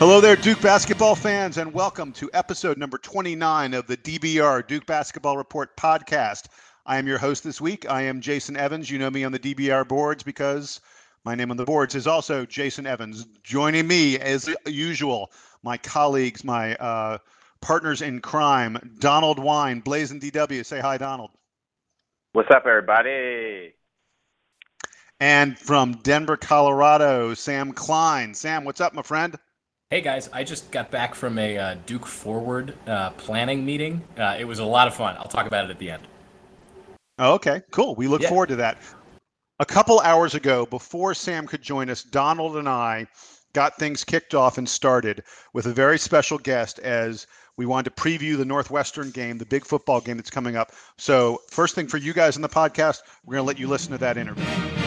Hello 0.00 0.18
there, 0.18 0.34
Duke 0.34 0.62
basketball 0.62 1.14
fans, 1.14 1.58
and 1.58 1.74
welcome 1.74 2.10
to 2.12 2.30
episode 2.32 2.78
number 2.78 2.96
29 2.96 3.74
of 3.74 3.86
the 3.86 3.98
DBR 3.98 4.66
Duke 4.66 4.86
Basketball 4.86 5.36
Report 5.36 5.76
podcast. 5.76 6.46
I 6.86 6.96
am 6.96 7.06
your 7.06 7.18
host 7.18 7.44
this 7.44 7.60
week. 7.60 7.86
I 7.86 8.00
am 8.00 8.22
Jason 8.22 8.56
Evans. 8.56 8.88
You 8.88 8.98
know 8.98 9.10
me 9.10 9.24
on 9.24 9.32
the 9.32 9.38
DBR 9.38 9.86
boards 9.86 10.22
because 10.22 10.80
my 11.26 11.34
name 11.34 11.50
on 11.50 11.58
the 11.58 11.66
boards 11.66 11.94
is 11.94 12.06
also 12.06 12.46
Jason 12.46 12.86
Evans. 12.86 13.26
Joining 13.42 13.86
me, 13.86 14.18
as 14.18 14.48
usual, 14.64 15.32
my 15.62 15.76
colleagues, 15.76 16.44
my 16.44 16.76
uh, 16.76 17.18
partners 17.60 18.00
in 18.00 18.20
crime, 18.22 18.96
Donald 19.00 19.38
Wine, 19.38 19.80
Blazing 19.80 20.18
DW. 20.18 20.64
Say 20.64 20.80
hi, 20.80 20.96
Donald. 20.96 21.28
What's 22.32 22.50
up, 22.50 22.64
everybody? 22.64 23.74
And 25.20 25.58
from 25.58 25.92
Denver, 25.96 26.38
Colorado, 26.38 27.34
Sam 27.34 27.72
Klein. 27.72 28.32
Sam, 28.32 28.64
what's 28.64 28.80
up, 28.80 28.94
my 28.94 29.02
friend? 29.02 29.36
Hey 29.92 30.02
guys, 30.02 30.30
I 30.32 30.44
just 30.44 30.70
got 30.70 30.92
back 30.92 31.16
from 31.16 31.36
a 31.36 31.58
uh, 31.58 31.76
Duke 31.84 32.06
Forward 32.06 32.74
uh, 32.86 33.10
planning 33.10 33.66
meeting. 33.66 34.00
Uh, 34.16 34.36
it 34.38 34.44
was 34.44 34.60
a 34.60 34.64
lot 34.64 34.86
of 34.86 34.94
fun. 34.94 35.16
I'll 35.16 35.24
talk 35.24 35.48
about 35.48 35.64
it 35.64 35.70
at 35.72 35.80
the 35.80 35.90
end. 35.90 36.06
Oh, 37.18 37.34
okay, 37.34 37.60
cool. 37.72 37.96
We 37.96 38.06
look 38.06 38.22
yeah. 38.22 38.28
forward 38.28 38.50
to 38.50 38.56
that. 38.56 38.78
A 39.58 39.66
couple 39.66 39.98
hours 39.98 40.36
ago, 40.36 40.64
before 40.64 41.12
Sam 41.12 41.44
could 41.44 41.60
join 41.60 41.90
us, 41.90 42.04
Donald 42.04 42.56
and 42.56 42.68
I 42.68 43.08
got 43.52 43.78
things 43.78 44.04
kicked 44.04 44.32
off 44.32 44.58
and 44.58 44.68
started 44.68 45.24
with 45.54 45.66
a 45.66 45.72
very 45.72 45.98
special 45.98 46.38
guest 46.38 46.78
as 46.78 47.26
we 47.56 47.66
wanted 47.66 47.96
to 47.96 48.00
preview 48.00 48.36
the 48.36 48.44
Northwestern 48.44 49.10
game, 49.10 49.38
the 49.38 49.46
big 49.46 49.64
football 49.64 50.00
game 50.00 50.18
that's 50.18 50.30
coming 50.30 50.54
up. 50.54 50.70
So, 50.98 51.40
first 51.48 51.74
thing 51.74 51.88
for 51.88 51.96
you 51.96 52.12
guys 52.12 52.36
in 52.36 52.42
the 52.42 52.48
podcast, 52.48 53.00
we're 53.26 53.34
going 53.34 53.42
to 53.42 53.48
let 53.48 53.58
you 53.58 53.66
listen 53.66 53.90
to 53.90 53.98
that 53.98 54.16
interview. 54.16 54.79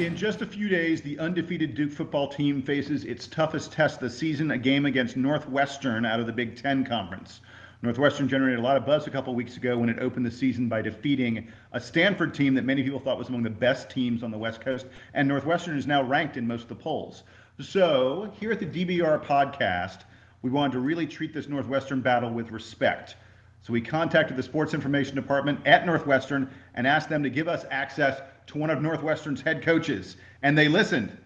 In 0.00 0.16
just 0.16 0.40
a 0.40 0.46
few 0.46 0.70
days, 0.70 1.02
the 1.02 1.18
undefeated 1.18 1.74
Duke 1.74 1.92
football 1.92 2.26
team 2.26 2.62
faces 2.62 3.04
its 3.04 3.26
toughest 3.26 3.70
test 3.70 3.96
of 3.96 4.00
the 4.00 4.08
season, 4.08 4.50
a 4.50 4.56
game 4.56 4.86
against 4.86 5.14
Northwestern 5.14 6.06
out 6.06 6.18
of 6.18 6.24
the 6.24 6.32
Big 6.32 6.56
Ten 6.56 6.86
Conference. 6.86 7.42
Northwestern 7.82 8.26
generated 8.26 8.60
a 8.60 8.62
lot 8.62 8.78
of 8.78 8.86
buzz 8.86 9.06
a 9.06 9.10
couple 9.10 9.34
weeks 9.34 9.58
ago 9.58 9.76
when 9.76 9.90
it 9.90 9.98
opened 9.98 10.24
the 10.24 10.30
season 10.30 10.70
by 10.70 10.80
defeating 10.80 11.48
a 11.72 11.80
Stanford 11.80 12.32
team 12.32 12.54
that 12.54 12.64
many 12.64 12.82
people 12.82 12.98
thought 12.98 13.18
was 13.18 13.28
among 13.28 13.42
the 13.42 13.50
best 13.50 13.90
teams 13.90 14.22
on 14.22 14.30
the 14.30 14.38
West 14.38 14.62
Coast, 14.62 14.86
and 15.12 15.28
Northwestern 15.28 15.76
is 15.76 15.86
now 15.86 16.02
ranked 16.02 16.38
in 16.38 16.46
most 16.46 16.62
of 16.62 16.68
the 16.70 16.76
polls. 16.76 17.24
So, 17.58 18.32
here 18.40 18.52
at 18.52 18.58
the 18.58 18.64
DBR 18.64 19.22
podcast, 19.26 20.04
we 20.40 20.48
wanted 20.48 20.72
to 20.72 20.80
really 20.80 21.06
treat 21.06 21.34
this 21.34 21.46
Northwestern 21.46 22.00
battle 22.00 22.30
with 22.30 22.52
respect. 22.52 23.16
So, 23.60 23.74
we 23.74 23.82
contacted 23.82 24.38
the 24.38 24.42
sports 24.42 24.72
information 24.72 25.14
department 25.14 25.60
at 25.66 25.84
Northwestern 25.84 26.48
and 26.74 26.86
asked 26.86 27.10
them 27.10 27.22
to 27.22 27.28
give 27.28 27.48
us 27.48 27.66
access 27.70 28.22
to 28.50 28.58
one 28.58 28.70
of 28.70 28.82
Northwestern's 28.82 29.40
head 29.40 29.62
coaches, 29.62 30.16
and 30.42 30.56
they 30.56 30.68
listened. 30.68 31.16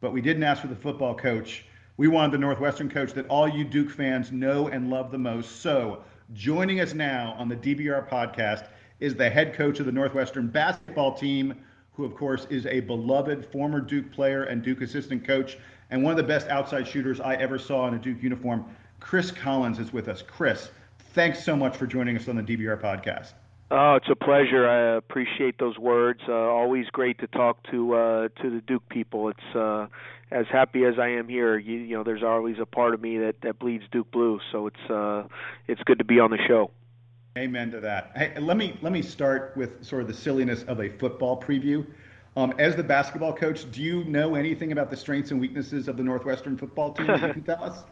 But 0.00 0.12
we 0.12 0.20
didn't 0.20 0.42
ask 0.42 0.60
for 0.60 0.68
the 0.68 0.76
football 0.76 1.14
coach. 1.14 1.64
We 1.96 2.08
wanted 2.08 2.32
the 2.32 2.38
Northwestern 2.38 2.90
coach 2.90 3.12
that 3.14 3.26
all 3.28 3.48
you 3.48 3.64
Duke 3.64 3.90
fans 3.90 4.30
know 4.30 4.68
and 4.68 4.90
love 4.90 5.10
the 5.10 5.18
most. 5.18 5.62
So, 5.62 6.04
joining 6.34 6.80
us 6.80 6.92
now 6.92 7.34
on 7.38 7.48
the 7.48 7.56
DBR 7.56 8.08
podcast 8.08 8.66
is 9.00 9.14
the 9.14 9.30
head 9.30 9.54
coach 9.54 9.80
of 9.80 9.86
the 9.86 9.92
Northwestern 9.92 10.48
basketball 10.48 11.14
team, 11.14 11.54
who, 11.94 12.04
of 12.04 12.14
course, 12.14 12.46
is 12.50 12.66
a 12.66 12.80
beloved 12.80 13.46
former 13.46 13.80
Duke 13.80 14.12
player 14.12 14.44
and 14.44 14.62
Duke 14.62 14.82
assistant 14.82 15.26
coach, 15.26 15.56
and 15.90 16.02
one 16.02 16.10
of 16.10 16.18
the 16.18 16.22
best 16.22 16.48
outside 16.48 16.86
shooters 16.86 17.20
I 17.20 17.36
ever 17.36 17.58
saw 17.58 17.88
in 17.88 17.94
a 17.94 17.98
Duke 17.98 18.22
uniform. 18.22 18.66
Chris 19.00 19.30
Collins 19.30 19.78
is 19.78 19.92
with 19.94 20.08
us. 20.08 20.20
Chris, 20.20 20.70
thanks 21.14 21.42
so 21.42 21.56
much 21.56 21.76
for 21.76 21.86
joining 21.86 22.16
us 22.16 22.28
on 22.28 22.36
the 22.36 22.42
DBR 22.42 22.80
podcast. 22.80 23.32
Oh, 23.68 23.96
it's 23.96 24.08
a 24.08 24.14
pleasure. 24.14 24.68
I 24.68 24.96
appreciate 24.96 25.58
those 25.58 25.76
words. 25.76 26.20
Uh, 26.28 26.32
always 26.32 26.86
great 26.86 27.18
to 27.18 27.26
talk 27.26 27.64
to 27.72 27.94
uh, 27.94 28.28
to 28.42 28.50
the 28.50 28.60
Duke 28.60 28.88
people. 28.88 29.28
It's 29.28 29.56
uh, 29.56 29.88
as 30.30 30.46
happy 30.52 30.84
as 30.84 31.00
I 31.00 31.08
am 31.08 31.28
here. 31.28 31.58
You, 31.58 31.78
you 31.78 31.96
know, 31.96 32.04
there's 32.04 32.22
always 32.22 32.58
a 32.60 32.66
part 32.66 32.94
of 32.94 33.00
me 33.00 33.18
that 33.18 33.40
that 33.42 33.58
bleeds 33.58 33.84
Duke 33.90 34.10
blue. 34.12 34.38
So 34.52 34.68
it's 34.68 34.90
uh, 34.90 35.24
it's 35.66 35.82
good 35.82 35.98
to 35.98 36.04
be 36.04 36.20
on 36.20 36.30
the 36.30 36.38
show. 36.46 36.70
Amen 37.36 37.72
to 37.72 37.80
that. 37.80 38.12
Hey, 38.14 38.38
let 38.38 38.56
me 38.56 38.78
let 38.82 38.92
me 38.92 39.02
start 39.02 39.52
with 39.56 39.84
sort 39.84 40.00
of 40.00 40.08
the 40.08 40.14
silliness 40.14 40.62
of 40.64 40.80
a 40.80 40.88
football 40.88 41.40
preview. 41.40 41.84
Um, 42.36 42.54
as 42.58 42.76
the 42.76 42.84
basketball 42.84 43.32
coach, 43.32 43.68
do 43.72 43.82
you 43.82 44.04
know 44.04 44.36
anything 44.36 44.70
about 44.70 44.90
the 44.90 44.96
strengths 44.96 45.32
and 45.32 45.40
weaknesses 45.40 45.88
of 45.88 45.96
the 45.96 46.02
Northwestern 46.02 46.56
football 46.56 46.92
team 46.92 47.06
that 47.06 47.22
you 47.22 47.32
can 47.32 47.42
tell 47.42 47.64
us? 47.64 47.82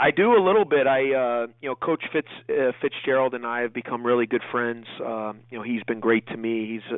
I 0.00 0.12
do 0.12 0.32
a 0.32 0.42
little 0.42 0.64
bit. 0.64 0.86
I, 0.86 1.12
uh, 1.12 1.46
you 1.60 1.68
know, 1.68 1.74
Coach 1.74 2.02
Fitz 2.10 2.26
uh, 2.48 2.72
Fitzgerald 2.80 3.34
and 3.34 3.44
I 3.44 3.60
have 3.60 3.74
become 3.74 4.04
really 4.04 4.24
good 4.24 4.40
friends. 4.50 4.86
Um, 5.04 5.40
you 5.50 5.58
know, 5.58 5.62
he's 5.62 5.82
been 5.82 6.00
great 6.00 6.26
to 6.28 6.38
me. 6.38 6.66
He's 6.66 6.90
uh, 6.90 6.96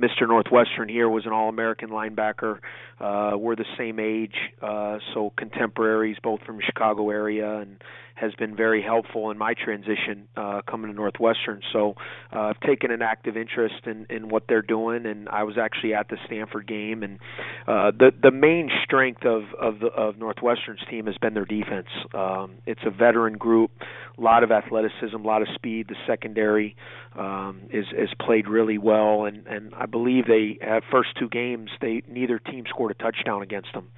Mr. 0.00 0.28
Northwestern 0.28 0.88
here. 0.88 1.08
Was 1.08 1.26
an 1.26 1.32
All-American 1.32 1.88
linebacker. 1.88 2.60
Uh, 3.00 3.36
we're 3.36 3.56
the 3.56 3.64
same 3.76 3.98
age, 3.98 4.36
uh, 4.62 4.98
so 5.12 5.32
contemporaries, 5.36 6.16
both 6.22 6.42
from 6.42 6.60
Chicago 6.64 7.10
area, 7.10 7.58
and 7.58 7.82
has 8.14 8.32
been 8.34 8.54
very 8.54 8.82
helpful 8.82 9.30
in 9.30 9.38
my 9.38 9.54
transition 9.54 10.28
uh, 10.36 10.62
coming 10.68 10.90
to 10.90 10.96
Northwestern. 10.96 11.60
So 11.72 11.94
uh, 12.32 12.40
I've 12.40 12.60
taken 12.60 12.90
an 12.90 13.02
active 13.02 13.36
interest 13.36 13.86
in, 13.86 14.06
in 14.08 14.28
what 14.28 14.44
they're 14.48 14.62
doing, 14.62 15.06
and 15.06 15.28
I 15.28 15.42
was 15.42 15.56
actually 15.58 15.94
at 15.94 16.08
the 16.08 16.16
Stanford 16.26 16.66
game. 16.66 17.02
And 17.02 17.18
uh, 17.66 17.90
the 17.90 18.10
the 18.22 18.30
main 18.30 18.70
strength 18.84 19.24
of 19.24 19.42
of, 19.60 19.80
the, 19.80 19.86
of 19.88 20.16
Northwestern's 20.18 20.80
team 20.88 21.06
has 21.06 21.16
been 21.18 21.34
their 21.34 21.44
defense. 21.44 21.88
Um, 22.12 22.52
it's 22.66 22.82
a 22.86 22.90
veteran 22.90 23.36
group, 23.36 23.70
a 24.16 24.20
lot 24.20 24.44
of 24.44 24.50
athleticism, 24.50 25.16
a 25.16 25.26
lot 25.26 25.42
of 25.42 25.48
speed. 25.54 25.88
The 25.88 25.96
secondary 26.06 26.76
um, 27.16 27.62
is 27.70 27.86
is 27.96 28.10
played 28.20 28.48
really 28.48 28.78
well, 28.78 29.24
and 29.24 29.46
and 29.46 29.74
I 29.74 29.86
believe 29.86 30.26
they 30.26 30.58
have 30.60 30.82
first 30.90 31.10
two 31.18 31.28
games 31.28 31.70
they 31.80 32.02
neither 32.08 32.38
team 32.38 32.64
scored 32.68 32.92
a 32.92 32.94
touchdown 32.94 33.42
against 33.42 33.72
them. 33.74 33.88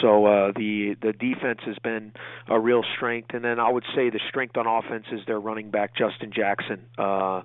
So 0.00 0.26
uh, 0.26 0.52
the 0.54 0.96
the 1.00 1.12
defense 1.12 1.60
has 1.66 1.76
been 1.82 2.12
a 2.48 2.58
real 2.58 2.82
strength, 2.96 3.30
and 3.34 3.44
then 3.44 3.51
I 3.60 3.70
would 3.70 3.84
say 3.94 4.10
the 4.10 4.20
strength 4.28 4.56
on 4.56 4.66
offense 4.66 5.06
is 5.12 5.20
their 5.26 5.40
running 5.40 5.70
back 5.70 5.96
Justin 5.96 6.32
Jackson. 6.32 6.86
Uh, 6.98 7.42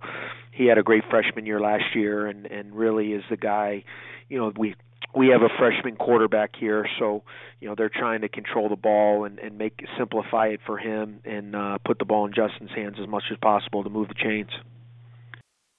he 0.52 0.66
had 0.66 0.78
a 0.78 0.84
great 0.84 1.04
freshman 1.10 1.46
year 1.46 1.60
last 1.60 1.96
year, 1.96 2.28
and 2.28 2.46
and 2.46 2.76
really 2.76 3.14
is 3.14 3.24
the 3.30 3.38
guy. 3.38 3.84
You 4.30 4.40
know, 4.40 4.52
we 4.58 4.76
we 5.16 5.28
have 5.30 5.42
a 5.42 5.50
freshman 5.58 5.96
quarterback 5.96 6.56
here, 6.56 6.88
so 7.00 7.24
you 7.60 7.68
know 7.68 7.76
they're 7.76 7.90
trying 7.90 8.22
to 8.22 8.30
control 8.30 8.70
the 8.70 8.76
ball 8.76 9.26
and 9.26 9.40
and 9.40 9.58
make 9.58 9.86
simplify 9.98 10.48
it 10.48 10.60
for 10.66 10.78
him 10.78 11.22
and 11.26 11.56
uh, 11.56 11.78
put 11.86 12.00
the 12.00 12.06
ball 12.06 12.26
in 12.26 12.34
Justin's 12.34 12.72
hands 12.72 12.98
as 13.02 13.08
much 13.08 13.24
as 13.32 13.38
possible 13.38 13.84
to 13.84 13.90
move 13.90 14.08
the 14.08 14.16
chains. 14.16 14.50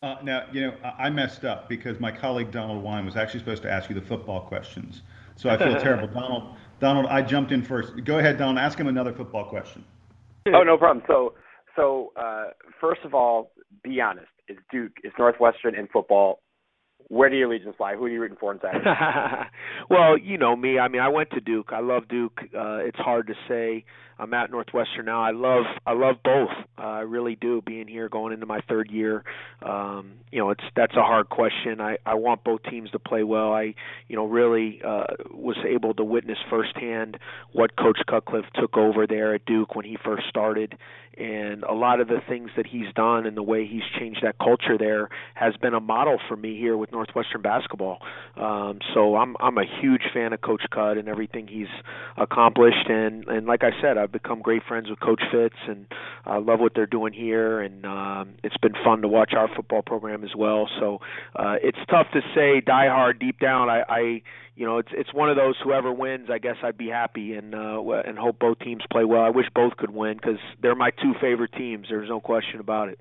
Uh, 0.01 0.15
now, 0.23 0.47
you 0.53 0.61
know, 0.61 0.75
I 0.97 1.11
messed 1.11 1.45
up 1.45 1.69
because 1.69 1.99
my 1.99 2.13
colleague 2.13 2.53
Donald 2.53 2.85
Wine 2.85 3.05
was 3.05 3.17
actually 3.17 3.41
supposed 3.41 3.63
to 3.63 3.71
ask 3.71 3.89
you 3.91 3.97
the 3.97 4.07
football 4.07 4.43
questions. 4.43 5.03
So 5.35 5.51
I 5.51 5.57
feel 5.57 5.77
terrible. 5.81 6.07
Donald, 6.07 6.55
Donald, 6.79 7.07
I 7.07 7.23
jumped 7.23 7.51
in 7.51 7.63
first. 7.63 8.05
Go 8.05 8.19
ahead, 8.19 8.39
Donald. 8.39 8.59
Ask 8.59 8.79
him 8.79 8.87
another 8.87 9.13
football 9.13 9.47
question. 9.47 9.85
Oh, 10.55 10.63
no 10.63 10.77
problem. 10.79 11.05
So, 11.07 11.35
so 11.77 12.13
uh, 12.17 12.51
first 12.81 13.01
of 13.05 13.15
all, 13.15 13.53
be 13.83 14.01
honest. 14.01 14.29
Is 14.49 14.57
Duke, 14.73 14.93
is 15.05 15.13
Northwestern 15.19 15.75
in 15.75 15.89
football 15.93 16.41
where 17.09 17.31
do 17.31 17.37
your 17.37 17.51
allegiance 17.51 17.77
lie? 17.81 17.95
Who 17.95 18.05
are 18.05 18.09
you 18.09 18.21
rooting 18.21 18.37
for 18.39 18.53
in 18.53 18.61
Saturday? 18.61 18.85
well, 19.91 20.19
you 20.19 20.37
know 20.37 20.55
me. 20.57 20.79
I 20.79 20.89
mean, 20.89 21.01
I 21.01 21.09
went 21.09 21.31
to 21.31 21.41
Duke. 21.41 21.71
I 21.73 21.81
love 21.81 22.09
Duke. 22.09 22.39
Uh, 22.55 22.79
it's 22.79 22.99
hard 22.99 23.29
to 23.29 23.35
say. 23.49 23.85
I'm 24.19 24.35
at 24.35 24.51
Northwestern 24.51 25.07
now. 25.07 25.23
I 25.23 25.31
love 25.31 25.65
I 25.87 25.93
love 25.93 26.17
both. 26.25 26.51
Uh, 26.77 26.83
I 26.83 27.01
really 27.01 27.37
do. 27.37 27.63
Being 27.63 27.87
here, 27.87 28.09
going 28.09 28.33
into 28.33 28.47
my 28.47 28.61
third 28.69 28.91
year, 28.91 29.25
um, 29.63 30.15
you 30.33 30.39
know, 30.41 30.51
it's 30.51 30.65
that's 30.75 30.95
a 30.95 31.03
hard 31.03 31.29
question. 31.29 31.81
I 31.81 31.99
I 32.05 32.15
want 32.15 32.43
both 32.43 32.63
teams 32.65 32.91
to 32.91 32.99
play 32.99 33.23
well. 33.23 33.53
I 33.53 33.75
you 34.09 34.17
know 34.17 34.27
really 34.27 34.81
uh, 34.85 35.05
was 35.31 35.57
able 35.67 35.95
to 35.95 36.05
witness 36.05 36.39
firsthand 36.51 37.19
what 37.53 37.77
Coach 37.77 38.01
Cutcliffe 38.09 38.47
took 38.55 38.77
over 38.77 39.07
there 39.07 39.35
at 39.35 39.45
Duke 39.45 39.75
when 39.77 39.85
he 39.85 39.97
first 40.05 40.25
started, 40.29 40.77
and 41.17 41.63
a 41.63 41.75
lot 41.75 42.01
of 42.01 42.09
the 42.09 42.21
things 42.29 42.51
that 42.57 42.67
he's 42.67 42.93
done 42.95 43.27
and 43.27 43.37
the 43.37 43.43
way 43.43 43.67
he's 43.67 43.83
changed 43.99 44.21
that 44.23 44.37
culture 44.39 44.77
there 44.79 45.09
has 45.35 45.57
been 45.57 45.75
a 45.75 45.81
model 45.81 46.19
for 46.29 46.37
me 46.37 46.59
here 46.59 46.77
with 46.77 46.91
Northwestern 46.93 47.43
basketball. 47.43 47.99
Um, 48.37 48.81
so 48.95 49.15
I'm 49.17 49.37
I'm 49.39 49.59
a 49.59 49.65
huge 49.81 50.03
fan 50.13 50.33
of 50.33 50.41
Coach 50.41 50.63
Cut 50.73 50.99
and 50.99 51.09
everything 51.09 51.47
he's 51.47 51.69
accomplished, 52.17 52.89
and 52.89 53.27
and 53.29 53.47
like 53.47 53.63
I 53.63 53.71
said, 53.81 53.97
I 53.97 54.07
I've 54.09 54.13
become 54.13 54.41
great 54.41 54.63
friends 54.67 54.89
with 54.89 55.01
Coach 55.01 55.23
Fitz, 55.31 55.57
and 55.67 55.87
I 56.25 56.37
uh, 56.37 56.41
love 56.41 56.61
what 56.61 56.73
they're 56.75 56.87
doing 56.87 57.13
here. 57.13 57.61
And 57.61 57.85
um, 57.85 58.37
it's 58.43 58.57
been 58.57 58.73
fun 58.83 59.03
to 59.03 59.09
watch 59.09 59.35
our 59.35 59.55
football 59.55 59.83
program 59.83 60.25
as 60.25 60.35
well. 60.35 60.67
So 60.81 61.03
uh, 61.37 61.57
it's 61.63 61.79
tough 61.91 62.07
to 62.15 62.23
say 62.35 62.63
die 62.63 62.89
hard 62.89 63.19
deep 63.19 63.39
down. 63.39 63.69
I, 63.69 63.83
I 63.87 64.01
you 64.57 64.65
know, 64.65 64.79
it's 64.79 64.89
it's 64.93 65.13
one 65.13 65.29
of 65.29 65.37
those. 65.37 65.57
Whoever 65.63 65.93
wins, 65.93 66.31
I 66.31 66.39
guess 66.39 66.57
I'd 66.63 66.79
be 66.79 66.89
happy 66.89 67.35
and 67.35 67.55
uh, 67.55 67.83
and 68.07 68.19
hope 68.19 68.39
both 68.39 68.61
teams 68.61 68.83
play 68.91 69.05
well. 69.05 69.23
I 69.23 69.29
wish 69.29 69.47
both 69.55 69.77
could 69.77 69.91
win 69.91 70.17
because 70.17 70.39
they're 70.63 70.75
my 70.75 70.91
two 70.91 71.13
favorite 71.21 71.53
teams. 71.53 71.89
There's 71.91 72.09
no 72.09 72.21
question 72.21 72.61
about 72.61 72.89
it. 72.89 72.99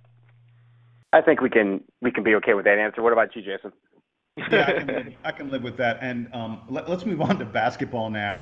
I 1.14 1.22
think 1.22 1.40
we 1.40 1.50
can 1.50 1.84
we 2.02 2.12
can 2.12 2.26
be 2.26 2.36
okay 2.36 2.54
with 2.54 2.66
that 2.66 2.80
answer. 2.80 3.02
What 3.02 3.14
about 3.14 3.34
you, 3.34 3.42
Jason? 3.42 3.72
yeah, 4.52 4.66
I 4.68 4.74
can, 4.74 4.88
live, 4.88 5.14
I 5.24 5.32
can 5.32 5.52
live 5.52 5.64
with 5.64 5.78
that. 5.78 6.00
And 6.02 6.28
um, 6.34 6.62
let, 6.70 6.88
us 6.90 7.06
move 7.06 7.22
on 7.22 7.40
to 7.40 7.46
basketball 7.46 8.10
now. 8.10 8.38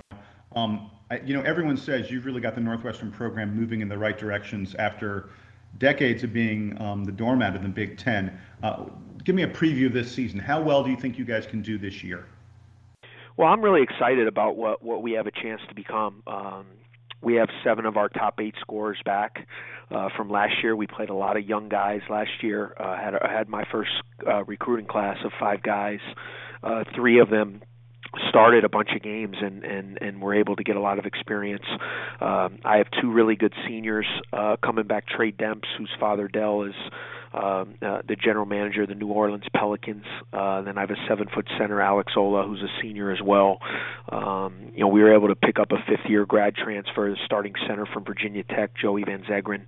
Um, 0.56 0.90
I, 1.12 1.20
you 1.20 1.34
know, 1.36 1.42
everyone 1.42 1.78
says 1.78 2.10
you've 2.10 2.26
really 2.26 2.42
got 2.42 2.56
the 2.56 2.62
Northwestern 2.62 3.12
program 3.12 3.56
moving 3.56 3.82
in 3.82 3.90
the 3.90 3.98
right 3.98 4.18
directions 4.18 4.74
after 4.76 5.30
decades 5.78 6.24
of 6.24 6.34
being 6.34 6.80
um, 6.82 7.04
the 7.04 7.12
doormat 7.12 7.56
of 7.56 7.62
the 7.62 7.70
Big 7.70 7.98
Ten. 7.98 8.40
Uh, 8.64 8.86
give 9.24 9.36
me 9.36 9.44
a 9.44 9.48
preview 9.48 9.88
of 9.88 9.94
this 9.94 10.12
season. 10.12 10.40
How 10.40 10.62
well 10.62 10.84
do 10.84 10.90
you 10.90 10.98
think 10.98 11.18
you 11.18 11.26
guys 11.26 11.46
can 11.46 11.62
do 11.62 11.78
this 11.78 12.04
year? 12.04 12.26
Well, 13.38 13.50
I'm 13.50 13.62
really 13.62 13.84
excited 13.84 14.28
about 14.28 14.56
what 14.56 14.82
what 14.82 15.02
we 15.02 15.12
have 15.14 15.28
a 15.28 15.32
chance 15.32 15.62
to 15.68 15.76
become. 15.76 16.24
Um, 16.26 16.66
we 17.22 17.36
have 17.36 17.50
seven 17.64 17.86
of 17.86 17.98
our 17.98 18.08
top 18.08 18.40
eight 18.40 18.56
scorers 18.62 18.98
back 19.04 19.48
uh, 19.92 20.10
from 20.16 20.30
last 20.30 20.54
year. 20.64 20.76
We 20.76 20.88
played 20.88 21.10
a 21.10 21.14
lot 21.14 21.36
of 21.36 21.46
young 21.46 21.68
guys 21.68 22.02
last 22.10 22.32
year. 22.42 22.74
Uh, 22.80 22.96
had 22.96 23.14
had 23.30 23.50
my 23.50 23.66
first 23.72 23.92
uh, 24.26 24.44
recruiting 24.46 24.86
class 24.86 25.18
of 25.26 25.32
five 25.38 25.62
guys. 25.64 26.00
Uh, 26.64 26.86
three 26.96 27.20
of 27.20 27.30
them 27.30 27.62
started 28.30 28.64
a 28.64 28.70
bunch 28.70 28.90
of 28.96 29.02
games 29.02 29.38
and 29.42 29.64
and 29.64 29.98
and 30.02 30.22
were 30.22 30.34
able 30.34 30.56
to 30.56 30.64
get 30.64 30.76
a 30.76 30.82
lot 30.82 31.00
of 31.00 31.06
experience. 31.06 31.66
Um, 32.22 32.60
I 32.64 32.78
have 32.78 32.88
two 33.02 33.12
really 33.12 33.36
good 33.36 33.54
seniors 33.68 34.08
uh, 34.34 34.58
coming 34.64 34.86
back. 34.86 35.08
Trey 35.08 35.32
Demps, 35.32 35.68
whose 35.78 35.92
father 36.00 36.28
Dell 36.28 36.64
is 36.64 36.76
um, 37.36 37.76
uh, 37.82 38.02
the 38.08 38.16
general 38.16 38.46
manager 38.46 38.84
of 38.84 38.90
the 38.90 38.96
New 38.96 39.08
Orleans 39.08 39.44
Pelicans. 39.54 40.06
Uh, 40.32 40.62
then 40.62 40.78
I 40.78 40.82
have 40.82 40.92
a 40.92 41.08
seven 41.08 41.28
foot 41.34 41.48
center, 41.60 41.82
Alex 41.82 42.14
Olah, 42.16 42.48
who's 42.48 42.62
a 42.62 42.82
senior 42.82 43.12
as 43.12 43.20
well. 43.22 43.60
Um, 44.10 44.72
you 44.74 44.80
know, 44.82 44.88
we 44.88 45.02
were 45.02 45.14
able 45.14 45.28
to 45.28 45.36
pick 45.36 45.60
up 45.60 45.72
a 45.72 45.78
fifth 45.88 46.10
year 46.10 46.26
grad 46.26 46.56
transfer, 46.56 47.10
the 47.10 47.18
starting 47.26 47.54
center 47.68 47.86
from 47.86 48.06
Virginia 48.06 48.44
Tech, 48.44 48.72
Joey 48.82 49.04
Van 49.04 49.24
Zegeren, 49.30 49.66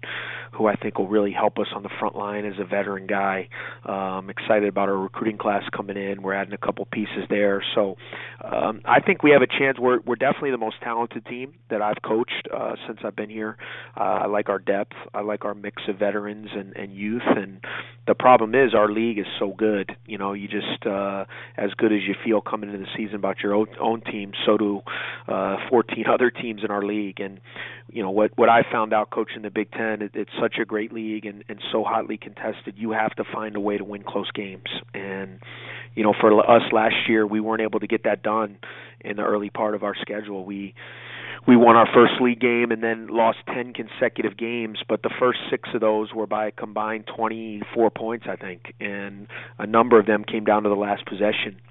who 0.53 0.67
I 0.67 0.75
think 0.75 0.97
will 0.97 1.07
really 1.07 1.31
help 1.31 1.57
us 1.59 1.67
on 1.75 1.83
the 1.83 1.89
front 1.99 2.15
line 2.15 2.45
as 2.45 2.53
a 2.59 2.65
veteran 2.65 3.07
guy. 3.07 3.49
Um, 3.85 4.29
excited 4.29 4.69
about 4.69 4.89
our 4.89 4.97
recruiting 4.97 5.37
class 5.37 5.63
coming 5.75 5.97
in. 5.97 6.21
We're 6.21 6.33
adding 6.33 6.53
a 6.53 6.57
couple 6.57 6.85
pieces 6.85 7.25
there. 7.29 7.63
So 7.75 7.97
um, 8.43 8.81
I 8.85 9.01
think 9.01 9.23
we 9.23 9.31
have 9.31 9.41
a 9.41 9.47
chance. 9.47 9.77
We're, 9.79 9.99
we're 9.99 10.15
definitely 10.15 10.51
the 10.51 10.57
most 10.57 10.77
talented 10.81 11.25
team 11.25 11.53
that 11.69 11.81
I've 11.81 12.01
coached 12.03 12.47
uh, 12.53 12.75
since 12.87 12.99
I've 13.03 13.15
been 13.15 13.29
here. 13.29 13.57
Uh, 13.95 14.23
I 14.23 14.27
like 14.27 14.49
our 14.49 14.59
depth. 14.59 14.93
I 15.13 15.21
like 15.21 15.45
our 15.45 15.53
mix 15.53 15.81
of 15.87 15.97
veterans 15.97 16.49
and, 16.55 16.75
and 16.75 16.95
youth. 16.95 17.23
And 17.25 17.56
the 18.07 18.15
problem 18.15 18.55
is 18.55 18.73
our 18.73 18.89
league 18.89 19.19
is 19.19 19.25
so 19.37 19.53
good. 19.57 19.95
You 20.05 20.17
know, 20.17 20.33
you 20.33 20.47
just 20.47 20.85
uh, 20.85 21.25
as 21.57 21.71
good 21.77 21.91
as 21.91 21.99
you 22.07 22.15
feel 22.23 22.39
coming 22.41 22.69
into 22.69 22.85
the 22.85 22.91
season 22.95 23.15
about 23.15 23.39
your 23.43 23.53
own, 23.53 23.67
own 23.79 24.01
team, 24.01 24.31
so 24.45 24.57
do 24.57 24.81
uh, 25.27 25.57
14 25.69 26.05
other 26.13 26.31
teams 26.31 26.61
in 26.63 26.71
our 26.71 26.83
league. 26.83 27.19
And 27.19 27.39
you 27.91 28.01
know 28.01 28.09
what 28.09 28.31
what 28.37 28.49
I 28.49 28.63
found 28.71 28.93
out 28.93 29.09
coaching 29.09 29.41
the 29.41 29.49
Big 29.49 29.71
Ten, 29.71 30.01
it, 30.01 30.11
it's 30.13 30.31
such 30.39 30.55
a 30.61 30.65
great 30.65 30.93
league 30.93 31.25
and, 31.25 31.43
and 31.49 31.59
so 31.71 31.83
hotly 31.83 32.17
contested. 32.17 32.75
You 32.77 32.91
have 32.91 33.13
to 33.15 33.23
find 33.23 33.55
a 33.55 33.59
way 33.59 33.77
to 33.77 33.83
win 33.83 34.03
close 34.03 34.31
games. 34.31 34.69
And 34.93 35.39
you 35.95 36.03
know, 36.03 36.13
for 36.19 36.39
us 36.49 36.63
last 36.71 37.09
year, 37.09 37.25
we 37.27 37.39
weren't 37.39 37.61
able 37.61 37.79
to 37.79 37.87
get 37.87 38.03
that 38.03 38.23
done 38.23 38.57
in 39.01 39.17
the 39.17 39.23
early 39.23 39.49
part 39.49 39.75
of 39.75 39.83
our 39.83 39.95
schedule. 39.95 40.45
We 40.45 40.75
we 41.47 41.55
won 41.55 41.77
our 41.77 41.87
first 41.93 42.21
league 42.21 42.41
game 42.41 42.71
and 42.71 42.83
then 42.83 43.07
lost 43.07 43.37
10 43.53 43.73
consecutive 43.73 44.37
games, 44.37 44.79
but 44.87 45.01
the 45.01 45.09
first 45.17 45.39
six 45.49 45.69
of 45.73 45.79
those 45.79 46.13
were 46.13 46.27
by 46.27 46.47
a 46.47 46.51
combined 46.51 47.05
24 47.15 47.89
points, 47.89 48.25
I 48.29 48.35
think, 48.35 48.73
and 48.81 49.27
a 49.57 49.65
number 49.65 49.97
of 49.97 50.05
them 50.05 50.25
came 50.25 50.43
down 50.43 50.63
to 50.63 50.69
the 50.69 50.75
last 50.75 51.05
possession. 51.05 51.61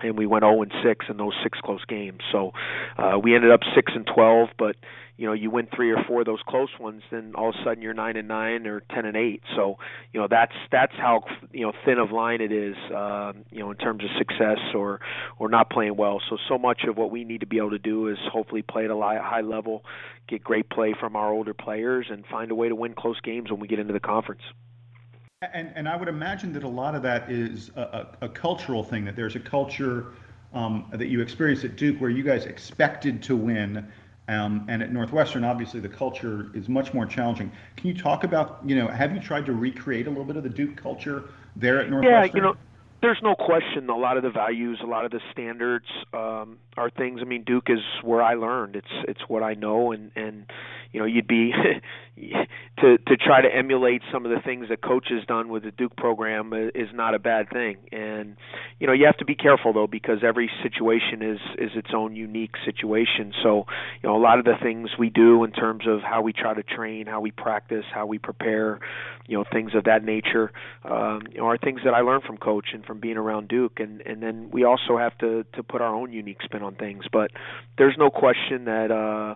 And 0.00 0.16
we 0.16 0.26
went 0.26 0.44
0 0.44 0.62
and 0.62 0.72
6 0.82 1.06
in 1.10 1.16
those 1.16 1.34
six 1.42 1.58
close 1.60 1.84
games. 1.84 2.20
So 2.32 2.52
uh, 2.96 3.18
we 3.22 3.34
ended 3.34 3.50
up 3.50 3.60
6 3.74 3.92
and 3.94 4.06
12, 4.06 4.50
but 4.56 4.76
you 5.18 5.26
know 5.26 5.32
you 5.34 5.50
win 5.50 5.66
three 5.74 5.90
or 5.90 6.02
four 6.06 6.20
of 6.20 6.26
those 6.26 6.40
close 6.48 6.70
ones, 6.80 7.02
then 7.10 7.32
all 7.34 7.50
of 7.50 7.56
a 7.56 7.64
sudden 7.64 7.82
you're 7.82 7.92
nine 7.92 8.16
and 8.16 8.28
nine 8.28 8.66
or 8.66 8.80
ten 8.94 9.04
and 9.04 9.16
eight. 9.16 9.42
So 9.56 9.76
you 10.12 10.20
know 10.20 10.28
that's 10.30 10.54
that's 10.72 10.94
how 10.96 11.24
you 11.52 11.66
know 11.66 11.72
thin 11.84 11.98
of 11.98 12.12
line 12.12 12.40
it 12.40 12.52
is, 12.52 12.76
uh, 12.94 13.32
you 13.50 13.58
know 13.58 13.72
in 13.72 13.76
terms 13.76 14.04
of 14.04 14.10
success 14.16 14.58
or 14.74 15.00
or 15.38 15.48
not 15.50 15.70
playing 15.70 15.96
well. 15.96 16.22
So 16.30 16.38
so 16.48 16.56
much 16.56 16.84
of 16.88 16.96
what 16.96 17.10
we 17.10 17.24
need 17.24 17.40
to 17.40 17.46
be 17.46 17.58
able 17.58 17.70
to 17.70 17.78
do 17.78 18.08
is 18.08 18.16
hopefully 18.32 18.62
play 18.62 18.84
at 18.84 18.90
a 18.90 18.96
high 18.96 19.42
level, 19.42 19.84
get 20.28 20.42
great 20.42 20.70
play 20.70 20.94
from 20.98 21.16
our 21.16 21.32
older 21.32 21.52
players, 21.52 22.06
and 22.08 22.24
find 22.26 22.52
a 22.52 22.54
way 22.54 22.68
to 22.68 22.76
win 22.76 22.94
close 22.94 23.20
games 23.20 23.50
when 23.50 23.58
we 23.58 23.66
get 23.66 23.80
into 23.80 23.92
the 23.92 24.00
conference. 24.00 24.42
And, 25.40 25.70
and 25.76 25.88
I 25.88 25.96
would 25.96 26.08
imagine 26.08 26.52
that 26.54 26.64
a 26.64 26.68
lot 26.68 26.96
of 26.96 27.02
that 27.02 27.30
is 27.30 27.70
a, 27.76 27.80
a, 28.20 28.26
a 28.26 28.28
cultural 28.28 28.82
thing, 28.82 29.04
that 29.04 29.14
there's 29.14 29.36
a 29.36 29.40
culture 29.40 30.06
um, 30.52 30.86
that 30.92 31.06
you 31.06 31.20
experienced 31.20 31.64
at 31.64 31.76
Duke 31.76 32.00
where 32.00 32.10
you 32.10 32.24
guys 32.24 32.44
expected 32.46 33.22
to 33.24 33.36
win 33.36 33.86
um, 34.28 34.66
and 34.68 34.82
at 34.82 34.92
Northwestern, 34.92 35.42
obviously, 35.42 35.80
the 35.80 35.88
culture 35.88 36.50
is 36.54 36.68
much 36.68 36.92
more 36.92 37.06
challenging. 37.06 37.50
Can 37.76 37.88
you 37.88 37.94
talk 37.94 38.24
about, 38.24 38.60
you 38.64 38.76
know, 38.76 38.86
have 38.86 39.14
you 39.14 39.20
tried 39.20 39.46
to 39.46 39.52
recreate 39.52 40.06
a 40.06 40.10
little 40.10 40.24
bit 40.24 40.36
of 40.36 40.42
the 40.42 40.50
Duke 40.50 40.76
culture 40.76 41.24
there 41.56 41.80
at 41.80 41.88
Northwestern? 41.88 42.26
Yeah, 42.26 42.34
you 42.34 42.42
know, 42.42 42.54
there's 43.00 43.20
no 43.22 43.34
question. 43.34 43.88
A 43.88 43.96
lot 43.96 44.16
of 44.16 44.22
the 44.22 44.30
values, 44.30 44.80
a 44.82 44.86
lot 44.86 45.06
of 45.06 45.12
the 45.12 45.20
standards 45.32 45.86
um, 46.12 46.58
are 46.76 46.90
things. 46.90 47.20
I 47.22 47.24
mean, 47.24 47.44
Duke 47.44 47.70
is 47.70 47.80
where 48.02 48.22
I 48.22 48.34
learned. 48.34 48.76
It's 48.76 48.86
it's 49.08 49.20
what 49.28 49.42
I 49.42 49.54
know, 49.54 49.92
and 49.92 50.10
and 50.14 50.44
you 50.92 51.00
know, 51.00 51.06
you'd 51.06 51.26
be 51.26 51.52
to 52.80 52.98
to 52.98 53.16
try 53.16 53.40
to 53.40 53.48
emulate 53.48 54.02
some 54.12 54.24
of 54.24 54.30
the 54.30 54.40
things 54.40 54.68
that 54.68 54.82
coach 54.82 55.08
has 55.10 55.24
done 55.26 55.48
with 55.48 55.64
the 55.64 55.70
Duke 55.70 55.96
program 55.96 56.52
is 56.52 56.88
not 56.92 57.14
a 57.14 57.18
bad 57.18 57.50
thing. 57.50 57.76
And 57.92 58.36
you 58.78 58.86
know, 58.86 58.92
you 58.92 59.06
have 59.06 59.16
to 59.18 59.24
be 59.24 59.34
careful 59.34 59.72
though 59.72 59.86
because 59.86 60.18
every 60.22 60.50
situation 60.62 61.22
is 61.22 61.40
is 61.58 61.70
its 61.74 61.90
own 61.94 62.16
unique 62.16 62.54
situation. 62.64 63.32
So, 63.42 63.66
you 64.02 64.08
know, 64.08 64.16
a 64.16 64.22
lot 64.22 64.38
of 64.38 64.44
the 64.44 64.54
things 64.62 64.90
we 64.98 65.10
do 65.10 65.44
in 65.44 65.52
terms 65.52 65.84
of 65.86 66.00
how 66.00 66.22
we 66.22 66.32
try 66.32 66.54
to 66.54 66.62
train, 66.62 67.06
how 67.06 67.20
we 67.20 67.30
practice, 67.30 67.84
how 67.92 68.06
we 68.06 68.18
prepare, 68.18 68.80
you 69.26 69.36
know, 69.36 69.44
things 69.52 69.72
of 69.74 69.84
that 69.84 70.04
nature, 70.04 70.52
um, 70.84 71.22
you 71.30 71.38
know, 71.38 71.46
are 71.46 71.58
things 71.58 71.80
that 71.84 71.94
I 71.94 72.00
learned 72.00 72.24
from 72.24 72.38
coach 72.38 72.68
and 72.72 72.84
from 72.84 73.00
being 73.00 73.16
around 73.16 73.48
Duke. 73.48 73.80
And 73.80 74.00
and 74.02 74.22
then 74.22 74.50
we 74.50 74.64
also 74.64 74.96
have 74.98 75.16
to 75.18 75.44
to 75.54 75.62
put 75.62 75.80
our 75.80 75.94
own 75.94 76.12
unique 76.12 76.42
spin 76.42 76.62
on 76.62 76.74
things. 76.74 77.04
But 77.12 77.30
there's 77.76 77.96
no 77.98 78.10
question 78.10 78.64
that 78.64 78.90
uh, 78.90 79.34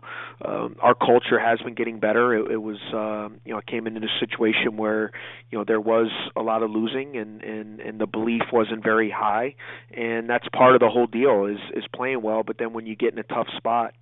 um, 0.49 0.76
our 0.80 0.94
culture 0.94 1.38
has 1.42 1.61
been 1.61 1.75
getting 1.75 1.99
better. 1.99 2.34
It, 2.34 2.52
it 2.52 2.56
was, 2.56 2.78
uh, 2.92 3.34
you 3.44 3.52
know, 3.52 3.58
I 3.58 3.70
came 3.70 3.87
into 3.87 4.00
a 4.00 4.18
situation 4.20 4.76
where, 4.76 5.11
you 5.50 5.58
know, 5.58 5.64
there 5.64 5.80
was 5.80 6.11
a 6.37 6.42
lot 6.42 6.62
of 6.62 6.70
losing 6.70 7.16
and 7.16 7.42
and 7.42 7.80
and 7.80 8.00
the 8.00 8.06
belief 8.06 8.42
wasn't 8.52 8.82
very 8.82 9.11
high, 9.11 9.54
and 9.92 10.28
that's 10.28 10.46
part 10.52 10.75
of 10.75 10.80
the 10.80 10.88
whole 10.88 11.06
deal 11.06 11.46
is 11.46 11.58
is 11.75 11.84
playing 11.94 12.22
well. 12.22 12.42
But 12.42 12.58
then 12.58 12.72
when 12.72 12.87
you 12.87 12.96
get 12.96 13.12
in 13.12 13.18
a 13.18 13.25
tough 13.25 13.49
spot 13.56 13.94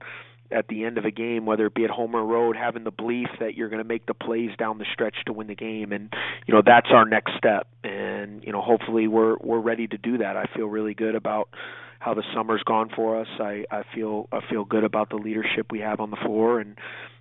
at 0.52 0.66
the 0.68 0.84
end 0.84 0.98
of 0.98 1.04
a 1.04 1.10
game, 1.10 1.46
whether 1.46 1.66
it 1.66 1.74
be 1.74 1.84
at 1.84 1.90
home 1.90 2.14
or 2.14 2.24
road, 2.24 2.56
having 2.56 2.84
the 2.84 2.90
belief 2.90 3.28
that 3.38 3.54
you're 3.54 3.68
going 3.68 3.82
to 3.82 3.88
make 3.88 4.06
the 4.06 4.14
plays 4.14 4.50
down 4.58 4.78
the 4.78 4.86
stretch 4.92 5.16
to 5.26 5.32
win 5.32 5.46
the 5.46 5.54
game, 5.54 5.92
and 5.92 6.12
you 6.46 6.54
know 6.54 6.62
that's 6.64 6.88
our 6.90 7.04
next 7.04 7.32
step. 7.36 7.66
And 7.84 8.42
you 8.44 8.52
know, 8.52 8.60
hopefully, 8.60 9.06
we're 9.06 9.36
we're 9.40 9.60
ready 9.60 9.86
to 9.86 9.96
do 9.96 10.18
that. 10.18 10.36
I 10.36 10.46
feel 10.54 10.66
really 10.66 10.94
good 10.94 11.14
about 11.14 11.48
how 12.00 12.14
the 12.14 12.24
summer's 12.34 12.62
gone 12.64 12.88
for 12.96 13.20
us. 13.20 13.28
I 13.38 13.66
I 13.70 13.84
feel 13.94 14.28
I 14.32 14.40
feel 14.50 14.64
good 14.64 14.84
about 14.84 15.10
the 15.10 15.16
leadership 15.16 15.66
we 15.70 15.80
have 15.80 16.00
on 16.00 16.10
the 16.10 16.16
floor, 16.16 16.58
and 16.58 16.76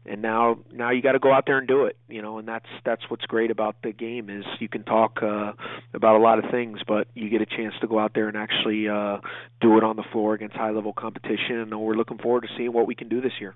and 0.05 0.21
now 0.21 0.57
now 0.71 0.89
you 0.89 1.01
got 1.01 1.12
to 1.12 1.19
go 1.19 1.33
out 1.33 1.43
there 1.45 1.57
and 1.57 1.67
do 1.67 1.86
it. 1.86 1.98
You 2.07 2.21
know, 2.21 2.39
and 2.39 2.48
that's 2.48 2.65
that's 2.86 3.03
what's 3.09 3.25
great 3.25 3.51
about 3.51 3.75
the 3.83 3.91
game 3.91 4.29
is 4.29 4.45
you 4.59 4.69
can 4.69 4.83
talk 4.83 5.21
uh, 5.21 5.51
about 5.93 6.15
a 6.15 6.19
lot 6.19 6.43
of 6.43 6.50
things, 6.50 6.79
but 6.88 7.07
you 7.13 7.29
get 7.29 7.41
a 7.41 7.45
chance 7.45 7.75
to 7.81 7.88
go 7.88 8.00
out 8.00 8.13
there 8.15 8.29
and 8.29 8.38
actually 8.38 8.88
uh, 8.88 9.19
do 9.59 9.77
it 9.77 9.83
on 9.83 9.98
the 9.98 10.05
floor 10.13 10.33
against 10.33 10.55
high 10.55 10.71
level 10.71 10.93
competition. 10.93 11.57
And 11.57 11.79
we're 11.79 11.95
looking 11.95 12.17
forward 12.17 12.41
to 12.41 12.48
seeing 12.57 12.71
what 12.71 12.88
we 12.88 12.95
can 12.95 13.09
do 13.09 13.19
this 13.19 13.33
year. 13.39 13.55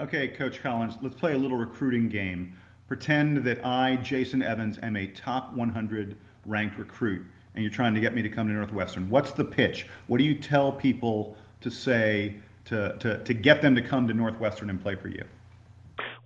Okay, 0.00 0.28
Coach 0.28 0.62
Collins, 0.62 0.94
let's 1.02 1.16
play 1.16 1.34
a 1.34 1.38
little 1.38 1.58
recruiting 1.58 2.08
game. 2.08 2.56
Pretend 2.86 3.38
that 3.44 3.66
I, 3.66 3.96
Jason 3.96 4.40
Evans, 4.40 4.78
am 4.82 4.96
a 4.96 5.08
top 5.08 5.52
100 5.52 6.16
ranked 6.46 6.78
recruit 6.78 7.26
and 7.54 7.62
you're 7.64 7.72
trying 7.72 7.94
to 7.94 8.00
get 8.00 8.14
me 8.14 8.22
to 8.22 8.28
come 8.28 8.48
to 8.48 8.52
Northwestern, 8.52 9.08
what's 9.10 9.32
the 9.32 9.44
pitch? 9.44 9.86
What 10.06 10.18
do 10.18 10.24
you 10.24 10.34
tell 10.34 10.72
people 10.72 11.36
to 11.60 11.70
say 11.70 12.36
to, 12.66 12.96
to, 12.98 13.22
to 13.22 13.34
get 13.34 13.62
them 13.62 13.74
to 13.74 13.82
come 13.82 14.06
to 14.08 14.14
Northwestern 14.14 14.70
and 14.70 14.80
play 14.80 14.94
for 14.94 15.08
you? 15.08 15.24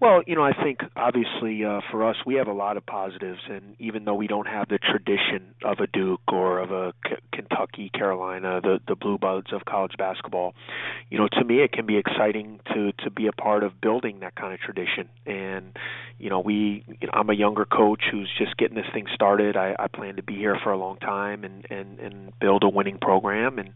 Well, 0.05 0.23
you 0.27 0.35
know, 0.35 0.45
I 0.45 0.53
think 0.53 0.81
obviously 0.97 1.65
uh, 1.65 1.81
for 1.91 2.07
us, 2.07 2.17
we 2.27 2.35
have 2.35 2.47
a 2.47 2.53
lot 2.53 2.77
of 2.77 2.85
positives, 2.85 3.41
and 3.49 3.75
even 3.79 4.05
though 4.05 4.13
we 4.13 4.27
don't 4.27 4.47
have 4.47 4.69
the 4.69 4.77
tradition 4.79 5.55
of 5.65 5.79
a 5.79 5.87
Duke 5.87 6.21
or 6.31 6.59
of 6.59 6.73
a 6.73 6.93
K- 7.09 7.17
Kentucky, 7.33 7.89
Carolina, 7.89 8.61
the 8.61 8.81
the 8.87 8.97
blue 8.97 9.17
buds 9.17 9.51
of 9.51 9.65
college 9.65 9.93
basketball, 9.97 10.53
you 11.09 11.17
know, 11.17 11.27
to 11.33 11.43
me 11.43 11.63
it 11.63 11.73
can 11.73 11.87
be 11.87 11.97
exciting 11.97 12.61
to 12.75 12.93
to 13.03 13.11
be 13.11 13.29
a 13.29 13.33
part 13.33 13.65
of 13.65 13.81
building 13.81 14.21
that 14.21 14.37
kind 14.37 14.53
of 14.53 14.61
tradition. 14.61 15.09
And 15.25 15.75
you 16.19 16.29
know, 16.29 16.41
we 16.41 16.85
you 17.01 17.07
know, 17.07 17.13
I'm 17.15 17.31
a 17.31 17.35
younger 17.35 17.65
coach 17.65 18.03
who's 18.13 18.31
just 18.37 18.59
getting 18.59 18.77
this 18.77 18.93
thing 18.93 19.07
started. 19.15 19.57
I, 19.57 19.75
I 19.79 19.89
plan 19.89 20.17
to 20.17 20.23
be 20.23 20.35
here 20.35 20.59
for 20.63 20.71
a 20.71 20.77
long 20.77 20.99
time 20.99 21.45
and 21.45 21.67
and 21.71 21.99
and 21.99 22.39
build 22.41 22.63
a 22.63 22.69
winning 22.69 22.99
program. 23.01 23.59
And 23.59 23.71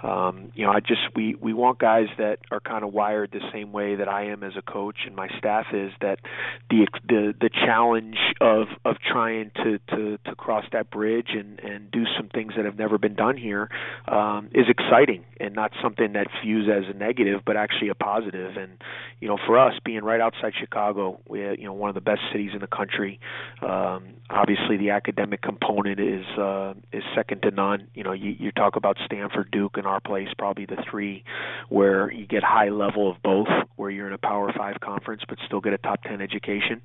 um, 0.00 0.52
you 0.54 0.64
know, 0.64 0.70
I 0.70 0.78
just 0.78 1.00
we 1.16 1.34
we 1.34 1.52
want 1.52 1.80
guys 1.80 2.06
that 2.18 2.38
are 2.52 2.60
kind 2.60 2.84
of 2.84 2.92
wired 2.92 3.32
the 3.32 3.40
same 3.52 3.72
way 3.72 3.96
that 3.96 4.08
I 4.08 4.26
am 4.26 4.44
as 4.44 4.52
a 4.56 4.62
coach 4.62 4.98
and 5.06 5.16
my 5.16 5.26
staff 5.38 5.66
is 5.72 5.92
that 6.00 6.18
the 6.70 6.86
the 7.08 7.34
the 7.40 7.50
challenge 7.50 8.18
of 8.40 8.68
of 8.84 8.96
trying 9.00 9.50
to 9.56 9.78
to 9.90 10.18
to 10.24 10.34
cross 10.34 10.64
that 10.72 10.90
bridge 10.90 11.30
and 11.30 11.60
and 11.60 11.90
do 11.90 12.04
some 12.16 12.28
things 12.28 12.54
that 12.56 12.64
have 12.64 12.78
never 12.78 12.98
been 12.98 13.14
done 13.14 13.36
here 13.36 13.68
um, 14.08 14.48
is 14.54 14.66
exciting 14.68 15.24
and 15.40 15.54
not 15.54 15.72
something 15.82 16.12
that's 16.12 16.30
viewed 16.44 16.68
as 16.68 16.84
a 16.88 16.96
negative, 16.96 17.40
but 17.44 17.56
actually 17.56 17.88
a 17.88 17.94
positive. 17.94 18.56
And 18.56 18.72
you 19.20 19.28
know, 19.28 19.38
for 19.46 19.58
us 19.58 19.74
being 19.84 20.04
right 20.04 20.20
outside 20.20 20.52
Chicago, 20.58 21.20
we 21.28 21.40
you 21.40 21.64
know 21.64 21.72
one 21.72 21.88
of 21.88 21.94
the 21.94 22.00
best 22.00 22.20
cities 22.30 22.50
in 22.54 22.60
the 22.60 22.66
country. 22.66 23.20
Um, 23.60 24.14
obviously, 24.30 24.76
the 24.76 24.90
academic 24.90 25.42
component 25.42 26.00
is 26.00 26.26
uh, 26.38 26.74
is 26.92 27.02
second 27.14 27.42
to 27.42 27.50
none. 27.50 27.88
You 27.94 28.04
know, 28.04 28.12
you, 28.12 28.34
you 28.38 28.52
talk 28.52 28.76
about 28.76 28.96
Stanford, 29.04 29.50
Duke, 29.50 29.76
and 29.76 29.86
our 29.86 30.00
place, 30.00 30.28
probably 30.38 30.66
the 30.66 30.82
three 30.90 31.24
where 31.68 32.10
you 32.12 32.26
get 32.26 32.42
high 32.42 32.68
level 32.68 33.10
of 33.10 33.22
both, 33.22 33.48
where 33.76 33.90
you're 33.90 34.06
in 34.06 34.12
a 34.12 34.18
Power 34.18 34.52
Five 34.56 34.80
conference, 34.80 35.22
but 35.28 35.38
still 35.52 35.60
get 35.60 35.74
a 35.74 35.78
top 35.78 36.02
ten 36.02 36.22
education. 36.22 36.80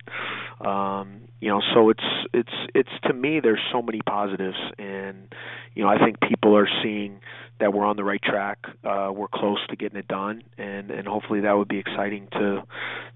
Um, 0.59 1.21
you 1.39 1.47
know, 1.47 1.61
so 1.73 1.89
it's 1.89 2.03
it's 2.33 2.51
it's 2.75 2.89
to 3.05 3.13
me 3.13 3.39
there's 3.39 3.61
so 3.71 3.81
many 3.81 4.01
positives, 4.01 4.57
and 4.77 5.33
you 5.73 5.83
know 5.83 5.89
I 5.89 5.97
think 5.97 6.19
people 6.19 6.57
are 6.57 6.67
seeing 6.83 7.21
that 7.59 7.73
we're 7.73 7.85
on 7.85 7.95
the 7.95 8.03
right 8.03 8.21
track. 8.21 8.59
Uh, 8.83 9.11
we're 9.15 9.29
close 9.29 9.59
to 9.69 9.75
getting 9.77 9.97
it 9.97 10.07
done, 10.07 10.43
and 10.57 10.91
and 10.91 11.07
hopefully 11.07 11.41
that 11.41 11.53
would 11.53 11.69
be 11.69 11.77
exciting 11.77 12.27
to 12.33 12.63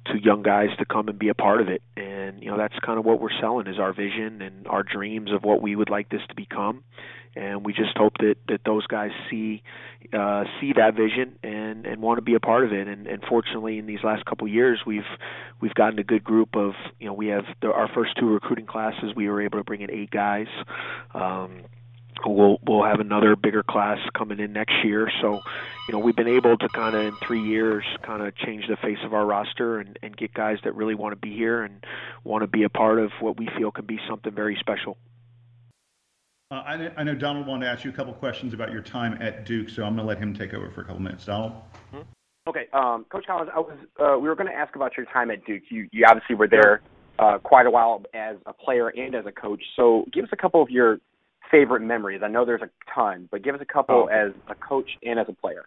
to 0.08 0.24
young 0.24 0.42
guys 0.42 0.70
to 0.80 0.86
come 0.86 1.10
and 1.10 1.20
be 1.20 1.28
a 1.28 1.34
part 1.34 1.60
of 1.60 1.68
it. 1.68 1.82
And 1.98 2.42
you 2.42 2.50
know 2.50 2.58
that's 2.58 2.78
kind 2.86 2.98
of 2.98 3.06
what 3.06 3.20
we're 3.20 3.38
selling 3.42 3.68
is 3.68 3.78
our 3.78 3.94
vision 3.94 4.42
and 4.42 4.68
our 4.68 4.84
dreams 4.84 5.32
of 5.34 5.44
what 5.44 5.62
we 5.62 5.76
would 5.76 5.90
like 5.90 6.10
this 6.10 6.22
to 6.30 6.36
become 6.36 6.84
and 7.36 7.66
we 7.66 7.74
just 7.74 7.98
hope 7.98 8.14
that 8.20 8.36
that 8.48 8.62
those 8.66 8.86
guys 8.88 9.12
see 9.30 9.64
uh, 10.14 10.44
see 10.60 10.74
that 10.74 10.96
vision 10.96 11.38
and 11.44 11.86
and 11.86 12.02
want 12.02 12.18
to 12.18 12.22
be 12.22 12.34
a 12.34 12.40
part 12.40 12.66
of 12.66 12.74
it. 12.74 12.88
And, 12.88 13.08
and 13.08 13.24
fortunately, 13.28 13.78
in 13.78 13.86
these 13.86 14.04
last 14.04 14.26
couple 14.26 14.48
of 14.48 14.54
years, 14.54 14.82
we've 14.86 15.08
we've 15.62 15.74
gotten 15.74 16.00
a 16.00 16.04
good 16.04 16.24
group 16.24 16.56
of 16.56 16.74
you 17.00 17.08
know 17.08 17.14
we 17.14 17.28
have 17.28 17.46
the, 17.62 17.72
our 17.72 17.88
first 17.88 18.18
two 18.18 18.28
recruiting 18.28 18.66
classes. 18.66 19.14
We 19.16 19.30
were 19.30 19.42
able 19.42 19.60
to 19.60 19.64
bring 19.64 19.82
in 19.82 19.92
eight 19.92 20.12
guys. 20.12 20.48
Um, 21.14 21.64
we'll 22.26 22.60
we'll 22.68 22.84
have 22.84 23.00
another 23.00 23.36
bigger 23.36 23.64
class 23.64 24.00
coming 24.14 24.40
in 24.40 24.54
next 24.54 24.84
year. 24.84 25.10
So, 25.22 25.42
you 25.88 25.94
know, 25.94 26.00
we've 26.00 26.16
been 26.16 26.28
able 26.28 26.58
to 26.58 26.68
kind 26.70 26.96
of 26.96 27.02
in 27.06 27.16
three 27.26 27.42
years 27.42 27.86
kind 28.04 28.22
of 28.22 28.36
change 28.36 28.68
the 28.68 28.78
face 28.78 29.00
of 29.04 29.14
our 29.14 29.26
roster 29.26 29.80
and, 29.80 29.98
and 30.02 30.16
get 30.16 30.34
guys 30.34 30.58
that 30.64 30.76
really 30.76 30.96
want 30.96 31.14
to 31.14 31.16
be 31.16 31.36
here 31.36 31.64
and 31.64 31.86
want 32.24 32.44
to 32.44 32.48
be 32.48 32.64
a 32.64 32.70
part 32.70 33.00
of 33.00 33.12
what 33.20 33.38
we 33.38 33.48
feel 33.58 33.72
can 33.72 33.86
be 33.86 34.00
something 34.08 34.34
very 34.34 34.58
special. 34.60 34.98
Uh, 36.52 36.56
I, 36.66 36.92
I, 36.98 37.04
know 37.04 37.16
Donald 37.16 37.48
wanted 37.48 37.66
to 37.66 37.72
ask 37.72 37.86
you 37.86 37.92
a 37.92 37.94
couple 37.94 38.12
questions 38.12 38.54
about 38.54 38.74
your 38.74 38.82
time 38.82 39.18
at 39.22 39.46
Duke, 39.46 39.70
so 39.70 39.84
I'm 39.84 39.96
going 39.96 40.06
to 40.06 40.10
let 40.10 40.18
him 40.18 40.34
take 40.34 40.54
over 40.54 40.70
for 40.70 40.82
a 40.82 40.84
couple 40.84 41.02
minutes. 41.02 41.26
Donald. 41.26 41.54
Mm-hmm. 41.94 42.02
Okay, 42.50 42.66
um, 42.74 43.06
Coach 43.10 43.26
Collins, 43.26 43.50
I 43.56 43.60
was 43.60 43.78
uh, 44.00 44.20
we 44.20 44.28
were 44.28 44.36
going 44.36 44.50
to 44.50 44.56
ask 44.56 44.76
about 44.76 44.98
your 44.98 45.06
time 45.06 45.32
at 45.32 45.46
Duke. 45.46 45.64
You 45.70 45.88
you 45.92 46.06
obviously 46.06 46.36
were 46.36 46.50
there 46.50 46.82
uh, 47.20 47.38
quite 47.38 47.68
a 47.68 47.72
while 47.72 48.04
as 48.14 48.36
a 48.46 48.52
player 48.52 48.90
and 48.90 49.16
as 49.16 49.26
a 49.26 49.32
coach. 49.32 49.64
So 49.78 50.06
give 50.12 50.26
us 50.26 50.32
a 50.34 50.36
couple 50.36 50.62
of 50.62 50.70
your 50.70 51.00
favorite 51.50 51.82
memories. 51.82 52.22
I 52.24 52.28
know 52.28 52.44
there's 52.44 52.64
a 52.64 52.70
ton, 52.94 53.30
but 53.32 53.44
give 53.44 53.56
us 53.56 53.62
a 53.62 53.66
couple 53.72 54.10
oh. 54.12 54.14
as 54.14 54.34
a 54.50 54.56
coach 54.56 54.90
and 55.04 55.20
as 55.20 55.28
a 55.30 55.34
player. 55.34 55.66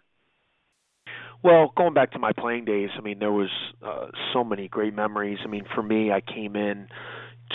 Well, 1.43 1.73
going 1.75 1.93
back 1.93 2.11
to 2.11 2.19
my 2.19 2.31
playing 2.37 2.65
days, 2.65 2.89
I 2.97 3.01
mean, 3.01 3.19
there 3.19 3.31
was 3.31 3.49
uh, 3.83 4.07
so 4.33 4.43
many 4.43 4.67
great 4.67 4.93
memories. 4.93 5.39
I 5.43 5.47
mean, 5.47 5.65
for 5.73 5.81
me, 5.81 6.11
I 6.11 6.21
came 6.21 6.55
in 6.55 6.87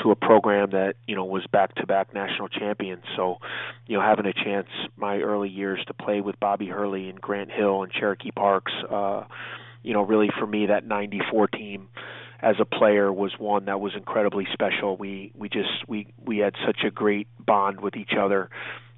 to 0.03 0.11
a 0.11 0.17
program 0.17 0.71
that 0.71 0.95
you 1.07 1.15
know 1.15 1.25
was 1.25 1.47
back 1.53 1.75
to 1.77 1.87
back 1.87 2.15
national 2.15 2.49
champions. 2.49 3.03
So, 3.17 3.39
you 3.87 3.97
know, 3.97 4.03
having 4.03 4.27
a 4.27 4.33
chance 4.33 4.69
my 4.97 5.19
early 5.19 5.49
years 5.49 5.81
to 5.87 5.95
play 5.95 6.21
with 6.21 6.39
Bobby 6.41 6.67
Hurley 6.67 7.09
and 7.09 7.21
Grant 7.21 7.51
Hill 7.51 7.83
and 7.83 7.93
Cherokee 7.93 8.31
Parks, 8.31 8.73
uh, 8.89 9.25
you 9.83 9.93
know, 9.93 10.03
really 10.03 10.31
for 10.39 10.47
me 10.47 10.67
that 10.67 10.87
'94 10.87 11.49
team 11.49 11.89
as 12.43 12.57
a 12.59 12.65
player 12.65 13.13
was 13.13 13.33
one 13.39 13.67
that 13.67 13.81
was 13.81 13.93
incredibly 13.95 14.47
special. 14.53 14.97
We 14.97 15.33
we 15.35 15.49
just 15.49 15.89
we 15.89 16.07
we 16.25 16.39
had 16.39 16.55
such 16.67 16.81
a 16.87 16.91
great 16.91 17.29
bond 17.45 17.81
with 17.81 17.97
each 17.97 18.13
other. 18.19 18.51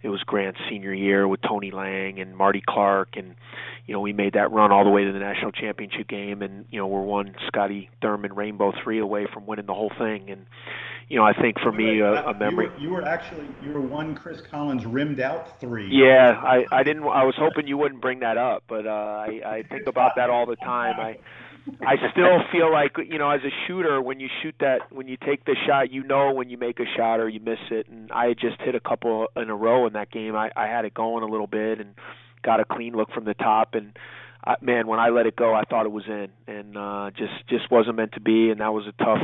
It 0.03 0.09
was 0.09 0.21
Grant's 0.25 0.61
senior 0.69 0.93
year 0.93 1.29
with 1.29 1.41
Tony 1.43 1.71
Lang 1.71 2.21
and 2.21 2.37
Marty 2.37 2.63
Clark, 2.67 3.17
and 3.17 3.37
you 3.87 3.95
know 3.95 4.01
we 4.01 4.13
made 4.13 4.35
that 4.35 4.53
run 4.53 4.71
all 4.71 4.85
the 4.85 4.91
way 4.91 5.05
to 5.05 5.13
the 5.13 5.19
national 5.19 5.53
championship 5.53 6.09
game, 6.09 6.43
and 6.43 6.65
you 6.71 6.79
know 6.79 6.87
we're 6.87 7.03
one 7.03 7.35
Scotty 7.49 7.91
Thurman 8.01 8.35
Rainbow 8.35 8.73
Three 8.83 9.01
away 9.01 9.27
from 9.33 9.47
winning 9.47 9.67
the 9.67 9.75
whole 9.75 9.93
thing. 9.99 10.31
And 10.31 10.47
you 11.09 11.19
know 11.19 11.25
I 11.25 11.33
think 11.33 11.59
for 11.61 11.73
me 11.73 12.01
a, 12.01 12.25
a 12.27 12.35
memory. 12.35 12.67
You 12.67 12.71
were, 12.71 12.79
you 12.79 12.91
were 12.91 13.09
actually 13.09 13.49
you 13.63 13.73
were 13.73 13.81
one 13.81 14.15
Chris 14.15 14.41
Collins 14.41 14.87
rimmed 14.87 15.21
out 15.21 15.61
three. 15.61 15.89
Yeah, 15.91 16.41
I 16.43 16.65
I 16.71 16.83
didn't. 16.85 17.03
I 17.03 17.25
was 17.25 17.35
hoping 17.37 17.67
you 17.67 17.77
wouldn't 17.77 18.01
bring 18.01 18.21
that 18.21 18.39
up, 18.39 18.65
but 18.69 18.87
uh, 18.87 18.91
I 18.91 19.41
I 19.45 19.63
think 19.69 19.87
about 19.87 20.13
that 20.17 20.31
all 20.31 20.47
the 20.47 20.57
time. 20.57 21.01
I 21.01 21.19
I 21.81 21.97
still 22.11 22.39
feel 22.51 22.73
like 22.73 22.93
you 23.09 23.19
know, 23.19 23.31
as 23.31 23.41
a 23.43 23.51
shooter, 23.67 24.01
when 24.01 24.21
you 24.21 24.29
shoot 24.43 24.55
that, 24.61 24.93
when 24.93 25.09
you 25.09 25.17
take 25.17 25.45
the 25.45 25.57
shot, 25.67 25.93
you 25.93 26.03
know 26.03 26.33
when 26.33 26.51
you 26.51 26.59
make 26.59 26.81
a 26.81 26.87
shot 26.97 27.21
or 27.21 27.29
you 27.29 27.41
miss 27.41 27.59
it. 27.71 27.89
And 27.89 28.11
I 28.11 28.29
had 28.29 28.39
just 28.39 28.61
hit 28.61 28.75
a 28.75 28.81
couple 28.81 29.27
in 29.37 29.49
a 29.49 29.57
row 29.57 29.87
in 29.87 29.93
that 29.93 30.11
game. 30.11 30.35
I, 30.35 30.51
I 30.57 30.67
had 30.67 30.85
it 30.85 30.95
going 30.95 31.23
a 31.23 31.27
little 31.27 31.47
bit 31.47 31.81
and 31.81 31.95
got 32.43 32.61
a 32.61 32.65
clean 32.65 32.95
look 32.95 33.11
from 33.13 33.25
the 33.25 33.35
top. 33.35 33.75
And 33.75 33.97
uh, 34.45 34.57
man, 34.61 34.87
when 34.87 34.99
I 34.99 35.09
let 35.09 35.27
it 35.27 35.37
go, 35.37 35.55
I 35.55 35.63
thought 35.65 35.87
it 35.87 35.93
was 35.93 36.05
in, 36.07 36.29
and 36.47 36.77
uh, 36.77 37.11
just 37.17 37.47
just 37.49 37.71
wasn't 37.71 37.97
meant 37.97 38.13
to 38.13 38.21
be. 38.21 38.51
And 38.51 38.61
that 38.61 38.73
was 38.73 38.85
a 38.87 39.05
tough, 39.05 39.23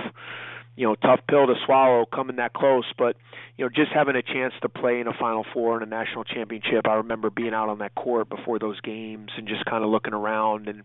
you 0.76 0.86
know, 0.86 0.94
tough 0.94 1.20
pill 1.28 1.46
to 1.46 1.54
swallow 1.66 2.06
coming 2.06 2.36
that 2.36 2.52
close. 2.52 2.84
But 2.96 3.16
you 3.56 3.64
know, 3.64 3.68
just 3.68 3.90
having 3.92 4.16
a 4.16 4.22
chance 4.22 4.54
to 4.62 4.68
play 4.68 5.00
in 5.00 5.06
a 5.06 5.12
Final 5.12 5.44
Four 5.52 5.74
and 5.74 5.82
a 5.82 5.88
national 5.88 6.24
championship. 6.24 6.86
I 6.86 6.94
remember 6.94 7.30
being 7.30 7.54
out 7.54 7.68
on 7.68 7.78
that 7.78 7.94
court 7.94 8.28
before 8.28 8.58
those 8.58 8.80
games 8.80 9.30
and 9.36 9.48
just 9.48 9.64
kind 9.64 9.82
of 9.82 9.90
looking 9.90 10.14
around 10.14 10.68
and 10.68 10.82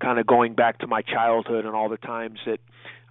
kind 0.00 0.18
of 0.18 0.26
going 0.26 0.54
back 0.54 0.78
to 0.78 0.86
my 0.86 1.02
childhood 1.02 1.64
and 1.64 1.74
all 1.74 1.88
the 1.88 1.98
times 1.98 2.40
that 2.46 2.58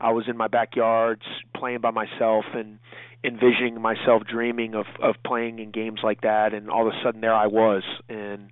I 0.02 0.12
was 0.12 0.26
in 0.28 0.36
my 0.38 0.48
backyards 0.48 1.22
playing 1.56 1.82
by 1.82 1.92
myself 1.92 2.46
and 2.54 2.80
envisioning 3.24 3.82
myself 3.82 4.24
dreaming 4.26 4.76
of 4.76 4.86
of 5.02 5.16
playing 5.26 5.60
in 5.60 5.72
games 5.72 6.00
like 6.04 6.22
that 6.22 6.54
and 6.54 6.70
all 6.70 6.88
of 6.88 6.94
a 6.94 7.04
sudden 7.04 7.20
there 7.20 7.34
I 7.34 7.48
was 7.48 7.84
and 8.08 8.50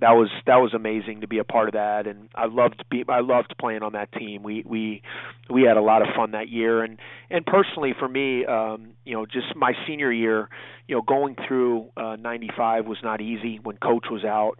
that 0.00 0.10
was 0.10 0.28
that 0.46 0.56
was 0.56 0.74
amazing 0.74 1.22
to 1.22 1.26
be 1.26 1.38
a 1.38 1.44
part 1.44 1.68
of 1.68 1.72
that 1.72 2.06
and 2.06 2.28
I 2.34 2.44
loved 2.44 2.84
be 2.90 3.02
I 3.08 3.20
loved 3.20 3.54
playing 3.58 3.82
on 3.82 3.92
that 3.94 4.12
team. 4.12 4.42
We 4.42 4.62
we 4.66 5.00
we 5.48 5.62
had 5.62 5.78
a 5.78 5.82
lot 5.82 6.02
of 6.02 6.08
fun 6.14 6.32
that 6.32 6.50
year 6.50 6.82
and 6.82 6.98
and 7.30 7.46
personally 7.46 7.94
for 7.98 8.08
me 8.08 8.44
um 8.44 8.92
you 9.06 9.14
know 9.14 9.24
just 9.24 9.56
my 9.56 9.72
senior 9.86 10.12
year, 10.12 10.50
you 10.86 10.96
know 10.96 11.02
going 11.02 11.36
through 11.48 11.88
uh 11.96 12.16
95 12.16 12.86
was 12.86 12.98
not 13.02 13.22
easy 13.22 13.58
when 13.62 13.78
coach 13.78 14.06
was 14.10 14.24
out. 14.24 14.58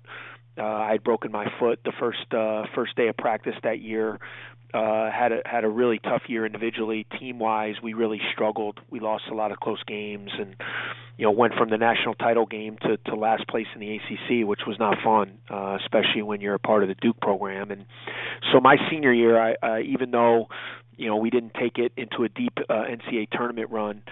Uh, 0.59 0.65
I 0.65 0.93
had 0.93 1.05
broken 1.05 1.31
my 1.31 1.47
foot 1.59 1.81
the 1.85 1.93
first 1.99 2.35
uh, 2.35 2.65
first 2.75 2.97
day 2.97 3.09
of 3.09 3.17
practice 3.17 3.55
that 3.63 3.81
year 3.81 4.19
uh, 4.75 5.11
had 5.11 5.33
a 5.33 5.43
had 5.45 5.65
a 5.65 5.69
really 5.69 5.99
tough 5.99 6.23
year 6.29 6.47
individually. 6.47 7.07
Team 7.19 7.39
wise, 7.39 7.77
we 7.83 7.93
really 7.93 8.21
struggled. 8.33 8.81
We 8.91 9.01
lost 9.01 9.25
a 9.31 9.35
lot 9.35 9.53
of 9.53 9.61
close 9.61 9.83
games, 9.87 10.31
and 10.39 10.57
you 11.17 11.25
know 11.25 11.31
went 11.31 11.55
from 11.55 11.71
the 11.71 11.79
national 11.79 12.15
title 12.15 12.47
game 12.47 12.79
to 12.83 12.97
to 12.97 13.15
last 13.15 13.47
place 13.49 13.67
in 13.75 13.81
the 13.81 13.97
ACC, 13.97 14.47
which 14.47 14.61
was 14.67 14.79
not 14.79 14.97
fun, 15.03 15.39
uh, 15.51 15.79
especially 15.81 16.23
when 16.23 16.41
you're 16.41 16.55
a 16.55 16.61
part 16.61 16.83
of 16.83 16.89
the 16.89 16.95
Duke 16.95 17.21
program. 17.21 17.71
And 17.71 17.87
so 18.53 18.61
my 18.61 18.77
senior 18.91 19.13
year, 19.13 19.39
I 19.39 19.55
uh, 19.63 19.79
even 19.81 20.11
though 20.11 20.49
you 20.97 21.07
know 21.07 21.17
we 21.17 21.31
didn't 21.31 21.55
take 21.55 21.79
it 21.79 21.93
into 21.97 22.25
a 22.25 22.29
deep 22.29 22.59
uh, 22.69 22.85
NCAA 22.85 23.31
tournament 23.31 23.71
run, 23.71 24.03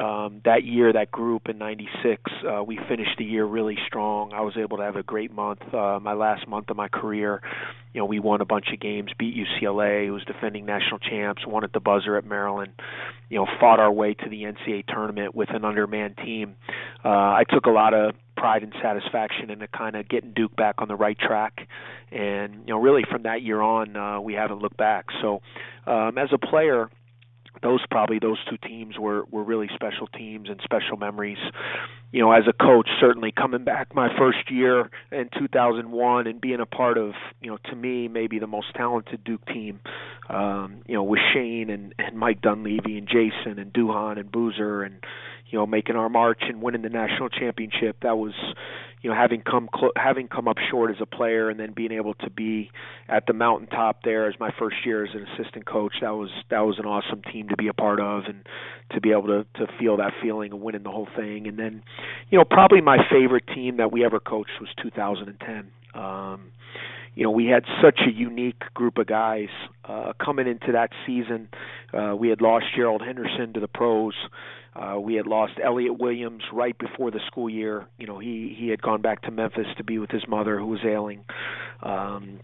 um, 0.00 0.40
that 0.46 0.64
year, 0.64 0.92
that 0.92 1.10
group 1.10 1.48
in 1.48 1.58
'96, 1.58 2.22
uh, 2.48 2.62
we 2.62 2.78
finished 2.88 3.18
the 3.18 3.24
year 3.24 3.44
really 3.44 3.76
strong. 3.86 4.32
I 4.32 4.40
was 4.40 4.56
able 4.56 4.78
to 4.78 4.82
have 4.82 4.96
a 4.96 5.02
great 5.02 5.30
month, 5.30 5.62
uh, 5.74 5.98
my 6.00 6.14
last 6.14 6.48
month 6.48 6.70
of 6.70 6.76
my 6.76 6.88
career. 6.88 7.42
You 7.92 8.00
know, 8.00 8.06
we 8.06 8.18
won 8.18 8.40
a 8.40 8.46
bunch 8.46 8.66
of 8.72 8.80
games, 8.80 9.10
beat 9.18 9.36
UCLA, 9.36 10.06
who 10.06 10.14
was 10.14 10.24
defending 10.24 10.64
national 10.64 11.00
champs, 11.00 11.46
won 11.46 11.64
at 11.64 11.72
the 11.72 11.80
buzzer 11.80 12.16
at 12.16 12.24
Maryland. 12.24 12.72
You 13.28 13.40
know, 13.40 13.46
fought 13.60 13.78
our 13.78 13.92
way 13.92 14.14
to 14.14 14.28
the 14.28 14.44
NCAA 14.44 14.86
tournament 14.86 15.34
with 15.34 15.50
an 15.50 15.64
undermanned 15.64 16.16
team. 16.16 16.56
Uh, 17.04 17.08
I 17.08 17.44
took 17.50 17.66
a 17.66 17.70
lot 17.70 17.92
of 17.92 18.14
pride 18.36 18.62
and 18.62 18.72
satisfaction 18.80 19.50
in 19.50 19.62
kind 19.76 19.96
of 19.96 20.08
getting 20.08 20.32
Duke 20.32 20.56
back 20.56 20.76
on 20.78 20.88
the 20.88 20.96
right 20.96 21.18
track, 21.18 21.68
and 22.10 22.54
you 22.66 22.72
know, 22.72 22.78
really 22.78 23.04
from 23.10 23.24
that 23.24 23.42
year 23.42 23.60
on, 23.60 23.96
uh, 23.96 24.18
we 24.20 24.32
haven't 24.32 24.60
looked 24.60 24.78
back. 24.78 25.06
So, 25.20 25.42
um, 25.86 26.16
as 26.16 26.30
a 26.32 26.38
player 26.38 26.88
those 27.62 27.84
probably 27.90 28.18
those 28.18 28.38
two 28.48 28.56
teams 28.56 28.98
were 28.98 29.24
were 29.30 29.42
really 29.42 29.68
special 29.74 30.06
teams 30.06 30.48
and 30.48 30.60
special 30.62 30.96
memories. 30.96 31.38
You 32.12 32.20
know, 32.20 32.32
as 32.32 32.44
a 32.48 32.52
coach, 32.52 32.88
certainly 33.00 33.32
coming 33.32 33.64
back 33.64 33.94
my 33.94 34.08
first 34.18 34.50
year 34.50 34.90
in 35.12 35.28
2001 35.38 36.26
and 36.26 36.40
being 36.40 36.60
a 36.60 36.66
part 36.66 36.98
of, 36.98 37.12
you 37.40 37.50
know, 37.50 37.58
to 37.70 37.76
me 37.76 38.08
maybe 38.08 38.38
the 38.38 38.46
most 38.46 38.74
talented 38.74 39.22
Duke 39.24 39.44
team. 39.46 39.80
Um, 40.28 40.82
you 40.86 40.94
know, 40.94 41.02
with 41.02 41.20
Shane 41.32 41.70
and 41.70 41.94
and 41.98 42.16
Mike 42.16 42.40
Dunleavy 42.40 42.98
and 42.98 43.08
Jason 43.08 43.58
and 43.58 43.72
Duhon 43.72 44.18
and 44.18 44.30
Boozer 44.30 44.82
and 44.82 44.96
you 45.50 45.58
know 45.58 45.66
making 45.66 45.96
our 45.96 46.08
march 46.08 46.42
and 46.42 46.62
winning 46.62 46.82
the 46.82 46.88
national 46.88 47.28
championship. 47.28 47.98
That 48.02 48.16
was 48.16 48.34
you 49.02 49.10
know 49.10 49.16
having 49.16 49.42
come 49.42 49.68
cl- 49.74 49.92
having 49.96 50.28
come 50.28 50.48
up 50.48 50.56
short 50.70 50.90
as 50.90 50.96
a 51.00 51.06
player 51.06 51.48
and 51.48 51.58
then 51.58 51.72
being 51.72 51.92
able 51.92 52.14
to 52.14 52.30
be 52.30 52.70
at 53.08 53.26
the 53.26 53.32
mountaintop 53.32 54.02
there 54.04 54.28
as 54.28 54.34
my 54.38 54.50
first 54.58 54.76
year 54.84 55.04
as 55.04 55.10
an 55.14 55.26
assistant 55.34 55.66
coach 55.66 55.94
that 56.00 56.10
was 56.10 56.30
that 56.50 56.60
was 56.60 56.78
an 56.78 56.84
awesome 56.86 57.22
team 57.32 57.48
to 57.48 57.56
be 57.56 57.68
a 57.68 57.72
part 57.72 58.00
of 58.00 58.24
and 58.26 58.46
to 58.92 59.00
be 59.00 59.12
able 59.12 59.26
to 59.26 59.46
to 59.54 59.66
feel 59.78 59.96
that 59.96 60.12
feeling 60.22 60.52
of 60.52 60.60
winning 60.60 60.82
the 60.82 60.90
whole 60.90 61.08
thing. 61.16 61.46
And 61.46 61.58
then 61.58 61.82
you 62.30 62.38
know 62.38 62.44
probably 62.44 62.80
my 62.80 62.98
favorite 63.10 63.46
team 63.54 63.78
that 63.78 63.92
we 63.92 64.04
ever 64.04 64.20
coached 64.20 64.60
was 64.60 64.68
2010 64.82 65.70
um 65.94 66.52
you 67.16 67.24
know 67.24 67.30
we 67.30 67.46
had 67.46 67.64
such 67.82 68.00
a 68.06 68.10
unique 68.10 68.62
group 68.74 68.98
of 68.98 69.06
guys 69.06 69.48
uh 69.84 70.12
coming 70.24 70.46
into 70.46 70.72
that 70.72 70.90
season. 71.06 71.48
Uh 71.92 72.14
we 72.16 72.28
had 72.28 72.40
lost 72.40 72.66
Gerald 72.76 73.02
Henderson 73.04 73.52
to 73.54 73.60
the 73.60 73.68
pros 73.68 74.14
uh, 74.74 74.98
we 75.00 75.14
had 75.14 75.26
lost 75.26 75.54
Elliot 75.62 75.98
Williams 75.98 76.42
right 76.52 76.76
before 76.78 77.10
the 77.10 77.20
school 77.26 77.50
year. 77.50 77.86
You 77.98 78.06
know, 78.06 78.18
he 78.18 78.54
he 78.58 78.68
had 78.68 78.80
gone 78.80 79.02
back 79.02 79.22
to 79.22 79.30
Memphis 79.30 79.66
to 79.76 79.84
be 79.84 79.98
with 79.98 80.10
his 80.10 80.26
mother 80.28 80.58
who 80.58 80.66
was 80.66 80.80
ailing. 80.84 81.24
Um, 81.82 82.40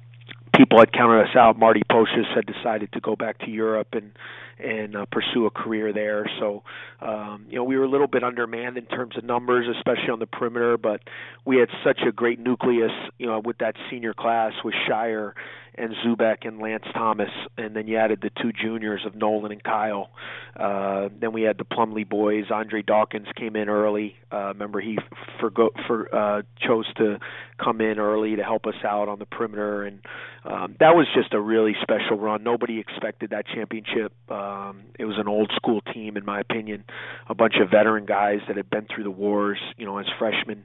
people 0.57 0.79
had 0.79 0.93
counted 0.93 1.23
us 1.23 1.37
out. 1.37 1.59
Marty 1.59 1.83
Pocius 1.91 2.35
had 2.35 2.47
decided 2.47 2.93
to 2.93 3.01
go 3.01 3.15
back 3.15 3.39
to 3.41 3.51
Europe 3.51 3.89
and 3.93 4.13
and 4.59 4.97
uh, 4.97 5.05
pursue 5.13 5.45
a 5.45 5.51
career 5.51 5.93
there. 5.93 6.25
So, 6.41 6.63
um, 7.03 7.45
you 7.51 7.57
know, 7.57 7.65
we 7.65 7.77
were 7.77 7.85
a 7.85 7.91
little 7.91 8.07
bit 8.07 8.25
undermanned 8.25 8.79
in 8.79 8.87
terms 8.87 9.15
of 9.19 9.23
numbers, 9.25 9.67
especially 9.77 10.09
on 10.11 10.19
the 10.19 10.27
perimeter. 10.27 10.79
But 10.79 11.03
we 11.45 11.59
had 11.59 11.69
such 11.85 12.01
a 12.09 12.11
great 12.11 12.41
nucleus, 12.41 12.93
you 13.19 13.27
know, 13.27 13.39
with 13.39 13.59
that 13.59 13.75
senior 13.91 14.15
class 14.15 14.53
with 14.65 14.75
Scheyer 14.89 15.33
and 15.79 15.95
Zoubek 16.05 16.47
and 16.47 16.59
Lance 16.59 16.85
Thomas, 16.95 17.31
and 17.57 17.77
then 17.77 17.87
you 17.87 17.97
added 17.97 18.21
the 18.23 18.31
two 18.43 18.53
juniors 18.53 19.03
of 19.05 19.15
Nolan 19.15 19.53
and 19.53 19.63
Kyle. 19.63 20.11
Uh, 20.59 21.09
then 21.21 21.33
we 21.33 21.43
had 21.43 21.59
the 21.59 21.65
Plumlee 21.65 22.09
boys. 22.09 22.45
Andre 22.51 22.83
Dawkins 22.83 23.29
came 23.37 23.57
in 23.57 23.69
early. 23.69 24.17
Uh, 24.33 24.49
remember, 24.49 24.81
he 24.81 24.99
forgo 25.41 25.71
for 25.87 26.15
uh, 26.15 26.43
chose 26.67 26.87
to 26.95 27.19
come 27.63 27.81
in 27.81 27.99
early 27.99 28.37
to 28.37 28.43
help 28.43 28.67
us 28.67 28.75
out 28.85 29.09
on 29.09 29.19
the 29.19 29.27
perimeter, 29.27 29.85
and 29.85 30.01
um, 30.47 30.77
that 30.79 30.95
was 30.95 31.07
just 31.15 31.35
a 31.35 31.41
really 31.41 31.75
special 31.83 32.17
run. 32.17 32.45
Nobody 32.45 32.79
expected 32.79 33.31
that 33.31 33.47
championship. 33.47 34.13
Um, 34.31 34.85
it 34.99 35.05
was 35.05 35.17
an 35.19 35.27
old 35.27 35.51
school 35.57 35.81
team, 35.93 36.17
in 36.17 36.25
my 36.25 36.41
opinion, 36.41 36.85
a 37.29 37.35
bunch 37.35 37.55
of 37.61 37.71
veteran 37.71 38.07
guys 38.07 38.39
that 38.47 38.57
had 38.57 38.71
been 38.71 38.87
through 38.87 39.05
the 39.05 39.11
wars. 39.11 39.59
You 39.77 39.87
know, 39.87 39.99
as 39.99 40.07
freshmen, 40.19 40.65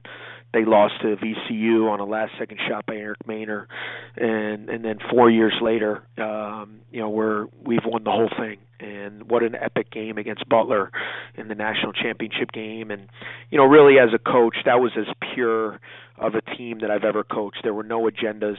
they 0.53 0.65
lost 0.65 0.95
to 1.01 1.15
VCU 1.15 1.89
on 1.89 1.99
a 1.99 2.05
last 2.05 2.33
second 2.37 2.59
shot 2.67 2.85
by 2.85 2.95
Eric 2.95 3.19
Maynor, 3.27 3.65
and 4.17 4.69
and 4.69 4.85
then 4.85 4.99
four 5.09 5.31
years 5.31 5.53
later, 5.61 6.03
um, 6.17 6.81
you 6.91 6.99
know, 6.99 7.09
we're 7.09 7.47
we've 7.63 7.85
won 7.85 8.03
the 8.03 8.11
whole 8.11 8.29
thing. 8.37 8.57
And 8.79 9.29
what 9.29 9.43
an 9.43 9.53
epic 9.53 9.91
game 9.91 10.17
against 10.17 10.49
Butler 10.49 10.89
in 11.35 11.49
the 11.49 11.53
national 11.53 11.93
championship 11.93 12.51
game. 12.51 12.89
And 12.89 13.09
you 13.51 13.59
know, 13.59 13.65
really 13.65 13.99
as 13.99 14.09
a 14.13 14.17
coach, 14.17 14.57
that 14.65 14.79
was 14.79 14.91
as 14.97 15.05
pure 15.33 15.79
of 16.17 16.33
a 16.33 16.41
team 16.55 16.79
that 16.79 16.89
I've 16.89 17.03
ever 17.03 17.23
coached. 17.23 17.59
There 17.63 17.75
were 17.75 17.83
no 17.83 18.09
agendas 18.09 18.57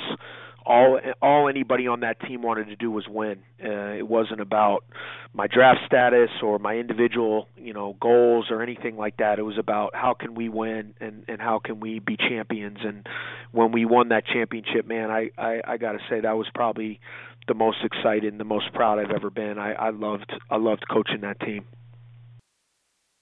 all 0.64 0.98
all 1.20 1.48
anybody 1.48 1.87
on 1.87 2.01
that 2.01 2.20
team 2.20 2.42
wanted 2.42 2.66
to 2.66 2.77
do 2.77 2.90
was 2.90 3.07
win. 3.09 3.40
Uh, 3.62 3.94
it 3.94 4.07
wasn't 4.07 4.40
about 4.40 4.85
my 5.33 5.46
draft 5.46 5.81
status 5.87 6.31
or 6.42 6.59
my 6.59 6.77
individual, 6.77 7.48
you 7.57 7.72
know, 7.72 7.96
goals 8.01 8.46
or 8.51 8.62
anything 8.62 8.96
like 8.96 9.16
that. 9.16 9.38
It 9.38 9.42
was 9.42 9.59
about 9.59 9.94
how 9.94 10.14
can 10.14 10.35
we 10.35 10.48
win 10.48 10.94
and 11.01 11.25
and 11.29 11.40
how 11.40 11.59
can 11.59 11.81
we 11.81 11.98
be 11.98 12.16
champions. 12.16 12.79
And 12.83 13.07
when 13.51 13.72
we 13.72 13.85
won 13.85 14.09
that 14.09 14.27
championship, 14.27 14.87
man, 14.87 15.11
I 15.11 15.31
I, 15.38 15.61
I 15.66 15.77
got 15.77 15.92
to 15.92 15.98
say 16.09 16.20
that 16.20 16.37
was 16.37 16.46
probably 16.55 17.01
the 17.48 17.55
most 17.55 17.79
excited 17.83 18.33
and 18.33 18.40
the 18.40 18.44
most 18.44 18.72
proud 18.72 18.98
I've 18.98 19.11
ever 19.11 19.31
been. 19.31 19.59
I, 19.59 19.72
I 19.72 19.90
loved 19.90 20.33
I 20.51 20.57
loved 20.57 20.85
coaching 20.90 21.22
that 21.22 21.40
team. 21.40 21.64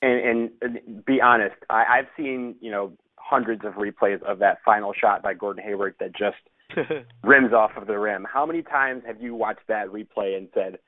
And, 0.03 0.51
and 0.63 1.05
be 1.05 1.21
honest, 1.21 1.57
I, 1.69 1.85
I've 1.99 2.07
seen 2.17 2.57
you 2.61 2.71
know 2.71 2.93
hundreds 3.17 3.65
of 3.65 3.75
replays 3.75 4.23
of 4.23 4.41
that 4.41 4.59
final 4.65 4.93
shot 4.93 5.23
by 5.23 5.35
Gordon 5.35 5.63
Hayward 5.65 5.95
that 6.01 6.17
just 6.17 6.39
rims 7.25 7.53
off 7.53 7.71
of 7.77 7.87
the 7.87 7.99
rim. 7.99 8.27
How 8.33 8.45
many 8.47 8.63
times 8.63 9.03
have 9.07 9.21
you 9.21 9.35
watched 9.35 9.67
that 9.69 9.89
replay 9.89 10.37
and 10.37 10.49
said, 10.55 10.79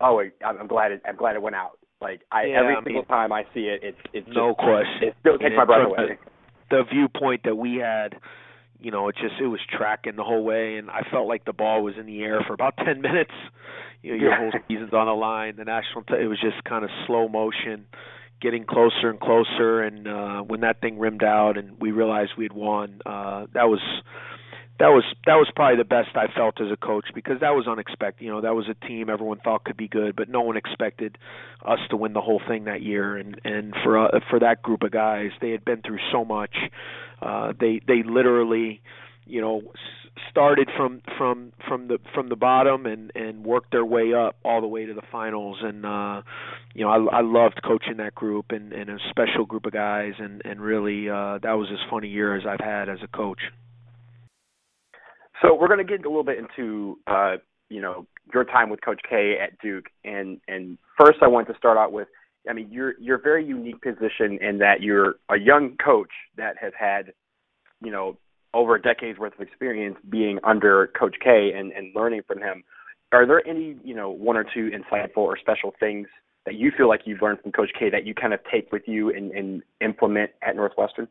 "Oh, 0.00 0.22
I'm 0.44 0.66
glad 0.66 0.92
it, 0.92 1.02
I'm 1.06 1.16
glad 1.16 1.36
it 1.36 1.42
went 1.42 1.56
out." 1.56 1.78
Like 2.00 2.22
I, 2.30 2.44
yeah, 2.46 2.60
every 2.60 2.74
I 2.74 2.82
single 2.84 3.02
mean, 3.02 3.04
time 3.06 3.32
I 3.32 3.42
see 3.54 3.62
it, 3.68 3.80
it's 3.82 3.98
it's 4.12 4.28
no 4.28 4.50
just, 4.50 4.58
question. 4.58 5.08
It 5.08 5.14
still 5.20 5.38
takes 5.38 5.54
my 5.56 5.64
breath 5.64 5.86
away. 5.86 6.18
The, 6.70 6.76
the 6.76 6.82
viewpoint 6.92 7.42
that 7.44 7.56
we 7.56 7.76
had, 7.76 8.14
you 8.78 8.90
know, 8.92 9.08
it 9.08 9.16
just 9.20 9.34
it 9.40 9.46
was 9.48 9.60
tracking 9.68 10.14
the 10.16 10.22
whole 10.24 10.44
way, 10.44 10.76
and 10.76 10.90
I 10.90 11.02
felt 11.10 11.26
like 11.26 11.44
the 11.44 11.52
ball 11.52 11.82
was 11.82 11.94
in 11.98 12.06
the 12.06 12.22
air 12.22 12.40
for 12.46 12.52
about 12.54 12.74
ten 12.84 13.00
minutes. 13.00 13.32
You 14.02 14.12
know, 14.12 14.18
your 14.22 14.30
Yeah. 14.30 14.38
whole 14.38 14.52
season's 14.68 14.92
on 14.92 15.06
the 15.06 15.12
line. 15.14 15.56
The 15.56 15.64
national, 15.64 16.04
t- 16.04 16.14
it 16.22 16.28
was 16.28 16.40
just 16.40 16.62
kind 16.62 16.84
of 16.84 16.90
slow 17.08 17.26
motion, 17.26 17.86
getting 18.40 18.64
closer 18.64 19.10
and 19.10 19.18
closer. 19.18 19.82
And 19.82 20.06
uh, 20.06 20.42
when 20.42 20.60
that 20.60 20.80
thing 20.80 21.00
rimmed 21.00 21.24
out, 21.24 21.58
and 21.58 21.80
we 21.80 21.90
realized 21.90 22.30
we 22.38 22.44
had 22.44 22.52
won, 22.52 23.00
uh, 23.04 23.46
that 23.54 23.64
was 23.68 23.80
that 24.78 24.88
was 24.88 25.04
that 25.26 25.34
was 25.34 25.50
probably 25.54 25.76
the 25.76 25.84
best 25.84 26.10
I 26.14 26.26
felt 26.32 26.60
as 26.60 26.70
a 26.70 26.76
coach 26.76 27.06
because 27.14 27.40
that 27.40 27.50
was 27.50 27.66
unexpected. 27.66 28.24
You 28.24 28.30
know, 28.30 28.40
that 28.40 28.54
was 28.54 28.66
a 28.68 28.86
team 28.86 29.10
everyone 29.10 29.40
thought 29.40 29.64
could 29.64 29.76
be 29.76 29.88
good, 29.88 30.14
but 30.14 30.28
no 30.28 30.42
one 30.42 30.56
expected 30.56 31.18
us 31.64 31.80
to 31.90 31.96
win 31.96 32.12
the 32.12 32.20
whole 32.20 32.40
thing 32.46 32.64
that 32.64 32.82
year. 32.82 33.16
And 33.16 33.40
and 33.44 33.74
for 33.82 33.98
uh, 33.98 34.20
for 34.30 34.38
that 34.38 34.62
group 34.62 34.82
of 34.82 34.92
guys, 34.92 35.30
they 35.40 35.50
had 35.50 35.64
been 35.64 35.82
through 35.82 35.98
so 36.12 36.24
much. 36.24 36.54
Uh, 37.20 37.52
they 37.58 37.80
they 37.88 38.04
literally, 38.04 38.80
you 39.26 39.40
know, 39.40 39.62
started 40.30 40.70
from 40.76 41.02
from 41.16 41.52
from 41.66 41.88
the 41.88 41.98
from 42.14 42.28
the 42.28 42.36
bottom 42.36 42.86
and 42.86 43.10
and 43.16 43.44
worked 43.44 43.72
their 43.72 43.84
way 43.84 44.14
up 44.14 44.36
all 44.44 44.60
the 44.60 44.68
way 44.68 44.86
to 44.86 44.94
the 44.94 45.02
finals. 45.10 45.58
And 45.60 45.84
uh, 45.84 46.22
you 46.74 46.84
know, 46.84 46.90
I 46.90 47.18
I 47.18 47.20
loved 47.22 47.60
coaching 47.64 47.96
that 47.96 48.14
group 48.14 48.46
and 48.50 48.72
and 48.72 48.90
a 48.90 48.98
special 49.10 49.44
group 49.44 49.66
of 49.66 49.72
guys. 49.72 50.12
And 50.18 50.40
and 50.44 50.60
really, 50.60 51.10
uh, 51.10 51.38
that 51.42 51.54
was 51.58 51.68
as 51.72 51.78
fun 51.90 52.04
a 52.04 52.06
year 52.06 52.36
as 52.36 52.46
I've 52.46 52.64
had 52.64 52.88
as 52.88 52.98
a 53.02 53.08
coach. 53.08 53.40
So 55.42 55.54
we're 55.54 55.68
going 55.68 55.84
to 55.84 55.84
get 55.84 56.04
a 56.04 56.08
little 56.08 56.24
bit 56.24 56.38
into 56.38 56.98
uh, 57.06 57.36
you 57.68 57.80
know 57.80 58.06
your 58.32 58.44
time 58.44 58.70
with 58.70 58.80
Coach 58.82 59.00
K 59.08 59.36
at 59.40 59.58
Duke, 59.60 59.86
and 60.04 60.40
and 60.48 60.78
first 60.98 61.18
I 61.22 61.28
want 61.28 61.48
to 61.48 61.54
start 61.56 61.78
out 61.78 61.92
with, 61.92 62.08
I 62.48 62.52
mean, 62.52 62.68
you're 62.70 62.94
you're 62.98 63.16
a 63.16 63.20
very 63.20 63.44
unique 63.44 63.80
position 63.82 64.38
in 64.40 64.58
that 64.58 64.80
you're 64.80 65.16
a 65.28 65.38
young 65.38 65.76
coach 65.82 66.10
that 66.36 66.56
has 66.60 66.72
had, 66.78 67.12
you 67.82 67.90
know, 67.90 68.16
over 68.54 68.74
a 68.74 68.82
decade's 68.82 69.18
worth 69.18 69.34
of 69.34 69.40
experience 69.40 69.96
being 70.08 70.38
under 70.44 70.88
Coach 70.98 71.16
K 71.22 71.52
and, 71.54 71.72
and 71.72 71.94
learning 71.94 72.22
from 72.26 72.38
him. 72.38 72.64
Are 73.12 73.26
there 73.26 73.46
any, 73.46 73.76
you 73.84 73.94
know, 73.94 74.10
one 74.10 74.36
or 74.36 74.44
two 74.44 74.70
insightful 74.70 75.18
or 75.18 75.38
special 75.38 75.72
things 75.78 76.08
that 76.44 76.54
you 76.54 76.70
feel 76.76 76.88
like 76.88 77.02
you've 77.04 77.22
learned 77.22 77.40
from 77.40 77.52
Coach 77.52 77.70
K 77.78 77.90
that 77.90 78.06
you 78.06 78.14
kind 78.14 78.34
of 78.34 78.40
take 78.50 78.70
with 78.72 78.82
you 78.86 79.10
and, 79.10 79.30
and 79.32 79.62
implement 79.80 80.30
at 80.42 80.56
Northwestern? 80.56 81.08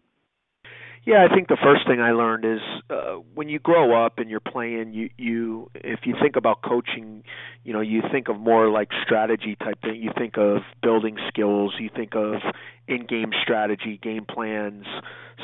Yeah, 1.07 1.25
I 1.25 1.33
think 1.33 1.47
the 1.47 1.55
first 1.63 1.87
thing 1.87 2.01
I 2.01 2.11
learned 2.11 2.43
is 2.43 2.59
uh, 2.89 3.21
when 3.33 3.47
you 3.47 3.59
grow 3.59 4.05
up 4.05 4.19
and 4.19 4.29
you're 4.29 4.41
playing, 4.41 4.93
you 4.93 5.09
you 5.17 5.71
if 5.73 6.01
you 6.03 6.13
think 6.21 6.35
about 6.35 6.61
coaching, 6.61 7.23
you 7.63 7.71
know, 7.71 7.79
you 7.79 8.01
think 8.11 8.27
of 8.27 8.37
more 8.37 8.69
like 8.69 8.89
strategy 9.05 9.55
type 9.55 9.81
thing. 9.81 10.01
You 10.03 10.11
think 10.17 10.37
of 10.37 10.63
building 10.83 11.15
skills. 11.29 11.75
You 11.79 11.89
think 11.95 12.13
of 12.13 12.41
in-game 12.89 13.31
strategy, 13.41 13.97
game 14.03 14.25
plans, 14.25 14.83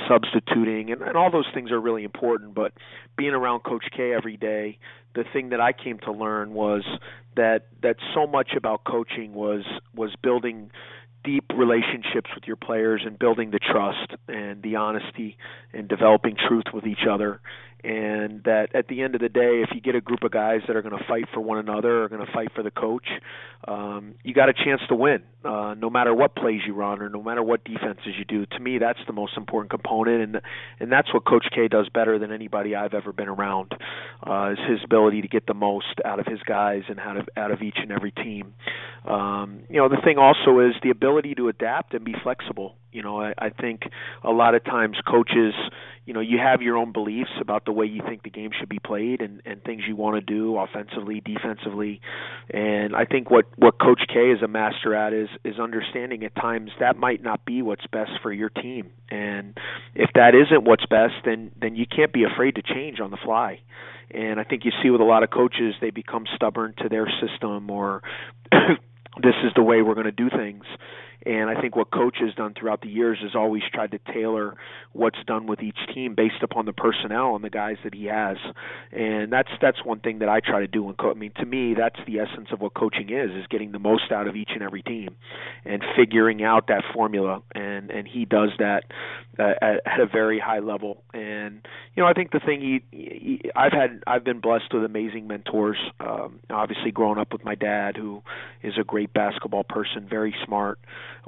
substituting, 0.06 0.91
and, 0.91 1.02
and 1.02 1.15
all 1.15 1.32
those 1.32 1.47
things 1.54 1.71
are 1.71 1.80
really 1.80 2.04
important. 2.04 2.54
But 2.56 2.73
being 3.15 3.32
around 3.32 3.62
Coach 3.62 3.86
K 3.95 4.12
every 4.12 4.36
day, 4.36 4.80
the 5.15 5.23
thing 5.32 5.47
that 5.52 5.62
I 5.62 5.71
came 5.71 5.97
to 5.99 6.12
learn 6.12 6.54
was 6.54 6.84
that 7.38 7.67
that 7.82 7.95
so 8.13 8.28
much 8.28 8.52
about 8.58 8.84
coaching 8.84 9.34
was 9.34 9.63
was 9.95 10.13
building 10.21 10.71
deep 11.24 11.46
relationships 11.56 12.30
with 12.36 12.46
your 12.46 12.56
players 12.56 13.02
and 13.06 13.18
building 13.18 13.52
the 13.52 13.60
trust 13.60 14.12
and 14.28 14.62
the 14.62 14.76
honesty 14.76 15.38
and 15.74 15.88
developing 15.88 16.36
truth 16.48 16.66
with 16.74 16.86
each 16.86 17.06
other 17.10 17.42
and 17.84 18.43
that 18.43 18.69
at 18.74 18.88
the 18.88 19.02
end 19.02 19.15
of 19.15 19.22
the 19.22 19.30
day, 19.30 19.62
if 19.62 19.69
you 19.74 19.82
get 19.82 19.96
a 19.96 20.02
group 20.02 20.24
of 20.24 20.32
guys 20.32 20.62
that 20.67 20.76
are 20.76 20.82
going 20.82 20.98
to 20.98 21.04
fight 21.06 21.26
for 21.34 21.41
one 21.41 21.58
another, 21.58 22.04
are 22.04 22.10
going 22.10 22.26
to 22.26 22.32
fight 22.32 22.50
for 22.56 22.63
the 22.63 22.72
coach, 22.72 23.08
um, 23.67 24.15
you 24.24 24.34
got 24.34 24.50
a 24.50 24.54
chance 24.54 24.82
to 24.88 24.96
win, 24.96 25.24
uh, 25.43 25.76
no 25.78 25.89
matter 25.89 26.13
what 26.13 26.36
plays 26.36 26.62
you 26.65 26.74
run 26.74 27.02
or 27.02 27.10
no 27.10 27.22
matter 27.22 27.43
what 27.43 27.63
defenses 27.65 28.13
you 28.17 28.26
do. 28.26 28.46
To 28.46 28.60
me, 28.60 28.78
that's 28.78 29.00
the 29.06 29.13
most 29.13 29.36
important 29.36 29.69
component, 29.69 30.22
and 30.22 30.41
and 30.80 30.91
that's 30.91 31.13
what 31.13 31.26
Coach 31.26 31.46
K 31.54 31.67
does 31.67 31.89
better 31.89 32.17
than 32.17 32.32
anybody 32.32 32.76
I've 32.76 32.93
ever 32.93 33.12
been 33.12 33.30
around. 33.30 33.74
Uh, 34.26 34.54
is 34.54 34.60
his 34.69 34.80
ability 34.84 35.22
to 35.22 35.28
get 35.28 35.46
the 35.46 35.54
most 35.54 36.00
out 36.06 36.19
of 36.19 36.26
his 36.26 36.39
guys 36.43 36.84
and 36.88 37.00
out 37.00 37.17
of 37.17 37.28
out 37.36 37.52
of 37.52 37.62
each 37.62 37.78
and 37.82 37.91
every 37.91 38.12
team. 38.12 38.54
Um, 39.06 39.63
you 39.69 39.78
know, 39.78 39.89
the 39.89 40.02
thing 40.04 40.17
also 40.17 40.60
is 40.60 40.74
the 40.82 40.89
ability 40.89 41.36
to 41.36 41.50
adapt 41.50 41.93
and 41.93 42.06
be 42.06 42.15
flexible. 42.24 42.76
You 42.94 43.02
know, 43.02 43.20
I, 43.20 43.34
I 43.38 43.50
think 43.50 43.84
a 44.24 44.32
lot 44.32 44.56
of 44.56 44.64
times 44.64 44.98
coaches, 45.08 45.54
you 46.06 46.14
know, 46.14 46.20
you 46.20 46.38
have 46.38 46.62
your 46.62 46.78
own 46.78 46.92
beliefs 46.92 47.32
about 47.42 47.66
the 47.66 47.72
way 47.72 47.86
you 47.86 48.02
think 48.08 48.24
the 48.24 48.30
game 48.30 48.52
should 48.58 48.70
be 48.70 48.80
played 48.80 49.22
and, 49.22 49.42
and 49.46 49.64
things 49.64 49.84
you 49.88 49.96
want 49.96 50.16
to 50.16 50.22
do 50.22 50.58
offensively, 50.58 51.22
defensively. 51.22 52.02
And 52.50 52.96
I 52.96 53.06
think 53.06 53.30
what, 53.30 53.46
what 53.58 53.80
Coach 53.80 54.02
K 54.08 54.32
is 54.32 54.42
a 54.42 54.48
master 54.48 54.94
at 54.96 55.14
is 55.14 55.30
is 55.44 55.60
understanding 55.60 56.24
at 56.24 56.36
times 56.36 56.72
that 56.80 56.98
might 56.98 57.24
not 57.24 57.46
be 57.46 57.62
what's 57.62 57.86
best 57.88 58.12
for 58.22 58.32
your 58.32 58.50
team. 58.50 58.92
And 59.10 59.58
if 59.96 60.10
that 60.16 60.34
isn't 60.36 60.64
what's 60.64 60.86
best, 60.86 61.14
then 61.26 61.52
then 61.60 61.76
you 61.76 61.86
can't 61.86 62.14
be 62.14 62.24
afraid 62.24 62.56
to 62.56 62.62
change 62.62 63.00
on 63.00 63.12
the 63.12 63.18
fly. 63.18 63.60
And 64.12 64.40
I 64.40 64.44
think 64.44 64.66
you 64.66 64.72
see 64.82 64.90
with 64.90 65.02
a 65.02 65.06
lot 65.06 65.24
of 65.24 65.32
coaches, 65.32 65.76
they 65.82 65.90
become 65.90 66.26
stubborn 66.36 66.76
to 66.84 66.90
their 66.90 67.08
system 67.22 67.70
or 67.72 68.04
this 69.22 69.36
is 69.44 69.52
the 69.56 69.64
way 69.64 69.82
we're 69.82 69.96
going 69.96 70.06
to 70.06 70.12
do 70.12 70.30
things. 70.30 70.66
And 71.26 71.50
I 71.50 71.60
think 71.60 71.76
what 71.76 71.92
coach 71.92 72.18
has 72.20 72.34
done 72.36 72.54
throughout 72.58 72.82
the 72.82 72.90
years 72.90 73.20
is 73.24 73.36
always 73.36 73.64
tried 73.74 73.92
to 73.92 74.00
tailor 74.14 74.56
what's 74.92 75.20
done 75.26 75.48
with 75.48 75.62
each 75.62 75.78
team 75.94 76.16
based 76.16 76.44
upon 76.44 76.66
the 76.66 76.74
personnel 76.74 77.36
and 77.36 77.44
the 77.44 77.50
guys 77.50 77.78
that 77.84 77.94
he 77.94 78.06
has. 78.06 78.38
And 78.92 79.32
that's 79.32 79.50
that's 79.62 79.84
one 79.84 80.00
thing 80.00 80.20
that 80.20 80.30
I 80.30 80.40
try 80.40 80.60
to 80.60 80.68
do. 80.68 80.90
In 80.90 80.96
co- 80.96 81.12
I 81.12 81.14
mean, 81.14 81.32
to 81.40 81.46
me, 81.46 81.74
that's 81.76 82.00
the 82.06 82.20
essence 82.20 82.50
of 82.52 82.62
what 82.62 82.74
coaching 82.74 83.10
is: 83.10 83.32
is 83.32 83.48
getting 83.50 83.72
the 83.72 83.80
most 83.80 84.12
out 84.12 84.28
of 84.28 84.36
each 84.36 84.52
and 84.54 84.62
every 84.62 84.82
team, 84.82 85.16
and 85.66 85.84
figuring 85.98 86.44
out 86.44 86.68
that 86.68 86.84
formula. 86.94 87.42
And 87.56 87.92
and 87.92 88.08
he 88.08 88.26
does 88.26 88.50
that 88.60 88.84
uh, 89.40 89.54
at, 89.62 89.82
at 89.86 90.00
a 90.00 90.06
very 90.06 90.40
high 90.40 90.60
level. 90.60 91.04
And 91.14 91.43
you 91.96 92.04
know, 92.04 92.08
I 92.08 92.14
think 92.14 92.32
the 92.32 92.40
thing 92.40 92.62
he, 92.62 92.82
he 92.92 93.42
I've 93.56 93.72
had 93.72 94.04
I've 94.08 94.24
been 94.24 94.40
blessed 94.40 94.74
with 94.74 94.84
amazing 94.84 95.28
mentors. 95.28 95.78
Um, 96.00 96.40
obviously, 96.50 96.92
growing 96.92 97.20
up 97.20 97.32
with 97.32 97.44
my 97.44 97.56
dad, 97.56 97.98
who 97.98 98.22
is 98.62 98.74
a 98.80 98.84
great 98.84 99.14
basketball 99.14 99.64
person, 99.64 100.08
very 100.10 100.36
smart 100.46 100.80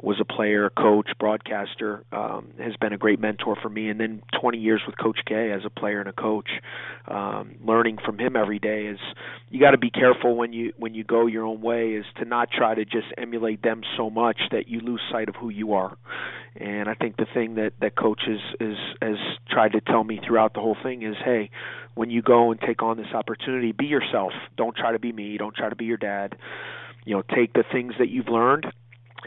was 0.01 0.17
a 0.19 0.25
player, 0.25 0.69
coach, 0.69 1.07
broadcaster, 1.19 2.03
um, 2.11 2.47
has 2.59 2.75
been 2.75 2.91
a 2.91 2.97
great 2.97 3.19
mentor 3.19 3.55
for 3.61 3.69
me. 3.69 3.89
And 3.89 3.99
then 3.99 4.21
20 4.39 4.57
years 4.57 4.81
with 4.85 4.97
Coach 4.97 5.19
K 5.25 5.51
as 5.51 5.61
a 5.65 5.69
player 5.69 5.99
and 5.99 6.09
a 6.09 6.13
coach, 6.13 6.49
um, 7.07 7.55
learning 7.65 7.99
from 8.03 8.19
him 8.19 8.35
every 8.35 8.59
day 8.59 8.87
is 8.87 8.99
you 9.49 9.59
got 9.59 9.71
to 9.71 9.77
be 9.77 9.89
careful 9.89 10.35
when 10.35 10.51
you 10.53 10.73
when 10.77 10.93
you 10.93 11.03
go 11.03 11.27
your 11.27 11.45
own 11.45 11.61
way 11.61 11.91
is 11.91 12.05
to 12.17 12.25
not 12.25 12.49
try 12.51 12.75
to 12.75 12.83
just 12.83 13.07
emulate 13.17 13.61
them 13.61 13.81
so 13.95 14.09
much 14.09 14.37
that 14.51 14.67
you 14.67 14.79
lose 14.81 15.01
sight 15.11 15.29
of 15.29 15.35
who 15.35 15.49
you 15.49 15.73
are. 15.73 15.97
And 16.57 16.87
I 16.87 16.93
think 16.93 17.17
the 17.17 17.27
thing 17.33 17.55
that 17.55 17.73
that 17.81 17.95
coach 17.95 18.21
is 18.27 18.39
is 18.59 18.77
has 19.01 19.17
tried 19.49 19.73
to 19.73 19.81
tell 19.81 20.03
me 20.05 20.19
throughout 20.25 20.53
the 20.53 20.59
whole 20.59 20.77
thing 20.81 21.03
is, 21.03 21.15
hey, 21.23 21.49
when 21.95 22.09
you 22.09 22.21
go 22.21 22.51
and 22.51 22.59
take 22.59 22.83
on 22.83 22.97
this 22.97 23.13
opportunity, 23.13 23.71
be 23.71 23.85
yourself. 23.85 24.31
Don't 24.57 24.75
try 24.75 24.91
to 24.91 24.99
be 24.99 25.11
me. 25.11 25.37
Don't 25.37 25.55
try 25.55 25.69
to 25.69 25.75
be 25.75 25.85
your 25.85 25.97
dad. 25.97 26.35
You 27.05 27.15
know, 27.15 27.23
take 27.35 27.53
the 27.53 27.63
things 27.71 27.93
that 27.99 28.09
you've 28.09 28.27
learned 28.27 28.67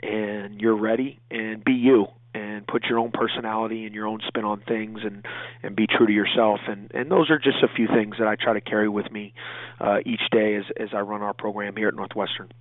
and 0.02 0.60
you're 0.60 0.76
ready 0.76 1.18
and 1.30 1.64
be 1.64 1.72
you 1.72 2.06
and 2.34 2.66
put 2.66 2.84
your 2.84 2.98
own 2.98 3.10
personality 3.10 3.84
and 3.84 3.94
your 3.94 4.06
own 4.06 4.20
spin 4.26 4.44
on 4.44 4.62
things 4.68 5.00
and 5.02 5.24
and 5.62 5.74
be 5.74 5.86
true 5.86 6.06
to 6.06 6.12
yourself 6.12 6.60
and 6.68 6.90
and 6.92 7.10
those 7.10 7.30
are 7.30 7.38
just 7.38 7.56
a 7.62 7.74
few 7.74 7.88
things 7.88 8.16
that 8.18 8.28
I 8.28 8.36
try 8.36 8.52
to 8.52 8.60
carry 8.60 8.88
with 8.88 9.10
me 9.10 9.32
uh, 9.80 9.98
each 10.04 10.20
day 10.30 10.56
as 10.56 10.64
as 10.78 10.88
I 10.94 11.00
run 11.00 11.22
our 11.22 11.34
program 11.34 11.74
here 11.76 11.88
at 11.88 11.94
Northwestern. 11.94 12.52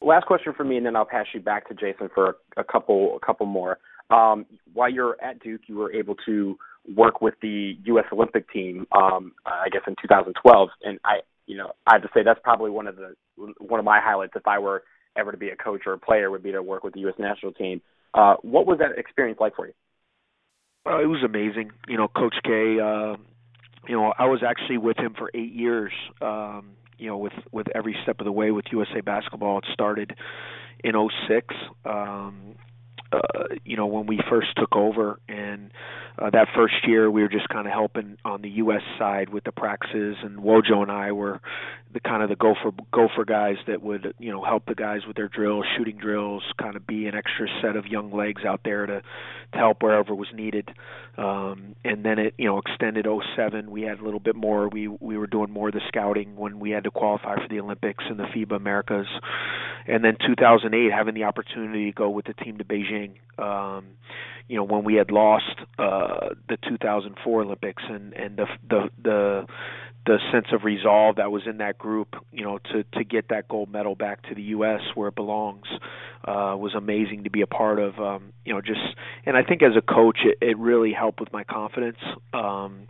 Last 0.00 0.26
question 0.26 0.52
for 0.56 0.62
me, 0.62 0.76
and 0.76 0.86
then 0.86 0.94
I'll 0.94 1.04
pass 1.04 1.26
you 1.34 1.40
back 1.40 1.68
to 1.68 1.74
Jason 1.74 2.08
for 2.14 2.36
a, 2.56 2.60
a 2.60 2.64
couple 2.64 3.18
a 3.20 3.26
couple 3.26 3.46
more. 3.46 3.78
Um, 4.10 4.46
while 4.72 4.90
you're 4.90 5.16
at 5.22 5.40
Duke, 5.40 5.62
you 5.66 5.76
were 5.76 5.92
able 5.92 6.14
to 6.26 6.56
work 6.96 7.20
with 7.20 7.34
the 7.42 7.76
U.S. 7.84 8.04
Olympic 8.12 8.50
team, 8.50 8.86
um, 8.92 9.32
I 9.44 9.68
guess 9.70 9.82
in 9.86 9.94
2012, 10.00 10.68
and 10.82 10.98
I, 11.04 11.20
you 11.46 11.56
know, 11.56 11.72
I 11.86 11.94
have 11.94 12.02
to 12.02 12.08
say 12.14 12.22
that's 12.24 12.40
probably 12.42 12.70
one 12.70 12.86
of 12.86 12.96
the 12.96 13.14
one 13.58 13.78
of 13.78 13.84
my 13.84 14.00
highlights. 14.00 14.32
If 14.36 14.46
I 14.46 14.58
were 14.58 14.82
ever 15.16 15.32
to 15.32 15.38
be 15.38 15.48
a 15.48 15.56
coach 15.56 15.82
or 15.86 15.92
a 15.92 15.98
player 15.98 16.30
would 16.30 16.42
be 16.42 16.52
to 16.52 16.62
work 16.62 16.84
with 16.84 16.94
the 16.94 17.00
U.S. 17.00 17.14
national 17.18 17.52
team. 17.52 17.80
Uh, 18.14 18.36
what 18.42 18.66
was 18.66 18.78
that 18.78 18.98
experience 18.98 19.38
like 19.40 19.56
for 19.56 19.66
you? 19.66 19.72
Uh, 20.86 21.00
it 21.02 21.06
was 21.06 21.22
amazing. 21.24 21.72
You 21.88 21.98
know, 21.98 22.08
Coach 22.08 22.36
K. 22.44 22.78
Uh, 22.80 23.16
you 23.86 23.96
know, 23.96 24.12
I 24.18 24.26
was 24.26 24.42
actually 24.46 24.78
with 24.78 24.98
him 24.98 25.14
for 25.16 25.30
eight 25.34 25.52
years. 25.52 25.92
Um, 26.20 26.70
you 26.98 27.08
know, 27.08 27.18
with 27.18 27.32
with 27.52 27.66
every 27.74 27.96
step 28.02 28.20
of 28.20 28.24
the 28.24 28.32
way 28.32 28.50
with 28.50 28.66
USA 28.72 29.00
Basketball. 29.00 29.58
It 29.58 29.64
started 29.72 30.14
in 30.82 30.92
'06. 31.28 31.54
Um, 31.84 32.54
uh, 33.12 33.20
you 33.64 33.76
know, 33.76 33.86
when 33.86 34.06
we 34.06 34.20
first 34.28 34.48
took 34.56 34.76
over, 34.76 35.18
and 35.28 35.70
uh, 36.18 36.30
that 36.30 36.48
first 36.54 36.74
year 36.86 37.10
we 37.10 37.22
were 37.22 37.28
just 37.28 37.48
kind 37.48 37.66
of 37.66 37.72
helping 37.72 38.18
on 38.24 38.42
the 38.42 38.50
U.S. 38.50 38.82
side 38.98 39.30
with 39.30 39.44
the 39.44 39.52
practices, 39.52 40.16
and 40.22 40.38
Wojo 40.38 40.82
and 40.82 40.90
I 40.90 41.12
were 41.12 41.40
the 41.92 42.00
kind 42.00 42.22
of 42.22 42.28
the 42.28 42.36
gopher 42.36 42.72
gopher 42.92 43.24
guys 43.24 43.56
that 43.66 43.82
would 43.82 44.14
you 44.18 44.30
know 44.30 44.44
help 44.44 44.66
the 44.66 44.74
guys 44.74 45.00
with 45.06 45.16
their 45.16 45.28
drills, 45.28 45.64
shooting 45.76 45.96
drills, 45.96 46.42
kind 46.60 46.76
of 46.76 46.86
be 46.86 47.06
an 47.06 47.14
extra 47.14 47.46
set 47.62 47.76
of 47.76 47.86
young 47.86 48.12
legs 48.12 48.44
out 48.44 48.60
there 48.64 48.84
to 48.84 49.00
to 49.52 49.58
help 49.58 49.82
wherever 49.82 50.14
was 50.14 50.28
needed. 50.34 50.70
Um, 51.16 51.74
and 51.84 52.04
then 52.04 52.18
it 52.18 52.34
you 52.36 52.46
know 52.46 52.58
extended 52.58 53.06
07. 53.06 53.70
We 53.70 53.82
had 53.82 54.00
a 54.00 54.04
little 54.04 54.20
bit 54.20 54.36
more. 54.36 54.68
We 54.68 54.88
we 54.88 55.16
were 55.16 55.26
doing 55.26 55.50
more 55.50 55.68
of 55.68 55.74
the 55.74 55.80
scouting 55.88 56.36
when 56.36 56.60
we 56.60 56.70
had 56.70 56.84
to 56.84 56.90
qualify 56.90 57.36
for 57.36 57.48
the 57.48 57.60
Olympics 57.60 58.04
and 58.08 58.18
the 58.18 58.24
FIBA 58.24 58.56
Americas. 58.56 59.06
And 59.86 60.04
then 60.04 60.18
2008, 60.26 60.92
having 60.92 61.14
the 61.14 61.24
opportunity 61.24 61.86
to 61.86 61.92
go 61.92 62.10
with 62.10 62.26
the 62.26 62.34
team 62.34 62.58
to 62.58 62.64
Beijing. 62.64 62.97
Um, 63.38 63.84
you 64.48 64.56
know 64.56 64.64
when 64.64 64.82
we 64.84 64.94
had 64.94 65.10
lost 65.10 65.54
uh, 65.78 66.30
the 66.48 66.56
2004 66.68 67.42
Olympics 67.42 67.82
and 67.88 68.12
and 68.14 68.36
the 68.36 68.46
the 68.68 68.90
the 69.02 69.46
the 70.08 70.18
sense 70.32 70.46
of 70.52 70.64
resolve 70.64 71.16
that 71.16 71.30
was 71.30 71.42
in 71.46 71.58
that 71.58 71.76
group, 71.76 72.16
you 72.32 72.42
know, 72.42 72.58
to 72.72 72.82
to 72.94 73.04
get 73.04 73.28
that 73.28 73.46
gold 73.46 73.70
medal 73.70 73.94
back 73.94 74.22
to 74.28 74.34
the 74.34 74.42
U.S. 74.56 74.80
where 74.94 75.08
it 75.08 75.14
belongs, 75.14 75.66
uh, 76.24 76.56
was 76.56 76.74
amazing 76.74 77.24
to 77.24 77.30
be 77.30 77.42
a 77.42 77.46
part 77.46 77.78
of. 77.78 77.98
Um, 77.98 78.32
you 78.44 78.54
know, 78.54 78.62
just 78.62 78.80
and 79.26 79.36
I 79.36 79.42
think 79.42 79.62
as 79.62 79.76
a 79.76 79.82
coach, 79.82 80.20
it, 80.24 80.38
it 80.40 80.56
really 80.58 80.92
helped 80.94 81.20
with 81.20 81.30
my 81.30 81.44
confidence. 81.44 81.98
Um, 82.32 82.88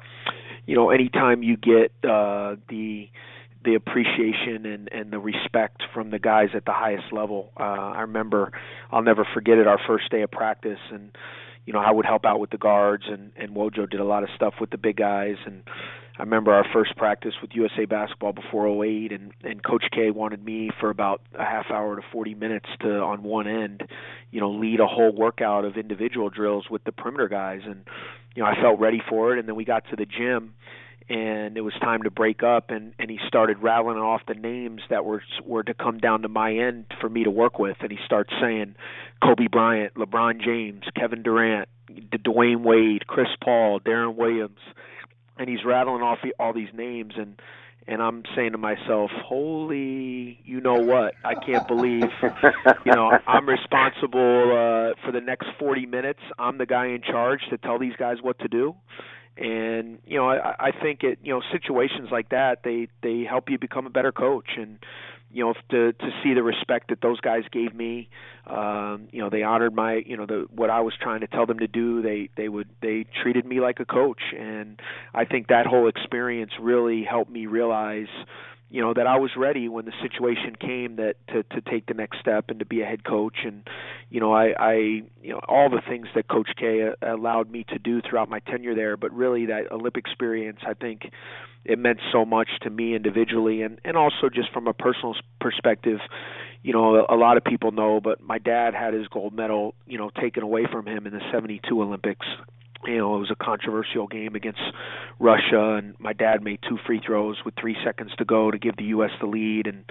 you 0.64 0.77
know, 0.77 0.90
anytime 0.90 1.42
you 1.42 1.57
get 1.57 1.90
uh, 2.09 2.55
the 2.68 3.09
the 3.64 3.75
appreciation 3.75 4.66
and 4.66 4.88
and 4.92 5.11
the 5.11 5.18
respect 5.18 5.83
from 5.92 6.11
the 6.11 6.18
guys 6.18 6.49
at 6.55 6.64
the 6.64 6.73
highest 6.73 7.12
level. 7.12 7.51
Uh, 7.59 7.62
I 7.62 8.01
remember, 8.03 8.53
I'll 8.90 9.03
never 9.03 9.27
forget 9.35 9.59
it. 9.59 9.66
Our 9.66 9.81
first 9.87 10.11
day 10.11 10.23
of 10.23 10.31
practice, 10.31 10.79
and 10.92 11.11
you 11.66 11.73
know, 11.73 11.81
I 11.81 11.90
would 11.90 12.07
help 12.07 12.25
out 12.25 12.40
with 12.40 12.51
the 12.51 12.59
guards, 12.59 13.05
and 13.09 13.33
and 13.37 13.55
Wojo 13.55 13.88
did 13.90 14.01
a 14.01 14.05
lot 14.05 14.23
of 14.23 14.31
stuff 14.37 14.55
with 14.61 14.71
the 14.71 14.79
big 14.79 14.97
guys, 14.97 15.37
and 15.44 15.62
I 16.18 16.23
remember 16.23 16.53
our 16.53 16.64
first 16.73 16.97
practice 16.97 17.35
with 17.40 17.53
USA 17.55 17.85
Basketball 17.85 18.33
before 18.33 18.85
08, 18.85 19.12
and 19.12 19.33
and 19.42 19.62
Coach 19.62 19.85
K 19.92 20.11
wanted 20.11 20.44
me 20.44 20.71
for 20.81 20.90
about 20.90 21.21
a 21.35 21.44
half 21.44 21.66
hour 21.71 21.97
to 21.97 22.03
40 22.12 22.35
minutes 22.35 22.66
to 22.81 22.99
on 23.01 23.23
one 23.23 23.47
end, 23.47 23.83
you 24.31 24.40
know, 24.40 24.51
lead 24.51 24.81
a 24.81 24.87
whole 24.87 25.12
workout 25.14 25.64
of 25.64 25.77
individual 25.77 26.31
drills 26.31 26.66
with 26.71 26.85
the 26.85 26.92
perimeter 26.92 27.29
guys, 27.29 27.61
and 27.64 27.85
you 28.35 28.42
know 28.42 28.49
I 28.49 28.55
felt 28.61 28.79
ready 28.79 29.03
for 29.09 29.35
it, 29.35 29.38
and 29.38 29.49
then 29.49 29.57
we 29.57 29.64
got 29.64 29.85
to 29.90 29.97
the 29.97 30.07
gym 30.07 30.55
and 31.09 31.57
it 31.57 31.62
was 31.62 31.73
time 31.81 32.03
to 32.03 32.11
break 32.11 32.42
up 32.42 32.71
and 32.71 32.92
and 32.99 33.11
he 33.11 33.18
started 33.27 33.62
rattling 33.62 33.97
off 33.97 34.21
the 34.29 34.35
names 34.35 34.83
that 34.90 35.05
were 35.05 35.23
were 35.44 35.62
to 35.62 35.75
come 35.75 35.99
down 35.99 36.23
to 36.23 36.29
my 36.29 36.53
end 36.53 36.87
for 37.01 37.09
me 37.09 37.25
to 37.25 37.31
work 37.31 37.59
with 37.59 37.77
and 37.81 37.90
he 37.90 37.99
starts 38.05 38.31
saying 38.40 38.75
Kobe 39.23 39.49
Bryant, 39.51 39.94
LeBron 39.94 40.40
James, 40.40 40.85
Kevin 40.94 41.23
Durant, 41.23 41.68
Dwyane 41.90 42.62
Wade, 42.62 43.07
Chris 43.07 43.29
Paul, 43.42 43.81
Deron 43.81 44.16
Williams 44.16 44.61
and 45.38 45.49
he's 45.49 45.64
rattling 45.64 46.03
off 46.03 46.18
all 46.38 46.53
these 46.53 46.73
names 46.75 47.14
and 47.16 47.40
and 47.90 48.03
I'm 48.03 48.23
saying 48.37 48.53
to 48.53 48.59
myself, 48.59 49.11
"Holy, 49.25 50.38
you 50.44 50.61
know 50.61 50.75
what? 50.75 51.14
I 51.25 51.35
can't 51.35 51.66
believe, 51.66 52.05
you 52.85 52.92
know, 52.92 53.11
I'm 53.27 53.49
responsible 53.49 54.53
uh, 54.53 54.92
for 55.03 55.11
the 55.11 55.23
next 55.23 55.47
40 55.59 55.87
minutes. 55.87 56.21
I'm 56.38 56.59
the 56.59 56.66
guy 56.66 56.88
in 56.88 57.01
charge 57.01 57.40
to 57.49 57.57
tell 57.57 57.79
these 57.79 57.97
guys 57.97 58.18
what 58.21 58.38
to 58.40 58.49
do." 58.49 58.75
And 59.38 59.98
you 60.07 60.18
know 60.18 60.29
I, 60.29 60.55
I 60.59 60.70
think 60.72 61.03
it 61.03 61.18
you 61.22 61.33
know 61.33 61.42
situations 61.53 62.09
like 62.11 62.31
that 62.31 62.62
they 62.64 62.88
they 63.03 63.24
help 63.24 63.51
you 63.51 63.59
become 63.59 63.87
a 63.87 63.90
better 63.90 64.12
coach. 64.12 64.51
And 64.57 64.79
you 65.31 65.44
know 65.44 65.55
to 65.70 65.92
to 65.92 66.11
see 66.22 66.35
the 66.35 66.42
respect 66.42 66.88
that 66.88 67.01
those 67.01 67.20
guys 67.20 67.42
gave 67.53 67.74
me 67.74 68.09
um 68.46 69.09
you 69.12 69.20
know 69.20 69.29
they 69.29 69.42
honored 69.42 69.74
my 69.74 70.03
you 70.07 70.16
know 70.16 70.27
the 70.27 70.46
what 70.55 70.70
I 70.70 70.81
was 70.81 70.94
trying 71.01 71.20
to 71.20 71.27
tell 71.27 71.46
them 71.46 71.59
to 71.59 71.68
do. 71.68 72.03
They 72.03 72.31
they 72.37 72.48
would 72.48 72.68
they 72.81 73.07
treated 73.22 73.44
me 73.46 73.61
like 73.61 73.81
a 73.81 73.85
coach. 73.85 74.22
And 74.38 74.81
I 75.14 75.24
think 75.24 75.48
that 75.48 75.66
whole 75.66 75.88
experience 75.88 76.53
really 76.61 77.05
helped 77.05 77.31
me 77.31 77.46
realize 77.46 78.09
you 78.70 78.83
know 78.83 78.92
that 78.92 79.07
I 79.07 79.18
was 79.18 79.31
ready 79.37 79.68
when 79.68 79.87
the 79.87 79.92
situation 80.02 80.54
came 80.54 80.96
that 80.96 81.16
to 81.28 81.42
to 81.42 81.61
take 81.62 81.87
the 81.87 81.94
next 81.94 82.20
step 82.20 82.46
and 82.48 82.59
to 82.59 82.66
be 82.66 82.83
a 82.83 82.85
head 82.85 83.02
coach. 83.04 83.38
And 83.44 83.66
you 84.11 84.20
know 84.20 84.33
I 84.33 84.52
I 84.59 84.72
you 85.22 85.33
know 85.33 85.40
all 85.48 85.70
the 85.70 85.81
things 85.88 86.09
that 86.14 86.28
coach 86.28 86.50
K 86.57 86.83
uh, 86.83 87.14
allowed 87.14 87.50
me 87.50 87.64
to 87.70 87.78
do 87.78 88.02
throughout 88.02 88.28
my 88.28 88.40
tenure 88.40 88.74
there 88.74 88.96
but 88.96 89.12
really 89.12 89.46
that 89.46 89.72
Olympic 89.72 90.07
experience 90.07 90.61
I 90.66 90.74
think 90.74 91.11
it 91.64 91.78
meant 91.78 92.00
so 92.12 92.24
much 92.24 92.48
to 92.62 92.70
me 92.70 92.94
individually 92.94 93.62
and 93.62 93.81
and 93.85 93.96
also 93.96 94.28
just 94.33 94.52
from 94.52 94.66
a 94.66 94.74
personal 94.74 95.14
perspective. 95.40 96.00
You 96.62 96.74
know 96.74 97.07
a 97.09 97.16
lot 97.16 97.38
of 97.38 97.44
people 97.44 97.70
know 97.70 98.00
but 98.02 98.20
my 98.20 98.38
dad 98.38 98.74
had 98.74 98.92
his 98.92 99.09
gold 99.09 99.33
medal 99.33 99.74
you 99.87 99.96
know 99.96 100.11
taken 100.20 100.42
away 100.42 100.66
from 100.70 100.87
him 100.87 101.07
in 101.07 101.14
the 101.14 101.22
72 101.33 101.81
Olympics 101.81 102.26
you 102.84 102.98
know, 102.98 103.16
it 103.16 103.20
was 103.20 103.30
a 103.30 103.36
controversial 103.44 104.06
game 104.06 104.34
against 104.34 104.60
Russia, 105.18 105.74
and 105.74 105.94
my 105.98 106.12
dad 106.12 106.42
made 106.42 106.60
two 106.68 106.78
free 106.86 107.00
throws 107.04 107.36
with 107.44 107.54
three 107.60 107.76
seconds 107.84 108.12
to 108.18 108.24
go 108.24 108.50
to 108.50 108.58
give 108.58 108.76
the 108.76 108.84
U.S. 108.84 109.10
the 109.20 109.26
lead, 109.26 109.66
and 109.66 109.84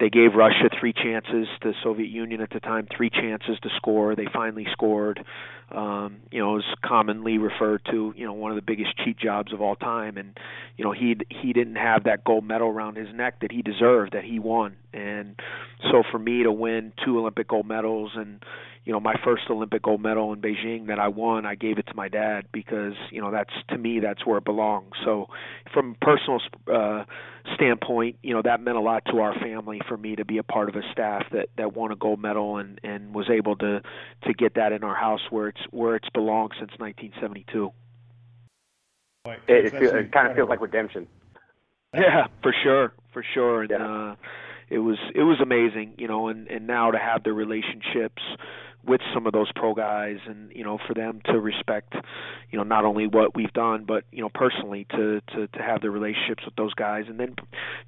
they 0.00 0.08
gave 0.08 0.34
Russia 0.34 0.68
three 0.78 0.92
chances, 0.92 1.46
the 1.62 1.74
Soviet 1.82 2.08
Union 2.08 2.40
at 2.40 2.50
the 2.50 2.60
time, 2.60 2.88
three 2.96 3.10
chances 3.10 3.58
to 3.62 3.68
score. 3.76 4.14
They 4.14 4.26
finally 4.32 4.66
scored. 4.72 5.24
Um, 5.74 6.18
you 6.30 6.40
know, 6.40 6.52
was 6.52 6.64
commonly 6.84 7.38
referred 7.38 7.82
to, 7.90 8.12
you 8.16 8.26
know, 8.26 8.34
one 8.34 8.50
of 8.50 8.56
the 8.56 8.62
biggest 8.62 8.96
cheat 8.98 9.18
jobs 9.18 9.52
of 9.52 9.62
all 9.62 9.74
time. 9.74 10.18
And, 10.18 10.38
you 10.76 10.84
know, 10.84 10.92
he 10.92 11.16
he 11.30 11.52
didn't 11.52 11.76
have 11.76 12.04
that 12.04 12.24
gold 12.24 12.44
medal 12.44 12.68
around 12.68 12.96
his 12.96 13.08
neck 13.14 13.40
that 13.40 13.50
he 13.50 13.62
deserved, 13.62 14.12
that 14.12 14.24
he 14.24 14.38
won. 14.38 14.76
And 14.92 15.36
so 15.90 16.02
for 16.10 16.18
me 16.18 16.42
to 16.42 16.52
win 16.52 16.92
two 17.04 17.18
Olympic 17.18 17.48
gold 17.48 17.66
medals 17.66 18.12
and 18.14 18.44
you 18.84 18.92
know 18.92 19.00
my 19.00 19.14
first 19.24 19.44
Olympic 19.48 19.82
gold 19.82 20.02
medal 20.02 20.32
in 20.32 20.40
Beijing 20.40 20.88
that 20.88 20.98
I 20.98 21.08
won, 21.08 21.46
I 21.46 21.54
gave 21.54 21.78
it 21.78 21.86
to 21.86 21.94
my 21.94 22.08
dad 22.08 22.46
because 22.52 22.94
you 23.10 23.20
know 23.20 23.30
that's 23.30 23.52
to 23.68 23.78
me 23.78 24.00
that's 24.00 24.26
where 24.26 24.38
it 24.38 24.44
belongs. 24.44 24.92
So 25.04 25.26
from 25.72 25.96
a 26.00 26.04
personal 26.04 26.40
uh, 26.72 27.04
standpoint, 27.54 28.16
you 28.22 28.34
know 28.34 28.42
that 28.42 28.60
meant 28.60 28.76
a 28.76 28.80
lot 28.80 29.04
to 29.12 29.20
our 29.20 29.38
family 29.38 29.80
for 29.88 29.96
me 29.96 30.16
to 30.16 30.24
be 30.24 30.38
a 30.38 30.42
part 30.42 30.68
of 30.68 30.74
a 30.74 30.82
staff 30.90 31.24
that 31.32 31.48
that 31.56 31.76
won 31.76 31.92
a 31.92 31.96
gold 31.96 32.20
medal 32.20 32.56
and 32.56 32.80
and 32.82 33.14
was 33.14 33.30
able 33.30 33.56
to 33.56 33.82
to 34.24 34.34
get 34.34 34.54
that 34.54 34.72
in 34.72 34.82
our 34.82 34.96
house 34.96 35.22
where 35.30 35.48
it's 35.48 35.61
where 35.70 35.96
it's 35.96 36.08
belonged 36.10 36.52
since 36.58 36.72
1972. 36.78 37.72
It, 39.24 39.40
it, 39.48 39.70
feel, 39.70 39.94
it 39.94 40.12
kind 40.12 40.28
of 40.28 40.34
feels 40.36 40.48
like 40.48 40.60
redemption. 40.60 41.06
Yeah, 41.94 42.26
for 42.42 42.54
sure, 42.62 42.92
for 43.12 43.24
sure, 43.34 43.62
and 43.62 43.70
yeah. 43.70 44.12
uh, 44.12 44.14
it 44.70 44.78
was 44.78 44.96
it 45.14 45.22
was 45.22 45.38
amazing, 45.40 45.94
you 45.98 46.08
know, 46.08 46.28
and 46.28 46.48
and 46.48 46.66
now 46.66 46.90
to 46.90 46.98
have 46.98 47.22
the 47.22 47.32
relationships 47.32 48.22
with 48.84 49.00
some 49.14 49.26
of 49.26 49.32
those 49.32 49.50
pro 49.54 49.74
guys 49.74 50.16
and 50.26 50.50
you 50.54 50.64
know 50.64 50.78
for 50.86 50.94
them 50.94 51.20
to 51.24 51.38
respect 51.38 51.94
you 52.50 52.58
know 52.58 52.64
not 52.64 52.84
only 52.84 53.06
what 53.06 53.34
we've 53.36 53.52
done 53.52 53.84
but 53.86 54.04
you 54.10 54.20
know 54.20 54.28
personally 54.28 54.86
to 54.90 55.20
to 55.32 55.46
to 55.48 55.62
have 55.62 55.80
the 55.80 55.90
relationships 55.90 56.44
with 56.44 56.54
those 56.56 56.74
guys 56.74 57.04
and 57.08 57.20
then 57.20 57.36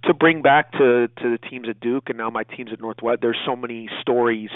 to 0.04 0.14
bring 0.14 0.40
back 0.42 0.70
to 0.72 1.08
to 1.08 1.30
the 1.30 1.38
teams 1.50 1.68
at 1.68 1.80
Duke 1.80 2.04
and 2.08 2.18
now 2.18 2.30
my 2.30 2.44
teams 2.44 2.70
at 2.72 2.80
Northwest. 2.80 3.20
There's 3.20 3.38
so 3.44 3.56
many 3.56 3.88
stories 4.00 4.50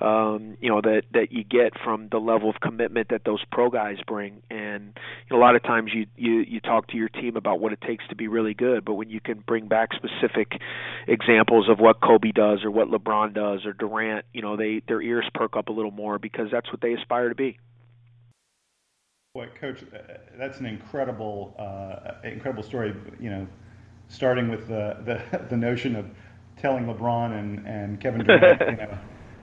um 0.00 0.56
you 0.60 0.68
know 0.68 0.80
that 0.80 1.02
that 1.12 1.30
you 1.30 1.44
get 1.44 1.72
from 1.82 2.08
the 2.10 2.18
level 2.18 2.50
of 2.50 2.56
commitment 2.60 3.10
that 3.10 3.22
those 3.24 3.42
pro 3.52 3.70
guys 3.70 3.96
bring. 4.06 4.42
And 4.50 4.98
you 5.30 5.36
know, 5.36 5.38
a 5.38 5.42
lot 5.42 5.54
of 5.54 5.62
times 5.62 5.92
you 5.94 6.06
you 6.16 6.40
you 6.40 6.60
talk 6.60 6.88
to 6.88 6.96
your 6.96 7.08
team 7.08 7.36
about 7.36 7.60
what 7.60 7.72
it 7.72 7.80
takes 7.80 8.06
to 8.08 8.16
be 8.16 8.28
really 8.28 8.54
good 8.54 8.84
but 8.84 8.94
when 8.94 9.10
you 9.10 9.20
can 9.20 9.42
bring 9.46 9.68
back 9.68 9.90
specific 9.94 10.60
examples 11.06 11.68
of 11.68 11.78
what 11.78 12.00
Kobe 12.00 12.32
does 12.32 12.64
or 12.64 12.70
what 12.70 12.88
LeBron 12.88 13.34
does 13.34 13.64
or 13.64 13.72
Durant 13.72 14.24
you 14.32 14.42
know 14.42 14.56
they 14.56 14.82
their 14.88 15.00
ears 15.00 15.28
perk 15.34 15.56
up 15.56 15.68
a 15.68 15.75
little 15.76 15.90
more 15.90 16.18
because 16.18 16.50
that's 16.50 16.70
what 16.70 16.80
they 16.80 16.94
aspire 16.94 17.28
to 17.28 17.34
be. 17.34 17.58
Boy, 19.34 19.48
Coach, 19.60 19.82
uh, 19.82 19.98
that's 20.38 20.60
an 20.60 20.66
incredible, 20.66 21.54
uh, 21.58 22.26
incredible 22.26 22.62
story. 22.62 22.94
You 23.20 23.30
know, 23.30 23.46
starting 24.08 24.48
with 24.48 24.68
the, 24.68 24.96
the, 25.04 25.46
the 25.50 25.56
notion 25.56 25.94
of 25.96 26.06
telling 26.56 26.86
LeBron 26.86 27.38
and, 27.38 27.66
and 27.66 28.00
Kevin 28.00 28.24
Durant, 28.24 28.60
you 28.70 28.76
know, 28.76 28.98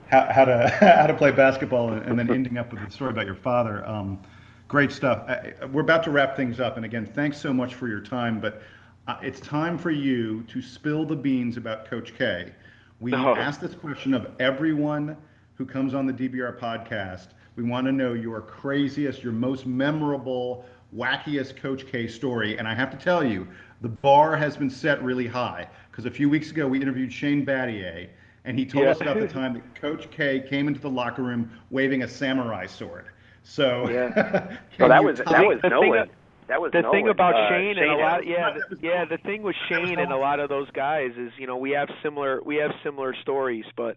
how, 0.08 0.28
how 0.32 0.44
to 0.44 0.68
how 0.98 1.06
to 1.06 1.14
play 1.14 1.30
basketball, 1.30 1.92
and, 1.92 2.18
then 2.18 2.30
ending 2.30 2.58
up 2.58 2.72
with 2.72 2.84
the 2.84 2.90
story 2.90 3.10
about 3.10 3.26
your 3.26 3.34
father. 3.34 3.86
Um, 3.86 4.20
great 4.68 4.92
stuff. 4.92 5.28
I, 5.28 5.66
we're 5.66 5.82
about 5.82 6.02
to 6.04 6.10
wrap 6.10 6.36
things 6.36 6.60
up, 6.60 6.76
and 6.76 6.84
again, 6.84 7.06
thanks 7.06 7.38
so 7.38 7.52
much 7.52 7.74
for 7.74 7.88
your 7.88 8.00
time. 8.00 8.40
But 8.40 8.62
uh, 9.06 9.18
it's 9.22 9.40
time 9.40 9.78
for 9.78 9.90
you 9.90 10.42
to 10.44 10.60
spill 10.62 11.04
the 11.04 11.16
beans 11.16 11.56
about 11.56 11.86
Coach 11.86 12.14
K. 12.16 12.52
We 13.00 13.10
no. 13.10 13.36
asked 13.36 13.60
this 13.60 13.74
question 13.74 14.14
of 14.14 14.28
everyone 14.40 15.16
who 15.54 15.64
comes 15.64 15.94
on 15.94 16.06
the 16.06 16.12
DBR 16.12 16.58
podcast. 16.58 17.28
We 17.56 17.62
want 17.62 17.86
to 17.86 17.92
know 17.92 18.12
your 18.12 18.40
craziest, 18.40 19.22
your 19.22 19.32
most 19.32 19.66
memorable, 19.66 20.64
wackiest 20.94 21.56
Coach 21.56 21.86
K 21.86 22.06
story. 22.08 22.58
And 22.58 22.66
I 22.66 22.74
have 22.74 22.90
to 22.90 22.96
tell 22.96 23.24
you, 23.24 23.46
the 23.80 23.88
bar 23.88 24.36
has 24.36 24.56
been 24.56 24.70
set 24.70 25.02
really 25.02 25.26
high 25.26 25.68
because 25.90 26.06
a 26.06 26.10
few 26.10 26.28
weeks 26.28 26.50
ago 26.50 26.66
we 26.66 26.80
interviewed 26.80 27.12
Shane 27.12 27.44
Battier, 27.44 28.08
and 28.44 28.58
he 28.58 28.66
told 28.66 28.84
yeah. 28.84 28.90
us 28.90 29.00
about 29.00 29.20
the 29.20 29.28
time 29.40 29.54
that 29.54 29.74
Coach 29.74 30.10
K 30.10 30.40
came 30.40 30.68
into 30.68 30.80
the 30.80 30.90
locker 30.90 31.22
room 31.22 31.50
waving 31.70 32.02
a 32.02 32.08
samurai 32.08 32.66
sword. 32.66 33.06
So, 33.44 33.88
yeah. 33.88 34.56
so 34.78 34.88
that 34.88 35.04
was 35.04 35.18
that 35.18 35.46
was 35.46 35.60
no 35.64 35.82
one. 35.82 36.10
That 36.46 36.60
was 36.60 36.72
the 36.72 36.82
no 36.82 36.90
thing 36.90 37.02
one. 37.02 37.10
about 37.10 37.34
uh, 37.34 37.48
Shane, 37.48 37.76
Shane 37.76 37.84
and 37.84 37.92
a 37.92 37.96
lot. 37.96 38.26
Yeah, 38.26 38.56
the, 38.68 38.78
yeah. 38.82 39.04
The 39.04 39.18
thing 39.18 39.42
with 39.42 39.56
Shane 39.68 39.98
and 39.98 40.12
a 40.12 40.16
lot 40.16 40.40
of 40.40 40.48
those 40.48 40.70
guys 40.72 41.12
is, 41.16 41.32
you 41.38 41.46
know, 41.46 41.56
we 41.56 41.70
have 41.70 41.88
similar 42.02 42.42
we 42.42 42.56
have 42.56 42.72
similar 42.82 43.14
stories, 43.14 43.64
but 43.76 43.96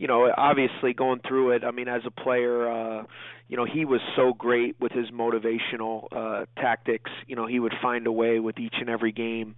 you 0.00 0.06
know, 0.06 0.32
obviously 0.34 0.94
going 0.94 1.20
through 1.28 1.50
it, 1.50 1.62
I 1.62 1.72
mean, 1.72 1.86
as 1.86 2.00
a 2.06 2.10
player, 2.10 2.70
uh, 2.70 3.02
you 3.48 3.56
know, 3.58 3.66
he 3.66 3.84
was 3.84 4.00
so 4.16 4.32
great 4.32 4.74
with 4.80 4.92
his 4.92 5.10
motivational 5.10 6.06
uh, 6.10 6.46
tactics. 6.56 7.10
You 7.26 7.36
know, 7.36 7.46
he 7.46 7.60
would 7.60 7.74
find 7.82 8.06
a 8.06 8.12
way 8.12 8.40
with 8.40 8.58
each 8.58 8.76
and 8.80 8.88
every 8.88 9.12
game, 9.12 9.56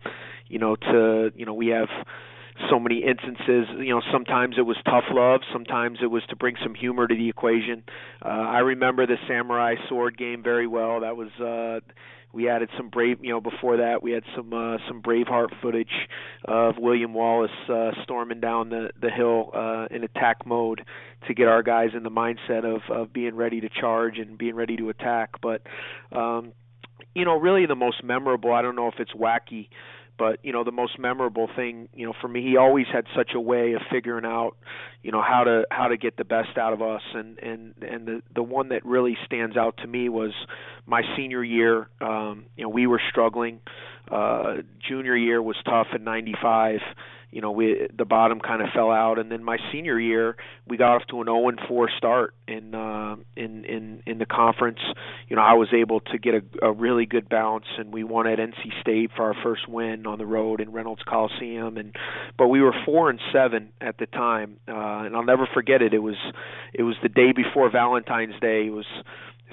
you 0.48 0.58
know, 0.58 0.74
to, 0.74 1.30
you 1.36 1.46
know, 1.46 1.54
we 1.54 1.68
have 1.68 1.86
so 2.68 2.80
many 2.80 3.04
instances. 3.04 3.68
You 3.78 3.90
know, 3.94 4.02
sometimes 4.12 4.56
it 4.58 4.62
was 4.62 4.76
tough 4.84 5.04
love, 5.12 5.42
sometimes 5.52 6.00
it 6.02 6.08
was 6.08 6.24
to 6.30 6.34
bring 6.34 6.56
some 6.60 6.74
humor 6.74 7.06
to 7.06 7.14
the 7.14 7.28
equation. 7.28 7.84
Uh, 8.20 8.28
I 8.28 8.58
remember 8.58 9.06
the 9.06 9.18
samurai 9.28 9.76
sword 9.88 10.18
game 10.18 10.42
very 10.42 10.66
well. 10.66 11.02
That 11.02 11.16
was 11.16 11.30
uh, 11.38 11.78
we 12.32 12.48
added 12.48 12.70
some 12.76 12.88
brave 12.88 13.18
you 13.22 13.30
know 13.30 13.40
before 13.40 13.76
that 13.76 14.02
we 14.02 14.12
had 14.12 14.24
some 14.34 14.52
uh 14.52 14.78
some 14.88 15.02
braveheart 15.02 15.48
footage 15.60 16.08
of 16.44 16.76
william 16.78 17.14
wallace 17.14 17.50
uh 17.68 17.90
storming 18.02 18.40
down 18.40 18.70
the 18.70 18.90
the 19.00 19.10
hill 19.10 19.50
uh 19.54 19.86
in 19.90 20.02
attack 20.04 20.46
mode 20.46 20.82
to 21.26 21.34
get 21.34 21.48
our 21.48 21.62
guys 21.62 21.90
in 21.94 22.02
the 22.02 22.10
mindset 22.10 22.64
of 22.64 22.82
of 22.90 23.12
being 23.12 23.36
ready 23.36 23.60
to 23.60 23.68
charge 23.68 24.18
and 24.18 24.36
being 24.36 24.54
ready 24.54 24.76
to 24.76 24.88
attack. 24.88 25.40
But 25.40 25.62
um 26.10 26.52
you 27.14 27.24
know 27.24 27.38
really 27.38 27.66
the 27.66 27.76
most 27.76 28.02
memorable 28.02 28.52
i 28.52 28.62
don't 28.62 28.76
know 28.76 28.88
if 28.88 28.94
it's 28.98 29.12
wacky 29.12 29.68
but 30.22 30.38
you 30.44 30.52
know 30.52 30.62
the 30.62 30.70
most 30.70 31.00
memorable 31.00 31.48
thing 31.56 31.88
you 31.96 32.06
know 32.06 32.12
for 32.20 32.28
me 32.28 32.42
he 32.42 32.56
always 32.56 32.86
had 32.92 33.04
such 33.16 33.32
a 33.34 33.40
way 33.40 33.72
of 33.72 33.82
figuring 33.90 34.24
out 34.24 34.56
you 35.02 35.10
know 35.10 35.20
how 35.20 35.42
to 35.42 35.64
how 35.68 35.88
to 35.88 35.96
get 35.96 36.16
the 36.16 36.24
best 36.24 36.56
out 36.56 36.72
of 36.72 36.80
us. 36.80 37.02
And 37.12 37.38
and 37.40 37.74
and 37.82 38.06
the 38.06 38.22
the 38.32 38.42
one 38.42 38.68
that 38.68 38.86
really 38.86 39.16
stands 39.26 39.56
out 39.56 39.78
to 39.78 39.88
me 39.88 40.08
was 40.08 40.32
my 40.86 41.02
senior 41.16 41.42
year. 41.42 41.88
Um 42.00 42.44
you 42.56 42.62
know 42.62 42.68
we 42.68 42.86
were 42.86 43.00
struggling. 43.10 43.58
Uh 44.08 44.58
junior 44.88 45.16
year 45.16 45.42
was 45.42 45.56
tough 45.64 45.88
in 45.92 46.04
95 46.04 46.78
you 47.32 47.40
know 47.40 47.50
we 47.50 47.88
the 47.96 48.04
bottom 48.04 48.38
kind 48.38 48.62
of 48.62 48.68
fell 48.74 48.90
out. 48.90 49.18
And 49.18 49.32
then 49.32 49.42
my 49.42 49.58
senior 49.72 49.98
year 49.98 50.36
we 50.68 50.76
got 50.76 50.96
off 50.96 51.02
to 51.08 51.20
an 51.20 51.26
0 51.26 51.48
and 51.48 51.60
4 51.66 51.90
start 51.96 52.34
in 52.46 52.74
uh 52.74 53.16
in 53.34 53.64
in 53.64 54.02
in 54.06 54.18
the 54.18 54.26
conference. 54.26 54.78
You 55.28 55.36
know 55.36 55.42
I 55.42 55.54
was 55.54 55.68
able 55.72 56.00
to 56.00 56.18
get 56.18 56.34
a, 56.34 56.42
a 56.66 56.72
really 56.72 57.06
good 57.06 57.28
bounce 57.28 57.64
and 57.78 57.92
we 57.92 58.04
won 58.04 58.26
at 58.26 58.38
NC 58.38 58.80
State 58.80 59.10
for 59.16 59.24
our 59.24 59.34
first 59.42 59.66
win 59.68 60.06
on 60.06 60.18
the 60.18 60.26
road 60.26 60.60
in 60.60 60.70
Reynolds 60.72 61.02
Coliseum. 61.08 61.78
And 61.78 61.96
but 62.38 62.48
we 62.48 62.60
were 62.60 62.74
4 62.84 63.10
and 63.10 63.20
7 63.32 63.72
at 63.80 63.98
the 63.98 64.06
time 64.06 64.58
uh 64.68 65.02
and 65.02 65.16
I'll 65.16 65.24
never 65.24 65.48
forget 65.52 65.82
it. 65.82 65.94
It 65.94 66.02
was 66.02 66.16
it 66.74 66.82
was 66.82 66.96
the 67.02 67.08
day 67.08 67.32
before 67.32 67.70
Valentine's 67.70 68.38
Day. 68.40 68.66
It 68.66 68.72
was 68.72 68.86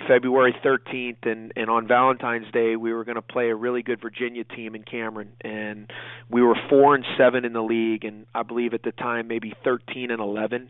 February 0.08 0.56
13th, 0.64 1.26
and 1.26 1.54
and 1.56 1.70
on 1.70 1.88
Valentine's 1.88 2.52
Day 2.52 2.76
we 2.76 2.94
were 2.94 3.04
going 3.04 3.16
to 3.16 3.22
play 3.22 3.50
a 3.50 3.56
really 3.56 3.82
good 3.82 4.02
Virginia 4.02 4.44
team 4.44 4.76
in 4.76 4.84
Cameron, 4.84 5.32
and 5.42 5.92
we 6.30 6.42
were 6.42 6.56
four 6.70 6.96
and 6.96 7.06
seven 7.18 7.46
in 7.46 7.54
the 7.54 7.62
league, 7.62 8.06
and 8.06 8.26
I 8.34 8.44
believe 8.44 8.74
at 8.74 8.84
the 8.84 8.92
time 8.92 9.28
maybe 9.28 9.54
13 9.64 10.12
and 10.12 10.22
11. 10.22 10.70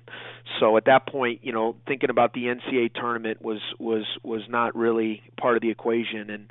So 0.60 0.78
at 0.78 0.86
that 0.86 1.08
point, 1.08 1.42
you 1.44 1.54
know, 1.54 1.76
thinking 1.88 2.10
about 2.10 2.34
the 2.34 2.46
NCAA 2.46 2.94
tournament 2.94 3.42
was 3.42 3.62
was 3.80 4.06
was 4.24 4.42
not 4.50 4.76
really 4.76 5.22
part 5.40 5.56
of 5.56 5.62
the 5.62 5.70
equation. 5.70 6.30
And 6.30 6.48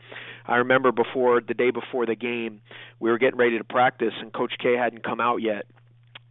I 0.46 0.56
remember 0.56 0.92
before 0.92 1.40
the 1.40 1.54
day 1.54 1.70
before 1.70 2.06
the 2.06 2.14
game, 2.16 2.60
we 3.00 3.10
were 3.10 3.18
getting 3.18 3.38
ready 3.38 3.58
to 3.58 3.64
practice, 3.64 4.14
and 4.20 4.32
Coach 4.32 4.54
K 4.62 4.76
hadn't 4.76 5.04
come 5.04 5.20
out 5.20 5.42
yet 5.42 5.66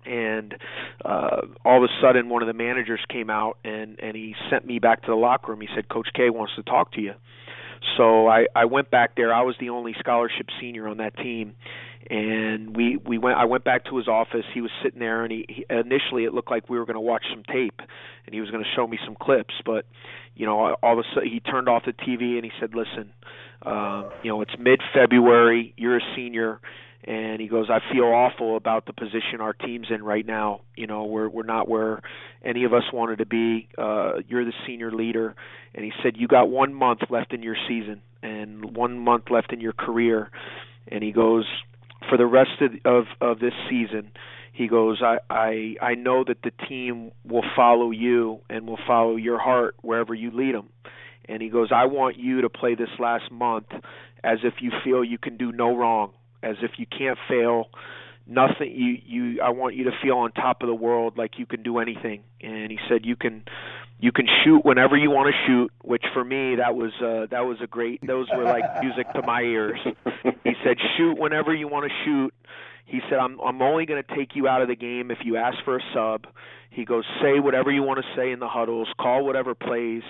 and 0.08 0.56
uh, 1.04 1.42
all 1.66 1.84
of 1.84 1.90
a 1.90 1.94
sudden 2.02 2.30
one 2.30 2.42
of 2.42 2.48
the 2.48 2.54
managers 2.54 3.02
came 3.10 3.30
out 3.30 3.58
and 3.64 4.00
and 4.00 4.16
he 4.16 4.36
sent 4.50 4.66
me 4.66 4.80
back 4.80 5.02
to 5.02 5.08
the 5.08 5.16
locker 5.16 5.52
room. 5.52 5.62
He 5.62 5.68
said, 5.76 5.90
"Coach 5.90 6.10
K 6.14 6.30
wants 6.30 6.54
to 6.56 6.64
talk 6.64 6.94
to 6.94 7.02
you." 7.02 7.14
So 7.98 8.28
I 8.28 8.48
I 8.56 8.66
went 8.66 8.90
back 8.90 9.16
there. 9.16 9.34
I 9.34 9.42
was 9.42 9.56
the 9.60 9.70
only 9.70 9.96
scholarship 10.00 10.48
senior 10.60 10.88
on 10.88 10.98
that 10.98 11.16
team, 11.18 11.56
and 12.10 12.76
we 12.76 12.98
we 12.98 13.18
went. 13.18 13.38
I 13.38 13.46
went 13.46 13.64
back 13.64 13.86
to 13.86 13.98
his 13.98 14.08
office. 14.08 14.46
He 14.54 14.62
was 14.62 14.72
sitting 14.84 15.00
there, 15.00 15.24
and 15.24 15.32
he, 15.32 15.46
he 15.48 15.66
initially 15.70 16.26
it 16.26 16.34
looked 16.34 16.52
like 16.52 16.70
we 16.70 16.78
were 16.78 16.86
going 16.86 16.96
to 16.96 17.02
watch 17.02 17.26
some 17.32 17.44
tape, 17.44 17.80
and 18.26 18.34
he 18.34 18.42
was 18.42 18.50
going 18.50 18.64
to 18.64 18.70
show 18.76 18.88
me 18.88 18.98
some 19.06 19.16
clips. 19.16 19.54
But 19.66 19.86
you 20.36 20.46
know, 20.46 20.76
all 20.82 20.94
of 20.94 21.00
a 21.00 21.04
sudden 21.14 21.30
he 21.30 21.40
turned 21.40 21.70
off 21.70 21.84
the 21.86 21.94
TV 21.94 22.36
and 22.36 22.44
he 22.44 22.52
said, 22.60 22.74
"Listen, 22.74 23.14
uh, 23.62 24.10
you 24.24 24.30
know, 24.30 24.42
it's 24.42 24.56
mid 24.60 24.82
February. 24.94 25.74
You're 25.78 25.98
a 25.98 26.16
senior 26.16 26.60
and 27.08 27.40
he 27.40 27.48
goes, 27.48 27.70
I 27.70 27.80
feel 27.94 28.04
awful 28.04 28.58
about 28.58 28.86
the 28.86 28.92
position 28.92 29.40
our 29.40 29.54
team's 29.54 29.88
in 29.90 30.04
right 30.04 30.26
now. 30.26 30.62
You 30.76 30.88
know, 30.88 31.06
we're 31.06 31.30
we're 31.30 31.44
not 31.44 31.70
where 31.70 32.02
any 32.44 32.66
of 32.66 32.74
us 32.74 32.84
wanted 32.92 33.20
to 33.20 33.26
be. 33.26 33.70
Uh, 33.78 34.16
you're 34.28 34.44
the 34.44 34.52
senior 34.68 34.92
leader, 34.92 35.34
and 35.74 35.86
he 35.86 35.94
said 36.04 36.18
you 36.18 36.28
got 36.28 36.50
one 36.50 36.74
month 36.74 37.00
left 37.10 37.34
in 37.34 37.42
your 37.42 37.56
season 37.68 38.02
and 38.22 38.76
one 38.76 39.00
month 39.00 39.26
left 39.30 39.54
in 39.54 39.62
your 39.62 39.72
career, 39.72 40.30
and 40.90 41.02
he 41.02 41.14
goes, 41.14 41.46
for 42.10 42.18
the 42.18 42.26
rest 42.26 42.62
of 42.62 42.72
of, 42.84 43.06
of 43.22 43.40
this 43.40 43.54
season. 43.70 44.12
He 44.52 44.68
goes, 44.68 45.02
I, 45.02 45.20
I 45.30 45.76
I 45.82 45.96
know 45.96 46.26
that 46.28 46.42
the 46.44 46.52
team 46.68 47.12
will 47.24 47.46
follow 47.56 47.92
you 47.92 48.40
and 48.50 48.68
will 48.68 48.80
follow 48.86 49.16
your 49.16 49.40
heart 49.40 49.76
wherever 49.82 50.14
you 50.14 50.32
lead 50.32 50.56
them. 50.56 50.70
And 51.30 51.42
he 51.42 51.50
goes, 51.50 51.70
I 51.72 51.86
want 51.86 52.18
you 52.18 52.42
to 52.42 52.50
play 52.50 52.76
this 52.76 52.90
last 53.00 53.32
month 53.32 53.68
as 54.24 54.40
if 54.44 54.56
you 54.60 54.72
feel 54.84 55.04
you 55.04 55.20
can 55.20 55.38
do 55.38 55.52
no 55.52 55.76
wrong 55.76 56.12
as 56.48 56.58
if 56.62 56.72
you 56.78 56.86
can't 56.86 57.18
fail 57.28 57.70
nothing. 58.26 58.72
You 58.74 58.98
you 59.06 59.42
I 59.42 59.50
want 59.50 59.76
you 59.76 59.86
to 59.86 59.92
feel 60.02 60.18
on 60.18 60.32
top 60.32 60.62
of 60.62 60.68
the 60.68 60.76
world 60.76 61.18
like 61.18 61.38
you 61.38 61.46
can 61.46 61.64
do 61.64 61.80
anything. 61.80 62.24
And 62.42 62.72
he 62.72 62.78
said 62.90 63.06
you 63.06 63.16
can 63.16 63.44
you 64.00 64.12
can 64.12 64.28
shoot 64.44 64.64
whenever 64.64 64.96
you 64.96 65.10
want 65.10 65.34
to 65.34 65.48
shoot 65.48 65.72
which 65.84 66.04
for 66.14 66.24
me 66.24 66.56
that 66.56 66.76
was 66.76 66.92
uh 67.02 67.28
that 67.32 67.46
was 67.46 67.58
a 67.64 67.68
great 67.68 68.06
those 68.06 68.28
were 68.36 68.44
like 68.44 68.64
music 68.82 69.12
to 69.14 69.22
my 69.22 69.42
ears. 69.42 69.80
He 70.44 70.54
said 70.64 70.78
shoot 70.98 71.18
whenever 71.18 71.54
you 71.54 71.68
want 71.68 71.90
to 71.90 71.92
shoot 72.06 72.34
he 72.88 73.00
said 73.10 73.20
I'm 73.20 73.40
I'm 73.40 73.62
only 73.62 73.86
going 73.86 74.02
to 74.02 74.16
take 74.16 74.36
you 74.36 74.48
out 74.48 74.64
of 74.64 74.68
the 74.68 74.76
game 74.76 75.12
if 75.12 75.20
you 75.24 75.38
ask 75.38 75.58
for 75.64 75.78
a 75.78 75.82
sub. 75.94 76.26
He 76.72 76.86
goes 76.86 77.06
say 77.22 77.40
whatever 77.40 77.72
you 77.72 77.84
want 77.84 78.00
to 78.00 78.06
say 78.16 78.32
in 78.32 78.40
the 78.40 78.48
huddles. 78.48 78.88
Call 79.00 79.24
whatever 79.26 79.54
plays. 79.54 80.04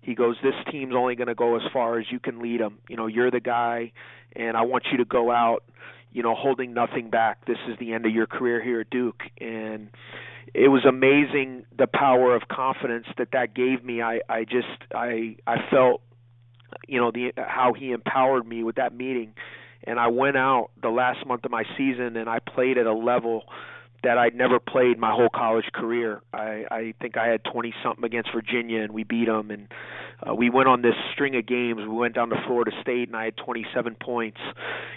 He 0.00 0.14
goes 0.14 0.36
this 0.42 0.54
team's 0.70 0.94
only 0.96 1.14
going 1.14 1.28
to 1.28 1.34
go 1.34 1.56
as 1.56 1.62
far 1.72 1.98
as 1.98 2.06
you 2.10 2.18
can 2.18 2.40
lead 2.40 2.60
them 2.60 2.78
you 2.88 2.96
know 2.96 3.06
you're 3.06 3.30
the 3.30 3.40
guy 3.40 3.92
and 4.34 4.56
I 4.56 4.62
want 4.62 4.84
you 4.90 4.98
to 4.98 5.04
go 5.04 5.30
out, 5.30 5.64
you 6.12 6.22
know, 6.22 6.34
holding 6.34 6.74
nothing 6.74 7.10
back. 7.10 7.46
This 7.46 7.58
is 7.68 7.78
the 7.78 7.92
end 7.92 8.06
of 8.06 8.12
your 8.12 8.26
career 8.26 8.62
here 8.62 8.80
at 8.80 8.90
Duke, 8.90 9.22
and 9.40 9.90
it 10.54 10.68
was 10.68 10.84
amazing 10.84 11.64
the 11.76 11.86
power 11.86 12.34
of 12.34 12.42
confidence 12.48 13.06
that 13.18 13.28
that 13.32 13.54
gave 13.54 13.84
me. 13.84 14.02
I 14.02 14.20
I 14.28 14.44
just 14.44 14.68
I 14.94 15.36
I 15.46 15.56
felt, 15.70 16.02
you 16.88 17.00
know, 17.00 17.10
the 17.10 17.32
how 17.36 17.72
he 17.72 17.92
empowered 17.92 18.46
me 18.46 18.62
with 18.62 18.76
that 18.76 18.94
meeting, 18.94 19.34
and 19.84 19.98
I 19.98 20.08
went 20.08 20.36
out 20.36 20.70
the 20.80 20.90
last 20.90 21.26
month 21.26 21.44
of 21.44 21.50
my 21.50 21.64
season 21.76 22.16
and 22.16 22.28
I 22.28 22.38
played 22.38 22.78
at 22.78 22.86
a 22.86 22.92
level 22.92 23.44
that 24.02 24.16
I'd 24.16 24.34
never 24.34 24.58
played 24.58 24.98
my 24.98 25.12
whole 25.12 25.28
college 25.34 25.66
career. 25.74 26.22
I 26.32 26.64
I 26.70 26.94
think 27.00 27.16
I 27.16 27.28
had 27.28 27.44
20 27.44 27.74
something 27.82 28.04
against 28.04 28.30
Virginia 28.34 28.82
and 28.82 28.92
we 28.92 29.04
beat 29.04 29.26
them 29.26 29.50
and 29.50 29.68
uh, 30.26 30.34
we 30.34 30.50
went 30.50 30.68
on 30.68 30.82
this 30.82 30.94
string 31.12 31.36
of 31.36 31.46
games. 31.46 31.80
We 31.80 31.88
went 31.88 32.14
down 32.14 32.30
to 32.30 32.42
Florida 32.46 32.72
State 32.80 33.08
and 33.08 33.16
I 33.16 33.24
had 33.24 33.36
27 33.36 33.96
points. 34.00 34.38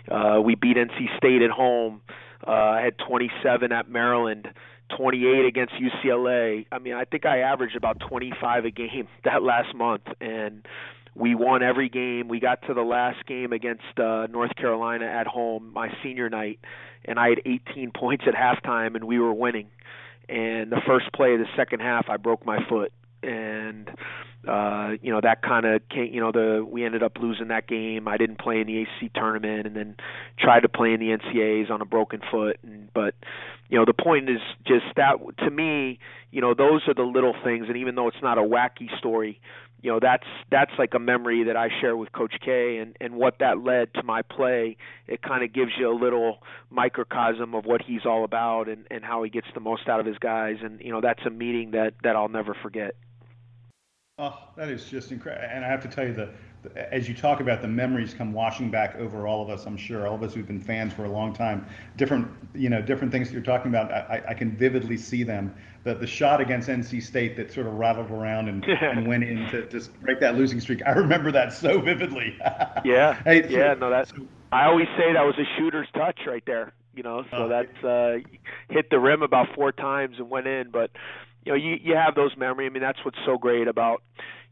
Uh 0.10 0.42
we 0.44 0.56
beat 0.56 0.78
NC 0.78 1.18
State 1.18 1.42
at 1.42 1.52
home. 1.52 2.02
Uh 2.46 2.52
I 2.52 2.82
had 2.82 2.98
27 2.98 3.72
at 3.72 3.90
Maryland. 3.90 4.50
28 4.98 5.46
against 5.46 5.74
UCLA. 5.74 6.68
I 6.72 6.78
mean, 6.78 6.94
I 6.94 7.06
think 7.06 7.26
I 7.26 7.40
averaged 7.40 7.76
about 7.76 8.00
25 8.08 8.66
a 8.66 8.70
game 8.70 9.08
that 9.24 9.42
last 9.42 9.74
month 9.74 10.04
and 10.22 10.68
we 11.16 11.36
won 11.36 11.64
every 11.64 11.90
game. 11.90 12.28
We 12.28 12.40
got 12.40 12.62
to 12.68 12.74
the 12.74 12.82
last 12.82 13.26
game 13.28 13.54
against 13.54 14.00
uh 14.00 14.28
North 14.28 14.56
Carolina 14.56 15.06
at 15.06 15.28
home 15.28 15.72
my 15.74 15.90
senior 16.04 16.30
night 16.30 16.60
and 17.06 17.20
I 17.20 17.30
had 17.30 17.42
18 17.46 17.92
points 17.96 18.26
at 18.28 18.34
halftime, 18.34 18.96
and 18.96 19.06
we 19.06 19.20
were 19.20 19.34
winning. 19.34 19.68
And 20.30 20.72
the 20.72 20.82
first 20.88 21.12
play 21.14 21.34
of 21.34 21.40
the 21.40 21.48
second 21.56 21.82
half, 21.82 22.06
I 22.10 22.18
broke 22.18 22.46
my 22.46 22.60
foot, 22.70 22.94
and 23.22 23.90
uh, 24.48 24.92
you 25.02 25.12
know 25.12 25.20
that 25.22 25.42
kind 25.42 25.66
of 25.66 25.82
came. 25.90 26.14
You 26.14 26.22
know, 26.22 26.32
the 26.32 26.66
we 26.66 26.86
ended 26.86 27.04
up 27.04 27.18
losing 27.20 27.50
that 27.50 27.68
game. 27.68 28.08
I 28.08 28.18
didn't 28.18 28.40
play 28.40 28.62
in 28.62 28.68
the 28.68 28.82
ACC 28.84 29.14
tournament, 29.14 29.68
and 29.68 29.76
then 29.76 29.96
tried 30.40 30.62
to 30.62 30.70
play 30.70 30.94
in 30.94 31.02
the 31.02 31.08
NCAA's 31.08 31.70
on 31.70 31.82
a 31.82 31.86
broken 31.86 32.22
foot. 32.32 32.58
And 32.64 32.90
but 32.94 33.16
you 33.68 33.78
know, 33.78 33.84
the 33.86 33.94
point 33.94 34.30
is 34.30 34.40
just 34.66 34.86
that 34.96 35.18
to 35.40 35.50
me, 35.50 36.00
you 36.32 36.40
know, 36.40 36.54
those 36.54 36.88
are 36.88 36.94
the 36.94 37.04
little 37.04 37.36
things. 37.44 37.66
And 37.68 37.76
even 37.76 37.96
though 37.96 38.08
it's 38.08 38.22
not 38.24 38.38
a 38.38 38.42
wacky 38.42 38.98
story, 38.98 39.42
you 39.84 39.92
know 39.92 40.00
that's 40.02 40.26
that's 40.50 40.72
like 40.80 40.94
a 40.96 41.00
memory 41.00 41.44
that 41.44 41.58
I 41.58 41.68
share 41.82 41.96
with 41.96 42.12
Coach 42.14 42.36
K 42.44 42.78
and 42.78 42.98
and 43.02 43.16
what 43.16 43.40
that 43.40 43.64
led 43.64 43.94
to 43.96 44.04
my 44.04 44.22
play. 44.22 44.78
It 45.08 45.22
kind 45.22 45.44
of 45.44 45.54
gives 45.54 45.74
you 45.78 45.92
a 45.92 45.94
little 45.94 46.40
microcosm 46.72 47.54
of 47.54 47.66
what 47.66 47.82
he's 47.82 48.06
all 48.06 48.24
about 48.24 48.70
and 48.70 48.88
and 48.90 49.04
how 49.04 49.22
he 49.24 49.30
gets 49.30 49.48
the 49.54 49.60
most 49.60 49.90
out 49.90 50.00
of 50.00 50.06
his 50.06 50.18
guys. 50.18 50.58
And 50.64 50.80
you 50.80 50.92
know 50.92 51.02
that's 51.02 51.24
a 51.26 51.30
meeting 51.30 51.72
that 51.72 51.96
that 52.04 52.16
I'll 52.16 52.30
never 52.30 52.56
forget. 52.64 52.96
Oh, 54.18 54.38
that 54.56 54.70
is 54.70 54.86
just 54.86 55.12
incredible. 55.12 55.48
And 55.52 55.66
I 55.66 55.68
have 55.68 55.82
to 55.82 55.90
tell 55.90 56.06
you, 56.06 56.14
the, 56.14 56.30
as 56.76 57.08
you 57.08 57.14
talk 57.14 57.40
about 57.40 57.62
the 57.62 57.68
memories 57.68 58.14
come 58.14 58.34
washing 58.34 58.70
back 58.70 58.96
over 58.96 59.28
all 59.28 59.42
of 59.42 59.50
us, 59.50 59.66
I'm 59.66 59.78
sure, 59.78 60.08
all 60.08 60.16
of 60.16 60.24
us 60.24 60.34
who've 60.34 60.48
been 60.48 60.62
fans 60.62 60.94
for 60.94 61.06
a 61.06 61.10
long 61.10 61.34
time, 61.34 61.66
different, 61.98 62.28
you 62.54 62.70
know, 62.70 62.82
different 62.82 63.12
things 63.12 63.28
that 63.28 63.34
you're 63.34 63.44
talking 63.44 63.70
about, 63.70 63.92
I, 63.92 64.24
I 64.30 64.34
can 64.34 64.56
vividly 64.56 64.98
see 64.98 65.24
them. 65.24 65.54
The, 65.84 65.96
the 65.96 66.08
shot 66.08 66.40
against 66.40 66.70
NC 66.70 67.04
State 67.04 67.36
that 67.36 67.52
sort 67.52 67.68
of 67.68 67.74
rattled 67.74 68.10
around 68.12 68.48
and, 68.48 68.64
and 68.82 69.08
went 69.08 69.24
in 69.24 69.50
to 69.50 69.68
just 69.68 69.94
break 70.02 70.20
that 70.22 70.36
losing 70.36 70.60
streak. 70.60 70.82
I 70.86 70.92
remember 70.92 71.32
that 71.32 71.52
so 71.54 71.82
vividly. 71.82 72.38
yeah. 72.86 73.22
Hey, 73.24 73.48
yeah, 73.50 73.74
no, 73.74 73.90
that's, 73.90 74.14
I 74.52 74.66
always 74.66 74.88
say 74.98 75.14
that 75.14 75.26
was 75.26 75.36
a 75.38 75.46
shooter's 75.58 75.88
touch 75.94 76.20
right 76.26 76.44
there, 76.46 76.74
you 76.96 77.04
know, 77.04 77.24
so 77.32 77.38
oh, 77.38 77.50
that's, 77.50 77.84
uh, 77.84 78.20
hit 78.70 78.90
the 78.90 79.00
rim 79.00 79.22
about 79.22 79.54
four 79.56 79.72
times 79.72 80.16
and 80.20 80.30
went 80.30 80.48
in, 80.48 80.70
but, 80.72 80.92
you 81.46 81.52
know 81.52 81.58
you 81.58 81.78
you 81.82 81.96
have 81.96 82.16
those 82.16 82.38
memories. 82.38 82.70
I 82.70 82.74
mean 82.74 82.82
that's 82.82 83.04
what's 83.04 83.18
so 83.26 83.38
great 83.38 83.68
about 83.68 84.02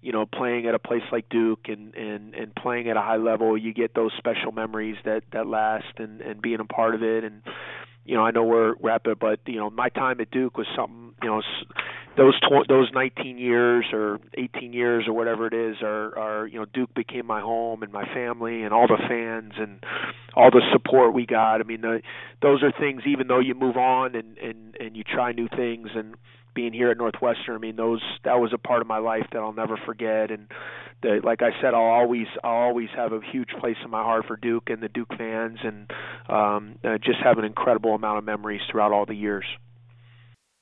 you 0.01 0.11
know 0.11 0.25
playing 0.25 0.67
at 0.67 0.75
a 0.75 0.79
place 0.79 1.03
like 1.11 1.29
Duke 1.29 1.67
and 1.67 1.95
and 1.95 2.33
and 2.33 2.55
playing 2.55 2.89
at 2.89 2.97
a 2.97 3.01
high 3.01 3.17
level. 3.17 3.57
You 3.57 3.73
get 3.73 3.93
those 3.93 4.11
special 4.17 4.51
memories 4.51 4.97
that 5.05 5.23
that 5.31 5.47
last 5.47 5.93
and 5.97 6.21
and 6.21 6.41
being 6.41 6.59
a 6.59 6.65
part 6.65 6.95
of 6.95 7.03
it 7.03 7.23
and 7.23 7.41
you 8.05 8.15
know 8.15 8.23
I 8.23 8.31
know 8.31 8.43
we're 8.43 8.73
rapid, 8.81 9.19
but 9.19 9.39
you 9.45 9.57
know 9.57 9.69
my 9.69 9.89
time 9.89 10.19
at 10.21 10.31
Duke 10.31 10.57
was 10.57 10.67
something 10.75 11.13
you 11.21 11.29
know 11.29 11.41
those 12.17 12.39
tw- 12.41 12.67
those 12.67 12.89
19 12.93 13.37
years 13.37 13.85
or 13.93 14.19
18 14.37 14.73
years 14.73 15.05
or 15.07 15.13
whatever 15.13 15.47
it 15.47 15.53
is 15.53 15.77
are 15.81 16.17
are 16.17 16.47
you 16.47 16.59
know 16.59 16.65
Duke 16.65 16.93
became 16.93 17.25
my 17.25 17.39
home 17.39 17.83
and 17.83 17.91
my 17.91 18.05
family 18.13 18.63
and 18.63 18.73
all 18.73 18.87
the 18.87 18.97
fans 19.07 19.53
and 19.57 19.83
all 20.35 20.49
the 20.49 20.61
support 20.73 21.13
we 21.13 21.25
got. 21.25 21.61
I 21.61 21.63
mean 21.63 21.81
the, 21.81 22.01
those 22.41 22.63
are 22.63 22.71
things 22.71 23.03
even 23.05 23.27
though 23.27 23.39
you 23.39 23.53
move 23.53 23.77
on 23.77 24.15
and 24.15 24.37
and 24.39 24.75
and 24.79 24.97
you 24.97 25.03
try 25.03 25.31
new 25.31 25.47
things 25.47 25.89
and 25.95 26.15
being 26.53 26.73
here 26.73 26.89
at 26.91 26.97
Northwestern, 26.97 27.55
I 27.55 27.57
mean, 27.57 27.75
those 27.75 28.01
that 28.23 28.39
was 28.39 28.53
a 28.53 28.57
part 28.57 28.81
of 28.81 28.87
my 28.87 28.97
life 28.97 29.25
that 29.31 29.39
I'll 29.39 29.53
never 29.53 29.77
forget. 29.77 30.31
And 30.31 30.47
the, 31.01 31.21
like 31.23 31.41
I 31.41 31.51
said, 31.61 31.73
I'll 31.73 31.81
always 31.81 32.27
I'll 32.43 32.51
always 32.51 32.89
have 32.95 33.13
a 33.13 33.21
huge 33.31 33.49
place 33.59 33.77
in 33.83 33.89
my 33.89 34.03
heart 34.03 34.25
for 34.27 34.35
Duke 34.35 34.69
and 34.69 34.81
the 34.81 34.89
Duke 34.89 35.13
fans, 35.17 35.59
and 35.63 35.91
um, 36.29 36.75
uh, 36.83 36.97
just 36.97 37.19
have 37.23 37.37
an 37.37 37.45
incredible 37.45 37.95
amount 37.95 38.17
of 38.17 38.23
memories 38.23 38.61
throughout 38.69 38.91
all 38.91 39.05
the 39.05 39.15
years. 39.15 39.45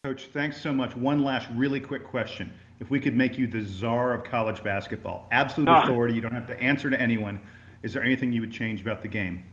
Coach, 0.04 0.30
thanks 0.32 0.62
so 0.62 0.71
much. 0.71 0.95
One 0.95 1.23
last 1.23 1.49
really 1.54 1.80
quick 1.80 2.06
question: 2.06 2.54
If 2.80 2.89
we 2.89 2.99
could 2.99 3.15
make 3.15 3.38
you 3.38 3.47
the 3.47 3.62
czar 3.62 4.13
of 4.13 4.23
college 4.23 4.63
basketball, 4.63 5.28
absolute 5.32 5.69
ah. 5.69 5.84
authority, 5.84 6.13
you 6.15 6.21
don't 6.21 6.34
have 6.34 6.47
to 6.47 6.60
answer 6.62 6.89
to 6.89 6.99
anyone. 6.99 7.39
Is 7.84 7.93
there 7.93 8.04
anything 8.04 8.32
you 8.32 8.41
would 8.41 8.52
change 8.52 8.82
about 8.82 9.02
the 9.02 9.08
game? 9.08 9.43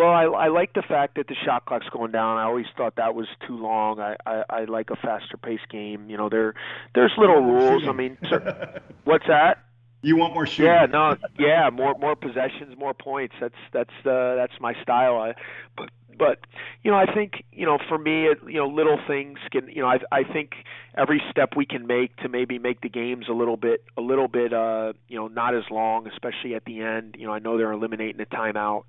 Well, 0.00 0.08
I, 0.08 0.24
I 0.24 0.48
like 0.48 0.72
the 0.72 0.80
fact 0.80 1.16
that 1.16 1.28
the 1.28 1.34
shot 1.44 1.66
clock's 1.66 1.88
going 1.90 2.10
down. 2.10 2.38
I 2.38 2.44
always 2.44 2.64
thought 2.74 2.96
that 2.96 3.14
was 3.14 3.26
too 3.46 3.58
long. 3.58 4.00
I, 4.00 4.16
I, 4.24 4.44
I 4.48 4.64
like 4.64 4.88
a 4.88 4.96
faster 4.96 5.36
paced 5.36 5.68
game. 5.68 6.08
You 6.08 6.16
know, 6.16 6.30
there 6.30 6.54
there's 6.94 7.12
little 7.18 7.42
rules. 7.42 7.86
I 7.86 7.92
mean, 7.92 8.16
what's 9.04 9.26
that? 9.26 9.58
You 10.00 10.16
want 10.16 10.32
more 10.32 10.46
shooting? 10.46 10.72
Yeah, 10.72 10.86
no, 10.86 11.16
yeah, 11.38 11.68
more 11.68 11.94
more 11.98 12.16
possessions, 12.16 12.78
more 12.78 12.94
points. 12.94 13.34
That's 13.40 13.54
that's 13.72 14.06
uh, 14.06 14.36
that's 14.36 14.54
my 14.58 14.72
style. 14.82 15.18
I, 15.18 15.34
but 15.76 15.90
but 16.18 16.40
you 16.82 16.90
know, 16.90 16.96
I 16.96 17.12
think 17.12 17.44
you 17.52 17.66
know, 17.66 17.78
for 17.88 17.98
me, 17.98 18.28
you 18.46 18.58
know, 18.58 18.68
little 18.68 18.98
things 19.06 19.38
can, 19.50 19.68
you 19.68 19.82
know, 19.82 19.88
I 19.88 19.98
I 20.12 20.22
think 20.24 20.52
every 20.96 21.22
step 21.30 21.50
we 21.56 21.66
can 21.66 21.86
make 21.86 22.16
to 22.16 22.28
maybe 22.28 22.58
make 22.58 22.80
the 22.80 22.88
games 22.88 23.26
a 23.28 23.32
little 23.32 23.56
bit 23.56 23.84
a 23.96 24.00
little 24.00 24.28
bit 24.28 24.52
uh 24.52 24.92
you 25.08 25.16
know 25.16 25.28
not 25.28 25.54
as 25.54 25.64
long, 25.70 26.06
especially 26.06 26.54
at 26.54 26.64
the 26.64 26.80
end. 26.80 27.16
You 27.18 27.26
know, 27.26 27.32
I 27.32 27.38
know 27.38 27.56
they're 27.56 27.72
eliminating 27.72 28.20
a 28.20 28.26
timeout, 28.26 28.84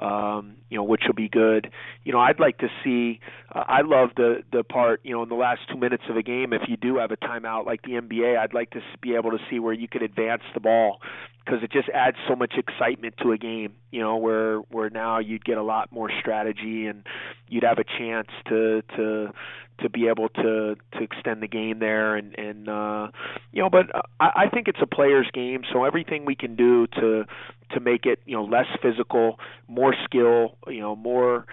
um, 0.00 0.56
you 0.70 0.76
know, 0.76 0.84
which 0.84 1.02
will 1.06 1.14
be 1.14 1.28
good. 1.28 1.70
You 2.04 2.12
know, 2.12 2.20
I'd 2.20 2.40
like 2.40 2.58
to 2.58 2.68
see. 2.84 3.20
Uh, 3.54 3.64
I 3.66 3.82
love 3.82 4.10
the 4.16 4.42
the 4.52 4.64
part 4.64 5.00
you 5.04 5.12
know 5.12 5.22
in 5.22 5.28
the 5.28 5.34
last 5.34 5.60
two 5.70 5.78
minutes 5.78 6.04
of 6.08 6.16
a 6.16 6.22
game 6.22 6.52
if 6.52 6.62
you 6.68 6.76
do 6.76 6.98
have 6.98 7.10
a 7.10 7.16
timeout 7.16 7.66
like 7.66 7.82
the 7.82 7.92
NBA. 7.92 8.38
I'd 8.38 8.54
like 8.54 8.70
to 8.70 8.80
be 9.00 9.14
able 9.14 9.30
to 9.30 9.38
see 9.50 9.58
where 9.58 9.74
you 9.74 9.88
could 9.88 10.02
advance 10.02 10.42
the 10.54 10.60
ball 10.60 11.00
because 11.46 11.62
it 11.62 11.70
just 11.70 11.88
adds 11.90 12.16
so 12.28 12.34
much 12.34 12.54
excitement 12.56 13.14
to 13.22 13.32
a 13.32 13.38
game. 13.38 13.74
You 13.90 14.00
know, 14.00 14.16
where 14.16 14.58
where 14.70 14.90
now 14.90 15.18
you'd 15.18 15.44
get 15.44 15.58
a 15.58 15.62
lot 15.62 15.92
more 15.92 16.10
strategy 16.20 16.55
and 16.62 17.04
you'd 17.48 17.64
have 17.64 17.78
a 17.78 17.84
chance 17.84 18.28
to 18.48 18.82
to 18.96 19.32
to 19.80 19.90
be 19.90 20.08
able 20.08 20.28
to 20.30 20.76
to 20.92 21.02
extend 21.02 21.42
the 21.42 21.48
game 21.48 21.78
there. 21.78 22.16
And 22.16 22.38
and 22.38 22.68
uh 22.68 23.08
you 23.52 23.62
know 23.62 23.70
but 23.70 23.86
I, 24.20 24.44
I 24.44 24.48
think 24.48 24.68
it's 24.68 24.80
a 24.82 24.86
players 24.86 25.28
game. 25.32 25.62
So 25.72 25.84
everything 25.84 26.24
we 26.24 26.34
can 26.34 26.56
do 26.56 26.86
to 26.98 27.24
to 27.72 27.80
make 27.80 28.06
it 28.06 28.20
you 28.26 28.36
know 28.36 28.44
less 28.44 28.66
physical 28.82 29.38
more 29.68 29.94
skill 30.04 30.56
you 30.68 30.80
know 30.80 30.96
more 30.96 31.46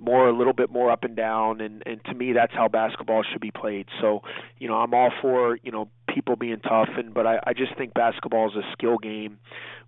more 0.00 0.28
a 0.28 0.36
little 0.36 0.52
bit 0.52 0.70
more 0.70 0.90
up 0.90 1.04
and 1.04 1.14
down 1.14 1.60
and 1.60 1.82
and 1.86 2.02
to 2.04 2.14
me 2.14 2.32
that's 2.32 2.52
how 2.52 2.68
basketball 2.68 3.22
should 3.22 3.40
be 3.40 3.50
played. 3.50 3.86
So 4.00 4.22
you 4.58 4.68
know 4.68 4.74
i'm 4.74 4.94
all 4.94 5.10
for 5.20 5.58
you 5.62 5.70
know 5.70 5.88
people 6.12 6.36
being 6.36 6.60
tough 6.60 6.88
and 6.96 7.14
but 7.14 7.26
i 7.26 7.40
i 7.46 7.52
just 7.52 7.76
think 7.76 7.94
basketball 7.94 8.48
is 8.50 8.56
a 8.56 8.72
skill 8.72 8.98
game 8.98 9.38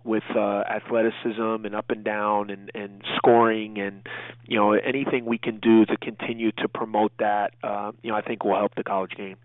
with 0.03 0.23
uh 0.35 0.63
athleticism 0.69 1.65
and 1.65 1.75
up 1.75 1.89
and 1.89 2.03
down 2.03 2.49
and 2.49 2.71
and 2.73 3.03
scoring 3.17 3.77
and 3.79 4.07
you 4.47 4.57
know 4.57 4.73
anything 4.73 5.25
we 5.25 5.37
can 5.37 5.59
do 5.59 5.85
to 5.85 5.97
continue 5.97 6.51
to 6.51 6.67
promote 6.67 7.11
that 7.19 7.53
uh 7.63 7.91
you 8.01 8.11
know 8.11 8.17
i 8.17 8.21
think 8.21 8.43
will 8.43 8.55
help 8.55 8.73
the 8.75 8.83
college 8.83 9.11
game. 9.15 9.37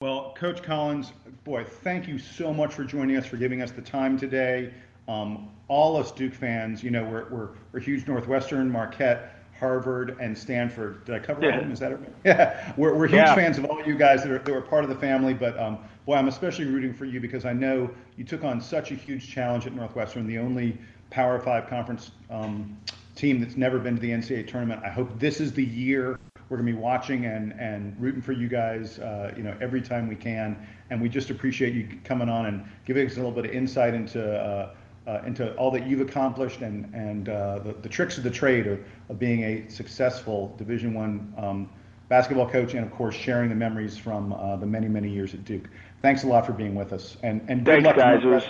Well 0.00 0.34
coach 0.38 0.62
collins 0.62 1.12
boy 1.44 1.64
thank 1.64 2.06
you 2.06 2.18
so 2.18 2.52
much 2.52 2.72
for 2.72 2.84
joining 2.84 3.16
us 3.16 3.26
for 3.26 3.36
giving 3.36 3.62
us 3.62 3.72
the 3.72 3.82
time 3.82 4.18
today 4.18 4.72
um, 5.08 5.48
all 5.68 5.96
us 5.96 6.12
Duke 6.12 6.34
fans, 6.34 6.82
you 6.82 6.90
know, 6.90 7.04
we're, 7.04 7.28
we're, 7.30 7.48
we're 7.72 7.80
huge 7.80 8.06
Northwestern, 8.06 8.70
Marquette, 8.70 9.34
Harvard, 9.58 10.16
and 10.20 10.36
Stanford. 10.36 11.04
Did 11.04 11.14
I 11.16 11.18
cover 11.18 11.42
yeah. 11.42 11.48
all 11.48 11.54
of 11.54 11.60
them? 11.62 11.72
Is 11.72 11.80
that 11.80 11.92
it? 11.92 12.00
Yeah, 12.24 12.72
we're, 12.76 12.94
we're 12.94 13.08
huge 13.08 13.16
yeah. 13.16 13.34
fans 13.34 13.58
of 13.58 13.64
all 13.64 13.82
you 13.84 13.96
guys 13.96 14.22
that 14.22 14.30
are, 14.30 14.38
that 14.38 14.54
are 14.54 14.60
part 14.60 14.84
of 14.84 14.90
the 14.90 14.96
family. 14.96 15.34
But 15.34 15.58
um, 15.58 15.78
boy, 16.06 16.14
I'm 16.14 16.28
especially 16.28 16.66
rooting 16.66 16.94
for 16.94 17.04
you 17.06 17.20
because 17.20 17.44
I 17.44 17.52
know 17.52 17.90
you 18.16 18.24
took 18.24 18.44
on 18.44 18.60
such 18.60 18.92
a 18.92 18.94
huge 18.94 19.28
challenge 19.28 19.66
at 19.66 19.74
Northwestern, 19.74 20.26
the 20.26 20.38
only 20.38 20.78
Power 21.10 21.40
Five 21.40 21.68
conference 21.68 22.12
um, 22.30 22.76
team 23.16 23.40
that's 23.40 23.56
never 23.56 23.78
been 23.78 23.96
to 23.96 24.00
the 24.00 24.10
NCAA 24.10 24.46
tournament. 24.46 24.82
I 24.84 24.90
hope 24.90 25.18
this 25.18 25.40
is 25.40 25.52
the 25.52 25.64
year 25.64 26.20
we're 26.48 26.56
going 26.56 26.66
to 26.66 26.72
be 26.72 26.78
watching 26.78 27.26
and, 27.26 27.52
and 27.60 27.94
rooting 28.00 28.22
for 28.22 28.32
you 28.32 28.48
guys, 28.48 28.98
uh, 29.00 29.34
you 29.36 29.42
know, 29.42 29.54
every 29.60 29.82
time 29.82 30.08
we 30.08 30.16
can. 30.16 30.66
And 30.90 31.00
we 31.00 31.08
just 31.08 31.28
appreciate 31.28 31.74
you 31.74 31.88
coming 32.04 32.30
on 32.30 32.46
and 32.46 32.64
giving 32.86 33.06
us 33.06 33.14
a 33.14 33.16
little 33.16 33.32
bit 33.32 33.44
of 33.44 33.50
insight 33.50 33.94
into. 33.94 34.38
Uh, 34.38 34.70
uh, 35.08 35.22
into 35.26 35.54
all 35.54 35.70
that 35.70 35.86
you've 35.86 36.02
accomplished 36.02 36.60
and 36.60 36.92
and 36.94 37.28
uh, 37.28 37.58
the, 37.60 37.72
the 37.72 37.88
tricks 37.88 38.18
of 38.18 38.24
the 38.24 38.30
trade 38.30 38.66
of, 38.66 38.78
of 39.08 39.18
being 39.18 39.42
a 39.42 39.68
successful 39.70 40.54
Division 40.58 40.92
One 40.92 41.32
um, 41.38 41.70
basketball 42.08 42.48
coach, 42.48 42.74
and 42.74 42.84
of 42.84 42.92
course 42.92 43.14
sharing 43.14 43.48
the 43.48 43.54
memories 43.54 43.96
from 43.96 44.32
uh, 44.32 44.56
the 44.56 44.66
many 44.66 44.86
many 44.86 45.08
years 45.08 45.32
at 45.34 45.44
Duke. 45.44 45.68
Thanks 46.02 46.24
a 46.24 46.26
lot 46.26 46.44
for 46.46 46.52
being 46.52 46.74
with 46.74 46.92
us, 46.92 47.16
and 47.22 47.40
and 47.48 47.64
good 47.64 47.82
Thanks, 47.82 47.86
luck 47.86 47.96
guys. 47.96 48.24
Was, 48.24 48.44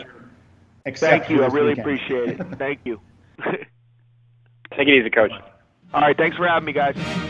thank 0.98 1.30
you. 1.30 1.44
I 1.44 1.46
really 1.46 1.68
weekend. 1.68 1.80
appreciate 1.80 2.28
it. 2.40 2.58
thank 2.58 2.80
you. 2.84 3.00
Take 4.76 4.88
it 4.88 4.88
easy, 4.88 5.10
coach. 5.10 5.32
All 5.94 6.00
right. 6.02 6.16
Thanks 6.16 6.36
for 6.36 6.46
having 6.46 6.66
me, 6.66 6.72
guys. 6.72 7.27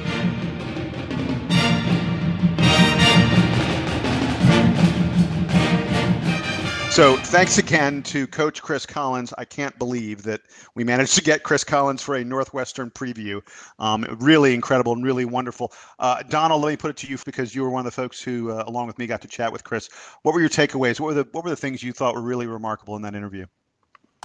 So 6.98 7.14
thanks 7.16 7.58
again 7.58 8.02
to 8.02 8.26
Coach 8.26 8.60
Chris 8.60 8.84
Collins. 8.84 9.32
I 9.38 9.44
can't 9.44 9.78
believe 9.78 10.24
that 10.24 10.40
we 10.74 10.82
managed 10.82 11.14
to 11.14 11.22
get 11.22 11.44
Chris 11.44 11.62
Collins 11.62 12.02
for 12.02 12.16
a 12.16 12.24
Northwestern 12.24 12.90
preview. 12.90 13.40
Um, 13.78 14.04
really 14.18 14.52
incredible 14.52 14.94
and 14.94 15.04
really 15.04 15.24
wonderful. 15.24 15.72
Uh, 16.00 16.24
Donald, 16.24 16.60
let 16.60 16.70
me 16.70 16.76
put 16.76 16.90
it 16.90 16.96
to 16.96 17.06
you 17.06 17.16
because 17.24 17.54
you 17.54 17.62
were 17.62 17.70
one 17.70 17.78
of 17.78 17.84
the 17.84 17.92
folks 17.92 18.20
who, 18.20 18.50
uh, 18.50 18.64
along 18.66 18.88
with 18.88 18.98
me, 18.98 19.06
got 19.06 19.22
to 19.22 19.28
chat 19.28 19.52
with 19.52 19.62
Chris. 19.62 19.88
What 20.22 20.34
were 20.34 20.40
your 20.40 20.48
takeaways? 20.48 20.98
What 20.98 21.06
were 21.06 21.14
the 21.14 21.28
what 21.30 21.44
were 21.44 21.50
the 21.50 21.56
things 21.56 21.84
you 21.84 21.92
thought 21.92 22.16
were 22.16 22.20
really 22.20 22.48
remarkable 22.48 22.96
in 22.96 23.02
that 23.02 23.14
interview? 23.14 23.46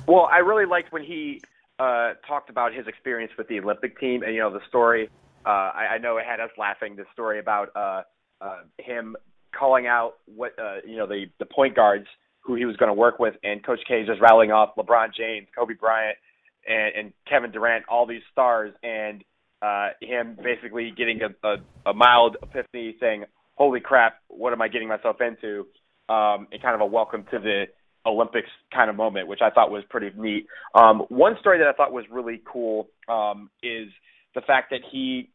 Well, 0.08 0.28
I 0.32 0.40
really 0.40 0.66
liked 0.66 0.92
when 0.92 1.04
he 1.04 1.44
uh, 1.78 2.14
talked 2.28 2.50
about 2.50 2.74
his 2.74 2.88
experience 2.88 3.34
with 3.38 3.48
the 3.50 3.60
Olympic 3.60 4.00
team, 4.00 4.24
and 4.24 4.34
you 4.34 4.40
know 4.40 4.52
the 4.52 4.66
story. 4.68 5.12
Uh, 5.46 5.50
I, 5.76 5.88
I 5.92 5.98
know 6.00 6.18
it 6.18 6.26
had 6.26 6.40
us 6.40 6.50
laughing. 6.58 6.96
The 6.96 7.06
story 7.14 7.38
about 7.38 7.70
uh, 7.76 8.02
uh, 8.42 8.62
him 8.80 9.16
calling 9.56 9.86
out 9.86 10.14
what 10.26 10.56
you 10.88 10.98
know 10.98 11.06
the 11.06 11.26
the 11.38 11.46
point 11.46 11.76
guards 11.76 12.08
who 12.44 12.56
he 12.56 12.66
was 12.66 12.76
going 12.78 12.90
to 12.90 12.94
work 12.94 13.20
with, 13.20 13.36
and 13.44 13.66
Coach 13.66 13.80
K 13.88 14.02
is 14.02 14.08
just 14.08 14.22
rattling 14.22 14.52
off 14.52 14.76
LeBron 14.78 15.14
James, 15.16 15.48
Kobe 15.58 15.74
Bryant, 15.74 16.18
and, 16.68 16.96
and 16.96 17.14
Kevin 17.28 17.52
Durant, 17.52 17.86
all 17.90 18.06
these 18.06 18.22
stars, 18.32 18.74
and 18.84 19.24
uh, 19.62 19.90
him 20.02 20.38
basically 20.44 20.94
getting 20.96 21.22
a, 21.22 21.48
a, 21.48 21.56
a 21.92 21.94
mild 21.94 22.38
epiphany, 22.44 22.96
saying, 23.00 23.24
"Holy 23.56 23.80
crap, 23.80 24.20
what 24.28 24.54
am 24.54 24.62
I 24.62 24.68
getting 24.68 24.88
myself 24.88 25.18
into?" 25.22 25.68
Um, 26.10 26.48
and 26.52 26.62
kind 26.62 26.76
of 26.76 26.82
a 26.82 26.86
welcome 26.86 27.24
to 27.32 27.40
the 27.40 27.66
Olympics 28.06 28.50
kind 28.74 28.90
of 28.90 28.98
moment, 28.98 29.28
which 29.30 29.40
I 29.42 29.50
thought 29.50 29.72
was 29.72 29.84
pretty 29.90 30.12
neat. 30.18 30.48
Um, 30.76 31.04
one 31.08 31.38
story 31.40 31.60
that 31.60 31.68
I 31.68 31.74
thought 31.74 31.94
was 31.94 32.04
really 32.12 32.42
cool 32.46 32.90
um, 33.08 33.50
is 33.62 33.88
the 34.36 34.42
fact 34.42 34.72
that 34.72 34.82
he 34.92 35.30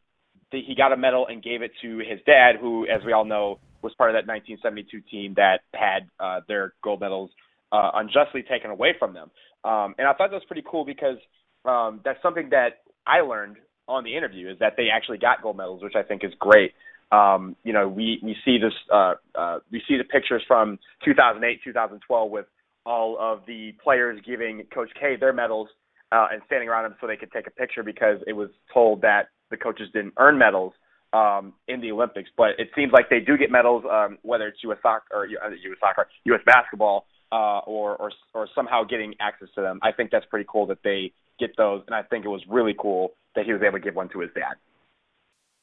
that 0.53 0.61
he 0.67 0.75
got 0.75 0.93
a 0.93 0.97
medal 0.97 1.27
and 1.27 1.43
gave 1.43 1.63
it 1.63 1.73
to 1.83 1.99
his 1.99 2.21
dad, 2.27 2.57
who, 2.61 2.87
as 2.87 3.03
we 3.05 3.13
all 3.13 3.25
know, 3.25 3.59
was 3.83 3.95
part 3.95 4.11
of 4.11 4.15
that 4.15 4.27
1972 4.27 5.01
team 5.11 5.35
that 5.37 5.61
had 5.75 6.09
uh, 6.21 6.41
their 6.49 6.75
gold 6.83 7.01
medals 7.01 7.31
uh, 7.73 7.91
unjustly 7.95 8.43
taken 8.43 8.71
away 8.71 8.95
from 8.99 9.15
them. 9.15 9.31
Um, 9.65 9.95
and 9.99 10.07
I 10.07 10.13
thought 10.13 10.31
that 10.31 10.37
was 10.37 10.45
pretty 10.47 10.65
cool 10.69 10.85
because 10.85 11.19
um, 11.65 12.01
that's 12.05 12.21
something 12.23 12.51
that 12.51 12.81
I 13.07 13.21
learned 13.21 13.57
on 13.89 14.05
the 14.05 14.17
interview 14.17 14.51
is 14.51 14.59
that 14.61 14.75
they 14.77 14.89
actually 14.93 15.19
got 15.19 15.43
gold 15.43 15.57
medals, 15.57 15.83
which 15.83 15.95
I 15.97 16.03
think 16.03 16.23
is 16.25 16.33
great. 16.39 16.73
Um, 17.11 17.57
you 17.65 17.73
know, 17.73 17.89
we 17.89 18.21
we 18.23 18.37
see 18.45 18.59
this 18.59 18.75
uh, 18.93 19.15
uh, 19.35 19.59
we 19.73 19.83
see 19.89 19.97
the 19.97 20.05
pictures 20.05 20.43
from 20.47 20.79
2008, 21.05 21.61
2012 21.65 22.31
with 22.31 22.47
all 22.85 23.17
of 23.19 23.41
the 23.47 23.73
players 23.83 24.21
giving 24.27 24.65
Coach 24.75 24.91
K 24.99 25.17
their 25.17 25.33
medals 25.33 25.69
uh, 26.13 26.27
and 26.31 26.43
standing 26.47 26.69
around 26.69 26.87
him 26.87 26.95
so 27.01 27.07
they 27.07 27.17
could 27.17 27.33
take 27.33 27.47
a 27.47 27.51
picture 27.51 27.83
because 27.83 28.19
it 28.27 28.35
was 28.35 28.51
told 28.73 29.03
that 29.03 29.29
the 29.51 29.57
coaches 29.57 29.89
didn't 29.93 30.15
earn 30.19 30.39
medals 30.39 30.75
um, 31.13 31.55
in 31.67 31.81
the 31.81 31.93
Olympics. 31.93 32.31
But 32.37 32.59
it 32.59 32.71
seems 32.75 32.93
like 32.93 33.09
they 33.11 33.21
do 33.21 33.37
get 33.37 33.51
medals, 33.51 33.85
um, 33.91 34.19
whether 34.23 34.47
it's 34.49 34.63
U.S. 34.65 34.79
soccer 34.83 35.05
or 35.13 35.25
uh, 35.25 35.51
U.S. 35.51 35.79
soccer, 35.81 36.09
U.S. 36.25 36.41
basketball, 36.45 37.07
uh, 37.33 37.59
or, 37.61 37.97
or 37.97 38.13
or 38.35 38.49
somehow 38.55 38.85
getting 38.85 39.15
access 39.21 39.49
to 39.55 39.61
them. 39.61 39.79
I 39.83 39.93
think 39.93 40.11
that's 40.11 40.27
pretty 40.27 40.47
cool 40.49 40.67
that 40.67 40.83
they 40.83 41.13
get 41.39 41.57
those, 41.57 41.83
and 41.87 41.95
I 41.95 42.03
think 42.03 42.25
it 42.25 42.29
was 42.29 42.43
really 42.49 42.75
cool 42.79 43.13
that 43.35 43.47
he 43.47 43.53
was 43.53 43.63
able 43.63 43.79
to 43.79 43.85
give 43.85 43.95
one 43.95 44.09
to 44.11 44.21
his 44.21 44.31
dad. 44.35 44.55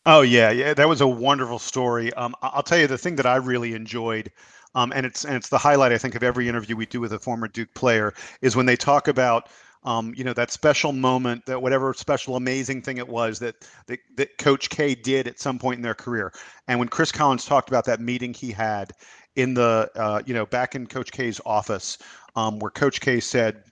Oh 0.05 0.21
yeah, 0.21 0.51
yeah, 0.51 0.73
that 0.73 0.87
was 0.87 1.01
a 1.01 1.07
wonderful 1.07 1.59
story. 1.59 2.13
Um, 2.13 2.35
I'll 2.41 2.63
tell 2.63 2.77
you 2.77 2.87
the 2.87 2.97
thing 2.97 3.15
that 3.15 3.25
I 3.25 3.37
really 3.37 3.73
enjoyed, 3.73 4.31
um, 4.75 4.93
and 4.93 5.05
it's 5.05 5.25
and 5.25 5.35
it's 5.35 5.49
the 5.49 5.57
highlight 5.57 5.91
I 5.91 5.97
think 5.97 6.13
of 6.13 6.21
every 6.21 6.47
interview 6.47 6.75
we 6.75 6.85
do 6.85 7.01
with 7.01 7.13
a 7.13 7.19
former 7.19 7.47
Duke 7.47 7.73
player 7.73 8.13
is 8.41 8.55
when 8.55 8.67
they 8.67 8.75
talk 8.75 9.07
about 9.07 9.49
um, 9.85 10.13
you 10.17 10.23
know 10.23 10.33
that 10.33 10.51
special 10.51 10.91
moment 10.91 11.45
that 11.45 11.61
whatever 11.61 11.93
special 11.93 12.35
amazing 12.35 12.81
thing 12.81 12.97
it 12.97 13.07
was 13.07 13.39
that, 13.39 13.55
that 13.85 13.99
that 14.17 14.37
coach 14.37 14.69
k 14.69 14.95
did 14.95 15.27
at 15.27 15.39
some 15.39 15.57
point 15.57 15.77
in 15.77 15.81
their 15.81 15.93
career. 15.93 16.33
And 16.67 16.79
when 16.79 16.89
chris 16.89 17.11
collins 17.11 17.45
talked 17.45 17.69
about 17.69 17.85
that 17.85 18.01
meeting 18.01 18.33
he 18.33 18.51
had 18.51 18.91
in 19.35 19.53
the 19.53 19.89
uh, 19.95 20.21
you 20.25 20.33
know 20.33 20.45
back 20.45 20.75
in 20.75 20.87
coach 20.87 21.11
k's 21.11 21.39
office 21.45 21.97
um, 22.35 22.59
where 22.59 22.71
coach 22.71 22.99
k 22.99 23.19
said 23.19 23.63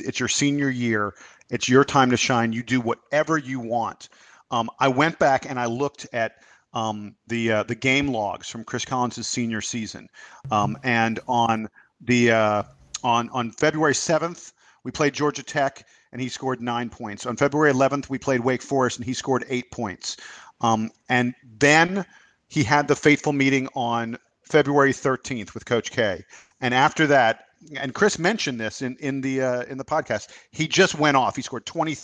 it's 0.00 0.18
your 0.18 0.28
senior 0.28 0.70
year. 0.70 1.14
It's 1.50 1.68
your 1.68 1.84
time 1.84 2.10
to 2.10 2.16
shine. 2.16 2.52
You 2.52 2.62
do 2.62 2.80
whatever 2.80 3.38
you 3.38 3.60
want. 3.60 4.08
Um, 4.50 4.68
i 4.80 4.88
went 4.88 5.18
back 5.20 5.48
and 5.48 5.60
i 5.60 5.66
looked 5.66 6.08
at 6.12 6.42
um, 6.74 7.14
the 7.28 7.52
uh, 7.52 7.62
the 7.62 7.74
game 7.76 8.08
logs 8.08 8.48
from 8.48 8.64
chris 8.64 8.84
collins' 8.84 9.26
senior 9.26 9.60
season. 9.60 10.08
Um, 10.50 10.76
and 10.82 11.20
on 11.28 11.68
the 12.00 12.32
uh, 12.32 12.62
on 13.04 13.28
on 13.30 13.52
february 13.52 13.94
7th 13.94 14.52
we 14.84 14.90
played 14.90 15.14
Georgia 15.14 15.42
Tech, 15.42 15.86
and 16.12 16.20
he 16.20 16.28
scored 16.28 16.60
nine 16.60 16.90
points. 16.90 17.26
On 17.26 17.36
February 17.36 17.72
11th, 17.72 18.08
we 18.08 18.18
played 18.18 18.40
Wake 18.40 18.62
Forest, 18.62 18.98
and 18.98 19.06
he 19.06 19.14
scored 19.14 19.44
eight 19.48 19.70
points. 19.70 20.16
Um, 20.60 20.90
and 21.08 21.34
then 21.58 22.04
he 22.48 22.64
had 22.64 22.88
the 22.88 22.96
fateful 22.96 23.32
meeting 23.32 23.68
on 23.74 24.18
February 24.42 24.92
13th 24.92 25.54
with 25.54 25.64
Coach 25.64 25.90
K. 25.90 26.24
And 26.60 26.74
after 26.74 27.06
that, 27.06 27.46
and 27.76 27.94
Chris 27.94 28.18
mentioned 28.18 28.58
this 28.58 28.82
in 28.82 28.96
in 28.96 29.20
the 29.20 29.42
uh, 29.42 29.62
in 29.64 29.78
the 29.78 29.84
podcast, 29.84 30.28
he 30.50 30.66
just 30.66 30.94
went 30.94 31.16
off. 31.16 31.36
He 31.36 31.42
scored 31.42 31.66
23 31.66 31.96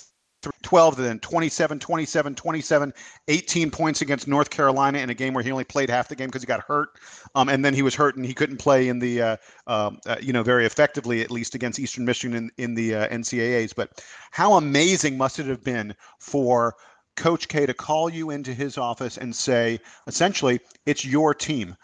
12 0.62 0.96
then 0.96 1.18
27 1.20 1.78
27 1.78 2.34
27 2.34 2.94
18 3.28 3.70
points 3.70 4.02
against 4.02 4.26
north 4.26 4.50
carolina 4.50 4.98
in 4.98 5.10
a 5.10 5.14
game 5.14 5.34
where 5.34 5.44
he 5.44 5.50
only 5.50 5.64
played 5.64 5.88
half 5.88 6.08
the 6.08 6.16
game 6.16 6.28
because 6.28 6.42
he 6.42 6.46
got 6.46 6.60
hurt. 6.60 6.90
Um, 7.34 7.48
and 7.48 7.64
then 7.64 7.74
he 7.74 7.82
was 7.82 7.94
hurt 7.94 8.16
and 8.16 8.24
he 8.24 8.34
couldn't 8.34 8.58
play 8.58 8.88
in 8.88 8.98
the 8.98 9.22
uh, 9.22 9.36
um, 9.66 9.98
uh, 10.06 10.16
you 10.20 10.32
know 10.32 10.42
very 10.42 10.66
effectively 10.66 11.22
at 11.22 11.30
least 11.30 11.54
against 11.54 11.78
eastern 11.78 12.04
michigan 12.04 12.36
in, 12.36 12.50
in 12.56 12.74
the 12.74 12.94
uh, 12.94 13.08
ncaaas 13.08 13.74
but 13.74 14.04
how 14.30 14.54
amazing 14.54 15.16
must 15.16 15.38
it 15.38 15.46
have 15.46 15.62
been 15.62 15.94
for 16.18 16.74
coach 17.16 17.48
k 17.48 17.66
to 17.66 17.74
call 17.74 18.10
you 18.10 18.30
into 18.30 18.52
his 18.52 18.78
office 18.78 19.16
and 19.16 19.34
say 19.34 19.78
essentially 20.06 20.60
it's 20.84 21.04
your 21.04 21.34
team 21.34 21.76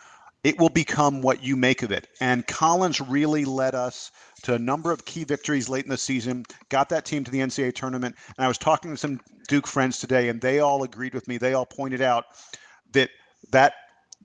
it 0.45 0.59
will 0.59 0.69
become 0.69 1.23
what 1.23 1.43
you 1.43 1.57
make 1.57 1.83
of 1.83 1.93
it. 1.93 2.09
And 2.21 2.47
Collins 2.47 3.01
really 3.01 3.45
led 3.45 3.75
us 3.75 4.11
to 4.43 4.55
a 4.55 4.59
number 4.59 4.91
of 4.91 5.05
key 5.05 5.25
victories 5.25 5.69
late 5.69 5.85
in 5.85 5.91
the 5.91 5.97
season, 5.97 6.45
got 6.69 6.89
that 6.89 7.05
team 7.05 7.23
to 7.25 7.31
the 7.31 7.39
NCAA 7.39 7.75
tournament. 7.75 8.17
And 8.37 8.45
I 8.45 8.49
was 8.49 8.59
talking 8.59 8.91
to 8.91 8.97
some 8.97 9.21
Duke 9.49 9.67
friends 9.67 9.99
today, 9.99 10.29
and 10.29 10.41
they 10.41 10.59
all 10.59 10.83
agreed 10.83 11.15
with 11.15 11.29
me. 11.29 11.39
They 11.39 11.55
all 11.55 11.67
pointed 11.67 12.01
out 12.01 12.27
that 12.93 13.11
that 13.51 13.75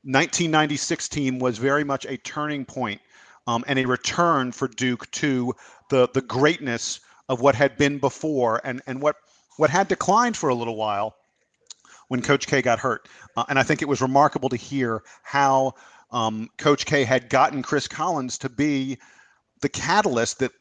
1996 0.04 1.10
team 1.10 1.40
was 1.40 1.58
very 1.58 1.84
much 1.84 2.06
a 2.06 2.18
turning 2.18 2.66
point, 2.66 3.02
um, 3.46 3.64
and 3.68 3.78
a 3.78 3.86
return 3.86 4.52
for 4.52 4.68
Duke 4.68 5.10
to 5.12 5.54
the 5.90 6.08
the 6.14 6.22
greatness 6.22 7.00
of 7.30 7.42
what 7.42 7.56
had 7.56 7.78
been 7.78 8.00
before 8.00 8.62
and 8.64 8.82
and 8.88 9.02
what 9.02 9.18
what 9.58 9.70
had 9.70 9.88
declined 9.88 10.38
for 10.38 10.50
a 10.50 10.56
little 10.56 10.76
while 10.76 11.16
when 12.08 12.22
Coach 12.22 12.48
K 12.48 12.62
got 12.62 12.80
hurt. 12.80 13.08
Uh, 13.36 13.46
and 13.50 13.60
I 13.60 13.64
think 13.64 13.82
it 13.82 13.88
was 13.88 14.02
remarkable 14.02 14.50
to 14.50 14.56
hear 14.56 15.04
how 15.24 15.74
um, 16.12 16.50
Coach 16.58 16.86
K 16.86 17.04
had 17.04 17.30
gotten 17.30 17.62
Chris 17.62 17.88
Collins 17.88 18.38
to 18.40 18.50
be 18.50 18.98
the 19.62 19.70
catalyst 19.70 20.40
that 20.40 20.52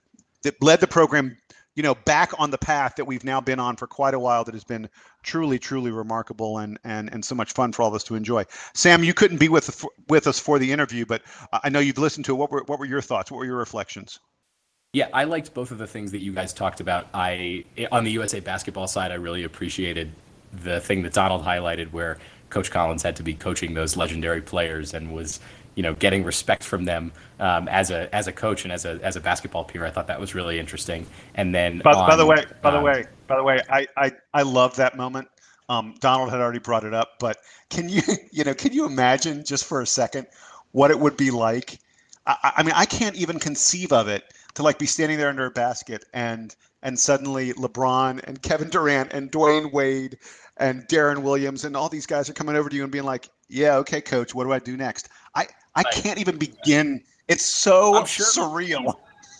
that 0.42 0.60
led 0.62 0.80
the 0.80 0.86
program, 0.86 1.36
you 1.74 1.82
know, 1.82 1.94
back 1.94 2.32
on 2.38 2.50
the 2.50 2.58
path 2.58 2.96
that 2.96 3.04
we've 3.04 3.24
now 3.24 3.40
been 3.40 3.58
on 3.58 3.76
for 3.76 3.86
quite 3.86 4.14
a 4.14 4.18
while. 4.18 4.44
That 4.44 4.54
has 4.54 4.64
been 4.64 4.88
truly, 5.22 5.58
truly 5.58 5.90
remarkable 5.90 6.58
and 6.58 6.78
and 6.84 7.12
and 7.12 7.24
so 7.24 7.34
much 7.34 7.52
fun 7.52 7.72
for 7.72 7.82
all 7.82 7.88
of 7.88 7.94
us 7.94 8.04
to 8.04 8.14
enjoy. 8.14 8.44
Sam, 8.74 9.04
you 9.04 9.14
couldn't 9.14 9.38
be 9.38 9.48
with 9.48 9.84
with 10.08 10.26
us 10.26 10.38
for 10.38 10.58
the 10.58 10.72
interview, 10.72 11.06
but 11.06 11.22
I 11.62 11.68
know 11.68 11.80
you've 11.80 11.98
listened 11.98 12.24
to 12.26 12.32
it. 12.32 12.38
What 12.38 12.50
were 12.50 12.62
what 12.66 12.78
were 12.78 12.86
your 12.86 13.02
thoughts? 13.02 13.30
What 13.30 13.38
were 13.38 13.46
your 13.46 13.58
reflections? 13.58 14.18
Yeah, 14.92 15.08
I 15.12 15.24
liked 15.24 15.52
both 15.52 15.72
of 15.72 15.78
the 15.78 15.86
things 15.86 16.12
that 16.12 16.22
you 16.22 16.32
guys 16.32 16.52
talked 16.52 16.80
about. 16.80 17.08
I 17.12 17.64
on 17.92 18.04
the 18.04 18.10
USA 18.12 18.40
basketball 18.40 18.86
side, 18.86 19.12
I 19.12 19.16
really 19.16 19.44
appreciated 19.44 20.12
the 20.52 20.80
thing 20.80 21.02
that 21.02 21.12
Donald 21.12 21.44
highlighted, 21.44 21.92
where 21.92 22.18
Coach 22.50 22.70
Collins 22.70 23.02
had 23.02 23.16
to 23.16 23.22
be 23.22 23.34
coaching 23.34 23.74
those 23.74 23.96
legendary 23.96 24.40
players 24.40 24.94
and 24.94 25.12
was 25.12 25.40
you 25.74 25.82
know 25.82 25.94
getting 25.94 26.24
respect 26.24 26.64
from 26.64 26.84
them 26.84 27.12
um, 27.38 27.68
as 27.68 27.90
a 27.90 28.12
as 28.14 28.26
a 28.26 28.32
coach 28.32 28.64
and 28.64 28.72
as 28.72 28.84
a 28.84 28.98
as 29.02 29.16
a 29.16 29.20
basketball 29.20 29.64
peer. 29.64 29.84
I 29.84 29.90
thought 29.90 30.08
that 30.08 30.20
was 30.20 30.34
really 30.34 30.58
interesting. 30.58 31.06
And 31.34 31.54
then 31.54 31.80
by, 31.84 31.92
on, 31.92 32.08
by 32.08 32.16
the 32.16 32.26
way, 32.26 32.44
by 32.62 32.70
the 32.70 32.78
um, 32.78 32.84
way, 32.84 33.04
by 33.26 33.36
the 33.36 33.42
way, 33.42 33.60
I 33.70 33.86
I 33.96 34.12
I 34.34 34.42
love 34.42 34.76
that 34.76 34.96
moment. 34.96 35.28
Um, 35.68 35.94
Donald 36.00 36.30
had 36.30 36.40
already 36.40 36.60
brought 36.60 36.84
it 36.84 36.94
up, 36.94 37.18
but 37.18 37.38
can 37.70 37.88
you 37.88 38.02
you 38.32 38.44
know 38.44 38.54
can 38.54 38.72
you 38.72 38.86
imagine 38.86 39.44
just 39.44 39.64
for 39.64 39.80
a 39.80 39.86
second 39.86 40.26
what 40.72 40.90
it 40.90 40.98
would 40.98 41.16
be 41.16 41.30
like? 41.30 41.78
I, 42.26 42.52
I 42.56 42.62
mean, 42.62 42.74
I 42.74 42.86
can't 42.86 43.16
even 43.16 43.38
conceive 43.38 43.92
of 43.92 44.08
it 44.08 44.24
to 44.54 44.62
like 44.62 44.78
be 44.78 44.86
standing 44.86 45.18
there 45.18 45.28
under 45.28 45.46
a 45.46 45.50
basket 45.50 46.04
and 46.12 46.54
and 46.82 46.98
suddenly 46.98 47.52
LeBron 47.52 48.22
and 48.24 48.40
Kevin 48.40 48.70
Durant 48.70 49.12
and 49.12 49.30
Dwyane 49.30 49.72
Wade 49.72 50.18
and 50.58 50.86
Deron 50.88 51.22
Williams 51.22 51.64
and 51.64 51.76
all 51.76 51.88
these 51.88 52.06
guys 52.06 52.30
are 52.30 52.32
coming 52.32 52.56
over 52.56 52.68
to 52.68 52.76
you 52.76 52.82
and 52.82 52.92
being 52.92 53.04
like, 53.04 53.28
"Yeah, 53.48 53.76
okay, 53.76 54.00
coach, 54.00 54.34
what 54.34 54.44
do 54.44 54.52
I 54.52 54.58
do 54.58 54.76
next?" 54.76 55.08
I 55.34 55.46
I 55.74 55.82
can't 55.82 56.18
even 56.18 56.36
begin. 56.38 57.02
It's 57.28 57.44
so 57.44 58.04
sure, 58.04 58.26
surreal. 58.26 58.94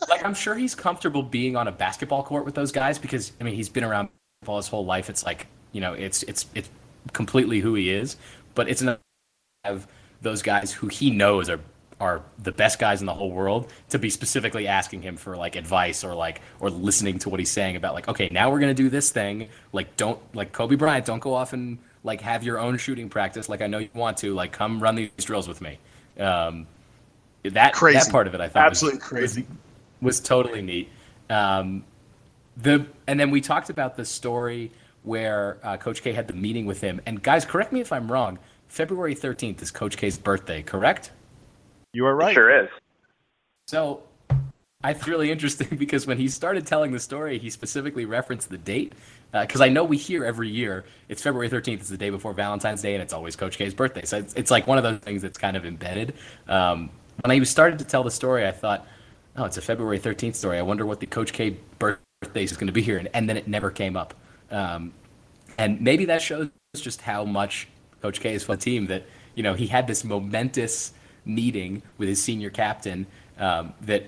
like 0.08 0.24
I'm 0.24 0.34
sure 0.34 0.54
he's 0.54 0.74
comfortable 0.74 1.22
being 1.22 1.56
on 1.56 1.68
a 1.68 1.72
basketball 1.72 2.22
court 2.22 2.44
with 2.44 2.54
those 2.54 2.72
guys 2.72 2.98
because 2.98 3.32
I 3.40 3.44
mean 3.44 3.54
he's 3.54 3.68
been 3.68 3.84
around 3.84 4.08
basketball 4.40 4.56
his 4.58 4.68
whole 4.68 4.84
life. 4.84 5.08
It's 5.08 5.24
like 5.24 5.46
you 5.72 5.80
know 5.80 5.94
it's 5.94 6.22
it's 6.24 6.46
it's 6.54 6.68
completely 7.12 7.60
who 7.60 7.74
he 7.74 7.90
is. 7.90 8.16
But 8.54 8.68
it's 8.68 8.82
not 8.82 9.00
have 9.64 9.86
those 10.22 10.42
guys 10.42 10.72
who 10.72 10.88
he 10.88 11.10
knows 11.10 11.48
are 11.48 11.60
are 11.98 12.22
the 12.38 12.52
best 12.52 12.78
guys 12.78 13.00
in 13.00 13.06
the 13.06 13.14
whole 13.14 13.30
world 13.30 13.72
to 13.88 13.98
be 13.98 14.10
specifically 14.10 14.66
asking 14.66 15.00
him 15.00 15.16
for 15.16 15.36
like 15.36 15.56
advice 15.56 16.04
or 16.04 16.14
like 16.14 16.42
or 16.60 16.68
listening 16.68 17.18
to 17.18 17.30
what 17.30 17.40
he's 17.40 17.50
saying 17.50 17.74
about 17.74 17.94
like 17.94 18.06
okay 18.06 18.28
now 18.30 18.50
we're 18.50 18.60
gonna 18.60 18.74
do 18.74 18.90
this 18.90 19.10
thing. 19.10 19.48
Like 19.72 19.96
don't 19.96 20.20
like 20.34 20.52
Kobe 20.52 20.76
Bryant 20.76 21.06
don't 21.06 21.20
go 21.20 21.34
off 21.34 21.52
and 21.52 21.78
like 22.04 22.20
have 22.20 22.44
your 22.44 22.58
own 22.58 22.76
shooting 22.76 23.08
practice 23.08 23.48
like 23.48 23.62
I 23.62 23.66
know 23.66 23.78
you 23.78 23.88
want 23.94 24.18
to. 24.18 24.34
Like 24.34 24.52
come 24.52 24.82
run 24.82 24.94
these 24.94 25.10
drills 25.18 25.48
with 25.48 25.60
me. 25.60 25.78
Um, 26.18 26.66
that 27.42 27.72
crazy. 27.74 27.98
that 27.98 28.10
part 28.10 28.26
of 28.26 28.34
it 28.34 28.40
I 28.40 28.48
thought 28.48 28.66
absolutely 28.66 28.98
was, 28.98 29.08
crazy. 29.08 29.46
was, 30.00 30.18
was, 30.18 30.20
totally 30.20 30.62
neat. 30.62 30.90
Um, 31.30 31.84
the 32.56 32.86
and 33.06 33.18
then 33.18 33.30
we 33.30 33.40
talked 33.40 33.70
about 33.70 33.96
the 33.96 34.04
story 34.04 34.70
where 35.02 35.58
uh, 35.62 35.76
Coach 35.76 36.02
K 36.02 36.12
had 36.12 36.26
the 36.26 36.34
meeting 36.34 36.66
with 36.66 36.80
him. 36.80 37.00
And 37.06 37.22
guys 37.22 37.44
correct 37.44 37.72
me 37.72 37.80
if 37.80 37.92
I'm 37.92 38.10
wrong 38.10 38.38
February 38.68 39.14
13th 39.14 39.62
is 39.62 39.70
Coach 39.70 39.96
K's 39.96 40.18
birthday 40.18 40.62
correct 40.62 41.12
you 41.96 42.04
are 42.06 42.14
right. 42.14 42.32
It 42.32 42.34
sure 42.34 42.64
is. 42.64 42.68
So 43.66 44.02
I 44.84 44.90
it's 44.90 45.08
really 45.08 45.32
interesting 45.32 45.76
because 45.78 46.06
when 46.06 46.18
he 46.18 46.28
started 46.28 46.66
telling 46.66 46.92
the 46.92 47.00
story, 47.00 47.38
he 47.38 47.50
specifically 47.50 48.04
referenced 48.04 48.50
the 48.50 48.58
date. 48.58 48.92
Because 49.32 49.60
uh, 49.60 49.64
I 49.64 49.68
know 49.68 49.82
we 49.82 49.96
hear 49.96 50.24
every 50.24 50.48
year 50.48 50.84
it's 51.08 51.20
February 51.22 51.50
13th, 51.50 51.80
it's 51.80 51.88
the 51.88 51.96
day 51.96 52.10
before 52.10 52.32
Valentine's 52.32 52.80
Day, 52.80 52.94
and 52.94 53.02
it's 53.02 53.12
always 53.12 53.34
Coach 53.34 53.58
K's 53.58 53.74
birthday. 53.74 54.04
So 54.04 54.18
it's, 54.18 54.34
it's 54.34 54.50
like 54.50 54.66
one 54.66 54.78
of 54.78 54.84
those 54.84 55.00
things 55.00 55.22
that's 55.22 55.36
kind 55.36 55.56
of 55.56 55.66
embedded. 55.66 56.14
Um, 56.48 56.90
when 57.22 57.30
I 57.30 57.42
started 57.44 57.78
to 57.80 57.84
tell 57.84 58.04
the 58.04 58.10
story, 58.10 58.46
I 58.46 58.52
thought, 58.52 58.86
oh, 59.36 59.44
it's 59.44 59.56
a 59.56 59.62
February 59.62 59.98
13th 59.98 60.36
story. 60.36 60.58
I 60.58 60.62
wonder 60.62 60.86
what 60.86 61.00
the 61.00 61.06
Coach 61.06 61.32
K 61.32 61.56
birthday 61.78 62.44
is 62.44 62.52
going 62.52 62.68
to 62.68 62.72
be 62.72 62.82
here. 62.82 62.98
And, 62.98 63.08
and, 63.14 63.28
then 63.28 63.36
it 63.36 63.48
never 63.48 63.70
came 63.70 63.96
up. 63.96 64.14
Um, 64.50 64.92
and 65.58 65.80
maybe 65.80 66.04
that 66.06 66.22
shows 66.22 66.50
just 66.74 67.00
how 67.00 67.24
much 67.24 67.68
Coach 68.00 68.20
K 68.20 68.34
is 68.34 68.44
for 68.44 68.54
the 68.54 68.62
team 68.62 68.86
that, 68.86 69.04
you 69.34 69.42
know, 69.42 69.54
he 69.54 69.66
had 69.66 69.86
this 69.86 70.04
momentous 70.04 70.92
meeting 71.26 71.82
with 71.98 72.08
his 72.08 72.22
senior 72.22 72.48
captain 72.48 73.06
um, 73.38 73.74
that 73.82 74.04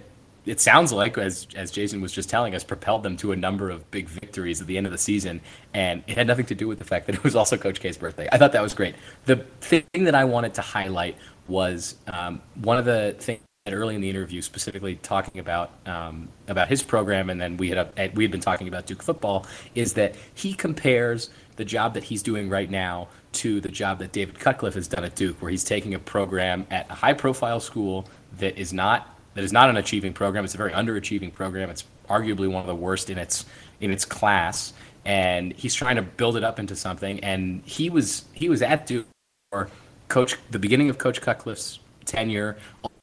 it 0.47 0.61
sounds 0.61 0.93
like, 0.93 1.19
as 1.19 1.47
as 1.55 1.71
Jason 1.71 2.01
was 2.01 2.11
just 2.11 2.31
telling 2.31 2.55
us, 2.55 2.65
propelled 2.65 3.03
them 3.03 3.19
to 3.19 3.33
a 3.33 3.37
number 3.37 3.69
of 3.69 3.91
big 3.91 4.09
victories 4.09 4.63
at 4.63 4.67
the 4.67 4.79
end 4.79 4.87
of 4.87 4.93
the 4.93 4.99
season, 4.99 5.43
and 5.75 6.03
it 6.07 6.17
had 6.17 6.27
nothing 6.27 6.47
to 6.47 6.55
do 6.55 6.67
with 6.67 6.79
the 6.79 6.85
fact 6.85 7.07
that 7.07 7.17
it 7.17 7.23
was 7.23 7.37
also 7.37 7.59
Coach 7.59 7.81
K's 7.81 7.99
birthday. 7.99 8.29
I 8.33 8.39
thought 8.39 8.53
that 8.53 8.63
was 8.63 8.73
great. 8.73 8.95
The 9.27 9.37
thing 9.61 10.05
that 10.05 10.15
I 10.15 10.25
wanted 10.25 10.55
to 10.55 10.63
highlight 10.63 11.17
was 11.49 11.97
um, 12.07 12.41
one 12.55 12.79
of 12.79 12.87
the 12.87 13.15
things 13.19 13.41
that 13.67 13.75
early 13.75 13.95
in 13.95 14.01
the 14.01 14.09
interview, 14.09 14.41
specifically 14.41 14.97
talking 14.97 15.39
about 15.39 15.73
um, 15.85 16.29
about 16.47 16.69
his 16.69 16.83
program, 16.83 17.29
and 17.29 17.39
then 17.39 17.59
we 17.59 17.69
had 17.69 17.79
a, 17.79 18.11
we 18.15 18.25
had 18.25 18.31
been 18.31 18.41
talking 18.41 18.69
about 18.69 18.87
Duke 18.87 19.03
football, 19.03 19.47
is 19.75 19.93
that 19.95 20.15
he 20.35 20.55
compares 20.55 21.29
the 21.57 21.65
job 21.65 21.93
that 21.93 22.05
he's 22.05 22.23
doing 22.23 22.49
right 22.49 22.71
now 22.71 23.09
to 23.33 23.61
the 23.61 23.69
job 23.69 23.99
that 23.99 24.13
David 24.13 24.39
Cutcliffe 24.39 24.75
has 24.75 24.89
done 24.89 25.05
at 25.05 25.15
Duke, 25.15 25.41
where 25.41 25.51
he's 25.51 25.65
taking 25.65 25.95
a 25.95 25.99
program 25.99 26.67
at 26.71 26.91
a 26.91 26.95
high 26.95 27.13
profile 27.13 27.61
school 27.61 28.09
that 28.39 28.59
is 28.59 28.73
not 28.73 29.15
that 29.35 29.45
is 29.45 29.53
not 29.53 29.71
an 29.71 29.77
achieving 29.77 30.13
program. 30.13 30.45
It's 30.45 30.55
a 30.55 30.59
very 30.59 30.73
underachieving 30.73 31.33
program. 31.33 31.71
It's 31.71 31.85
arguably 32.09 32.51
one 32.51 32.61
of 32.61 32.67
the 32.67 32.75
worst 32.75 33.11
in 33.11 33.19
its 33.19 33.45
in 33.81 33.91
its 33.91 34.05
class, 34.05 34.73
and 35.05 35.53
he's 35.53 35.75
trying 35.75 35.97
to 35.97 36.03
build 36.03 36.37
it 36.37 36.45
up 36.45 36.59
into 36.59 36.75
something. 36.75 37.21
And 37.21 37.63
he 37.65 37.91
was 37.91 38.25
he 38.33 38.49
was 38.49 38.63
at 38.63 38.87
Duke 38.87 39.07
for 39.53 39.69
coach 40.09 40.37
the 40.51 40.59
beginning 40.59 40.91
of 40.91 40.99
Coach 40.99 41.21
Cutcliffe's 41.21 41.79
tenure 42.05 42.57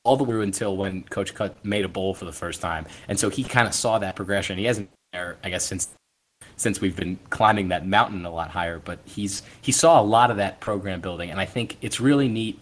all 0.03 0.17
the 0.17 0.23
way 0.23 0.43
until 0.43 0.76
when 0.76 1.03
Coach 1.03 1.34
Cut 1.34 1.63
made 1.63 1.86
a 1.86 1.88
bowl 1.88 2.13
for 2.13 2.26
the 2.26 2.34
first 2.34 2.61
time, 2.61 2.86
and 3.07 3.19
so 3.19 3.30
he 3.30 3.43
kind 3.43 3.67
of 3.67 3.73
saw 3.73 3.99
that 3.99 4.15
progression. 4.15 4.57
He 4.57 4.65
hasn't 4.65 4.89
there, 5.13 5.38
I 5.43 5.49
guess, 5.49 5.65
since 5.65 5.89
since 6.57 6.81
we've 6.81 6.95
been 6.95 7.19
climbing 7.29 7.69
that 7.69 7.85
mountain 7.85 8.25
a 8.25 8.31
lot 8.31 8.51
higher. 8.51 8.79
But 8.79 8.99
he's 9.05 9.43
he 9.61 9.71
saw 9.71 10.01
a 10.01 10.03
lot 10.03 10.31
of 10.31 10.37
that 10.37 10.59
program 10.59 11.01
building, 11.01 11.29
and 11.29 11.39
I 11.39 11.45
think 11.45 11.77
it's 11.81 11.99
really 11.99 12.27
neat 12.27 12.59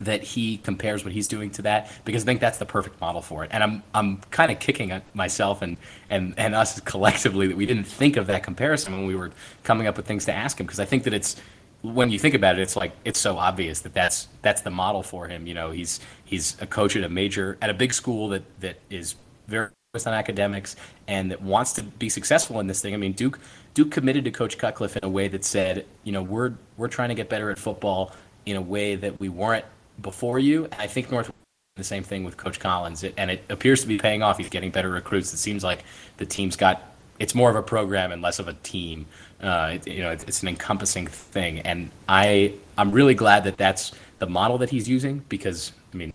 that 0.00 0.22
he 0.22 0.56
compares 0.58 1.04
what 1.04 1.12
he's 1.12 1.28
doing 1.28 1.50
to 1.50 1.62
that 1.62 1.90
because 2.04 2.24
I 2.24 2.26
think 2.26 2.40
that's 2.40 2.58
the 2.58 2.66
perfect 2.66 3.00
model 3.00 3.22
for 3.22 3.44
it. 3.44 3.50
And 3.52 3.62
I'm 3.62 3.82
I'm 3.94 4.16
kind 4.30 4.50
of 4.50 4.58
kicking 4.58 5.00
myself 5.14 5.62
and 5.62 5.76
and 6.10 6.34
and 6.36 6.54
us 6.54 6.80
collectively 6.80 7.46
that 7.46 7.56
we 7.56 7.66
didn't 7.66 7.84
think 7.84 8.16
of 8.16 8.26
that 8.26 8.42
comparison 8.42 8.92
when 8.92 9.06
we 9.06 9.14
were 9.14 9.30
coming 9.62 9.86
up 9.86 9.96
with 9.96 10.06
things 10.06 10.24
to 10.26 10.32
ask 10.32 10.58
him 10.58 10.66
because 10.66 10.80
I 10.80 10.84
think 10.84 11.04
that 11.04 11.14
it's 11.14 11.36
when 11.82 12.10
you 12.10 12.18
think 12.18 12.34
about 12.34 12.58
it, 12.58 12.62
it's 12.62 12.76
like 12.76 12.92
it's 13.04 13.18
so 13.18 13.38
obvious 13.38 13.80
that 13.80 13.94
that's 13.94 14.28
that's 14.40 14.62
the 14.62 14.70
model 14.70 15.02
for 15.02 15.28
him. 15.28 15.46
You 15.46 15.54
know, 15.54 15.70
he's 15.70 16.00
he's 16.24 16.56
a 16.60 16.66
coach 16.66 16.96
at 16.96 17.04
a 17.04 17.08
major 17.08 17.58
at 17.60 17.70
a 17.70 17.74
big 17.74 17.92
school 17.92 18.28
that 18.28 18.42
that 18.60 18.76
is 18.90 19.14
very 19.48 19.70
focused 19.92 20.06
on 20.06 20.14
academics 20.14 20.74
and 21.06 21.30
that 21.30 21.42
wants 21.42 21.74
to 21.74 21.82
be 21.82 22.08
successful 22.08 22.60
in 22.60 22.66
this 22.66 22.80
thing. 22.80 22.94
I 22.94 22.96
mean, 22.96 23.12
Duke 23.12 23.38
Duke 23.74 23.90
committed 23.90 24.24
to 24.24 24.30
Coach 24.30 24.56
Cutcliffe 24.56 24.96
in 24.96 25.04
a 25.04 25.08
way 25.08 25.28
that 25.28 25.44
said, 25.44 25.84
you 26.02 26.12
know, 26.12 26.22
we're 26.22 26.54
we're 26.78 26.88
trying 26.88 27.10
to 27.10 27.14
get 27.14 27.28
better 27.28 27.50
at 27.50 27.58
football 27.58 28.16
in 28.46 28.56
a 28.56 28.60
way 28.62 28.94
that 28.94 29.20
we 29.20 29.28
weren't 29.28 29.66
before 30.00 30.38
you. 30.38 30.66
I 30.78 30.86
think 30.86 31.10
North 31.10 31.30
the 31.76 31.84
same 31.84 32.04
thing 32.04 32.24
with 32.24 32.38
Coach 32.38 32.58
Collins, 32.58 33.02
it, 33.02 33.12
and 33.18 33.30
it 33.30 33.44
appears 33.50 33.82
to 33.82 33.86
be 33.86 33.98
paying 33.98 34.22
off. 34.22 34.38
He's 34.38 34.48
getting 34.48 34.70
better 34.70 34.88
recruits. 34.88 35.34
It 35.34 35.36
seems 35.36 35.62
like 35.62 35.84
the 36.16 36.24
team's 36.24 36.56
got 36.56 36.94
it's 37.18 37.34
more 37.34 37.50
of 37.50 37.56
a 37.56 37.62
program 37.62 38.12
and 38.12 38.22
less 38.22 38.38
of 38.38 38.48
a 38.48 38.54
team. 38.54 39.04
Uh, 39.42 39.72
it, 39.74 39.86
you 39.86 40.00
know, 40.00 40.10
it's, 40.10 40.24
it's, 40.24 40.40
an 40.40 40.48
encompassing 40.48 41.06
thing, 41.06 41.58
and 41.60 41.90
I 42.08 42.54
I'm 42.78 42.92
really 42.92 43.14
glad 43.14 43.44
that 43.44 43.58
that's 43.58 43.92
the 44.20 44.26
model 44.26 44.56
that 44.56 44.70
he's 44.70 44.88
using 44.88 45.22
because 45.28 45.72
I 45.92 45.96
mean, 45.98 46.14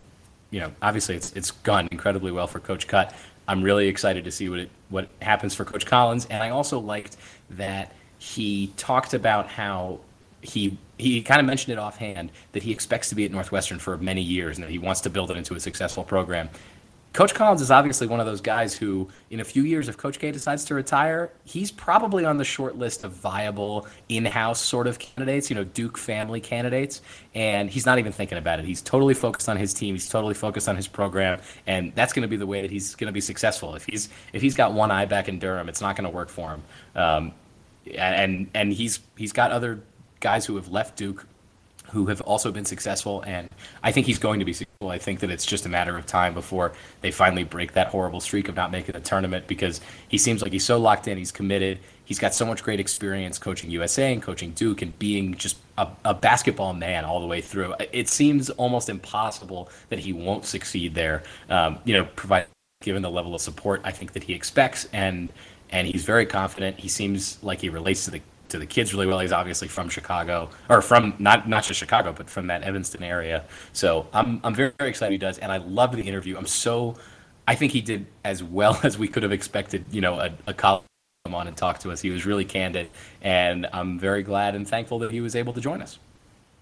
you 0.49 0.61
know, 0.61 0.71
obviously 0.81 1.15
it's 1.15 1.31
it's 1.33 1.51
gone 1.51 1.87
incredibly 1.91 2.31
well 2.31 2.47
for 2.47 2.59
Coach 2.59 2.87
Cut, 2.87 3.13
I'm 3.47 3.61
really 3.61 3.87
excited 3.87 4.25
to 4.25 4.31
see 4.31 4.49
what 4.49 4.59
it, 4.59 4.69
what 4.89 5.09
happens 5.21 5.55
for 5.55 5.65
Coach 5.65 5.85
Collins. 5.85 6.25
And 6.25 6.43
I 6.43 6.49
also 6.49 6.79
liked 6.79 7.15
that 7.51 7.93
he 8.19 8.73
talked 8.77 9.13
about 9.13 9.47
how 9.47 9.99
he 10.41 10.77
he 10.97 11.21
kind 11.21 11.39
of 11.39 11.45
mentioned 11.45 11.73
it 11.73 11.79
offhand 11.79 12.31
that 12.53 12.63
he 12.63 12.71
expects 12.71 13.09
to 13.09 13.15
be 13.15 13.23
at 13.25 13.31
Northwestern 13.31 13.77
for 13.77 13.97
many 13.97 14.21
years 14.21 14.57
and 14.57 14.63
that 14.63 14.71
he 14.71 14.79
wants 14.79 15.01
to 15.01 15.09
build 15.09 15.29
it 15.29 15.37
into 15.37 15.53
a 15.53 15.59
successful 15.59 16.03
program. 16.03 16.49
Coach 17.17 17.33
Collins 17.33 17.63
is 17.63 17.71
obviously 17.71 18.05
one 18.05 18.19
of 18.19 18.27
those 18.27 18.41
guys 18.41 18.75
who, 18.75 19.09
in 19.31 19.39
a 19.39 19.43
few 19.43 19.63
years, 19.63 19.89
if 19.89 19.97
Coach 19.97 20.19
K 20.19 20.29
decides 20.29 20.65
to 20.65 20.75
retire, 20.75 21.31
he's 21.45 21.71
probably 21.71 22.25
on 22.25 22.37
the 22.37 22.43
short 22.43 22.77
list 22.77 23.03
of 23.03 23.11
viable 23.11 23.87
in-house 24.07 24.61
sort 24.61 24.85
of 24.85 24.99
candidates, 24.99 25.49
you 25.49 25.55
know, 25.55 25.63
Duke 25.63 25.97
family 25.97 26.39
candidates. 26.39 27.01
And 27.33 27.71
he's 27.71 27.87
not 27.87 27.97
even 27.97 28.11
thinking 28.11 28.37
about 28.37 28.59
it. 28.59 28.65
He's 28.65 28.83
totally 28.83 29.15
focused 29.15 29.49
on 29.49 29.57
his 29.57 29.73
team. 29.73 29.95
He's 29.95 30.07
totally 30.07 30.35
focused 30.35 30.69
on 30.69 30.75
his 30.75 30.87
program, 30.87 31.41
and 31.65 31.91
that's 31.95 32.13
going 32.13 32.21
to 32.21 32.27
be 32.27 32.37
the 32.37 32.45
way 32.45 32.61
that 32.61 32.69
he's 32.69 32.93
going 32.93 33.07
to 33.07 33.11
be 33.11 33.21
successful. 33.21 33.73
If 33.73 33.85
he's 33.85 34.09
if 34.31 34.43
he's 34.43 34.53
got 34.53 34.73
one 34.73 34.91
eye 34.91 35.05
back 35.05 35.27
in 35.27 35.39
Durham, 35.39 35.69
it's 35.69 35.81
not 35.81 35.95
going 35.95 36.07
to 36.07 36.15
work 36.15 36.29
for 36.29 36.51
him. 36.51 36.63
Um, 36.95 37.31
and 37.95 38.47
and 38.53 38.71
he's 38.71 38.99
he's 39.17 39.33
got 39.33 39.49
other 39.49 39.81
guys 40.19 40.45
who 40.45 40.55
have 40.55 40.67
left 40.67 40.95
Duke 40.95 41.25
who 41.91 42.07
have 42.07 42.21
also 42.21 42.51
been 42.51 42.65
successful, 42.65 43.23
and 43.25 43.49
I 43.83 43.91
think 43.91 44.05
he's 44.05 44.19
going 44.19 44.39
to 44.39 44.45
be 44.45 44.53
successful. 44.53 44.89
I 44.89 44.97
think 44.97 45.19
that 45.21 45.31
it's 45.31 45.45
just 45.45 45.65
a 45.65 45.69
matter 45.69 45.97
of 45.97 46.05
time 46.05 46.33
before 46.33 46.73
they 47.01 47.11
finally 47.11 47.43
break 47.43 47.73
that 47.73 47.87
horrible 47.87 48.19
streak 48.19 48.49
of 48.49 48.55
not 48.55 48.71
making 48.71 48.93
the 48.93 48.99
tournament 48.99 49.47
because 49.47 49.81
he 50.07 50.17
seems 50.17 50.41
like 50.41 50.51
he's 50.51 50.65
so 50.65 50.77
locked 50.77 51.07
in, 51.07 51.17
he's 51.17 51.31
committed, 51.31 51.79
he's 52.05 52.19
got 52.19 52.33
so 52.33 52.45
much 52.45 52.63
great 52.63 52.79
experience 52.79 53.37
coaching 53.37 53.69
USA 53.71 54.13
and 54.13 54.21
coaching 54.21 54.51
Duke 54.51 54.81
and 54.81 54.97
being 54.99 55.35
just 55.35 55.57
a, 55.77 55.87
a 56.05 56.13
basketball 56.13 56.73
man 56.73 57.05
all 57.05 57.19
the 57.19 57.27
way 57.27 57.41
through. 57.41 57.73
It 57.91 58.07
seems 58.07 58.49
almost 58.51 58.89
impossible 58.89 59.69
that 59.89 59.99
he 59.99 60.13
won't 60.13 60.45
succeed 60.45 60.93
there. 60.93 61.23
Um, 61.49 61.79
you 61.85 61.93
know, 61.93 62.05
provide 62.15 62.45
given 62.81 63.01
the 63.01 63.09
level 63.09 63.33
of 63.33 63.41
support 63.41 63.81
I 63.83 63.91
think 63.91 64.13
that 64.13 64.23
he 64.23 64.33
expects 64.33 64.87
and 64.93 65.29
and 65.69 65.87
he's 65.87 66.05
very 66.05 66.25
confident. 66.25 66.79
He 66.79 66.87
seems 66.87 67.43
like 67.43 67.59
he 67.59 67.69
relates 67.69 68.05
to 68.05 68.11
the 68.11 68.21
to 68.49 68.59
the 68.59 68.65
kids 68.65 68.93
really 68.93 69.07
well. 69.07 69.19
He's 69.19 69.31
obviously 69.31 69.67
from 69.67 69.89
Chicago, 69.89 70.49
or 70.69 70.81
from 70.81 71.13
not 71.19 71.47
not 71.47 71.63
just 71.63 71.79
Chicago, 71.79 72.13
but 72.13 72.29
from 72.29 72.47
that 72.47 72.63
Evanston 72.63 73.03
area. 73.03 73.43
So 73.73 74.07
I'm 74.13 74.39
I'm 74.43 74.55
very, 74.55 74.71
very 74.77 74.89
excited 74.89 75.11
he 75.11 75.17
does, 75.17 75.37
and 75.37 75.51
I 75.51 75.57
love 75.57 75.95
the 75.95 76.03
interview. 76.03 76.37
I'm 76.37 76.47
so 76.47 76.95
I 77.47 77.55
think 77.55 77.71
he 77.71 77.81
did 77.81 78.05
as 78.25 78.43
well 78.43 78.79
as 78.83 78.97
we 78.97 79.07
could 79.07 79.23
have 79.23 79.31
expected. 79.31 79.85
You 79.91 80.01
know, 80.01 80.19
a, 80.19 80.31
a 80.47 80.53
college 80.53 80.83
come 81.25 81.35
on 81.35 81.47
and 81.47 81.57
talk 81.57 81.79
to 81.79 81.91
us. 81.91 82.01
He 82.01 82.09
was 82.09 82.25
really 82.25 82.45
candid, 82.45 82.89
and 83.21 83.67
I'm 83.73 83.99
very 83.99 84.23
glad 84.23 84.55
and 84.55 84.67
thankful 84.67 84.99
that 84.99 85.11
he 85.11 85.21
was 85.21 85.35
able 85.35 85.53
to 85.53 85.61
join 85.61 85.81
us. 85.81 85.99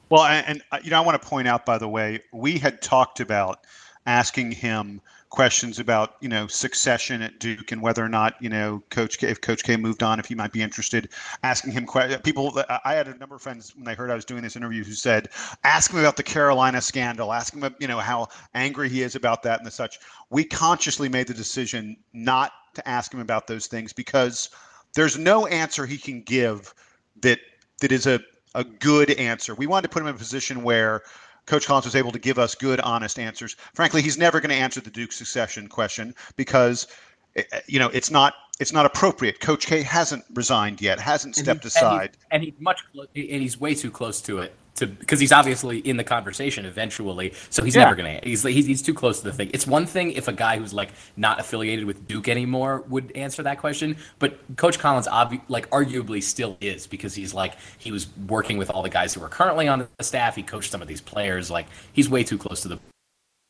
Well, 0.10 0.24
and, 0.24 0.48
and 0.48 0.62
uh, 0.72 0.80
you 0.84 0.92
know, 0.92 0.98
I 0.98 1.06
want 1.06 1.22
to 1.22 1.28
point 1.28 1.48
out, 1.48 1.66
by 1.66 1.78
the 1.78 1.88
way, 1.88 2.22
we 2.34 2.58
had 2.58 2.82
talked 2.82 3.20
about 3.20 3.60
asking 4.06 4.52
him 4.52 5.02
questions 5.30 5.80
about 5.80 6.16
you 6.22 6.30
know 6.30 6.48
succession 6.48 7.22
at 7.22 7.40
Duke 7.40 7.72
and 7.72 7.82
whether 7.82 8.04
or 8.04 8.10
not 8.10 8.36
you 8.42 8.50
know 8.50 8.84
Coach 8.90 9.18
K, 9.18 9.28
if 9.28 9.42
Coach 9.42 9.64
K 9.64 9.76
moved 9.76 10.04
on, 10.04 10.20
if 10.20 10.26
he 10.26 10.36
might 10.36 10.52
be 10.52 10.62
interested. 10.62 11.10
Asking 11.44 11.72
him 11.72 11.86
questions. 11.86 12.22
People, 12.24 12.58
uh, 12.58 12.80
I 12.86 12.94
had 12.94 13.08
a 13.08 13.18
number 13.18 13.36
of 13.36 13.42
friends 13.42 13.76
when 13.76 13.86
they 13.86 13.96
heard 13.96 14.12
I 14.12 14.16
was 14.16 14.26
doing 14.26 14.44
this 14.44 14.56
interview 14.56 14.84
who 14.84 14.94
said, 14.94 15.30
"Ask 15.64 15.92
him 15.92 16.00
about 16.00 16.18
the 16.18 16.24
Carolina 16.24 16.82
scandal. 16.82 17.34
Ask 17.34 17.54
him, 17.54 17.76
you 17.80 17.88
know, 17.88 18.00
how 18.00 18.28
angry 18.54 18.90
he 18.90 19.02
is 19.02 19.16
about 19.16 19.44
that 19.44 19.60
and 19.60 19.68
the 19.68 19.72
such." 19.72 20.00
We 20.30 20.44
consciously 20.44 21.10
made 21.10 21.28
the 21.28 21.34
decision 21.34 21.98
not 22.14 22.52
to 22.76 22.88
ask 22.88 23.14
him 23.14 23.20
about 23.20 23.48
those 23.48 23.68
things 23.68 23.94
because 23.94 24.50
there's 24.94 25.18
no 25.18 25.48
answer 25.48 25.86
he 25.86 25.98
can 25.98 26.22
give 26.22 26.74
that 27.22 27.40
that 27.82 27.92
is 27.92 28.08
a 28.08 28.20
a 28.56 28.64
good 28.64 29.12
answer. 29.12 29.54
We 29.54 29.68
wanted 29.68 29.84
to 29.84 29.90
put 29.90 30.02
him 30.02 30.08
in 30.08 30.16
a 30.16 30.18
position 30.18 30.64
where 30.64 31.04
Coach 31.46 31.66
Collins 31.66 31.86
was 31.86 31.96
able 31.96 32.12
to 32.12 32.20
give 32.20 32.40
us 32.40 32.56
good, 32.56 32.80
honest 32.80 33.20
answers. 33.20 33.56
Frankly, 33.74 34.02
he's 34.02 34.18
never 34.18 34.40
going 34.40 34.50
to 34.50 34.56
answer 34.56 34.82
the 34.82 34.90
Duke 34.90 35.12
succession 35.12 35.68
question 35.68 36.16
because, 36.36 36.88
eh, 37.36 37.44
eh, 37.52 37.60
you 37.68 37.80
know, 37.80 37.90
it's 37.90 38.12
not 38.12 38.34
it's 38.60 38.72
not 38.72 38.86
appropriate. 38.86 39.40
Coach 39.40 39.66
K 39.66 39.82
hasn't 39.82 40.24
resigned 40.34 40.82
yet, 40.82 41.00
hasn't 41.00 41.36
stepped 41.36 41.66
and 41.66 41.74
he, 41.74 41.80
aside, 41.80 42.18
and, 42.32 42.44
he, 42.44 42.50
and 42.50 42.56
he's 42.56 42.62
much 42.62 42.84
and 42.96 43.42
he's 43.42 43.60
way 43.60 43.76
too 43.76 43.92
close 43.92 44.22
to 44.22 44.40
it 44.40 44.54
to 44.76 44.88
because 44.88 45.20
he's 45.20 45.32
obviously 45.32 45.80
in 45.80 45.98
the 45.98 46.04
conversation 46.04 46.66
eventually. 46.66 47.34
So 47.50 47.64
he's 47.64 47.76
yeah. 47.76 47.84
never 47.84 47.96
gonna. 47.96 48.20
He's, 48.24 48.44
he's 48.44 48.66
he's 48.66 48.82
too 48.82 48.94
close 48.94 49.20
to 49.20 49.26
the 49.26 49.34
thing. 49.34 49.50
It's 49.54 49.66
one 49.66 49.86
thing 49.86 50.12
if 50.12 50.28
a 50.28 50.34
guy 50.34 50.58
who's 50.58 50.74
like 50.74 50.92
not 51.18 51.40
affiliated 51.40 51.86
with 51.86 52.08
Duke 52.08 52.28
anymore 52.28 52.84
would 52.88 53.12
answer 53.16 53.44
that 53.44 53.60
question, 53.60 53.98
but 54.20 54.38
Coach 54.58 54.80
Collins 54.80 55.08
obvi- 55.08 55.42
like 55.48 55.70
arguably 55.70 56.22
still 56.22 56.58
is 56.62 56.88
because 56.88 57.16
he's 57.16 57.34
like 57.34 57.56
he 57.78 57.92
was 57.92 58.08
working 58.28 58.58
with 58.58 58.70
all 58.70 58.84
the 58.84 58.90
guys 58.90 59.14
who 59.14 59.24
are 59.24 59.30
currently 59.30 59.68
on 59.68 59.88
the 59.98 60.04
staff. 60.04 60.36
He 60.36 60.44
coached 60.44 60.72
some 60.72 60.82
of 60.82 60.88
these 60.88 61.02
players. 61.02 61.50
Like 61.50 61.68
he's 61.94 62.10
way 62.10 62.24
too 62.24 62.38
close 62.38 62.62
to 62.62 62.68
the 62.68 62.80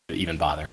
to 0.10 0.16
even 0.16 0.38
bother. 0.38 0.68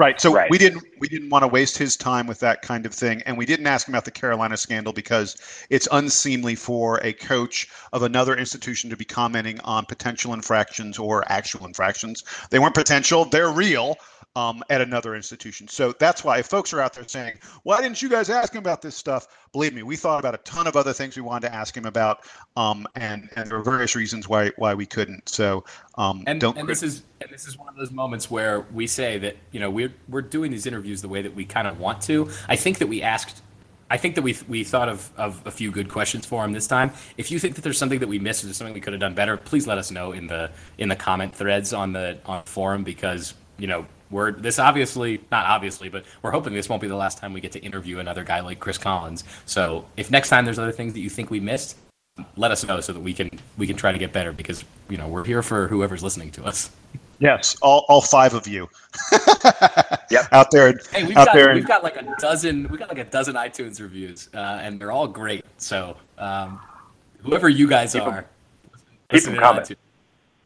Right. 0.00 0.18
So 0.18 0.32
right. 0.32 0.50
we 0.50 0.56
didn't 0.56 0.82
we 0.98 1.08
didn't 1.08 1.28
want 1.28 1.42
to 1.42 1.46
waste 1.46 1.76
his 1.76 1.94
time 1.94 2.26
with 2.26 2.40
that 2.40 2.62
kind 2.62 2.86
of 2.86 2.94
thing, 2.94 3.20
and 3.26 3.36
we 3.36 3.44
didn't 3.44 3.66
ask 3.66 3.86
him 3.86 3.92
about 3.92 4.06
the 4.06 4.10
Carolina 4.10 4.56
scandal 4.56 4.94
because 4.94 5.36
it's 5.68 5.86
unseemly 5.92 6.54
for 6.54 6.98
a 7.04 7.12
coach 7.12 7.68
of 7.92 8.02
another 8.02 8.34
institution 8.34 8.88
to 8.88 8.96
be 8.96 9.04
commenting 9.04 9.60
on 9.60 9.84
potential 9.84 10.32
infractions 10.32 10.98
or 10.98 11.30
actual 11.30 11.66
infractions. 11.66 12.24
They 12.48 12.58
weren't 12.58 12.74
potential; 12.74 13.26
they're 13.26 13.50
real 13.50 13.98
um, 14.36 14.62
at 14.70 14.80
another 14.80 15.16
institution. 15.16 15.66
So 15.66 15.92
that's 15.92 16.22
why 16.22 16.38
if 16.38 16.46
folks 16.46 16.72
are 16.72 16.80
out 16.80 16.94
there 16.94 17.06
saying, 17.06 17.38
"Why 17.64 17.80
didn't 17.80 18.00
you 18.00 18.08
guys 18.08 18.30
ask 18.30 18.54
him 18.54 18.58
about 18.58 18.82
this 18.82 18.94
stuff?" 18.94 19.28
Believe 19.52 19.74
me, 19.74 19.82
we 19.82 19.96
thought 19.96 20.20
about 20.20 20.34
a 20.34 20.38
ton 20.38 20.66
of 20.66 20.76
other 20.76 20.92
things 20.92 21.16
we 21.16 21.22
wanted 21.22 21.48
to 21.48 21.54
ask 21.54 21.76
him 21.76 21.86
about, 21.86 22.20
um, 22.56 22.86
and 22.94 23.28
and 23.36 23.50
there 23.50 23.58
were 23.58 23.64
various 23.64 23.96
reasons 23.96 24.28
why 24.28 24.50
why 24.56 24.74
we 24.74 24.86
couldn't. 24.86 25.28
So 25.28 25.64
um, 25.96 26.22
and, 26.26 26.40
don't. 26.40 26.56
And 26.56 26.68
this 26.68 26.82
is 26.82 27.02
and 27.20 27.30
this 27.30 27.46
is 27.46 27.58
one 27.58 27.68
of 27.68 27.76
those 27.76 27.90
moments 27.90 28.30
where 28.30 28.60
we 28.72 28.86
say 28.86 29.18
that 29.18 29.36
you 29.50 29.60
know 29.60 29.70
we're 29.70 29.94
we're 30.08 30.22
doing 30.22 30.50
these 30.50 30.66
interviews 30.66 31.02
the 31.02 31.08
way 31.08 31.22
that 31.22 31.34
we 31.34 31.44
kind 31.44 31.66
of 31.66 31.80
want 31.80 32.00
to. 32.02 32.30
I 32.48 32.56
think 32.56 32.78
that 32.78 32.86
we 32.86 33.02
asked 33.02 33.42
I 33.90 33.96
think 33.96 34.14
that 34.14 34.22
we 34.22 34.36
we 34.48 34.62
thought 34.62 34.88
of, 34.88 35.10
of 35.16 35.44
a 35.44 35.50
few 35.50 35.72
good 35.72 35.88
questions 35.88 36.24
for 36.24 36.44
him 36.44 36.52
this 36.52 36.68
time. 36.68 36.92
If 37.16 37.30
you 37.32 37.40
think 37.40 37.56
that 37.56 37.62
there's 37.62 37.78
something 37.78 37.98
that 37.98 38.08
we 38.08 38.20
missed 38.20 38.44
or 38.44 38.52
something 38.52 38.72
we 38.72 38.80
could 38.80 38.92
have 38.92 39.00
done 39.00 39.14
better, 39.14 39.36
please 39.36 39.66
let 39.66 39.78
us 39.78 39.90
know 39.90 40.12
in 40.12 40.28
the 40.28 40.50
in 40.78 40.88
the 40.88 40.96
comment 40.96 41.34
threads 41.34 41.72
on 41.72 41.92
the 41.92 42.18
on 42.24 42.44
forum 42.44 42.84
because 42.84 43.34
you 43.58 43.66
know 43.66 43.84
we're 44.10 44.32
this 44.32 44.58
obviously 44.58 45.20
not 45.30 45.46
obviously, 45.46 45.88
but 45.88 46.04
we're 46.22 46.30
hoping 46.30 46.52
this 46.52 46.68
won't 46.68 46.82
be 46.82 46.88
the 46.88 46.96
last 46.96 47.18
time 47.18 47.32
we 47.32 47.40
get 47.40 47.52
to 47.52 47.60
interview 47.60 47.98
another 47.98 48.24
guy 48.24 48.40
like 48.40 48.58
Chris 48.60 48.78
Collins. 48.78 49.24
So 49.46 49.86
if 49.96 50.10
next 50.10 50.28
time 50.28 50.44
there's 50.44 50.58
other 50.58 50.72
things 50.72 50.92
that 50.94 51.00
you 51.00 51.10
think 51.10 51.30
we 51.30 51.40
missed, 51.40 51.76
let 52.36 52.50
us 52.50 52.64
know 52.64 52.80
so 52.80 52.92
that 52.92 53.00
we 53.00 53.14
can 53.14 53.30
we 53.56 53.66
can 53.66 53.76
try 53.76 53.92
to 53.92 53.98
get 53.98 54.12
better 54.12 54.32
because 54.32 54.64
you 54.88 54.96
know 54.96 55.08
we're 55.08 55.24
here 55.24 55.42
for 55.42 55.68
whoever's 55.68 56.02
listening 56.02 56.30
to 56.32 56.44
us. 56.44 56.70
Yes, 57.18 57.56
all, 57.60 57.84
all 57.88 58.00
five 58.00 58.32
of 58.32 58.46
you. 58.48 58.68
yep. 60.10 60.26
Out 60.32 60.50
there. 60.50 60.74
Hey, 60.90 61.04
we've 61.04 61.16
out 61.16 61.26
got 61.26 61.34
there 61.34 61.54
we've 61.54 61.66
got 61.66 61.84
like 61.84 61.96
a 61.96 62.14
dozen 62.18 62.66
we've 62.68 62.78
got 62.78 62.88
like 62.88 62.98
a 62.98 63.04
dozen 63.04 63.34
iTunes 63.34 63.80
reviews, 63.80 64.28
uh, 64.34 64.58
and 64.62 64.80
they're 64.80 64.90
all 64.90 65.06
great. 65.06 65.44
So 65.58 65.96
um, 66.18 66.58
whoever 67.22 67.48
you 67.48 67.68
guys 67.68 67.92
keep 67.92 68.02
are, 68.02 68.10
them, 68.10 68.24
keep 69.10 69.24
them 69.24 69.36
coming. 69.36 69.64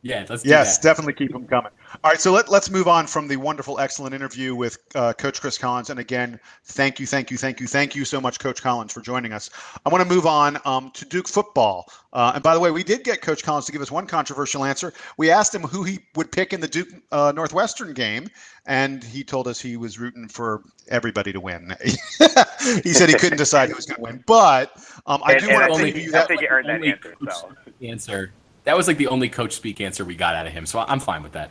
Yeah, 0.05 0.27
let's 0.29 0.45
yes, 0.45 0.79
definitely 0.79 1.15
keep 1.15 1.33
them 1.33 1.47
coming. 1.47 1.73
All 2.05 2.11
right, 2.11 2.21
so 2.21 2.31
let, 2.31 2.51
let's 2.51 2.69
move 2.69 2.87
on 2.87 3.07
from 3.07 3.27
the 3.27 3.39
wonderful, 3.39 3.81
excellent 3.81 4.15
interview 4.15 4.55
with 4.55 4.77
uh, 4.95 5.15
Coach 5.15 5.41
Chris 5.41 5.57
Collins. 5.57 5.89
And 5.89 5.99
again, 5.99 6.39
thank 6.65 7.01
you, 7.01 7.07
thank 7.07 7.31
you, 7.31 7.39
thank 7.39 7.59
you, 7.59 7.67
thank 7.67 7.97
you 7.97 8.05
so 8.05 8.21
much, 8.21 8.39
Coach 8.39 8.61
Collins, 8.61 8.93
for 8.93 9.01
joining 9.01 9.33
us. 9.33 9.49
I 9.87 9.89
want 9.89 10.07
to 10.07 10.15
move 10.15 10.27
on 10.27 10.59
um, 10.67 10.91
to 10.91 11.07
Duke 11.07 11.27
football. 11.27 11.91
Uh, 12.13 12.33
and 12.35 12.43
by 12.43 12.53
the 12.53 12.61
way, 12.61 12.71
we 12.71 12.85
did 12.85 13.03
get 13.03 13.23
Coach 13.23 13.43
Collins 13.43 13.65
to 13.65 13.73
give 13.73 13.81
us 13.81 13.91
one 13.91 14.07
controversial 14.07 14.63
answer. 14.63 14.93
We 15.17 15.31
asked 15.31 15.55
him 15.55 15.63
who 15.63 15.85
he 15.85 16.01
would 16.17 16.31
pick 16.31 16.53
in 16.53 16.61
the 16.61 16.69
Duke 16.69 16.89
uh, 17.11 17.33
Northwestern 17.35 17.95
game, 17.95 18.29
and 18.67 19.03
he 19.03 19.25
told 19.25 19.49
us 19.49 19.59
he 19.59 19.79
was 19.79 19.99
rooting 19.99 20.29
for 20.29 20.65
everybody 20.89 21.33
to 21.33 21.41
win. 21.41 21.75
he 21.81 22.93
said 22.93 23.09
he 23.09 23.15
couldn't 23.15 23.39
decide 23.39 23.71
who 23.71 23.77
was 23.77 23.87
going 23.87 23.97
to 23.97 24.03
win. 24.03 24.25
But 24.27 24.77
um, 25.07 25.23
I 25.25 25.33
and, 25.33 25.41
do 25.41 25.49
want 25.51 25.73
to 25.73 25.79
think 25.79 25.97
you 25.97 26.11
that. 26.11 26.25
I 26.25 26.27
think 26.27 26.43
you 26.43 26.49
earned 26.51 26.69
that 26.69 26.85
answer. 26.85 27.17
So. 27.31 27.53
Answer. 27.81 28.33
That 28.65 28.77
was 28.77 28.89
like 28.89 28.97
the 28.97 29.09
only 29.09 29.29
coach 29.29 29.53
speak 29.53 29.81
answer 29.81 30.05
we 30.05 30.15
got 30.15 30.35
out 30.35 30.47
of 30.47 30.53
him, 30.53 30.67
so 30.67 30.81
I'm 30.81 31.01
fine 31.01 31.23
with 31.23 31.33
that. 31.33 31.51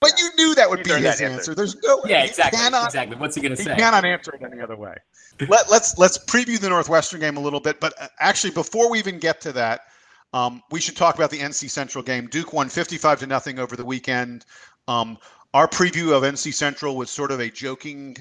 But 0.00 0.18
you 0.18 0.30
knew 0.36 0.54
that 0.54 0.70
would 0.70 0.82
be 0.82 0.90
his 0.90 1.04
answer. 1.04 1.26
answer. 1.26 1.54
There's 1.54 1.76
no 1.82 1.98
way. 1.98 2.10
yeah, 2.10 2.24
exactly, 2.24 2.58
cannot, 2.58 2.86
exactly. 2.86 3.16
What's 3.16 3.34
he 3.34 3.42
going 3.42 3.54
to 3.54 3.62
say? 3.62 3.74
He 3.74 3.80
cannot 3.80 4.04
answer 4.04 4.34
it 4.34 4.42
any 4.42 4.62
other 4.62 4.76
way. 4.76 4.94
Let, 5.48 5.70
let's 5.70 5.98
let's 5.98 6.16
preview 6.16 6.58
the 6.58 6.70
Northwestern 6.70 7.20
game 7.20 7.36
a 7.36 7.40
little 7.40 7.60
bit. 7.60 7.80
But 7.80 7.92
uh, 8.00 8.08
actually, 8.18 8.52
before 8.52 8.90
we 8.90 8.98
even 8.98 9.18
get 9.18 9.42
to 9.42 9.52
that, 9.52 9.82
um, 10.32 10.62
we 10.70 10.80
should 10.80 10.96
talk 10.96 11.16
about 11.16 11.30
the 11.30 11.38
NC 11.38 11.68
Central 11.68 12.02
game. 12.02 12.28
Duke 12.28 12.52
won 12.52 12.70
55 12.70 13.20
to 13.20 13.26
nothing 13.26 13.58
over 13.58 13.76
the 13.76 13.84
weekend. 13.84 14.46
Um, 14.88 15.18
our 15.52 15.68
preview 15.68 16.16
of 16.16 16.22
NC 16.22 16.54
Central 16.54 16.96
was 16.96 17.10
sort 17.10 17.30
of 17.30 17.40
a 17.40 17.50
joking 17.50 18.16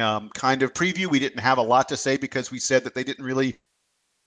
um, 0.00 0.30
kind 0.30 0.62
of 0.62 0.72
preview. 0.72 1.06
We 1.06 1.20
didn't 1.20 1.40
have 1.40 1.58
a 1.58 1.62
lot 1.62 1.88
to 1.90 1.96
say 1.96 2.16
because 2.16 2.50
we 2.50 2.58
said 2.58 2.82
that 2.84 2.94
they 2.94 3.04
didn't 3.04 3.24
really 3.24 3.58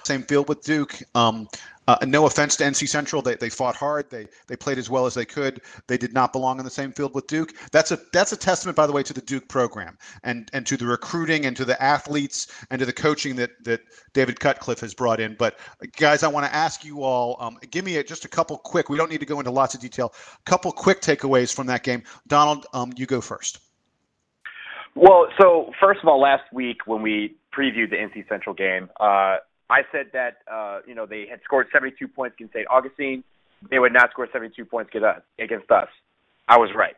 same 0.05 0.23
field 0.23 0.49
with 0.49 0.63
Duke. 0.63 0.99
Um, 1.15 1.47
uh, 1.87 1.97
no 2.07 2.25
offense 2.25 2.55
to 2.57 2.63
NC 2.63 2.87
Central, 2.87 3.21
they, 3.21 3.35
they 3.35 3.49
fought 3.49 3.75
hard. 3.75 4.09
They 4.09 4.27
they 4.47 4.55
played 4.55 4.77
as 4.77 4.89
well 4.89 5.05
as 5.05 5.13
they 5.13 5.25
could. 5.25 5.61
They 5.87 5.97
did 5.97 6.13
not 6.13 6.31
belong 6.31 6.59
in 6.59 6.65
the 6.65 6.71
same 6.71 6.91
field 6.91 7.13
with 7.13 7.27
Duke. 7.27 7.53
That's 7.71 7.91
a 7.91 7.99
that's 8.13 8.31
a 8.31 8.37
testament, 8.37 8.75
by 8.75 8.87
the 8.87 8.93
way, 8.93 9.03
to 9.03 9.13
the 9.13 9.21
Duke 9.21 9.47
program 9.47 9.97
and 10.23 10.49
and 10.53 10.65
to 10.67 10.77
the 10.77 10.85
recruiting 10.85 11.45
and 11.45 11.55
to 11.57 11.65
the 11.65 11.81
athletes 11.81 12.47
and 12.69 12.79
to 12.79 12.85
the 12.85 12.93
coaching 12.93 13.35
that 13.35 13.51
that 13.63 13.81
David 14.13 14.39
Cutcliffe 14.39 14.79
has 14.79 14.93
brought 14.93 15.19
in. 15.19 15.35
But 15.37 15.59
guys, 15.97 16.23
I 16.23 16.27
want 16.27 16.45
to 16.45 16.53
ask 16.53 16.85
you 16.85 17.03
all, 17.03 17.37
um, 17.39 17.57
give 17.71 17.83
me 17.83 17.97
a, 17.97 18.03
just 18.03 18.25
a 18.25 18.29
couple 18.29 18.57
quick. 18.57 18.89
We 18.89 18.97
don't 18.97 19.11
need 19.11 19.19
to 19.19 19.25
go 19.25 19.39
into 19.39 19.51
lots 19.51 19.75
of 19.75 19.81
detail. 19.81 20.13
A 20.35 20.49
Couple 20.49 20.71
quick 20.71 21.01
takeaways 21.01 21.53
from 21.53 21.67
that 21.67 21.83
game. 21.83 22.03
Donald, 22.27 22.65
um, 22.73 22.93
you 22.95 23.05
go 23.05 23.21
first. 23.21 23.59
Well, 24.95 25.27
so 25.41 25.71
first 25.79 26.01
of 26.03 26.07
all, 26.07 26.21
last 26.21 26.43
week 26.53 26.85
when 26.85 27.01
we 27.01 27.35
previewed 27.55 27.89
the 27.89 27.95
NC 27.95 28.29
Central 28.29 28.53
game, 28.53 28.89
uh, 28.99 29.37
I 29.73 29.81
said 29.91 30.11
that 30.13 30.37
uh, 30.51 30.79
you 30.85 30.93
know 30.93 31.07
they 31.07 31.25
had 31.29 31.39
scored 31.43 31.67
72 31.73 32.07
points 32.07 32.35
against 32.37 32.53
St. 32.53 32.67
Augustine. 32.69 33.23
They 33.71 33.79
would 33.79 33.93
not 33.93 34.11
score 34.11 34.27
72 34.31 34.65
points 34.65 34.91
against 35.39 35.71
us. 35.71 35.87
I 36.47 36.57
was 36.57 36.69
right. 36.75 36.95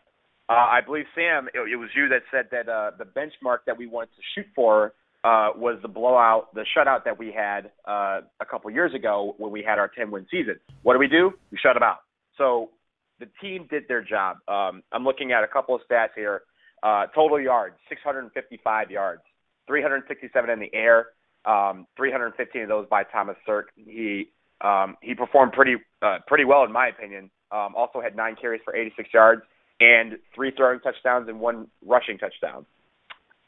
Uh, 0.49 0.53
I 0.53 0.81
believe 0.85 1.05
Sam, 1.15 1.47
it, 1.53 1.59
it 1.71 1.77
was 1.77 1.89
you 1.95 2.09
that 2.09 2.23
said 2.31 2.47
that 2.51 2.67
uh, 2.67 2.91
the 2.97 3.05
benchmark 3.05 3.59
that 3.65 3.77
we 3.77 3.87
wanted 3.87 4.09
to 4.17 4.21
shoot 4.33 4.47
for 4.53 4.93
uh, 5.23 5.49
was 5.55 5.79
the 5.81 5.87
blowout, 5.87 6.53
the 6.53 6.65
shutout 6.75 7.05
that 7.05 7.17
we 7.17 7.31
had 7.31 7.71
uh, 7.87 8.21
a 8.41 8.45
couple 8.45 8.69
years 8.71 8.93
ago 8.93 9.35
when 9.37 9.51
we 9.51 9.63
had 9.63 9.79
our 9.79 9.87
10 9.87 10.11
win 10.11 10.27
season. 10.29 10.59
What 10.83 10.93
do 10.93 10.99
we 10.99 11.07
do? 11.07 11.31
We 11.51 11.57
shut 11.57 11.75
them 11.75 11.83
out. 11.83 11.99
So 12.37 12.71
the 13.19 13.27
team 13.41 13.67
did 13.69 13.83
their 13.87 14.03
job. 14.03 14.37
Um, 14.47 14.83
I'm 14.91 15.03
looking 15.03 15.31
at 15.31 15.43
a 15.43 15.47
couple 15.47 15.75
of 15.75 15.81
stats 15.89 16.13
here. 16.15 16.41
Uh, 16.83 17.05
total 17.15 17.39
yards, 17.39 17.75
655 17.89 18.91
yards, 18.91 19.21
367 19.67 20.49
in 20.49 20.59
the 20.59 20.69
air, 20.73 21.07
um, 21.45 21.87
315 21.97 22.63
of 22.63 22.67
those 22.67 22.87
by 22.89 23.03
Thomas 23.03 23.35
Sirk. 23.45 23.69
He 23.75 24.29
um, 24.61 24.97
he 25.01 25.13
performed 25.13 25.53
pretty 25.53 25.75
uh, 26.01 26.19
pretty 26.27 26.45
well 26.45 26.63
in 26.63 26.71
my 26.71 26.87
opinion. 26.87 27.29
Um, 27.51 27.75
also 27.75 28.01
had 28.01 28.15
nine 28.15 28.35
carries 28.39 28.61
for 28.65 28.75
86 28.75 29.09
yards 29.13 29.41
and 29.79 30.17
three 30.33 30.51
throwing 30.55 30.79
touchdowns 30.79 31.27
and 31.27 31.39
one 31.39 31.67
rushing 31.85 32.17
touchdown. 32.17 32.65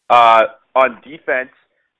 Uh, 0.09 0.43
on 0.75 1.01
defense, 1.03 1.49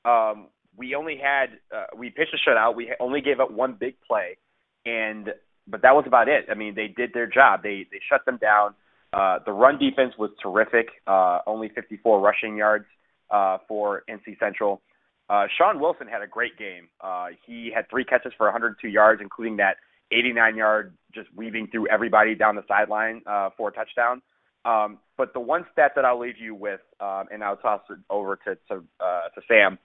um, 0.05 0.47
we 0.75 0.95
only 0.95 1.17
had 1.17 1.57
uh, 1.75 1.85
we 1.97 2.09
pitched 2.09 2.33
a 2.33 2.49
shutout. 2.49 2.75
We 2.75 2.93
only 2.99 3.21
gave 3.21 3.39
up 3.39 3.51
one 3.51 3.75
big 3.79 3.95
play, 4.07 4.37
and 4.85 5.33
but 5.67 5.81
that 5.81 5.95
was 5.95 6.05
about 6.07 6.29
it. 6.29 6.45
I 6.49 6.53
mean, 6.53 6.75
they 6.75 6.87
did 6.87 7.13
their 7.13 7.27
job. 7.27 7.63
They 7.63 7.87
they 7.91 7.99
shut 8.07 8.25
them 8.25 8.37
down. 8.37 8.75
Uh, 9.11 9.39
the 9.45 9.51
run 9.51 9.79
defense 9.79 10.13
was 10.17 10.29
terrific. 10.41 10.89
Uh, 11.07 11.39
only 11.47 11.69
54 11.69 12.19
rushing 12.19 12.57
yards 12.57 12.85
uh, 13.31 13.57
for 13.67 14.03
NC 14.09 14.37
Central. 14.39 14.81
Uh, 15.30 15.45
Shaun 15.57 15.80
Wilson 15.80 16.07
had 16.07 16.21
a 16.21 16.28
great 16.28 16.57
game. 16.57 16.88
Uh, 17.01 17.28
he 17.45 17.71
had 17.73 17.89
three 17.89 18.05
catches 18.05 18.32
for 18.38 18.47
102 18.47 18.88
yards, 18.88 19.21
including 19.21 19.57
that 19.57 19.78
89 20.11 20.55
yard 20.55 20.93
just 21.13 21.28
weaving 21.36 21.67
through 21.71 21.88
everybody 21.89 22.36
down 22.36 22.55
the 22.55 22.63
sideline 22.67 23.21
uh, 23.25 23.49
for 23.57 23.69
a 23.69 23.71
touchdown. 23.71 24.21
Um, 24.63 24.99
but 25.17 25.34
the 25.34 25.39
one 25.39 25.65
stat 25.71 25.91
that 25.95 26.05
I'll 26.05 26.19
leave 26.19 26.38
you 26.39 26.53
with, 26.55 26.82
um, 26.99 27.25
and 27.32 27.43
I'll 27.43 27.57
toss 27.57 27.82
it 27.89 27.97
over 28.09 28.38
to 28.45 28.55
to, 28.69 28.84
uh, 28.99 29.30
to 29.36 29.41
Sam, 29.47 29.78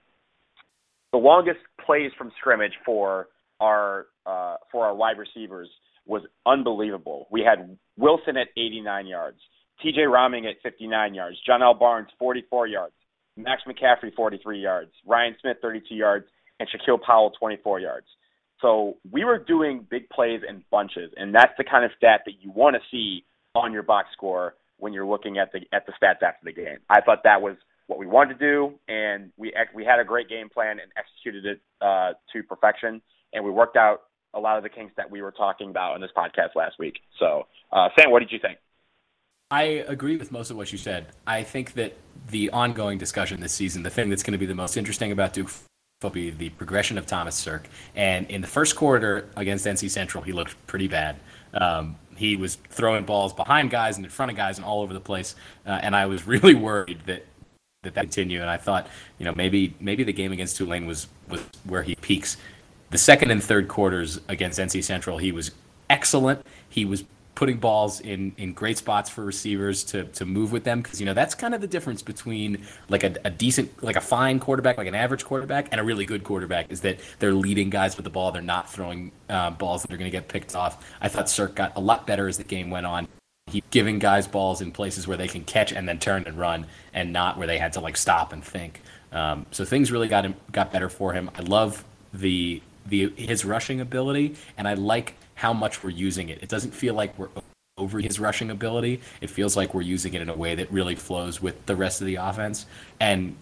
the 1.11 1.17
longest 1.17 1.59
plays 1.85 2.11
from 2.17 2.31
scrimmage 2.39 2.73
for 2.85 3.27
our 3.59 4.07
uh, 4.25 4.57
for 4.71 4.85
our 4.85 4.95
wide 4.95 5.17
receivers 5.17 5.69
was 6.05 6.21
unbelievable. 6.45 7.27
We 7.31 7.41
had 7.41 7.77
Wilson 7.97 8.35
at 8.35 8.47
89 8.57 9.07
yards, 9.07 9.37
T.J. 9.81 10.01
Rahming 10.01 10.49
at 10.49 10.55
59 10.61 11.13
yards, 11.13 11.37
Johnell 11.47 11.79
Barnes 11.79 12.09
44 12.19 12.67
yards, 12.67 12.93
Max 13.35 13.63
McCaffrey 13.67 14.13
43 14.15 14.59
yards, 14.59 14.91
Ryan 15.05 15.35
Smith 15.41 15.57
32 15.61 15.95
yards, 15.95 16.25
and 16.59 16.69
Shaquille 16.69 17.01
Powell 17.01 17.31
24 17.39 17.79
yards. 17.79 18.07
So 18.61 18.97
we 19.11 19.25
were 19.25 19.37
doing 19.37 19.85
big 19.89 20.09
plays 20.09 20.41
in 20.47 20.63
bunches, 20.71 21.11
and 21.17 21.35
that's 21.35 21.51
the 21.57 21.63
kind 21.63 21.83
of 21.83 21.91
stat 21.97 22.21
that 22.25 22.35
you 22.41 22.51
want 22.51 22.75
to 22.75 22.81
see 22.89 23.25
on 23.55 23.73
your 23.73 23.83
box 23.83 24.09
score 24.13 24.55
when 24.77 24.93
you're 24.93 25.05
looking 25.05 25.37
at 25.37 25.51
the 25.51 25.61
at 25.73 25.85
the 25.85 25.93
stats 25.93 26.23
after 26.23 26.43
the 26.43 26.53
game. 26.53 26.77
I 26.89 27.01
thought 27.01 27.23
that 27.23 27.41
was 27.41 27.57
what 27.87 27.99
we 27.99 28.07
wanted 28.07 28.39
to 28.39 28.45
do, 28.45 28.79
and 28.87 29.31
we 29.37 29.53
we 29.75 29.83
had 29.83 29.99
a 29.99 30.05
great 30.05 30.29
game 30.29 30.49
plan 30.49 30.79
and 30.79 30.91
executed 30.97 31.45
it 31.45 31.61
uh, 31.81 32.13
to 32.31 32.43
perfection, 32.43 33.01
and 33.33 33.43
we 33.43 33.51
worked 33.51 33.75
out 33.75 34.03
a 34.33 34.39
lot 34.39 34.57
of 34.57 34.63
the 34.63 34.69
kinks 34.69 34.93
that 34.97 35.11
we 35.11 35.21
were 35.21 35.31
talking 35.31 35.69
about 35.69 35.95
in 35.95 36.01
this 36.01 36.11
podcast 36.15 36.55
last 36.55 36.75
week. 36.79 36.95
So, 37.19 37.43
uh, 37.71 37.89
Sam, 37.97 38.11
what 38.11 38.19
did 38.19 38.31
you 38.31 38.39
think? 38.41 38.57
I 39.53 39.85
agree 39.87 40.17
with 40.17 40.31
most 40.31 40.49
of 40.49 40.57
what 40.57 40.71
you 40.71 40.79
said. 40.79 41.05
I 41.27 41.43
think 41.43 41.73
that 41.73 41.93
the 42.31 42.49
ongoing 42.49 42.97
discussion 42.97 43.39
this 43.39 43.53
season, 43.53 43.83
the 43.83 43.91
thing 43.91 44.09
that's 44.09 44.23
going 44.23 44.31
to 44.31 44.39
be 44.39 44.47
the 44.47 44.55
most 44.55 44.77
interesting 44.77 45.11
about 45.11 45.33
Duke 45.33 45.51
will 46.01 46.09
be 46.09 46.31
the 46.31 46.49
progression 46.49 46.97
of 46.97 47.05
Thomas 47.05 47.35
Sirk. 47.35 47.67
And 47.95 48.27
in 48.31 48.41
the 48.41 48.47
first 48.47 48.75
quarter 48.75 49.29
against 49.37 49.67
NC 49.67 49.91
Central, 49.91 50.23
he 50.23 50.31
looked 50.31 50.55
pretty 50.65 50.87
bad. 50.87 51.17
Um, 51.53 51.97
he 52.15 52.35
was 52.35 52.55
throwing 52.55 53.05
balls 53.05 53.31
behind 53.31 53.69
guys 53.69 53.97
and 53.97 54.05
in 54.07 54.09
front 54.09 54.31
of 54.31 54.37
guys 54.37 54.57
and 54.57 54.65
all 54.65 54.81
over 54.81 54.91
the 54.91 54.99
place. 54.99 55.35
Uh, 55.67 55.79
and 55.83 55.95
I 55.95 56.07
was 56.07 56.25
really 56.33 56.55
worried 56.55 57.01
that 57.05 57.23
that 57.83 57.93
that 57.93 58.01
continue. 58.01 58.41
And 58.41 58.49
I 58.49 58.57
thought, 58.57 58.87
you 59.19 59.25
know, 59.25 59.33
maybe 59.35 59.75
maybe 59.79 60.03
the 60.03 60.13
game 60.13 60.31
against 60.31 60.57
Tulane 60.57 60.87
was 60.87 61.05
was 61.29 61.41
where 61.63 61.83
he 61.83 61.93
peaks. 61.93 62.37
The 62.89 62.97
second 62.97 63.29
and 63.29 63.43
third 63.43 63.67
quarters 63.67 64.19
against 64.27 64.57
NC 64.57 64.83
Central, 64.83 65.19
he 65.19 65.31
was 65.31 65.51
excellent. 65.91 66.43
He 66.69 66.85
was 66.85 67.03
putting 67.43 67.57
balls 67.57 67.99
in 67.99 68.33
in 68.37 68.53
great 68.53 68.77
spots 68.77 69.09
for 69.09 69.25
receivers 69.25 69.83
to 69.83 70.05
to 70.05 70.25
move 70.25 70.53
with 70.53 70.63
them 70.63 70.81
because 70.81 71.01
you 71.01 71.05
know 71.05 71.13
that's 71.13 71.35
kind 71.35 71.53
of 71.53 71.59
the 71.59 71.67
difference 71.67 72.01
between 72.01 72.65
like 72.87 73.03
a, 73.03 73.13
a, 73.25 73.29
decent 73.29 73.83
like 73.83 73.97
a 73.97 74.01
fine 74.01 74.39
quarterback 74.39 74.77
like 74.77 74.87
an 74.87 74.95
average 74.95 75.25
quarterback 75.25 75.67
and 75.73 75.81
a 75.81 75.83
really 75.83 76.05
good 76.05 76.23
quarterback 76.23 76.71
is 76.71 76.79
that 76.79 76.97
they're 77.19 77.33
leading 77.33 77.69
guys 77.69 77.97
with 77.97 78.05
the 78.05 78.09
ball. 78.09 78.31
They're 78.31 78.41
not 78.41 78.71
throwing 78.71 79.11
uh, 79.27 79.49
balls 79.49 79.81
that 79.81 79.91
are 79.91 79.97
going 79.97 80.09
to 80.09 80.17
get 80.17 80.29
picked 80.29 80.55
off. 80.55 80.85
I 81.01 81.09
thought 81.09 81.29
Sirk 81.29 81.53
got 81.53 81.75
a 81.75 81.81
lot 81.81 82.07
better 82.07 82.29
as 82.29 82.37
the 82.37 82.45
game 82.45 82.69
went 82.69 82.85
on. 82.85 83.09
He 83.47 83.61
giving 83.71 83.99
guys 83.99 84.25
balls 84.25 84.61
in 84.61 84.71
places 84.71 85.05
where 85.05 85.17
they 85.17 85.27
can 85.27 85.43
catch 85.43 85.73
and 85.73 85.85
then 85.85 85.99
turn 85.99 86.23
and 86.25 86.39
run 86.39 86.65
and 86.93 87.11
not 87.11 87.37
where 87.37 87.45
they 87.45 87.57
had 87.57 87.73
to 87.73 87.81
like 87.81 87.97
stop 87.97 88.31
and 88.31 88.41
think. 88.41 88.81
Um, 89.11 89.47
so 89.51 89.65
things 89.65 89.91
really 89.91 90.07
got 90.07 90.23
him 90.23 90.35
got 90.53 90.71
better 90.71 90.87
for 90.87 91.11
him. 91.11 91.29
I 91.37 91.41
love 91.41 91.83
the 92.13 92.61
the 92.85 93.11
his 93.17 93.45
rushing 93.45 93.79
ability 93.79 94.35
and 94.57 94.67
i 94.67 94.73
like 94.73 95.15
how 95.43 95.51
much 95.51 95.83
we're 95.83 95.89
using 95.89 96.29
it. 96.29 96.41
It 96.41 96.47
doesn't 96.47 96.71
feel 96.71 96.93
like 96.93 97.19
we're 97.19 97.27
over 97.77 97.99
his 97.99 98.17
rushing 98.17 98.49
ability. 98.49 99.01
It 99.19 99.29
feels 99.29 99.57
like 99.57 99.73
we're 99.73 99.81
using 99.81 100.13
it 100.13 100.21
in 100.21 100.29
a 100.29 100.33
way 100.33 100.55
that 100.55 100.71
really 100.71 100.95
flows 100.95 101.41
with 101.41 101.65
the 101.65 101.75
rest 101.75 101.99
of 101.99 102.07
the 102.07 102.15
offense. 102.15 102.65
And 103.01 103.35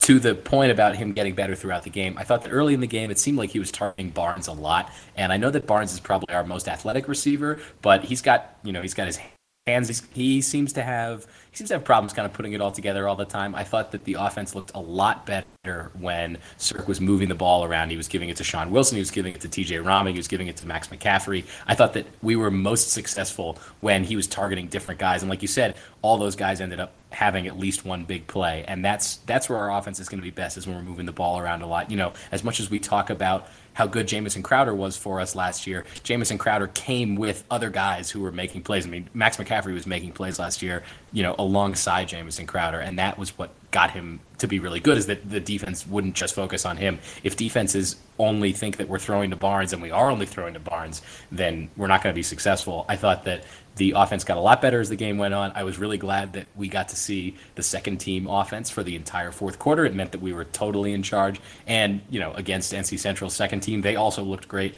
to 0.00 0.18
the 0.18 0.34
point 0.34 0.72
about 0.72 0.96
him 0.96 1.12
getting 1.12 1.36
better 1.36 1.54
throughout 1.54 1.84
the 1.84 1.90
game, 1.90 2.18
I 2.18 2.24
thought 2.24 2.42
that 2.42 2.50
early 2.50 2.74
in 2.74 2.80
the 2.80 2.88
game 2.88 3.12
it 3.12 3.18
seemed 3.20 3.38
like 3.38 3.50
he 3.50 3.60
was 3.60 3.70
targeting 3.70 4.10
Barnes 4.10 4.48
a 4.48 4.52
lot. 4.52 4.92
And 5.16 5.32
I 5.32 5.36
know 5.36 5.52
that 5.52 5.68
Barnes 5.68 5.92
is 5.92 6.00
probably 6.00 6.34
our 6.34 6.42
most 6.42 6.66
athletic 6.66 7.06
receiver, 7.06 7.60
but 7.80 8.02
he's 8.02 8.20
got, 8.20 8.58
you 8.64 8.72
know, 8.72 8.82
he's 8.82 8.94
got 8.94 9.06
his 9.06 9.20
hands. 9.68 10.02
He 10.12 10.40
seems 10.40 10.72
to 10.72 10.82
have 10.82 11.28
seems 11.56 11.68
to 11.68 11.74
have 11.74 11.84
problems 11.84 12.12
kind 12.12 12.26
of 12.26 12.32
putting 12.32 12.52
it 12.52 12.60
all 12.60 12.72
together 12.72 13.08
all 13.08 13.16
the 13.16 13.24
time. 13.24 13.54
I 13.54 13.64
thought 13.64 13.92
that 13.92 14.04
the 14.04 14.14
offense 14.14 14.54
looked 14.54 14.72
a 14.74 14.80
lot 14.80 15.24
better 15.26 15.90
when 15.98 16.38
Sirk 16.56 16.88
was 16.88 17.00
moving 17.00 17.28
the 17.28 17.34
ball 17.34 17.64
around. 17.64 17.90
He 17.90 17.96
was 17.96 18.08
giving 18.08 18.28
it 18.28 18.36
to 18.38 18.44
Shaun 18.44 18.70
Wilson. 18.70 18.96
He 18.96 19.00
was 19.00 19.10
giving 19.10 19.34
it 19.34 19.40
to 19.42 19.48
T.J. 19.48 19.76
Rahming. 19.76 20.12
He 20.12 20.18
was 20.18 20.28
giving 20.28 20.48
it 20.48 20.56
to 20.58 20.66
Max 20.66 20.88
McCaffrey. 20.88 21.44
I 21.66 21.74
thought 21.74 21.92
that 21.94 22.06
we 22.22 22.36
were 22.36 22.50
most 22.50 22.90
successful 22.90 23.58
when 23.80 24.04
he 24.04 24.16
was 24.16 24.26
targeting 24.26 24.66
different 24.66 25.00
guys. 25.00 25.22
And 25.22 25.30
like 25.30 25.42
you 25.42 25.48
said, 25.48 25.76
all 26.02 26.18
those 26.18 26.36
guys 26.36 26.60
ended 26.60 26.80
up 26.80 26.92
having 27.10 27.46
at 27.46 27.58
least 27.58 27.84
one 27.84 28.04
big 28.04 28.26
play. 28.26 28.64
And 28.66 28.84
that's 28.84 29.16
that's 29.18 29.48
where 29.48 29.58
our 29.58 29.78
offense 29.78 30.00
is 30.00 30.08
going 30.08 30.20
to 30.20 30.24
be 30.24 30.30
best 30.30 30.56
is 30.56 30.66
when 30.66 30.76
we're 30.76 30.82
moving 30.82 31.06
the 31.06 31.12
ball 31.12 31.38
around 31.38 31.62
a 31.62 31.66
lot. 31.66 31.90
You 31.90 31.96
know, 31.96 32.12
as 32.32 32.42
much 32.42 32.60
as 32.60 32.70
we 32.70 32.78
talk 32.78 33.10
about 33.10 33.48
how 33.74 33.86
good 33.86 34.06
Jamison 34.08 34.42
Crowder 34.42 34.74
was 34.74 34.96
for 34.96 35.20
us 35.20 35.34
last 35.34 35.66
year. 35.66 35.84
Jamison 36.02 36.38
Crowder 36.38 36.68
came 36.68 37.16
with 37.16 37.44
other 37.50 37.70
guys 37.70 38.08
who 38.08 38.20
were 38.20 38.32
making 38.32 38.62
plays. 38.62 38.86
I 38.86 38.88
mean, 38.88 39.10
Max 39.12 39.36
McCaffrey 39.36 39.74
was 39.74 39.86
making 39.86 40.12
plays 40.12 40.38
last 40.38 40.62
year, 40.62 40.84
you 41.14 41.22
know, 41.22 41.36
alongside 41.38 42.08
Jamison 42.08 42.44
Crowder, 42.44 42.80
and 42.80 42.98
that 42.98 43.16
was 43.16 43.38
what 43.38 43.50
got 43.70 43.92
him 43.92 44.20
to 44.38 44.48
be 44.48 44.58
really 44.58 44.80
good. 44.80 44.98
Is 44.98 45.06
that 45.06 45.30
the 45.30 45.40
defense 45.40 45.86
wouldn't 45.86 46.14
just 46.14 46.34
focus 46.34 46.66
on 46.66 46.76
him. 46.76 46.98
If 47.22 47.36
defenses 47.36 47.96
only 48.18 48.52
think 48.52 48.76
that 48.78 48.88
we're 48.88 48.98
throwing 48.98 49.30
to 49.30 49.36
Barnes 49.36 49.72
and 49.72 49.80
we 49.80 49.92
are 49.92 50.10
only 50.10 50.26
throwing 50.26 50.54
to 50.54 50.60
Barnes, 50.60 51.02
then 51.30 51.70
we're 51.76 51.86
not 51.86 52.02
going 52.02 52.12
to 52.12 52.18
be 52.18 52.22
successful. 52.22 52.84
I 52.88 52.96
thought 52.96 53.24
that 53.24 53.44
the 53.76 53.92
offense 53.96 54.24
got 54.24 54.36
a 54.36 54.40
lot 54.40 54.60
better 54.60 54.80
as 54.80 54.88
the 54.88 54.96
game 54.96 55.16
went 55.16 55.34
on. 55.34 55.52
I 55.54 55.62
was 55.62 55.78
really 55.78 55.98
glad 55.98 56.32
that 56.32 56.46
we 56.56 56.66
got 56.66 56.88
to 56.88 56.96
see 56.96 57.36
the 57.54 57.62
second 57.62 57.98
team 57.98 58.26
offense 58.26 58.68
for 58.70 58.82
the 58.82 58.96
entire 58.96 59.30
fourth 59.30 59.60
quarter. 59.60 59.84
It 59.84 59.94
meant 59.94 60.12
that 60.12 60.20
we 60.20 60.32
were 60.32 60.44
totally 60.44 60.92
in 60.92 61.04
charge. 61.04 61.40
And, 61.68 62.00
you 62.10 62.18
know, 62.18 62.32
against 62.34 62.72
NC 62.72 62.98
Central's 62.98 63.34
second 63.34 63.60
team, 63.60 63.82
they 63.82 63.94
also 63.94 64.24
looked 64.24 64.48
great 64.48 64.74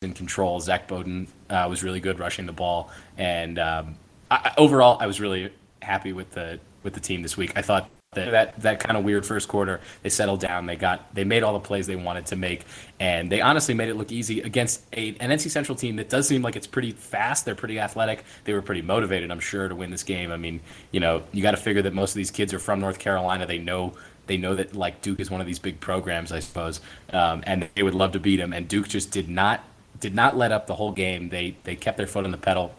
in 0.00 0.14
control. 0.14 0.60
Zach 0.60 0.88
Bowden 0.88 1.28
uh, 1.50 1.66
was 1.68 1.82
really 1.82 2.00
good 2.00 2.18
rushing 2.18 2.46
the 2.46 2.52
ball. 2.52 2.90
And 3.16 3.58
um, 3.58 3.96
I, 4.32 4.54
overall, 4.56 4.98
I 5.00 5.06
was 5.06 5.20
really 5.20 5.52
happy 5.80 6.12
with 6.12 6.30
the 6.32 6.58
with 6.82 6.94
the 6.94 7.00
team 7.00 7.22
this 7.22 7.36
week. 7.36 7.52
I 7.56 7.62
thought 7.62 7.88
that 8.12 8.30
that 8.30 8.60
that 8.60 8.80
kind 8.80 8.96
of 8.96 9.04
weird 9.04 9.24
first 9.24 9.48
quarter 9.48 9.80
they 10.02 10.10
settled 10.10 10.38
down 10.38 10.66
they 10.66 10.76
got 10.76 11.14
they 11.14 11.24
made 11.24 11.42
all 11.42 11.54
the 11.54 11.60
plays 11.60 11.86
they 11.86 11.96
wanted 11.96 12.26
to 12.26 12.36
make 12.36 12.66
and 13.00 13.32
they 13.32 13.40
honestly 13.40 13.72
made 13.72 13.88
it 13.88 13.94
look 13.94 14.12
easy 14.12 14.42
against 14.42 14.82
a, 14.92 15.16
an 15.18 15.30
NC 15.30 15.50
Central 15.50 15.74
team 15.74 15.96
that 15.96 16.10
does 16.10 16.28
seem 16.28 16.42
like 16.42 16.54
it's 16.54 16.66
pretty 16.66 16.92
fast 16.92 17.46
they're 17.46 17.54
pretty 17.54 17.80
athletic 17.80 18.24
they 18.44 18.52
were 18.52 18.60
pretty 18.60 18.82
motivated 18.82 19.30
I'm 19.30 19.40
sure 19.40 19.66
to 19.66 19.74
win 19.74 19.90
this 19.90 20.02
game 20.02 20.30
I 20.30 20.36
mean 20.36 20.60
you 20.90 21.00
know 21.00 21.22
you 21.32 21.42
got 21.42 21.52
to 21.52 21.56
figure 21.56 21.80
that 21.80 21.94
most 21.94 22.10
of 22.10 22.16
these 22.16 22.30
kids 22.30 22.52
are 22.52 22.58
from 22.58 22.80
North 22.80 22.98
Carolina 22.98 23.46
they 23.46 23.56
know 23.56 23.94
they 24.26 24.36
know 24.36 24.54
that 24.56 24.76
like 24.76 25.00
Duke 25.00 25.18
is 25.18 25.30
one 25.30 25.40
of 25.40 25.46
these 25.46 25.58
big 25.58 25.80
programs 25.80 26.32
I 26.32 26.40
suppose 26.40 26.82
um, 27.14 27.42
and 27.46 27.70
they 27.74 27.82
would 27.82 27.94
love 27.94 28.12
to 28.12 28.20
beat 28.20 28.36
them 28.36 28.52
and 28.52 28.68
Duke 28.68 28.88
just 28.88 29.10
did 29.10 29.30
not 29.30 29.64
did 30.00 30.14
not 30.14 30.36
let 30.36 30.52
up 30.52 30.66
the 30.66 30.74
whole 30.74 30.92
game 30.92 31.30
they 31.30 31.56
they 31.64 31.76
kept 31.76 31.96
their 31.96 32.06
foot 32.06 32.26
on 32.26 32.30
the 32.30 32.36
pedal 32.36 32.74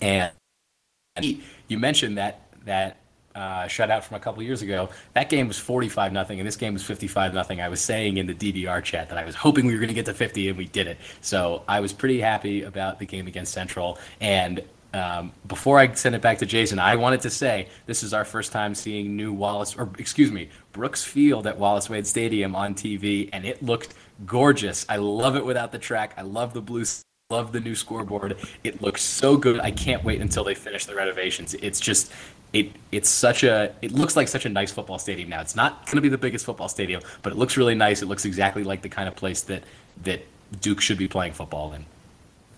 and 0.00 0.30
you 1.68 1.78
mentioned 1.78 2.18
that 2.18 2.42
that 2.64 2.98
uh, 3.38 3.66
shutout 3.66 4.02
from 4.02 4.16
a 4.16 4.20
couple 4.20 4.42
years 4.42 4.62
ago. 4.62 4.88
That 5.14 5.28
game 5.28 5.46
was 5.46 5.58
45 5.58 6.12
nothing, 6.12 6.40
and 6.40 6.46
this 6.46 6.56
game 6.56 6.72
was 6.72 6.82
55 6.82 7.34
nothing. 7.34 7.60
I 7.60 7.68
was 7.68 7.80
saying 7.80 8.16
in 8.16 8.26
the 8.26 8.34
DBR 8.34 8.82
chat 8.82 9.08
that 9.10 9.18
I 9.18 9.24
was 9.24 9.36
hoping 9.36 9.66
we 9.66 9.74
were 9.74 9.78
going 9.78 9.88
to 9.88 9.94
get 9.94 10.06
to 10.06 10.14
50, 10.14 10.48
and 10.48 10.58
we 10.58 10.66
did 10.66 10.88
it. 10.88 10.98
So 11.20 11.62
I 11.68 11.80
was 11.80 11.92
pretty 11.92 12.20
happy 12.20 12.64
about 12.64 12.98
the 12.98 13.06
game 13.06 13.28
against 13.28 13.52
Central. 13.52 13.98
And 14.20 14.62
um, 14.92 15.32
before 15.46 15.78
I 15.78 15.92
send 15.92 16.14
it 16.14 16.22
back 16.22 16.38
to 16.38 16.46
Jason, 16.46 16.78
I 16.78 16.96
wanted 16.96 17.20
to 17.22 17.30
say 17.30 17.68
this 17.86 18.02
is 18.02 18.12
our 18.12 18.24
first 18.24 18.52
time 18.52 18.74
seeing 18.74 19.16
new 19.16 19.32
Wallace, 19.32 19.76
or 19.76 19.90
excuse 19.98 20.32
me, 20.32 20.48
Brooks 20.72 21.04
Field 21.04 21.46
at 21.46 21.58
Wallace 21.58 21.88
Wade 21.88 22.06
Stadium 22.06 22.56
on 22.56 22.74
TV, 22.74 23.28
and 23.32 23.44
it 23.44 23.62
looked 23.62 23.94
gorgeous. 24.26 24.86
I 24.88 24.96
love 24.96 25.36
it 25.36 25.44
without 25.44 25.70
the 25.72 25.78
track. 25.78 26.14
I 26.16 26.22
love 26.22 26.54
the 26.54 26.62
blue. 26.62 26.84
Love 27.30 27.52
the 27.52 27.60
new 27.60 27.74
scoreboard. 27.74 28.38
It 28.64 28.80
looks 28.80 29.02
so 29.02 29.36
good. 29.36 29.60
I 29.60 29.70
can't 29.70 30.02
wait 30.02 30.22
until 30.22 30.44
they 30.44 30.54
finish 30.54 30.86
the 30.86 30.94
renovations. 30.94 31.52
It's 31.52 31.78
just 31.78 32.10
it 32.54 32.72
it's 32.90 33.10
such 33.10 33.42
a 33.44 33.74
it 33.82 33.92
looks 33.92 34.16
like 34.16 34.28
such 34.28 34.46
a 34.46 34.48
nice 34.48 34.72
football 34.72 34.98
stadium 34.98 35.28
now. 35.28 35.42
It's 35.42 35.54
not 35.54 35.84
going 35.84 35.96
to 35.96 36.00
be 36.00 36.08
the 36.08 36.16
biggest 36.16 36.46
football 36.46 36.70
stadium, 36.70 37.02
but 37.20 37.34
it 37.34 37.36
looks 37.36 37.58
really 37.58 37.74
nice. 37.74 38.00
It 38.00 38.06
looks 38.06 38.24
exactly 38.24 38.64
like 38.64 38.80
the 38.80 38.88
kind 38.88 39.08
of 39.08 39.14
place 39.14 39.42
that 39.42 39.64
that 40.04 40.22
Duke 40.62 40.80
should 40.80 40.96
be 40.96 41.06
playing 41.06 41.34
football 41.34 41.74
in. 41.74 41.84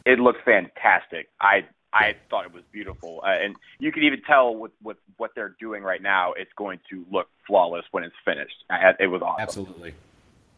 It 0.06 0.20
looks 0.20 0.38
fantastic. 0.44 1.30
I 1.40 1.64
I 1.92 2.14
thought 2.30 2.46
it 2.46 2.54
was 2.54 2.62
beautiful, 2.70 3.22
uh, 3.24 3.30
and 3.30 3.56
you 3.80 3.90
can 3.90 4.04
even 4.04 4.22
tell 4.22 4.54
with 4.54 4.70
with 4.84 4.98
what 5.16 5.32
they're 5.34 5.56
doing 5.58 5.82
right 5.82 6.00
now, 6.00 6.32
it's 6.34 6.52
going 6.54 6.78
to 6.90 7.04
look 7.10 7.26
flawless 7.44 7.86
when 7.90 8.04
it's 8.04 8.14
finished. 8.24 8.62
I, 8.70 8.92
it 9.00 9.08
was 9.08 9.20
awesome. 9.20 9.42
Absolutely. 9.42 9.94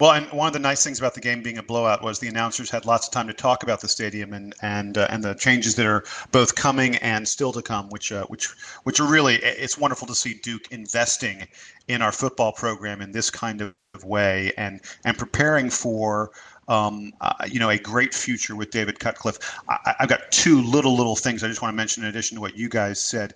Well, 0.03 0.11
and 0.11 0.27
one 0.33 0.49
of 0.49 0.53
the 0.53 0.59
nice 0.59 0.83
things 0.83 0.99
about 0.99 1.15
the 1.15 1.21
game 1.21 1.45
being 1.45 1.59
a 1.59 1.63
blowout 1.63 2.03
was 2.03 2.19
the 2.19 2.27
announcers 2.27 2.69
had 2.69 2.87
lots 2.87 3.07
of 3.07 3.13
time 3.13 3.29
to 3.29 3.33
talk 3.33 3.63
about 3.63 3.81
the 3.81 3.87
stadium 3.87 4.33
and 4.33 4.53
and 4.61 4.99
uh, 4.99 5.07
and 5.11 5.23
the 5.23 5.35
changes 5.35 5.77
that 5.77 5.87
are 5.87 6.03
both 6.33 6.57
coming 6.57 6.97
and 6.97 7.29
still 7.29 7.53
to 7.53 7.63
come, 7.63 7.89
which 7.89 8.11
uh, 8.11 8.25
which 8.25 8.49
which 8.83 8.99
are 8.99 9.07
really 9.07 9.37
it's 9.37 9.79
wonderful 9.79 10.09
to 10.09 10.15
see 10.17 10.35
Duke 10.43 10.67
investing 10.73 11.47
in 11.87 12.03
our 12.03 12.11
football 12.11 12.51
program 12.51 13.01
in 13.01 13.13
this 13.13 13.31
kind 13.31 13.61
of 13.61 13.75
way 14.05 14.53
and 14.59 14.81
and 15.05 15.17
preparing 15.17 15.71
for 15.71 16.33
um, 16.67 17.13
uh, 17.21 17.35
you 17.47 17.61
know, 17.61 17.71
a 17.71 17.79
great 17.79 18.13
future 18.13 18.57
with 18.57 18.73
David 18.73 18.99
Cutcliffe. 18.99 19.39
I, 19.69 19.95
have 20.01 20.09
got 20.09 20.33
two 20.33 20.63
little 20.63 20.97
little 20.97 21.15
things 21.15 21.45
I 21.45 21.47
just 21.47 21.63
want 21.63 21.75
to 21.75 21.77
mention 21.77 22.03
in 22.03 22.09
addition 22.09 22.35
to 22.35 22.41
what 22.41 22.57
you 22.57 22.69
guys 22.69 23.01
said. 23.01 23.35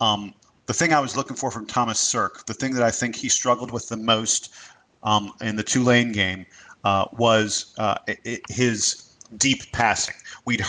Um, 0.00 0.34
the 0.66 0.74
thing 0.74 0.92
I 0.92 0.98
was 0.98 1.16
looking 1.16 1.36
for 1.36 1.52
from 1.52 1.64
Thomas 1.64 2.00
Sirk, 2.00 2.44
the 2.46 2.54
thing 2.54 2.74
that 2.74 2.82
I 2.82 2.90
think 2.90 3.14
he 3.14 3.28
struggled 3.28 3.70
with 3.70 3.88
the 3.88 3.96
most 3.96 4.52
um, 5.02 5.32
in 5.40 5.56
the 5.56 5.62
Tulane 5.62 6.12
game 6.12 6.46
uh, 6.84 7.06
was 7.12 7.74
uh, 7.78 7.96
it, 8.06 8.42
his 8.48 9.14
deep 9.36 9.70
passing. 9.72 10.14
We'd 10.44 10.64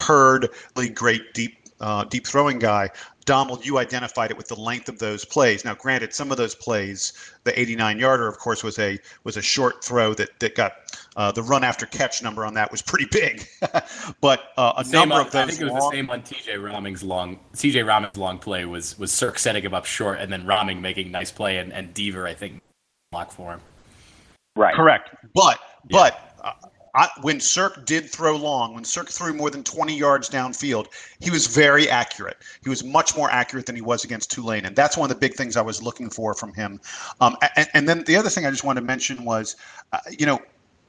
heard 0.00 0.48
the 0.74 0.88
great 0.88 1.34
deep 1.34 1.56
uh, 1.80 2.04
deep 2.04 2.26
throwing 2.26 2.58
guy. 2.58 2.90
Donald, 3.26 3.64
you 3.64 3.78
identified 3.78 4.30
it 4.30 4.36
with 4.36 4.48
the 4.48 4.56
length 4.56 4.88
of 4.88 4.98
those 4.98 5.24
plays. 5.24 5.64
Now, 5.64 5.74
granted, 5.74 6.12
some 6.12 6.30
of 6.30 6.36
those 6.36 6.54
plays, 6.54 7.12
the 7.44 7.58
89 7.58 7.98
yarder, 7.98 8.26
of 8.26 8.38
course, 8.38 8.64
was 8.64 8.78
a 8.78 8.98
was 9.24 9.36
a 9.36 9.42
short 9.42 9.84
throw 9.84 10.14
that 10.14 10.40
that 10.40 10.54
got 10.54 10.72
uh, 11.16 11.30
the 11.32 11.42
run 11.42 11.62
after 11.64 11.86
catch 11.86 12.22
number 12.22 12.44
on 12.44 12.54
that 12.54 12.70
was 12.70 12.82
pretty 12.82 13.06
big. 13.10 13.46
but 14.20 14.50
uh, 14.56 14.72
a 14.76 14.84
number 14.90 15.14
on, 15.14 15.26
of 15.26 15.32
those. 15.32 15.42
I 15.42 15.46
think 15.46 15.60
it 15.60 15.64
was 15.64 15.72
long, 15.72 15.90
the 15.90 15.96
same 15.96 16.10
on 16.10 16.22
T.J. 16.22 16.52
Rahming's 16.54 17.02
long. 17.02 17.38
T.J. 17.56 17.82
Rahming's 17.82 18.16
long 18.16 18.38
play 18.38 18.64
was 18.64 18.98
was 18.98 19.12
Sirk 19.12 19.38
setting 19.38 19.62
him 19.62 19.74
up 19.74 19.84
short, 19.84 20.18
and 20.18 20.32
then 20.32 20.44
Rahming 20.44 20.80
making 20.80 21.10
nice 21.10 21.30
play, 21.30 21.58
and 21.58 21.72
and 21.72 21.94
Deaver, 21.94 22.28
I 22.28 22.34
think, 22.34 22.60
block 23.10 23.32
for 23.32 23.52
him. 23.52 23.60
Right. 24.54 24.74
Correct. 24.74 25.10
But 25.34 25.58
yeah. 25.88 25.98
but 25.98 26.36
uh, 26.44 26.52
I, 26.94 27.08
when 27.22 27.40
Sirk 27.40 27.84
did 27.84 28.08
throw 28.08 28.36
long, 28.36 28.74
when 28.74 28.84
Sirk 28.84 29.08
threw 29.08 29.32
more 29.32 29.50
than 29.50 29.64
20 29.64 29.96
yards 29.96 30.28
downfield, 30.28 30.86
he 31.20 31.30
was 31.30 31.46
very 31.46 31.88
accurate. 31.88 32.36
He 32.62 32.68
was 32.68 32.84
much 32.84 33.16
more 33.16 33.30
accurate 33.30 33.66
than 33.66 33.76
he 33.76 33.82
was 33.82 34.04
against 34.04 34.30
Tulane, 34.30 34.64
and 34.64 34.74
that's 34.74 34.96
one 34.96 35.10
of 35.10 35.16
the 35.16 35.20
big 35.20 35.34
things 35.34 35.56
I 35.56 35.62
was 35.62 35.82
looking 35.82 36.10
for 36.10 36.34
from 36.34 36.52
him. 36.54 36.80
Um, 37.20 37.36
and, 37.56 37.68
and, 37.74 37.88
then 37.88 38.04
the 38.04 38.16
other 38.16 38.28
thing 38.28 38.46
I 38.46 38.50
just 38.50 38.64
wanted 38.64 38.80
to 38.80 38.86
mention 38.86 39.24
was, 39.24 39.56
uh, 39.92 39.98
you 40.18 40.26
know, 40.26 40.40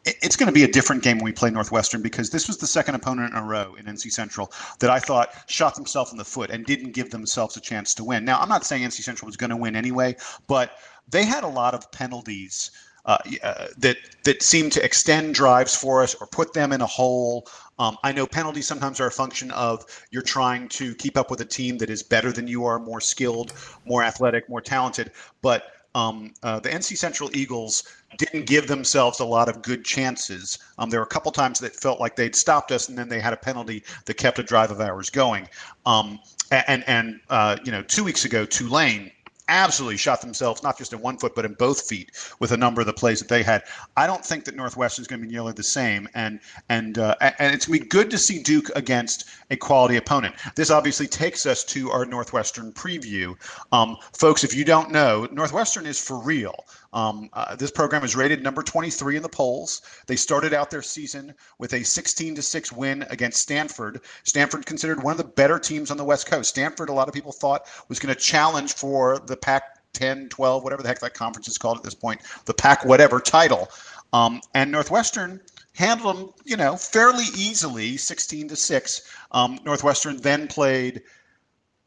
it's 0.06 0.36
going 0.36 0.47
to 0.47 0.54
be 0.54 0.64
a 0.64 0.68
different 0.68 1.04
game 1.04 1.18
when 1.18 1.26
we 1.26 1.32
play 1.32 1.49
Northwestern 1.52 2.02
because 2.02 2.30
this 2.30 2.47
was 2.47 2.58
the 2.58 2.68
second 2.68 2.95
opponent 2.95 3.32
in 3.32 3.38
a 3.38 3.43
row 3.43 3.76
in 3.76 3.86
NC 3.86 4.12
Central 4.12 4.52
that 4.80 4.89
I 4.89 4.99
thought 4.99 5.30
shot 5.47 5.76
themselves 5.76 6.12
in 6.12 6.18
the 6.18 6.26
foot 6.26 6.49
and 6.49 6.66
didn't 6.66 6.91
give 6.91 7.12
themselves 7.12 7.56
a 7.58 7.62
chance 7.62 7.93
to 7.95 8.04
win. 8.04 8.26
Now, 8.26 8.39
I'm 8.39 8.49
not 8.49 8.66
saying 8.66 8.84
NC 8.84 9.04
Central 9.04 9.28
was 9.28 9.38
going 9.38 9.52
to 9.52 9.58
win 9.58 9.76
anyway, 9.76 10.16
but 10.47 10.78
they 11.10 11.24
had 11.24 11.43
a 11.43 11.47
lot 11.47 11.76
of 11.76 11.91
penalties 11.91 12.72
uh, 13.06 13.18
uh, 13.43 13.68
that 13.78 13.97
that 14.24 14.43
seem 14.43 14.70
to 14.70 14.84
extend 14.84 15.34
drives 15.34 15.76
for 15.76 16.04
us 16.04 16.14
or 16.16 16.28
put 16.28 16.54
them 16.54 16.72
in 16.72 16.82
a 16.82 16.86
hole. 16.86 17.47
Um, 17.80 17.97
I 18.04 18.12
know 18.12 18.28
penalties 18.28 18.68
sometimes 18.68 18.99
are 18.99 19.08
a 19.08 19.12
function 19.12 19.49
of 19.52 19.84
you're 20.12 20.22
trying 20.22 20.70
to 20.70 20.93
keep 20.95 21.18
up 21.18 21.32
with 21.32 21.41
a 21.41 21.45
team 21.45 21.80
that 21.80 21.89
is 21.89 22.04
better 22.04 22.32
than 22.32 22.47
you 22.47 22.66
are, 22.66 22.78
more 22.78 23.02
skilled, 23.02 23.54
more 23.86 24.04
athletic, 24.04 24.47
more 24.49 24.62
talented. 24.62 25.12
But 25.41 25.64
um, 25.95 26.34
uh, 26.43 26.60
the 26.60 26.70
NC 26.70 26.97
Central 26.97 27.30
Eagles 27.36 27.84
didn't 28.18 28.45
give 28.45 28.68
themselves 28.68 29.20
a 29.20 29.26
lot 29.26 29.49
of 29.49 29.62
good 29.62 29.86
chances. 29.86 30.59
Um, 30.78 30.89
there 30.89 30.99
were 30.99 31.05
a 31.05 31.09
couple 31.09 31.32
times 31.32 31.59
that 31.59 31.76
felt 31.76 31.99
like 31.99 32.16
they'd 32.16 32.36
stopped 32.36 32.72
us, 32.72 32.89
and 32.89 32.97
then 32.97 33.09
they 33.09 33.20
had 33.20 33.34
a 33.34 33.38
penalty 33.38 33.84
that 34.05 34.16
kept 34.16 34.39
a 34.39 34.43
drive 34.43 34.72
of 34.72 34.82
ours 34.82 35.09
going. 35.09 35.47
Um, 35.86 36.20
and 36.51 36.84
and 36.88 37.20
uh, 37.30 37.57
you 37.64 37.72
know, 37.72 37.82
two 37.84 38.03
weeks 38.03 38.26
ago, 38.26 38.45
Tulane 38.45 39.12
absolutely 39.47 39.97
shot 39.97 40.22
themselves 40.22 40.64
not 40.64 40.78
just 40.78 40.93
in 40.93 41.01
one 41.01 41.18
foot 41.18 41.36
but 41.36 41.43
in 41.43 41.53
both 41.53 41.88
feet 41.88 42.12
with 42.39 42.53
a 42.53 42.57
number 42.57 42.80
of 42.80 42.88
the 42.88 42.93
plays 42.93 43.20
that 43.20 43.28
they 43.28 43.43
had. 43.43 43.64
I 43.97 44.07
don't 44.07 44.26
think 44.26 44.45
that 44.45 44.55
Northwestern 44.55 45.03
is 45.03 45.07
going 45.07 45.22
to 45.22 45.28
be 45.28 45.34
nearly 45.34 45.53
the 45.53 45.64
same, 45.64 46.07
and 46.14 46.39
and 46.70 46.97
uh, 46.97 47.16
and 47.20 47.53
it's 47.53 47.66
going 47.66 47.80
to 47.80 47.84
be 47.86 47.89
good 47.89 48.09
to 48.12 48.18
see 48.18 48.41
Duke 48.41 48.72
against 48.76 49.30
a 49.49 49.57
quality 49.57 49.97
opponent. 49.97 50.36
This 50.55 50.72
obviously 50.72 51.07
takes 51.07 51.45
us 51.45 51.64
to 51.66 51.91
our 51.91 52.05
Northwestern 52.05 52.72
preview, 52.72 53.36
um, 53.72 53.97
folks. 54.14 54.43
If 54.43 54.55
you 54.55 54.64
don't 54.64 54.91
know, 54.91 55.28
Northwestern 55.32 55.86
is 55.86 56.01
for 56.01 56.18
real. 56.18 56.66
Um, 56.94 57.30
uh, 57.34 57.56
this 57.56 57.72
program 57.72 58.04
is 58.04 58.16
rated 58.16 58.44
number 58.44 58.62
23 58.64 59.16
in 59.16 59.24
the 59.24 59.30
polls. 59.30 59.82
They 60.08 60.16
started 60.16 60.54
out 60.54 60.70
their 60.70 60.82
season 60.82 61.34
with 61.58 61.74
a 61.74 61.84
16 61.84 62.36
to 62.36 62.42
6 62.42 62.72
win 62.72 63.06
against 63.10 63.42
Stanford. 63.42 64.02
Stanford 64.24 64.66
considered 64.66 65.02
one 65.02 65.12
of 65.12 65.18
the 65.18 65.24
better 65.24 65.58
teams 65.58 65.92
on 65.92 65.98
the 65.98 66.04
West 66.04 66.28
Coast. 66.28 66.50
Stanford, 66.50 66.89
a 66.89 66.94
lot 66.94 67.08
of 67.08 67.14
people 67.14 67.32
thought 67.32 67.68
was 67.88 68.00
going 68.00 68.14
to 68.14 68.20
challenge 68.20 68.74
for 68.74 69.20
the 69.20 69.38
Pac 69.38 69.64
10, 69.94 70.30
12, 70.30 70.64
whatever 70.64 70.82
the 70.82 70.88
heck 70.88 71.00
that 71.00 71.14
conference 71.14 71.48
is 71.48 71.58
called 71.58 71.78
at 71.78 71.84
this 71.84 71.94
point, 71.94 72.22
the 72.46 72.54
Pac 72.54 72.86
whatever 72.86 73.20
title. 73.20 73.70
Um, 74.14 74.42
and 74.54 74.72
Northwestern 74.72 75.39
handled 75.74 76.18
them, 76.18 76.30
you 76.44 76.58
know, 76.58 76.76
fairly 76.76 77.26
easily, 77.36 77.98
16 77.98 78.50
to 78.50 78.56
6. 78.56 79.02
Um, 79.32 79.60
Northwestern 79.64 80.18
then 80.18 80.48
played, 80.48 81.04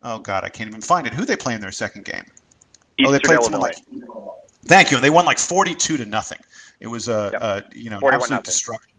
oh 0.02 0.18
God, 0.18 0.44
I 0.44 0.48
can't 0.48 0.68
even 0.68 0.80
find 0.80 1.06
it. 1.06 1.12
Who 1.12 1.24
they 1.24 1.36
play 1.36 1.54
in 1.54 1.60
their 1.60 1.72
second 1.72 2.04
game? 2.04 2.24
Eastern 2.98 3.06
oh, 3.06 3.12
they 3.12 3.18
played 3.18 3.38
Illinois. 3.40 3.58
Like, 3.58 3.76
Thank 4.66 4.90
you. 4.90 4.98
They 5.00 5.10
won 5.10 5.24
like 5.26 5.38
42 5.38 5.96
to 5.98 6.04
nothing. 6.06 6.38
It 6.80 6.86
was 6.86 7.08
a, 7.08 7.30
Yep. 7.32 7.42
a 7.42 7.64
you 7.78 7.90
know, 7.90 7.96
absolute 7.96 8.30
nothing. 8.30 8.42
destruction. 8.44 8.90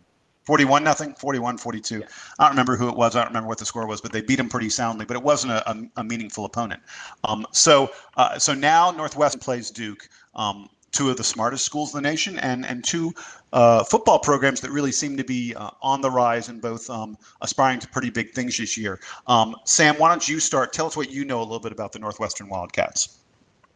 41 0.45 0.84
nothing, 0.84 1.16
41 1.16 1.57
42. 1.57 2.03
I 2.38 2.43
don't 2.43 2.51
remember 2.51 2.78
who 2.78 2.88
it 2.88 2.95
was. 2.95 3.16
I 3.16 3.20
don't 3.20 3.30
remember 3.30 3.49
what 3.49 3.57
the 3.57 3.66
score 3.66 3.88
was, 3.88 3.99
but 3.99 4.11
they 4.11 4.22
beat 4.22 4.36
them 4.36 4.47
pretty 4.47 4.70
soundly. 4.70 5.03
But 5.05 5.18
it 5.18 5.24
wasn't 5.24 5.53
a, 5.53 5.70
a, 5.72 5.78
a 5.97 6.03
meaningful 6.03 6.45
opponent. 6.45 6.82
Um, 7.24 7.47
so 7.51 7.89
uh, 8.16 8.38
so 8.38 8.53
now 8.53 8.91
Northwest 8.91 9.39
plays 9.39 9.72
Duke, 9.72 10.07
um, 10.36 10.70
two 10.91 11.09
of 11.09 11.18
the 11.18 11.24
smartest 11.24 11.66
schools 11.66 11.95
in 11.95 12.03
the 12.03 12.07
nation, 12.07 12.38
and 12.39 12.63
and 12.63 12.84
two 12.84 13.11
uh, 13.53 13.84
football 13.86 14.20
programs 14.20 14.61
that 14.61 14.70
really 14.70 14.91
seem 14.91 15.18
to 15.18 15.24
be 15.24 15.55
uh, 15.55 15.72
on 15.82 16.01
the 16.01 16.11
rise 16.11 16.47
and 16.47 16.61
both 16.61 16.88
um, 16.91 17.18
aspiring 17.41 17.80
to 17.80 17.88
pretty 17.88 18.11
big 18.11 18.32
things 18.34 18.55
this 18.55 18.78
year. 18.78 18.99
Um, 19.26 19.55
Sam, 19.66 19.95
why 19.95 20.09
don't 20.09 20.28
you 20.30 20.39
start? 20.39 20.74
Tell 20.74 20.86
us 20.86 20.95
what 20.95 21.09
you 21.09 21.26
know 21.26 21.39
a 21.39 21.41
little 21.41 21.59
bit 21.59 21.72
about 21.72 21.91
the 21.91 21.97
Northwestern 21.99 22.49
Wildcats. 22.49 23.18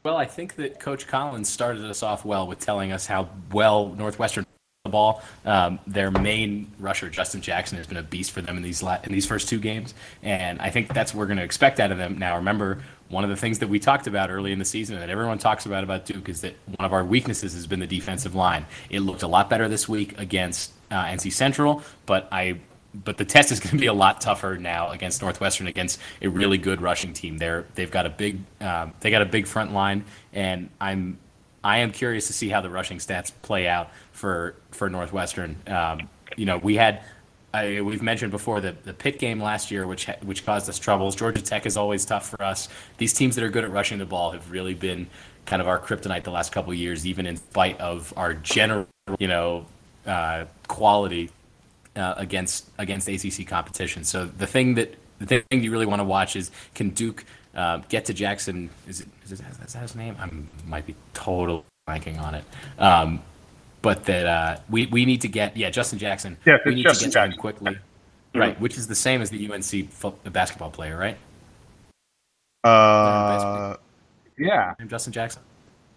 Well, 0.04 0.16
I 0.16 0.26
think 0.26 0.56
that 0.56 0.80
Coach 0.80 1.08
Collins 1.08 1.50
started 1.50 1.84
us 1.86 2.04
off 2.04 2.24
well 2.24 2.48
with 2.48 2.60
telling 2.60 2.92
us 2.92 3.06
how 3.06 3.30
well 3.52 3.90
Northwestern 3.90 4.46
the 4.86 4.90
ball. 4.90 5.22
Um, 5.44 5.80
their 5.86 6.10
main 6.10 6.72
rusher, 6.80 7.10
Justin 7.10 7.42
Jackson, 7.42 7.78
has 7.78 7.86
been 7.86 7.98
a 7.98 8.04
beast 8.04 8.32
for 8.32 8.42
them 8.42 8.56
in 8.56 8.64
these 8.64 8.82
la- 8.82 9.00
in 9.04 9.12
these 9.12 9.26
first 9.26 9.50
two 9.50 9.60
games, 9.60 9.94
and 10.24 10.62
I 10.62 10.70
think 10.70 10.94
that's 10.94 11.14
what 11.14 11.20
we're 11.20 11.26
going 11.26 11.38
to 11.38 11.44
expect 11.44 11.82
out 11.82 11.92
of 11.92 11.98
them. 11.98 12.18
Now, 12.18 12.38
remember, 12.38 12.82
one 13.10 13.26
of 13.26 13.30
the 13.30 13.36
things 13.36 13.60
that 13.60 13.68
we 13.68 13.80
talked 13.80 14.08
about 14.08 14.30
early 14.30 14.54
in 14.54 14.60
the 14.60 14.66
season 14.66 14.98
that 14.98 15.10
everyone 15.10 15.38
talks 15.38 15.66
about 15.66 15.84
about 15.84 16.06
Duke 16.06 16.30
is 16.30 16.42
that 16.42 16.56
one 16.78 16.86
of 16.86 16.94
our 16.94 17.04
weaknesses 17.04 17.54
has 17.54 17.68
been 17.68 17.82
the 17.82 17.88
defensive 17.88 18.36
line. 18.36 18.66
It 18.90 19.02
looked 19.02 19.24
a 19.24 19.28
lot 19.28 19.50
better 19.50 19.68
this 19.68 19.90
week 19.90 20.18
against 20.18 20.72
uh, 20.92 21.04
NC 21.06 21.34
Central, 21.34 21.84
but 22.06 22.30
I 22.32 22.60
but 22.94 23.18
the 23.18 23.26
test 23.26 23.52
is 23.52 23.60
going 23.60 23.72
to 23.72 23.78
be 23.78 23.88
a 23.88 23.94
lot 23.94 24.22
tougher 24.22 24.58
now 24.58 24.90
against 24.90 25.22
Northwestern 25.22 25.68
against 25.68 26.00
a 26.22 26.28
really 26.28 26.58
good 26.58 26.82
rushing 26.82 27.14
team. 27.14 27.38
They're 27.38 27.66
they've 27.76 27.92
got 27.92 28.06
a 28.06 28.10
big 28.10 28.40
um, 28.62 28.94
they 29.00 29.12
got 29.12 29.22
a 29.22 29.26
big 29.26 29.48
front 29.48 29.74
line, 29.74 30.06
and 30.34 30.70
I'm 30.82 31.18
I 31.64 31.80
am 31.80 31.92
curious 31.92 32.28
to 32.28 32.34
see 32.34 32.50
how 32.50 32.62
the 32.62 32.70
rushing 32.70 32.98
stats 32.98 33.32
play 33.42 33.68
out 33.68 33.92
for 34.12 34.56
for 34.72 34.90
Northwestern. 34.90 35.58
Um, 35.68 36.10
you 36.36 36.46
know, 36.46 36.58
we 36.58 36.76
had 36.76 37.04
I, 37.54 37.82
we've 37.82 38.02
mentioned 38.02 38.32
before 38.32 38.62
the 38.62 38.76
the 38.84 38.94
Pitt 38.94 39.20
game 39.20 39.42
last 39.42 39.72
year, 39.72 39.86
which 39.86 40.08
which 40.24 40.46
caused 40.46 40.70
us 40.70 40.80
troubles. 40.80 41.16
Georgia 41.16 41.42
Tech 41.42 41.66
is 41.66 41.78
always 41.78 42.06
tough 42.06 42.30
for 42.30 42.42
us. 42.42 42.70
These 42.98 43.14
teams 43.14 43.36
that 43.36 43.44
are 43.44 43.50
good 43.50 43.64
at 43.64 43.72
rushing 43.72 44.00
the 44.00 44.06
ball 44.06 44.32
have 44.32 44.52
really 44.52 44.74
been 44.74 45.08
kind 45.46 45.62
of 45.62 45.68
our 45.68 45.80
kryptonite 45.80 46.24
the 46.24 46.32
last 46.32 46.52
couple 46.52 46.74
years, 46.74 47.06
even 47.06 47.26
in 47.26 47.38
spite 47.38 47.80
of 47.80 48.14
our 48.18 48.34
general 48.34 48.88
you 49.20 49.28
know 49.28 49.66
uh, 50.06 50.46
quality 50.68 51.30
uh, 52.00 52.16
against 52.18 52.70
against 52.78 53.08
ACC 53.08 53.48
competition. 53.48 54.04
So 54.04 54.26
the 54.26 54.48
thing 54.48 54.76
that 54.76 54.96
the 55.20 55.42
thing 55.42 55.64
you 55.64 55.72
really 55.72 55.86
want 55.86 56.00
to 56.00 56.06
watch 56.06 56.36
is 56.36 56.52
can 56.74 56.90
Duke 56.90 57.26
uh, 57.54 57.80
get 57.90 58.06
to 58.06 58.14
Jackson? 58.14 58.70
Is 58.88 59.02
it 59.02 59.08
is, 59.26 59.34
it, 59.34 59.42
is 59.66 59.74
that 59.74 59.82
his 59.82 59.96
name? 59.96 60.16
I 60.20 60.30
might 60.68 60.86
be 60.86 60.96
totally 61.14 61.64
blanking 61.88 62.20
on 62.20 62.36
it. 62.36 62.44
Um, 62.78 63.22
but 63.82 64.06
that 64.06 64.26
uh, 64.26 64.60
we 64.70 64.88
we 64.88 65.06
need 65.06 65.22
to 65.22 65.28
get 65.28 65.56
yeah 65.56 65.70
Justin 65.70 66.00
Jackson. 66.00 66.38
Yeah, 66.46 66.58
we 66.66 66.76
need 66.76 66.84
Justin 66.84 67.12
to 67.12 67.14
get 67.16 67.20
to 67.20 67.26
him 67.26 67.30
Jackson. 67.32 67.42
quickly. 67.42 67.78
Right, 68.36 68.60
which 68.62 68.78
is 68.78 68.88
the 68.88 68.96
same 68.96 69.24
as 69.24 69.32
the 69.32 69.52
UNC 69.52 69.90
fo- 69.90 70.12
basketball 70.24 70.70
player, 70.70 70.96
right? 70.96 71.18
Uh, 72.64 73.76
yeah. 74.38 74.74
Justin 74.88 75.14
Jackson. 75.14 75.42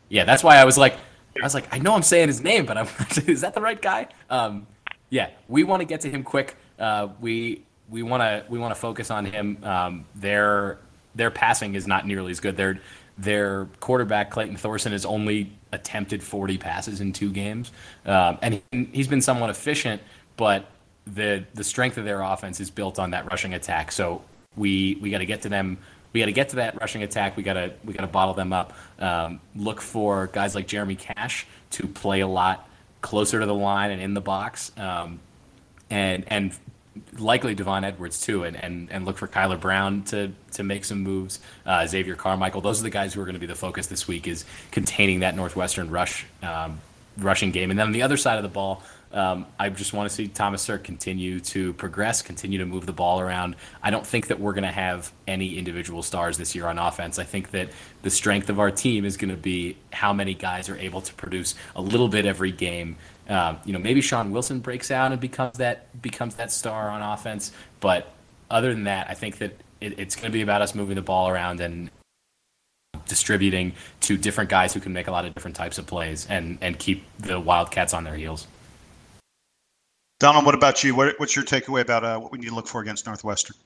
Yeah, 0.09 0.25
that's 0.25 0.43
why 0.43 0.57
I 0.57 0.65
was 0.65 0.79
like, 0.79 0.95
I 1.41 1.45
was 1.45 1.55
like, 1.55 1.69
I 1.71 1.79
know 1.79 1.95
I'm 1.95 2.03
saying 2.03 2.29
his 2.29 2.43
name, 2.43 2.65
but 2.65 2.79
I'm 2.79 2.89
is 3.27 3.43
that 3.43 3.55
the 3.55 3.61
right 3.61 3.81
guy? 3.81 4.09
Um, 4.31 4.67
yeah, 5.13 5.29
we 5.47 5.63
want 5.63 5.81
to 5.83 5.85
get 5.85 6.01
to 6.01 6.11
him 6.11 6.25
quick. 6.25 6.57
Uh, 6.79 7.09
we 7.21 7.63
we 7.91 8.03
want 8.03 8.23
to 8.23 8.45
we 8.49 8.59
want 8.59 8.75
to 8.75 8.81
focus 8.81 9.11
on 9.11 9.27
him. 9.27 9.59
Um, 9.63 10.07
their 10.15 10.79
their 11.15 11.31
passing 11.31 11.75
is 11.75 11.87
not 11.87 12.07
nearly 12.07 12.31
as 12.31 12.41
good. 12.41 12.57
Their 12.57 12.81
their 13.19 13.67
quarterback 13.81 14.31
Clayton 14.31 14.57
Thorson 14.57 14.93
has 14.93 15.05
only 15.05 15.53
attempted 15.71 16.23
40 16.23 16.57
passes 16.57 17.03
in 17.03 17.13
two 17.13 17.31
games, 17.31 17.73
um, 18.07 18.39
and 18.41 18.63
he, 18.73 18.89
he's 18.91 19.07
been 19.07 19.21
somewhat 19.21 19.51
efficient. 19.51 20.01
But 20.39 20.65
the 21.07 21.45
the 21.53 21.63
strength 21.63 21.99
of 21.99 22.07
their 22.07 22.23
offense 22.23 22.59
is 22.59 22.71
built 22.71 22.99
on 22.99 23.11
that 23.11 23.31
rushing 23.31 23.53
attack. 23.53 23.93
So 23.93 24.23
we 24.57 24.97
we 25.03 25.11
got 25.11 25.19
to 25.19 25.27
get 25.27 25.43
to 25.43 25.51
them. 25.51 25.77
We 26.15 26.21
got 26.21 26.27
to 26.27 26.33
get 26.33 26.49
to 26.51 26.57
that 26.57 26.81
rushing 26.81 27.03
attack. 27.03 27.37
We 27.37 27.43
got 27.43 27.55
to 27.55 27.75
we 27.85 27.93
got 27.93 28.01
to 28.01 28.11
bottle 28.11 28.33
them 28.33 28.55
up. 28.55 28.73
Um, 28.99 29.41
look 29.55 29.83
for 29.83 30.29
guys 30.29 30.55
like 30.55 30.67
Jeremy 30.67 30.97
Cash 30.97 31.47
to 31.73 31.87
play 31.87 32.21
a 32.21 32.27
lot 32.27 32.67
closer 33.03 33.41
to 33.41 33.47
the 33.47 33.55
line 33.55 33.91
and 33.91 34.01
in 34.01 34.15
the 34.15 34.21
box, 34.21 34.73
um, 34.79 35.21
and 35.91 36.25
and 36.29 36.53
likely 37.19 37.55
Devon 37.55 37.85
Edwards 37.85 38.21
too, 38.21 38.45
and, 38.45 38.57
and 38.57 38.91
and 38.91 39.05
look 39.05 39.19
for 39.19 39.29
Kyler 39.29 39.61
Brown 39.61 40.05
to 40.05 40.33
to 40.53 40.63
make 40.63 40.85
some 40.85 41.03
moves. 41.03 41.41
Uh, 41.67 41.87
Xavier 41.87 42.15
Carmichael. 42.15 42.61
Those 42.61 42.81
are 42.81 42.85
the 42.85 42.91
guys 42.91 43.13
who 43.13 43.21
are 43.21 43.25
going 43.25 43.35
to 43.35 43.41
be 43.41 43.47
the 43.47 43.55
focus 43.55 43.89
this 43.89 44.09
week. 44.09 44.27
Is 44.27 44.45
containing 44.71 45.21
that 45.21 45.37
Northwestern 45.37 45.91
rush 45.91 46.25
um, 46.43 46.81
rushing 47.19 47.51
game, 47.51 47.71
and 47.71 47.79
then 47.79 47.89
on 47.89 47.93
the 47.93 48.03
other 48.03 48.17
side 48.17 48.39
of 48.39 48.43
the 48.43 48.49
ball. 48.49 48.83
Um, 49.13 49.47
I 49.59 49.69
just 49.69 49.93
want 49.93 50.09
to 50.09 50.15
see 50.15 50.29
Thomas 50.29 50.63
Sirk 50.63 50.85
continue 50.85 51.39
to 51.41 51.75
progress, 51.75 52.23
continue 52.23 52.59
to 52.59 52.67
move 52.67 52.87
the 52.87 52.93
ball 52.93 53.21
around. 53.21 53.57
I 53.83 53.91
don't 53.91 54.07
think 54.07 54.29
that 54.29 54.41
we're 54.41 54.53
going 54.53 54.65
to 54.65 54.73
have 54.73 55.13
any 55.27 55.59
individual 55.59 56.03
stars 56.03 56.39
this 56.39 56.55
year 56.55 56.67
on 56.67 56.79
offense. 56.79 57.19
I 57.19 57.25
think 57.25 57.51
that 57.51 57.69
the 58.03 58.11
strength 58.11 58.49
of 58.49 58.59
our 58.59 58.71
team 58.71 59.05
is 59.05 59.17
going 59.17 59.31
to 59.31 59.37
be 59.37 59.77
how 59.93 60.13
many 60.13 60.35
guys 60.35 60.69
are 60.69 60.79
able 60.79 61.03
to 61.03 61.13
produce 61.15 61.55
a 61.77 61.83
little 61.83 62.09
bit 62.09 62.25
every 62.25 62.53
game. 62.53 62.97
Um, 63.29 63.59
you 63.65 63.73
know, 63.73 63.79
maybe 63.79 64.01
Shaun 64.01 64.31
Wilson 64.31 64.61
breaks 64.61 64.91
out 64.91 65.13
and 65.13 65.21
becomes 65.21 65.59
that 65.59 66.01
becomes 66.01 66.37
that 66.37 66.51
star 66.51 66.89
on 66.89 67.03
offense. 67.03 67.53
But 67.81 68.13
other 68.51 68.73
than 68.73 68.85
that, 68.85 69.11
I 69.11 69.15
think 69.15 69.39
that 69.39 69.61
it, 69.81 69.99
it's 69.99 70.17
going 70.17 70.27
to 70.27 70.33
be 70.33 70.43
about 70.43 70.63
us 70.63 70.75
moving 70.75 70.97
the 70.97 71.03
ball 71.03 71.29
around 71.29 71.61
and 71.61 71.91
distributing 73.07 73.75
to 74.01 74.17
different 74.17 74.49
guys 74.49 74.73
who 74.73 74.81
can 74.81 74.93
make 74.93 75.07
a 75.07 75.11
lot 75.11 75.25
of 75.27 75.35
different 75.35 75.57
types 75.57 75.77
of 75.77 75.87
plays 75.87 76.27
and 76.31 76.57
and 76.63 76.79
keep 76.79 77.05
the 77.19 77.39
Wildcats 77.39 77.93
on 77.93 78.05
their 78.05 78.15
heels. 78.15 78.47
Donald, 80.23 80.47
what 80.47 80.55
about 80.55 80.85
you? 80.85 80.95
What, 80.95 81.19
what's 81.19 81.35
your 81.35 81.45
takeaway 81.45 81.81
about 81.81 82.05
uh, 82.05 82.17
what 82.17 82.31
we 82.31 82.39
need 82.39 82.51
to 82.51 82.55
look 82.55 82.69
for 82.69 82.81
against 82.81 83.07
Northwestern? 83.07 83.57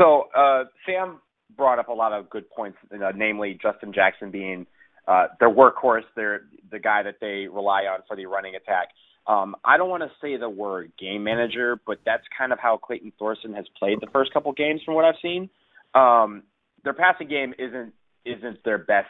So 0.00 0.28
uh, 0.34 0.64
Sam 0.86 1.20
brought 1.58 1.78
up 1.78 1.88
a 1.88 1.92
lot 1.92 2.14
of 2.14 2.30
good 2.30 2.48
points, 2.48 2.78
uh, 2.90 3.12
namely 3.14 3.58
Justin 3.60 3.92
Jackson 3.92 4.30
being 4.30 4.66
uh, 5.06 5.26
their 5.38 5.50
workhorse, 5.50 6.04
their 6.16 6.44
the 6.70 6.78
guy 6.78 7.02
that 7.02 7.16
they 7.20 7.48
rely 7.52 7.82
on 7.82 8.00
for 8.08 8.16
the 8.16 8.24
running 8.24 8.54
attack. 8.54 8.88
Um, 9.26 9.56
I 9.62 9.76
don't 9.76 9.90
want 9.90 10.02
to 10.04 10.10
say 10.22 10.38
the 10.38 10.48
word 10.48 10.90
game 10.98 11.22
manager, 11.22 11.78
but 11.86 11.98
that's 12.06 12.24
kind 12.36 12.50
of 12.50 12.58
how 12.58 12.78
Clayton 12.78 13.12
Thorson 13.18 13.52
has 13.52 13.66
played 13.78 13.98
the 14.00 14.08
first 14.10 14.32
couple 14.32 14.50
games, 14.52 14.80
from 14.86 14.94
what 14.94 15.04
I've 15.04 15.20
seen. 15.20 15.50
Um, 15.94 16.44
their 16.82 16.94
passing 16.94 17.28
game 17.28 17.52
isn't 17.58 17.92
isn't 18.24 18.64
their 18.64 18.78
best 18.78 19.08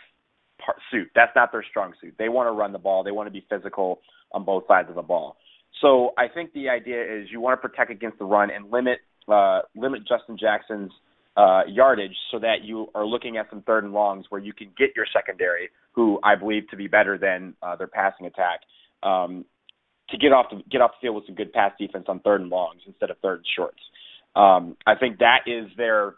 part, 0.59 0.79
suit. 0.91 1.09
That's 1.15 1.31
not 1.37 1.53
their 1.53 1.65
strong 1.71 1.93
suit. 2.01 2.17
They 2.19 2.29
want 2.29 2.49
to 2.49 2.53
run 2.53 2.73
the 2.73 2.81
ball. 2.81 3.05
They 3.05 3.13
want 3.13 3.29
to 3.29 3.33
be 3.33 3.47
physical 3.49 4.01
on 4.33 4.43
both 4.43 4.65
sides 4.67 4.89
of 4.89 4.97
the 4.97 5.03
ball. 5.03 5.37
So 5.81 6.13
I 6.19 6.29
think 6.29 6.53
the 6.53 6.69
idea 6.69 7.03
is 7.03 7.29
you 7.31 7.41
want 7.41 7.61
to 7.61 7.69
protect 7.69 7.91
against 7.91 8.19
the 8.19 8.25
run 8.25 8.51
and 8.51 8.71
limit 8.71 8.99
uh, 9.29 9.61
limit 9.77 10.01
Justin 10.09 10.39
Jackson's 10.39 10.91
uh, 11.37 11.63
yardage 11.69 12.17
so 12.33 12.39
that 12.39 12.65
you 12.65 12.89
are 12.95 13.07
looking 13.07 13.37
at 13.37 13.49
some 13.51 13.63
third 13.63 13.85
and 13.85 13.93
longs 13.93 14.27
where 14.29 14.41
you 14.41 14.53
can 14.53 14.69
get 14.77 14.91
your 14.97 15.07
secondary, 15.13 15.69
who 15.93 16.19
I 16.25 16.35
believe 16.35 16.69
to 16.71 16.77
be 16.77 16.89
better 16.89 17.17
than 17.17 17.55
uh, 17.63 17.77
their 17.77 17.87
passing 17.87 18.27
attack, 18.27 18.61
um, 19.03 19.45
to 20.11 20.19
get 20.19 20.33
off 20.33 20.47
the 20.51 20.63
get 20.71 20.81
off 20.81 20.93
the 21.01 21.07
field 21.07 21.17
with 21.17 21.27
some 21.27 21.35
good 21.35 21.53
pass 21.53 21.73
defense 21.79 22.07
on 22.09 22.21
third 22.21 22.41
and 22.41 22.51
longs 22.51 22.81
instead 22.87 23.11
of 23.11 23.19
third 23.19 23.39
and 23.39 23.47
shorts. 23.55 23.79
Um, 24.35 24.77
I 24.87 24.95
think 24.97 25.19
that 25.19 25.41
is 25.47 25.71
their 25.77 26.15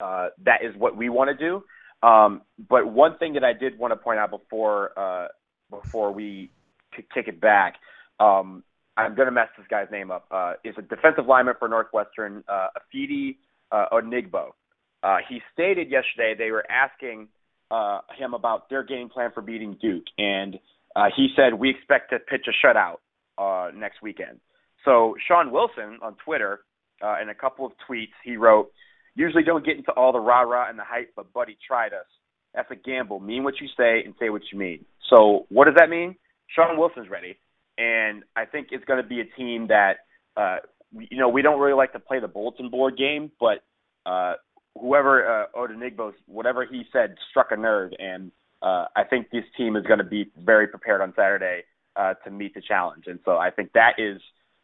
uh, 0.00 0.28
that 0.44 0.60
is 0.62 0.74
what 0.78 0.96
we 0.96 1.08
want 1.08 1.36
to 1.36 1.36
do. 1.36 1.62
Um, 2.06 2.42
but 2.68 2.90
one 2.90 3.18
thing 3.18 3.34
that 3.34 3.44
I 3.44 3.52
did 3.52 3.78
want 3.78 3.92
to 3.92 3.96
point 3.96 4.18
out 4.18 4.30
before 4.30 4.98
uh, 4.98 5.28
before 5.70 6.12
we 6.12 6.50
kick 6.96 7.28
it 7.28 7.40
back 7.40 7.74
um, 8.20 8.62
I'm 8.96 9.14
going 9.14 9.26
to 9.26 9.32
mess 9.32 9.48
this 9.56 9.66
guy's 9.68 9.90
name 9.90 10.10
up. 10.10 10.26
Uh, 10.30 10.54
is 10.64 10.74
a 10.78 10.82
defensive 10.82 11.26
lineman 11.26 11.54
for 11.58 11.68
Northwestern, 11.68 12.44
uh, 12.48 12.68
Ifeadi 12.78 13.36
uh, 13.72 13.86
Odenigbo. 13.92 14.50
Uh, 15.02 15.16
he 15.28 15.40
stated 15.52 15.90
yesterday 15.90 16.34
they 16.36 16.50
were 16.50 16.64
asking 16.70 17.28
uh, 17.70 18.00
him 18.16 18.34
about 18.34 18.70
their 18.70 18.82
game 18.82 19.08
plan 19.08 19.30
for 19.34 19.42
beating 19.42 19.76
Duke, 19.80 20.04
and 20.16 20.58
uh, 20.96 21.06
he 21.14 21.28
said 21.36 21.54
we 21.54 21.70
expect 21.70 22.10
to 22.10 22.18
pitch 22.18 22.46
a 22.48 22.66
shutout 22.66 22.98
uh, 23.36 23.70
next 23.74 24.00
weekend. 24.02 24.40
So 24.84 25.14
Shaun 25.26 25.50
Wilson 25.50 25.98
on 26.02 26.14
Twitter, 26.24 26.60
uh, 27.02 27.16
in 27.20 27.28
a 27.28 27.34
couple 27.34 27.66
of 27.66 27.72
tweets, 27.88 28.12
he 28.24 28.36
wrote, 28.36 28.70
"Usually 29.14 29.42
don't 29.42 29.64
get 29.64 29.76
into 29.76 29.92
all 29.92 30.12
the 30.12 30.20
rah 30.20 30.42
rah 30.42 30.68
and 30.68 30.78
the 30.78 30.84
hype, 30.84 31.12
but 31.16 31.32
buddy 31.32 31.58
tried 31.66 31.92
us. 31.92 32.06
That's 32.54 32.70
a 32.70 32.76
gamble. 32.76 33.18
Mean 33.18 33.44
what 33.44 33.54
you 33.60 33.66
say 33.76 34.02
and 34.04 34.14
say 34.20 34.30
what 34.30 34.42
you 34.52 34.58
mean. 34.58 34.84
So 35.10 35.46
what 35.48 35.64
does 35.64 35.74
that 35.76 35.90
mean? 35.90 36.16
Shaun 36.54 36.78
Wilson's 36.78 37.10
ready 37.10 37.36
and 37.78 38.22
I 38.36 38.44
think 38.44 38.68
it's 38.70 38.84
going 38.84 39.02
to 39.02 39.08
be 39.08 39.20
a 39.20 39.24
team 39.24 39.68
that 39.68 39.98
uh, 40.36 40.58
you 40.92 41.18
know 41.18 41.28
we 41.28 41.42
don't 41.42 41.60
really 41.60 41.74
like 41.74 41.92
to 41.92 42.00
play 42.00 42.20
the 42.20 42.28
bulletin 42.28 42.70
board 42.70 42.96
game, 42.96 43.30
but 43.40 43.62
uh, 44.06 44.34
whoever 44.78 45.42
uh, 45.42 45.46
Odenigbo's 45.56 46.14
whatever 46.26 46.64
he 46.64 46.84
said 46.92 47.16
struck 47.30 47.50
a 47.50 47.56
nerve, 47.56 47.92
and 47.98 48.30
uh, 48.62 48.86
I 48.96 49.04
think 49.04 49.30
this 49.30 49.44
team 49.56 49.76
is 49.76 49.84
going 49.84 49.98
to 49.98 50.04
be 50.04 50.30
very 50.38 50.66
prepared 50.66 51.00
on 51.00 51.12
Saturday 51.16 51.64
uh, 51.96 52.14
to 52.24 52.30
meet 52.30 52.54
the 52.54 52.60
challenge, 52.60 53.04
and 53.06 53.18
so 53.24 53.36
I 53.36 53.50
think 53.50 53.72
that 53.72 53.94
is 53.98 54.20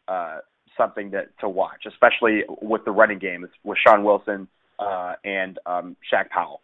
uh, 0.07 0.39
something 0.77 1.11
that 1.11 1.37
to 1.39 1.49
watch, 1.49 1.85
especially 1.87 2.43
with 2.61 2.85
the 2.85 2.91
running 2.91 3.19
game. 3.19 3.47
With 3.63 3.77
Shaun 3.85 4.03
Wilson 4.03 4.47
uh, 4.79 5.13
and 5.23 5.59
um, 5.65 5.95
Shaq 6.11 6.29
Powell. 6.29 6.61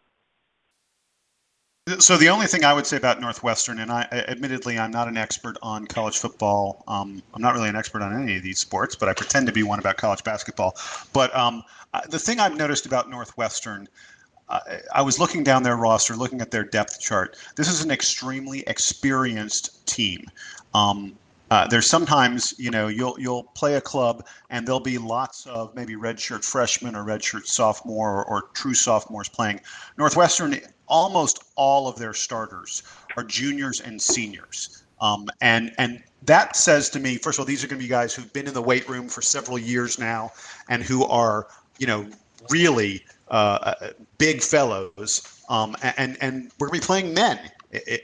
So 2.00 2.18
the 2.18 2.28
only 2.28 2.48
thing 2.48 2.66
I 2.66 2.74
would 2.74 2.86
say 2.86 2.98
about 2.98 3.22
Northwestern, 3.22 3.80
and 3.80 3.90
I 3.90 4.02
admittedly 4.12 4.78
I'm 4.78 4.92
not 4.92 5.08
an 5.08 5.16
expert 5.16 5.58
on 5.62 5.86
college 5.88 6.18
football. 6.18 6.84
Um, 6.86 7.24
I'm 7.34 7.42
not 7.42 7.54
really 7.54 7.70
an 7.70 7.78
expert 7.78 8.02
on 8.02 8.22
any 8.22 8.36
of 8.36 8.44
these 8.44 8.60
sports, 8.60 8.94
but 8.94 9.08
I 9.08 9.14
pretend 9.14 9.48
to 9.48 9.54
be 9.54 9.64
one 9.64 9.80
about 9.80 9.96
college 9.96 10.22
basketball. 10.26 10.76
But 11.14 11.34
um, 11.34 11.64
the 12.10 12.20
thing 12.20 12.42
I've 12.42 12.58
noticed 12.58 12.86
about 12.86 13.10
Northwestern, 13.10 13.88
I 14.94 15.02
was 15.02 15.18
looking 15.18 15.46
down 15.46 15.64
their 15.64 15.78
roster, 15.78 16.16
looking 16.18 16.42
at 16.42 16.52
their 16.52 16.66
depth 16.66 17.00
chart. 17.00 17.38
This 17.56 17.70
is 17.70 17.82
an 17.84 17.92
extremely 17.92 18.66
experienced 18.68 19.86
team. 19.88 20.26
Um, 20.74 21.18
uh, 21.50 21.68
there's 21.68 21.88
sometimes, 21.88 22.54
you 22.58 22.70
know, 22.70 22.90
you'll 22.90 23.18
you'll 23.18 23.44
play 23.44 23.76
a 23.76 23.82
club 23.82 24.26
and 24.50 24.68
there'll 24.68 24.82
be 24.82 24.98
lots 24.98 25.46
of 25.46 25.74
maybe 25.74 25.96
redshirt 25.96 26.44
freshmen 26.44 26.94
or 26.96 27.06
redshirt 27.06 27.46
sophomore 27.46 28.12
or, 28.12 28.26
or 28.26 28.42
true 28.54 28.74
sophomores 28.74 29.30
playing. 29.30 29.62
Northwestern 29.98 30.60
almost 30.88 31.44
all 31.56 31.88
of 31.88 31.98
their 31.98 32.14
starters 32.14 32.84
are 33.16 33.24
juniors 33.24 33.82
and 33.82 34.02
seniors. 34.02 34.84
Um, 35.00 35.28
and 35.42 35.74
and 35.78 36.04
that 36.24 36.56
says 36.56 36.90
to 36.90 37.00
me, 37.00 37.18
first 37.18 37.38
of 37.38 37.42
all, 37.42 37.46
these 37.46 37.64
are 37.64 37.68
going 37.68 37.80
to 37.80 37.84
be 37.84 37.90
guys 37.90 38.14
who've 38.14 38.32
been 38.34 38.48
in 38.48 38.54
the 38.54 38.62
weight 38.62 38.88
room 38.90 39.08
for 39.08 39.22
several 39.22 39.58
years 39.58 40.00
now, 40.00 40.32
and 40.70 40.84
who 40.84 41.06
are, 41.06 41.48
you 41.78 41.88
know, 41.88 42.08
really 42.50 43.06
uh, 43.30 43.74
uh 43.82 43.90
big 44.18 44.42
fellows. 44.42 45.42
Um, 45.50 45.76
and 45.98 46.18
and 46.22 46.52
we're 46.60 46.68
going 46.68 46.80
to 46.80 46.84
be 46.84 46.88
playing 46.88 47.14
men 47.14 47.40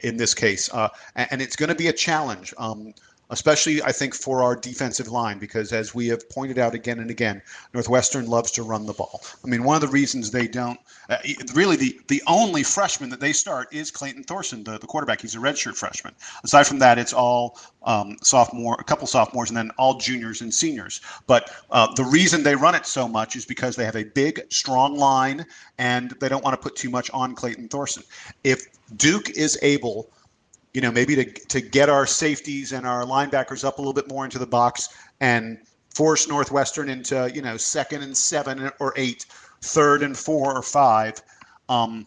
in 0.02 0.16
this 0.16 0.34
case, 0.34 0.72
uh, 0.72 0.88
and 1.16 1.42
it's 1.42 1.56
going 1.56 1.70
to 1.70 1.74
be 1.74 1.88
a 1.88 1.92
challenge. 1.92 2.54
Um, 2.58 2.94
especially 3.30 3.82
I 3.82 3.92
think 3.92 4.14
for 4.14 4.42
our 4.42 4.56
defensive 4.56 5.08
line, 5.08 5.38
because 5.38 5.72
as 5.72 5.94
we 5.94 6.08
have 6.08 6.28
pointed 6.28 6.58
out 6.58 6.74
again 6.74 6.98
and 7.00 7.10
again, 7.10 7.42
Northwestern 7.72 8.26
loves 8.26 8.50
to 8.52 8.62
run 8.62 8.86
the 8.86 8.92
ball. 8.92 9.22
I 9.44 9.48
mean, 9.48 9.64
one 9.64 9.74
of 9.76 9.80
the 9.80 9.88
reasons 9.88 10.30
they 10.30 10.46
don't, 10.46 10.78
uh, 11.08 11.18
really, 11.54 11.76
the, 11.76 11.98
the 12.08 12.22
only 12.26 12.62
freshman 12.62 13.10
that 13.10 13.20
they 13.20 13.32
start 13.32 13.72
is 13.72 13.90
Clayton 13.90 14.24
Thorson, 14.24 14.64
the, 14.64 14.78
the 14.78 14.86
quarterback. 14.86 15.20
He's 15.20 15.34
a 15.34 15.38
redshirt 15.38 15.76
freshman. 15.76 16.14
Aside 16.42 16.66
from 16.66 16.78
that, 16.78 16.98
it's 16.98 17.12
all 17.12 17.58
um, 17.82 18.16
sophomore, 18.22 18.76
a 18.78 18.84
couple 18.84 19.06
sophomores, 19.06 19.50
and 19.50 19.56
then 19.56 19.70
all 19.78 19.98
juniors 19.98 20.40
and 20.40 20.52
seniors. 20.52 21.00
But 21.26 21.50
uh, 21.70 21.92
the 21.94 22.04
reason 22.04 22.42
they 22.42 22.54
run 22.54 22.74
it 22.74 22.86
so 22.86 23.08
much 23.08 23.36
is 23.36 23.44
because 23.44 23.76
they 23.76 23.84
have 23.84 23.96
a 23.96 24.04
big, 24.04 24.40
strong 24.50 24.96
line, 24.96 25.46
and 25.78 26.10
they 26.20 26.28
don't 26.28 26.44
want 26.44 26.54
to 26.54 26.62
put 26.62 26.76
too 26.76 26.90
much 26.90 27.10
on 27.12 27.34
Clayton 27.34 27.68
Thorson. 27.68 28.02
If 28.42 28.66
Duke 28.96 29.30
is 29.30 29.58
able 29.62 30.10
you 30.74 30.80
know, 30.80 30.90
maybe 30.90 31.14
to 31.14 31.24
to 31.24 31.60
get 31.60 31.88
our 31.88 32.06
safeties 32.06 32.72
and 32.72 32.86
our 32.86 33.04
linebackers 33.04 33.64
up 33.64 33.78
a 33.78 33.80
little 33.80 33.94
bit 33.94 34.08
more 34.08 34.24
into 34.24 34.38
the 34.38 34.46
box 34.46 34.88
and 35.20 35.58
force 35.94 36.28
Northwestern 36.28 36.88
into 36.88 37.30
you 37.32 37.40
know 37.40 37.56
second 37.56 38.02
and 38.02 38.16
seven 38.16 38.70
or 38.80 38.92
eight, 38.96 39.24
third 39.62 40.02
and 40.02 40.18
four 40.18 40.54
or 40.54 40.62
five. 40.62 41.22
Um, 41.68 42.06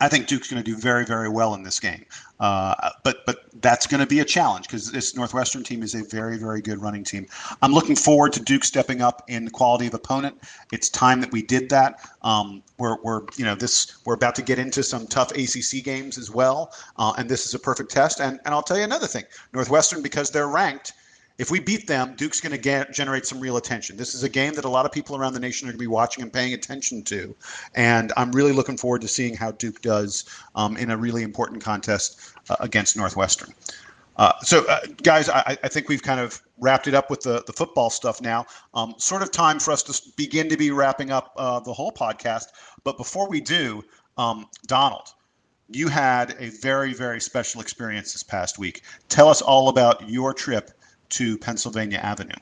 I 0.00 0.08
think 0.08 0.26
Duke's 0.26 0.50
going 0.50 0.62
to 0.62 0.70
do 0.70 0.76
very 0.76 1.04
very 1.04 1.28
well 1.28 1.54
in 1.54 1.62
this 1.62 1.80
game. 1.80 2.04
Uh, 2.38 2.90
but 3.02 3.24
but 3.24 3.46
that's 3.62 3.86
going 3.86 4.00
to 4.00 4.06
be 4.06 4.20
a 4.20 4.24
challenge 4.24 4.66
because 4.66 4.92
this 4.92 5.16
Northwestern 5.16 5.62
team 5.62 5.82
is 5.82 5.94
a 5.94 6.04
very, 6.04 6.36
very 6.36 6.60
good 6.60 6.80
running 6.80 7.02
team. 7.02 7.26
I'm 7.62 7.72
looking 7.72 7.96
forward 7.96 8.32
to 8.34 8.40
Duke 8.42 8.64
stepping 8.64 9.00
up 9.00 9.24
in 9.28 9.48
quality 9.50 9.86
of 9.86 9.94
opponent. 9.94 10.38
It's 10.72 10.88
time 10.90 11.20
that 11.22 11.32
we 11.32 11.42
did 11.42 11.70
that. 11.70 12.00
Um, 12.22 12.62
we're, 12.78 13.00
we're, 13.02 13.22
you 13.36 13.44
know, 13.44 13.54
this 13.54 13.96
we're 14.04 14.14
about 14.14 14.34
to 14.36 14.42
get 14.42 14.58
into 14.58 14.82
some 14.82 15.06
tough 15.06 15.32
ACC 15.32 15.82
games 15.82 16.18
as 16.18 16.30
well, 16.30 16.74
uh, 16.98 17.14
and 17.16 17.28
this 17.28 17.46
is 17.46 17.54
a 17.54 17.58
perfect 17.58 17.90
test. 17.90 18.20
And 18.20 18.38
and 18.44 18.54
I'll 18.54 18.62
tell 18.62 18.76
you 18.76 18.84
another 18.84 19.06
thing: 19.06 19.24
Northwestern, 19.52 20.02
because 20.02 20.30
they're 20.30 20.48
ranked, 20.48 20.92
if 21.38 21.50
we 21.50 21.60
beat 21.60 21.86
them, 21.86 22.14
Duke's 22.16 22.40
going 22.40 22.58
to 22.58 22.86
generate 22.92 23.26
some 23.26 23.40
real 23.40 23.56
attention. 23.56 23.96
This 23.96 24.14
is 24.14 24.22
a 24.22 24.28
game 24.28 24.54
that 24.54 24.64
a 24.64 24.68
lot 24.68 24.86
of 24.86 24.92
people 24.92 25.16
around 25.16 25.34
the 25.34 25.40
nation 25.40 25.68
are 25.68 25.72
going 25.72 25.78
to 25.78 25.82
be 25.82 25.86
watching 25.86 26.22
and 26.22 26.32
paying 26.32 26.54
attention 26.54 27.02
to. 27.04 27.34
And 27.74 28.12
I'm 28.16 28.32
really 28.32 28.52
looking 28.52 28.76
forward 28.76 29.02
to 29.02 29.08
seeing 29.08 29.34
how 29.34 29.52
Duke 29.52 29.82
does 29.82 30.24
um, 30.54 30.76
in 30.76 30.90
a 30.90 30.96
really 30.96 31.22
important 31.22 31.62
contest 31.62 32.32
uh, 32.48 32.56
against 32.60 32.96
Northwestern. 32.96 33.52
Uh, 34.16 34.32
so, 34.40 34.66
uh, 34.66 34.80
guys, 35.02 35.28
I, 35.28 35.58
I, 35.62 35.68
think 35.68 35.90
we've 35.90 36.02
kind 36.02 36.20
of 36.20 36.40
wrapped 36.58 36.86
it 36.86 36.94
up 36.94 37.10
with 37.10 37.20
the, 37.20 37.42
the 37.46 37.52
football 37.52 37.90
stuff 37.90 38.22
now. 38.22 38.46
Um, 38.72 38.94
sort 38.96 39.20
of 39.20 39.30
time 39.30 39.58
for 39.58 39.72
us 39.72 39.82
to 39.82 40.02
begin 40.16 40.48
to 40.48 40.56
be 40.56 40.70
wrapping 40.70 41.10
up 41.10 41.34
uh, 41.36 41.60
the 41.60 41.72
whole 41.72 41.92
podcast. 41.92 42.46
But 42.82 42.96
before 42.96 43.28
we 43.28 43.42
do, 43.42 43.82
um, 44.16 44.46
Donald, 44.66 45.08
you 45.68 45.88
had 45.88 46.34
a 46.38 46.48
very, 46.48 46.94
very 46.94 47.20
special 47.20 47.60
experience 47.60 48.14
this 48.14 48.22
past 48.22 48.58
week. 48.58 48.82
Tell 49.10 49.28
us 49.28 49.42
all 49.42 49.68
about 49.68 50.08
your 50.08 50.32
trip 50.32 50.70
to 51.10 51.38
Pennsylvania 51.38 51.98
Avenue? 51.98 52.34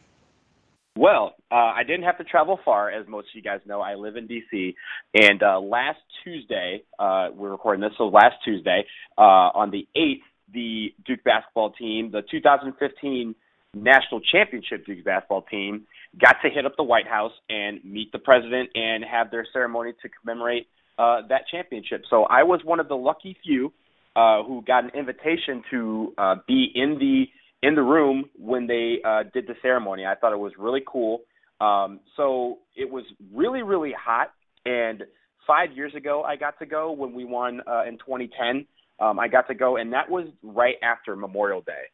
Well, 0.96 1.34
uh, 1.50 1.56
I 1.56 1.82
didn't 1.82 2.04
have 2.04 2.18
to 2.18 2.24
travel 2.24 2.60
far, 2.64 2.88
as 2.88 3.06
most 3.08 3.28
of 3.28 3.34
you 3.34 3.42
guys 3.42 3.60
know. 3.66 3.80
I 3.80 3.94
live 3.94 4.16
in 4.16 4.28
D.C. 4.28 4.76
And 5.12 5.42
uh, 5.42 5.58
last 5.58 5.98
Tuesday, 6.22 6.84
uh, 7.00 7.30
we're 7.34 7.50
recording 7.50 7.80
this, 7.80 7.92
so 7.98 8.04
last 8.04 8.36
Tuesday, 8.44 8.86
uh, 9.18 9.20
on 9.20 9.72
the 9.72 9.88
8th, 9.96 10.22
the 10.52 10.94
Duke 11.04 11.24
basketball 11.24 11.70
team, 11.70 12.12
the 12.12 12.22
2015 12.30 13.34
national 13.74 14.20
championship 14.20 14.86
Duke 14.86 15.04
basketball 15.04 15.42
team, 15.42 15.84
got 16.20 16.36
to 16.42 16.48
hit 16.48 16.64
up 16.64 16.76
the 16.76 16.84
White 16.84 17.08
House 17.08 17.32
and 17.50 17.84
meet 17.84 18.12
the 18.12 18.20
president 18.20 18.70
and 18.76 19.04
have 19.04 19.32
their 19.32 19.44
ceremony 19.52 19.94
to 20.00 20.08
commemorate 20.08 20.68
uh, 20.96 21.22
that 21.28 21.48
championship. 21.50 22.04
So 22.08 22.22
I 22.22 22.44
was 22.44 22.60
one 22.62 22.78
of 22.78 22.86
the 22.86 22.96
lucky 22.96 23.36
few 23.42 23.72
uh, 24.14 24.44
who 24.44 24.62
got 24.62 24.84
an 24.84 24.90
invitation 24.94 25.64
to 25.72 26.14
be 26.46 26.70
in 26.72 26.98
the 27.00 27.26
in 27.64 27.74
the 27.74 27.82
room 27.82 28.26
when 28.36 28.66
they 28.66 28.98
uh, 29.04 29.22
did 29.32 29.46
the 29.46 29.54
ceremony. 29.62 30.04
I 30.04 30.14
thought 30.14 30.34
it 30.34 30.38
was 30.38 30.52
really 30.58 30.82
cool. 30.86 31.22
Um, 31.62 32.00
so 32.14 32.58
it 32.76 32.90
was 32.90 33.04
really, 33.32 33.62
really 33.62 33.94
hot. 33.98 34.32
And 34.66 35.02
five 35.46 35.72
years 35.72 35.94
ago, 35.94 36.22
I 36.22 36.36
got 36.36 36.58
to 36.58 36.66
go 36.66 36.92
when 36.92 37.14
we 37.14 37.24
won 37.24 37.62
uh, 37.66 37.84
in 37.88 37.94
2010. 37.94 38.66
Um, 39.00 39.18
I 39.18 39.28
got 39.28 39.48
to 39.48 39.54
go, 39.54 39.76
and 39.78 39.94
that 39.94 40.10
was 40.10 40.26
right 40.42 40.76
after 40.82 41.16
Memorial 41.16 41.62
Day. 41.62 41.84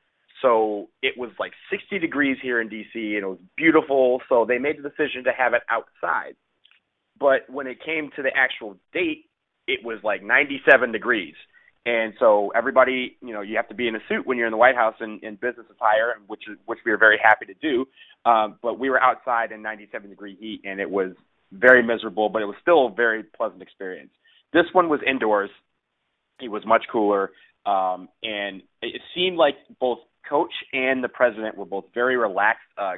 So 0.42 0.88
it 1.02 1.14
was 1.16 1.30
like 1.38 1.52
60 1.70 2.00
degrees 2.00 2.36
here 2.42 2.60
in 2.60 2.68
DC, 2.68 2.94
and 2.94 3.22
it 3.22 3.26
was 3.26 3.38
beautiful. 3.56 4.20
So 4.28 4.44
they 4.44 4.58
made 4.58 4.76
the 4.78 4.82
decision 4.82 5.22
to 5.24 5.30
have 5.36 5.54
it 5.54 5.62
outside. 5.70 6.34
But 7.18 7.48
when 7.48 7.68
it 7.68 7.78
came 7.84 8.10
to 8.16 8.22
the 8.22 8.30
actual 8.34 8.76
date, 8.92 9.26
it 9.68 9.84
was 9.84 9.98
like 10.02 10.22
97 10.22 10.90
degrees. 10.90 11.34
And 11.86 12.12
so 12.18 12.52
everybody, 12.54 13.16
you 13.22 13.32
know, 13.32 13.40
you 13.40 13.56
have 13.56 13.68
to 13.68 13.74
be 13.74 13.88
in 13.88 13.96
a 13.96 14.00
suit 14.08 14.26
when 14.26 14.36
you're 14.36 14.46
in 14.46 14.52
the 14.52 14.58
White 14.58 14.76
House 14.76 14.96
in, 15.00 15.18
in 15.22 15.36
business 15.36 15.66
attire, 15.70 16.14
which 16.26 16.42
is 16.50 16.58
which 16.66 16.78
we 16.84 16.92
are 16.92 16.98
very 16.98 17.18
happy 17.22 17.46
to 17.46 17.54
do. 17.54 17.86
Um, 18.30 18.58
but 18.62 18.78
we 18.78 18.90
were 18.90 19.02
outside 19.02 19.50
in 19.50 19.62
97 19.62 20.10
degree 20.10 20.36
heat, 20.38 20.60
and 20.64 20.78
it 20.78 20.90
was 20.90 21.12
very 21.52 21.82
miserable, 21.82 22.28
but 22.28 22.42
it 22.42 22.44
was 22.44 22.56
still 22.60 22.86
a 22.86 22.90
very 22.90 23.22
pleasant 23.22 23.62
experience. 23.62 24.10
This 24.52 24.66
one 24.72 24.88
was 24.90 25.00
indoors. 25.06 25.50
It 26.40 26.50
was 26.50 26.64
much 26.66 26.84
cooler, 26.92 27.30
um, 27.64 28.08
and 28.22 28.62
it 28.82 29.00
seemed 29.14 29.36
like 29.36 29.54
both 29.78 29.98
coach 30.28 30.52
and 30.72 31.02
the 31.02 31.08
president 31.08 31.56
were 31.56 31.64
both 31.64 31.86
very 31.94 32.16
relaxed. 32.16 32.60
Uh, 32.76 32.94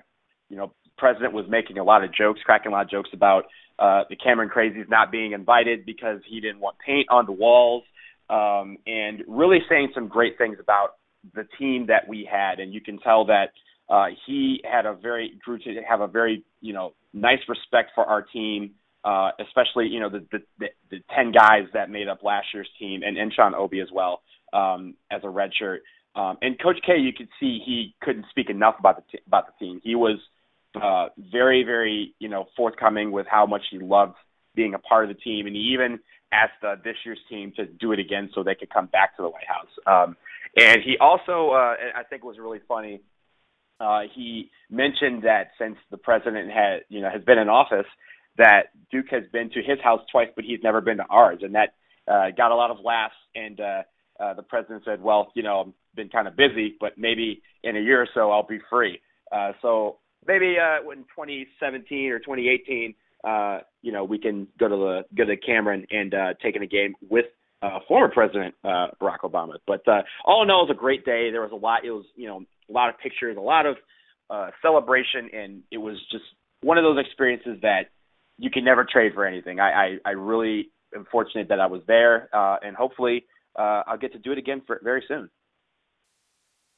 you 0.49 0.57
know, 0.57 0.73
president 0.99 1.33
was 1.33 1.47
making 1.49 1.79
a 1.79 1.85
lot 1.85 2.05
of 2.05 2.13
jokes, 2.13 2.41
cracking 2.45 2.73
a 2.73 2.75
lot 2.75 2.85
of 2.85 2.91
jokes 2.91 3.11
about 3.13 3.45
uh, 3.79 4.03
the 4.11 4.17
Cameron 4.17 4.49
Crazies 4.49 4.89
not 4.89 5.11
being 5.11 5.33
invited 5.33 5.87
because 5.87 6.21
he 6.29 6.41
didn't 6.41 6.61
want 6.61 6.77
paint 6.85 7.07
on 7.11 7.27
the 7.27 7.33
walls 7.33 7.85
um, 8.33 8.79
and 8.87 9.23
really 9.29 9.59
saying 9.69 9.91
some 9.95 10.09
great 10.09 10.39
things 10.39 10.57
about 10.59 10.95
the 11.35 11.47
team 11.59 11.87
that 11.89 12.09
we 12.09 12.29
had. 12.31 12.59
And 12.59 12.73
you 12.73 12.81
can 12.81 12.99
tell 12.99 13.27
that 13.27 13.51
uh, 13.89 14.07
he 14.27 14.65
had 14.65 14.87
a 14.87 14.95
very 14.95 15.39
grew 15.45 15.59
to 15.59 15.83
have 15.89 16.01
a 16.01 16.09
very 16.09 16.45
you 16.61 16.73
know 16.73 16.95
nice 17.13 17.41
respect 17.49 17.91
for 17.95 18.05
our 18.07 18.23
team, 18.23 18.73
uh, 19.05 19.31
especially 19.39 19.87
you 19.89 20.01
know 20.01 20.09
the, 20.09 20.25
the 20.33 20.39
the 20.59 20.67
the 20.91 20.99
ten 21.15 21.31
guys 21.31 21.65
that 21.75 21.91
made 21.91 22.09
up 22.09 22.23
last 22.23 22.47
year's 22.55 22.69
team, 22.79 23.03
and 23.05 23.19
and 23.19 23.33
Sean 23.35 23.55
Obi 23.55 23.81
as 23.81 23.89
well 23.93 24.23
um, 24.53 24.95
as 25.11 25.21
a 25.25 25.29
red 25.29 25.51
shirt. 25.57 25.83
Um, 26.15 26.39
and 26.43 26.61
Coach 26.61 26.79
K, 26.87 26.99
you 26.99 27.13
could 27.13 27.29
see 27.39 27.61
he 27.65 27.95
couldn't 28.03 28.27
speak 28.31 28.51
enough 28.51 28.77
about 28.79 28.97
the 28.97 29.19
t- 29.19 29.25
about 29.27 29.47
the 29.47 29.65
team. 29.65 29.81
He 29.85 29.95
was 29.95 30.19
uh, 30.81 31.09
very 31.31 31.65
very 31.65 32.15
you 32.19 32.31
know 32.31 32.47
forthcoming 32.57 33.13
with 33.13 33.27
how 33.31 33.45
much 33.45 33.63
he 33.71 33.79
loved 33.79 34.15
being 34.55 34.75
a 34.75 34.79
part 34.79 35.09
of 35.09 35.15
the 35.15 35.21
team, 35.21 35.47
and 35.47 35.57
he 35.57 35.63
even 35.63 35.99
asked 36.33 36.65
uh, 36.67 36.77
this 36.85 36.97
year's 37.05 37.19
team 37.29 37.53
to 37.57 37.67
do 37.67 37.93
it 37.93 37.99
again 37.99 38.31
so 38.35 38.43
they 38.43 38.55
could 38.55 38.71
come 38.71 38.87
back 38.87 39.17
to 39.17 39.23
the 39.23 39.29
White 39.29 39.47
House. 39.47 39.69
Um, 39.87 40.17
and 40.57 40.83
he 40.83 40.97
also, 40.99 41.51
uh, 41.51 41.75
I 41.95 42.03
think, 42.09 42.25
was 42.25 42.39
really 42.39 42.61
funny. 42.67 43.01
Uh, 43.81 44.03
he 44.15 44.51
mentioned 44.71 45.25
that 45.25 45.51
since 45.59 45.77
the 45.91 45.97
president 45.97 46.51
had, 46.51 46.81
you 46.89 47.01
know, 47.01 47.11
has 47.11 47.23
been 47.23 47.39
in 47.39 47.49
office, 47.49 47.87
that 48.39 48.71
Duke 48.91 49.07
has 49.11 49.25
been 49.33 49.51
to 49.51 49.63
his 49.63 49.79
house 49.83 50.01
twice, 50.11 50.29
but 50.35 50.45
he's 50.45 50.61
never 50.63 50.81
been 50.81 50.99
to 50.99 51.07
ours, 51.11 51.41
and 51.43 51.55
that 51.55 51.75
uh, 52.09 52.31
got 52.37 52.51
a 52.51 52.55
lot 52.55 52.71
of 52.71 52.79
laughs. 52.83 53.15
And 53.35 53.61
uh, 53.61 53.83
uh, 54.21 54.35
the 54.35 54.43
president 54.43 54.83
said, 54.85 55.03
"Well, 55.03 55.33
you 55.35 55.43
know, 55.43 55.61
I've 55.67 55.97
been 55.97 56.09
kind 56.09 56.29
of 56.29 56.37
busy, 56.37 56.77
but 56.81 56.97
maybe 56.97 57.43
in 57.63 57.77
a 57.77 57.81
year 57.81 58.03
or 58.03 58.09
so 58.15 58.31
I'll 58.31 58.47
be 58.47 58.61
free." 58.71 59.01
Uh, 59.31 59.53
so 59.61 59.99
maybe 60.27 60.57
uh, 60.59 60.81
in 60.91 61.05
2017 61.05 62.11
or 62.11 62.19
2018, 62.19 62.95
uh, 63.25 63.61
you 63.83 63.93
know, 63.93 64.05
we 64.05 64.19
can 64.19 64.49
go 64.59 64.69
to 64.69 64.77
the 64.77 65.03
go 65.17 65.25
to 65.25 65.37
and, 65.71 65.87
and 65.91 66.15
uh, 66.15 66.35
take 66.43 66.57
in 66.57 66.63
a 66.63 66.67
game 66.67 66.95
with 67.09 67.27
uh, 67.63 67.79
former 67.87 68.09
President 68.09 68.55
uh, 68.65 68.89
Barack 69.01 69.21
Obama. 69.25 69.55
But 69.67 69.87
uh, 69.87 70.03
all 70.25 70.43
in 70.43 70.51
all, 70.51 70.65
it 70.65 70.69
was 70.69 70.77
a 70.77 70.81
great 70.81 71.05
day. 71.05 71.31
There 71.31 71.43
was 71.43 71.53
a 71.53 71.57
lot. 71.57 71.85
It 71.85 71.91
was 71.91 72.05
you 72.17 72.29
know 72.29 72.45
a 72.69 72.73
lot 72.73 72.89
of 72.89 72.99
pictures, 72.99 73.37
a 73.37 73.41
lot 73.41 73.67
of 73.67 73.77
uh, 74.31 74.51
celebration, 74.61 75.31
and 75.33 75.63
it 75.71 75.79
was 75.79 75.97
just 76.11 76.25
one 76.63 76.79
of 76.79 76.85
those 76.85 76.99
experiences 77.05 77.59
that 77.63 77.91
you 78.39 78.51
can 78.51 78.65
never 78.65 78.87
trade 78.91 79.13
for 79.15 79.27
anything. 79.27 79.61
I 79.61 79.99
I, 80.05 80.11
I 80.11 80.11
really 80.11 80.71
am 80.95 81.07
fortunate 81.11 81.49
that 81.49 81.61
I 81.61 81.67
was 81.67 81.83
there, 81.87 82.29
uh, 82.33 82.57
and 82.63 82.77
hopefully 82.77 83.25
uh, 83.57 83.83
I'll 83.87 83.99
get 83.99 84.13
to 84.13 84.19
do 84.19 84.33
it 84.33 84.39
again 84.39 84.63
for 84.67 84.81
very 84.83 85.05
soon. 85.07 85.31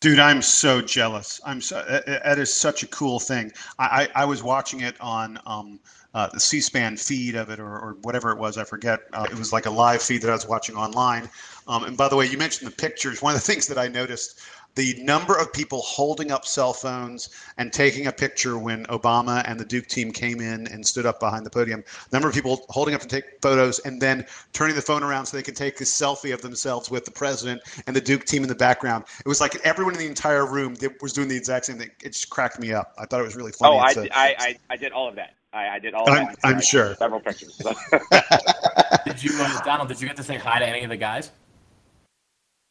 Dude, 0.04 0.18
I'm 0.18 0.42
so 0.42 0.82
jealous. 0.82 1.40
I'm 1.46 1.62
so 1.62 1.82
that 2.06 2.38
is 2.38 2.52
such 2.52 2.82
a 2.82 2.86
cool 2.88 3.18
thing. 3.18 3.50
I 3.78 4.08
I, 4.14 4.22
I 4.22 4.24
was 4.26 4.42
watching 4.42 4.80
it 4.82 5.00
on 5.00 5.38
um, 5.46 5.80
uh, 6.12 6.26
the 6.26 6.40
C-SPAN 6.40 6.98
feed 6.98 7.34
of 7.36 7.48
it 7.48 7.58
or, 7.58 7.78
or 7.78 7.96
whatever 8.02 8.30
it 8.30 8.36
was. 8.36 8.58
I 8.58 8.64
forget. 8.64 9.00
Uh, 9.14 9.26
it 9.32 9.38
was 9.38 9.50
like 9.50 9.64
a 9.64 9.70
live 9.70 10.02
feed 10.02 10.20
that 10.20 10.28
I 10.28 10.34
was 10.34 10.46
watching 10.46 10.76
online. 10.76 11.30
Um, 11.68 11.84
and 11.84 11.96
by 11.96 12.08
the 12.08 12.16
way, 12.16 12.26
you 12.26 12.36
mentioned 12.36 12.70
the 12.70 12.76
pictures. 12.76 13.22
One 13.22 13.34
of 13.34 13.40
the 13.40 13.46
things 13.50 13.66
that 13.66 13.78
I 13.78 13.88
noticed 13.88 14.42
the 14.74 14.94
number 15.02 15.36
of 15.36 15.52
people 15.52 15.80
holding 15.82 16.30
up 16.30 16.44
cell 16.44 16.72
phones 16.72 17.30
and 17.58 17.72
taking 17.72 18.06
a 18.06 18.12
picture 18.12 18.58
when 18.58 18.84
Obama 18.86 19.42
and 19.46 19.58
the 19.58 19.64
Duke 19.64 19.86
team 19.86 20.10
came 20.10 20.40
in 20.40 20.66
and 20.68 20.84
stood 20.84 21.06
up 21.06 21.20
behind 21.20 21.46
the 21.46 21.50
podium. 21.50 21.84
number 22.12 22.28
of 22.28 22.34
people 22.34 22.64
holding 22.68 22.94
up 22.94 23.00
to 23.00 23.08
take 23.08 23.24
photos 23.40 23.78
and 23.80 24.00
then 24.00 24.26
turning 24.52 24.74
the 24.74 24.82
phone 24.82 25.02
around 25.02 25.26
so 25.26 25.36
they 25.36 25.42
could 25.42 25.56
take 25.56 25.80
a 25.80 25.84
selfie 25.84 26.34
of 26.34 26.42
themselves 26.42 26.90
with 26.90 27.04
the 27.04 27.10
president 27.10 27.62
and 27.86 27.94
the 27.94 28.00
Duke 28.00 28.24
team 28.24 28.42
in 28.42 28.48
the 28.48 28.54
background. 28.54 29.04
It 29.24 29.28
was 29.28 29.40
like 29.40 29.54
everyone 29.64 29.94
in 29.94 30.00
the 30.00 30.06
entire 30.06 30.46
room 30.46 30.76
was 31.00 31.12
doing 31.12 31.28
the 31.28 31.36
exact 31.36 31.66
same 31.66 31.78
thing. 31.78 31.90
It 32.02 32.12
just 32.12 32.30
cracked 32.30 32.58
me 32.58 32.72
up. 32.72 32.94
I 32.98 33.06
thought 33.06 33.20
it 33.20 33.24
was 33.24 33.36
really 33.36 33.52
funny. 33.52 33.76
Oh, 33.76 33.78
I, 33.78 34.08
I, 34.12 34.34
I, 34.38 34.58
I 34.70 34.76
did 34.76 34.92
all 34.92 35.08
of 35.08 35.14
that. 35.16 35.34
I, 35.52 35.76
I 35.76 35.78
did 35.78 35.94
all. 35.94 36.10
I'm, 36.10 36.26
that. 36.26 36.38
I'm 36.42 36.60
sure. 36.60 36.96
Several 36.96 37.20
pictures. 37.20 37.56
did 39.06 39.22
you, 39.22 39.30
uh, 39.40 39.62
Donald? 39.62 39.88
Did 39.88 40.00
you 40.00 40.08
get 40.08 40.16
to 40.16 40.24
say 40.24 40.36
hi 40.36 40.58
to 40.58 40.66
any 40.66 40.82
of 40.82 40.90
the 40.90 40.96
guys? 40.96 41.30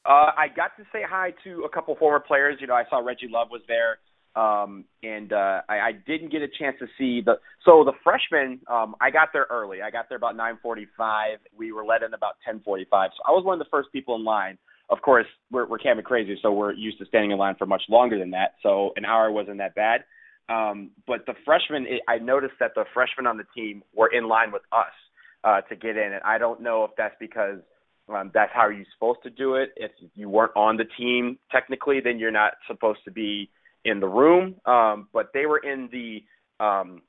Uh, 0.06 0.32
I 0.38 0.47
got 0.54 0.76
to 0.78 0.84
say 0.91 0.99
hi 1.08 1.34
to 1.45 1.64
a 1.64 1.70
couple 1.70 1.95
former 1.95 2.20
players. 2.20 2.58
You 2.60 2.68
know, 2.68 2.74
I 2.74 2.84
saw 2.89 2.99
Reggie 2.99 3.30
Love 3.30 3.47
was 3.49 3.62
there, 3.68 3.99
um, 4.36 4.84
and 5.01 5.32
uh, 5.32 5.62
I, 5.70 5.80
I 5.80 5.91
didn't 6.06 6.32
get 6.32 6.41
a 6.41 6.47
chance 6.60 6.76
to 6.80 6.88
see 6.97 7.22
the. 7.22 7.36
So 7.64 7.86
the 7.86 7.93
freshmen, 8.04 8.60
um, 8.70 8.95
I 8.99 9.12
got 9.12 9.30
there 9.32 9.47
early. 9.49 9.82
I 9.82 9.91
got 9.91 10.10
there 10.10 10.18
about 10.18 10.36
9:45. 10.36 11.38
We 11.58 11.72
were 11.72 11.86
let 11.86 12.04
in 12.04 12.14
about 12.14 12.34
10:45. 12.45 12.86
So 12.89 13.24
I 13.26 13.32
was 13.32 13.45
one 13.45 13.54
of 13.54 13.60
the 13.60 13.70
first 13.72 13.91
people 13.93 14.16
in 14.16 14.26
line. 14.26 14.58
Of 14.89 15.01
course, 15.01 15.26
we're 15.51 15.68
we're 15.68 15.78
Cameron 15.78 16.04
crazy, 16.04 16.38
so 16.41 16.51
we're 16.51 16.74
used 16.74 16.99
to 16.99 17.06
standing 17.06 17.32
in 17.32 17.38
line 17.38 17.56
for 17.58 17.66
much 17.66 17.84
longer 17.88 18.20
than 18.20 18.32
that. 18.32 18.56
So 18.62 18.91
an 18.97 19.06
hour 19.06 19.32
wasn't 19.32 19.60
that 19.60 19.74
bad. 19.74 20.04
Um, 20.49 20.91
but 21.08 21.26
the 21.26 21.36
freshmen, 21.45 21.88
I 22.10 22.18
noticed 22.18 22.56
that 22.60 22.72
the 22.76 22.84
freshmen 22.93 23.26
on 23.26 23.38
the 23.38 23.45
team 23.56 23.82
were 23.95 24.10
in 24.12 24.28
line 24.28 24.51
with 24.51 24.64
us 24.74 24.91
uh, 25.45 25.62
to 25.62 25.76
get 25.78 25.95
in, 25.95 26.12
and 26.12 26.22
I 26.26 26.38
don't 26.38 26.62
know 26.62 26.84
if 26.84 26.91
that's 26.97 27.16
because 27.22 27.60
um, 28.10 28.32
that's 28.34 28.51
how 28.54 28.70
you're 28.70 28.86
supposed 28.93 29.20
to 29.24 29.30
do 29.30 29.56
it. 29.56 29.72
If 29.76 29.91
you 30.16 30.30
weren't 30.30 30.51
on 30.56 30.78
the 30.78 30.86
team 30.97 31.38
technically, 31.51 31.99
then 32.04 32.20
you're 32.20 32.32
not 32.32 32.54
supposed 32.68 32.99
to 33.05 33.12
be 33.12 33.50
in 33.86 34.00
the 34.00 34.08
room. 34.08 34.55
Um, 34.66 35.08
but 35.13 35.32
they 35.34 35.46
were 35.46 35.59
in 35.59 35.89
the 35.92 36.24
um, 36.63 37.01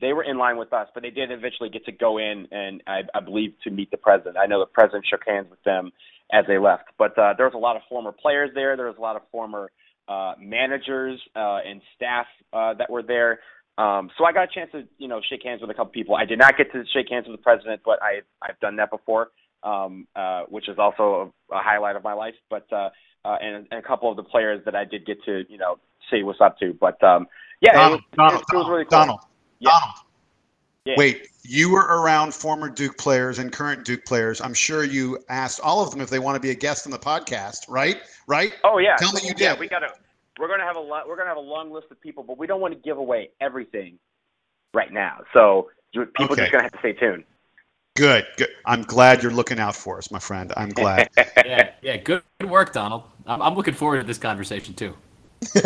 they 0.00 0.12
were 0.12 0.22
in 0.22 0.36
line 0.36 0.58
with 0.58 0.72
us, 0.72 0.88
but 0.92 1.02
they 1.02 1.10
did 1.10 1.30
eventually 1.30 1.70
get 1.70 1.84
to 1.86 1.92
go 1.92 2.18
in 2.18 2.46
and 2.52 2.82
I, 2.86 3.00
I 3.14 3.20
believe 3.20 3.54
to 3.64 3.70
meet 3.70 3.90
the 3.90 3.96
president. 3.96 4.36
I 4.36 4.46
know 4.46 4.60
the 4.60 4.66
president 4.66 5.06
shook 5.08 5.22
hands 5.26 5.48
with 5.50 5.62
them 5.64 5.92
as 6.32 6.44
they 6.46 6.58
left. 6.58 6.84
But 6.98 7.18
uh, 7.18 7.34
there 7.36 7.46
was 7.46 7.54
a 7.54 7.58
lot 7.58 7.76
of 7.76 7.82
former 7.88 8.12
players 8.12 8.50
there. 8.54 8.76
There 8.76 8.86
was 8.86 8.96
a 8.98 9.00
lot 9.00 9.16
of 9.16 9.22
former 9.32 9.70
uh, 10.06 10.34
managers 10.38 11.20
uh, 11.34 11.58
and 11.66 11.80
staff 11.96 12.26
uh, 12.52 12.74
that 12.74 12.90
were 12.90 13.02
there. 13.02 13.40
Um, 13.78 14.10
so 14.18 14.24
I 14.24 14.32
got 14.32 14.44
a 14.44 14.52
chance 14.52 14.70
to, 14.72 14.84
you 14.98 15.06
know, 15.08 15.20
shake 15.28 15.44
hands 15.44 15.60
with 15.60 15.70
a 15.70 15.74
couple 15.74 15.92
people. 15.92 16.16
I 16.16 16.24
did 16.24 16.38
not 16.38 16.56
get 16.56 16.72
to 16.72 16.82
shake 16.92 17.08
hands 17.08 17.26
with 17.28 17.36
the 17.38 17.42
president, 17.42 17.82
but 17.84 18.00
I 18.02 18.20
I've 18.42 18.58
done 18.60 18.76
that 18.76 18.90
before, 18.90 19.30
um, 19.62 20.06
uh, 20.16 20.42
which 20.48 20.68
is 20.68 20.78
also 20.78 21.32
a, 21.50 21.54
a 21.56 21.62
highlight 21.62 21.96
of 21.96 22.04
my 22.04 22.12
life. 22.12 22.34
But 22.50 22.66
uh, 22.72 22.90
uh, 23.24 23.36
and, 23.40 23.66
and 23.70 23.78
a 23.78 23.86
couple 23.86 24.10
of 24.10 24.16
the 24.16 24.22
players 24.22 24.64
that 24.64 24.74
I 24.74 24.84
did 24.84 25.04
get 25.06 25.22
to, 25.24 25.44
you 25.48 25.58
know, 25.58 25.78
say 26.10 26.22
what's 26.22 26.40
up 26.40 26.58
to. 26.60 26.72
But 26.74 27.02
um, 27.02 27.26
yeah, 27.60 27.72
Donald, 27.72 28.00
it, 28.00 28.04
was, 28.16 28.16
Donald, 28.16 28.42
it, 28.42 28.54
it 28.54 28.56
was 28.56 28.68
really 28.68 28.84
cool. 28.84 28.98
Donald, 28.98 29.20
Yeah. 29.58 29.70
Donald. 29.70 29.94
Yeah. 30.84 30.94
Wait, 30.96 31.28
you 31.42 31.70
were 31.70 31.82
around 31.82 32.32
former 32.32 32.70
Duke 32.70 32.96
players 32.96 33.38
and 33.38 33.52
current 33.52 33.84
Duke 33.84 34.06
players. 34.06 34.40
I'm 34.40 34.54
sure 34.54 34.84
you 34.84 35.18
asked 35.28 35.60
all 35.60 35.82
of 35.82 35.90
them 35.90 36.00
if 36.00 36.08
they 36.08 36.18
want 36.18 36.36
to 36.36 36.40
be 36.40 36.50
a 36.50 36.54
guest 36.54 36.86
on 36.86 36.92
the 36.92 36.98
podcast, 36.98 37.68
right? 37.68 37.98
Right? 38.26 38.54
Oh 38.64 38.78
yeah. 38.78 38.96
Tell 38.96 39.12
me 39.12 39.20
you 39.24 39.34
Yeah, 39.36 39.52
did. 39.52 39.60
we 39.60 39.68
got 39.68 39.80
to. 39.80 39.88
We're 40.38 40.48
gonna 40.48 40.64
have 40.64 40.76
a 40.76 40.80
lot. 40.80 41.08
We're 41.08 41.16
gonna 41.16 41.28
have 41.28 41.36
a 41.36 41.40
long 41.40 41.70
list 41.72 41.88
of 41.90 42.00
people, 42.00 42.22
but 42.22 42.38
we 42.38 42.46
don't 42.46 42.60
want 42.60 42.72
to 42.72 42.80
give 42.80 42.96
away 42.96 43.30
everything 43.40 43.98
right 44.72 44.92
now. 44.92 45.18
So 45.34 45.68
people 45.92 46.24
Okay. 46.26 46.36
just 46.42 46.52
gonna 46.52 46.62
have 46.62 46.72
to 46.72 46.78
stay 46.78 46.92
tuned. 46.92 47.24
Good, 47.98 48.28
good. 48.36 48.50
I'm 48.64 48.82
glad 48.82 49.24
you're 49.24 49.32
looking 49.32 49.58
out 49.58 49.74
for 49.74 49.98
us, 49.98 50.12
my 50.12 50.20
friend. 50.20 50.52
I'm 50.56 50.68
glad. 50.68 51.10
yeah, 51.44 51.72
yeah, 51.82 51.96
good, 51.96 52.22
good 52.38 52.48
work, 52.48 52.72
Donald. 52.72 53.02
I'm, 53.26 53.42
I'm 53.42 53.56
looking 53.56 53.74
forward 53.74 53.98
to 53.98 54.06
this 54.06 54.18
conversation 54.18 54.72
too. 54.74 54.94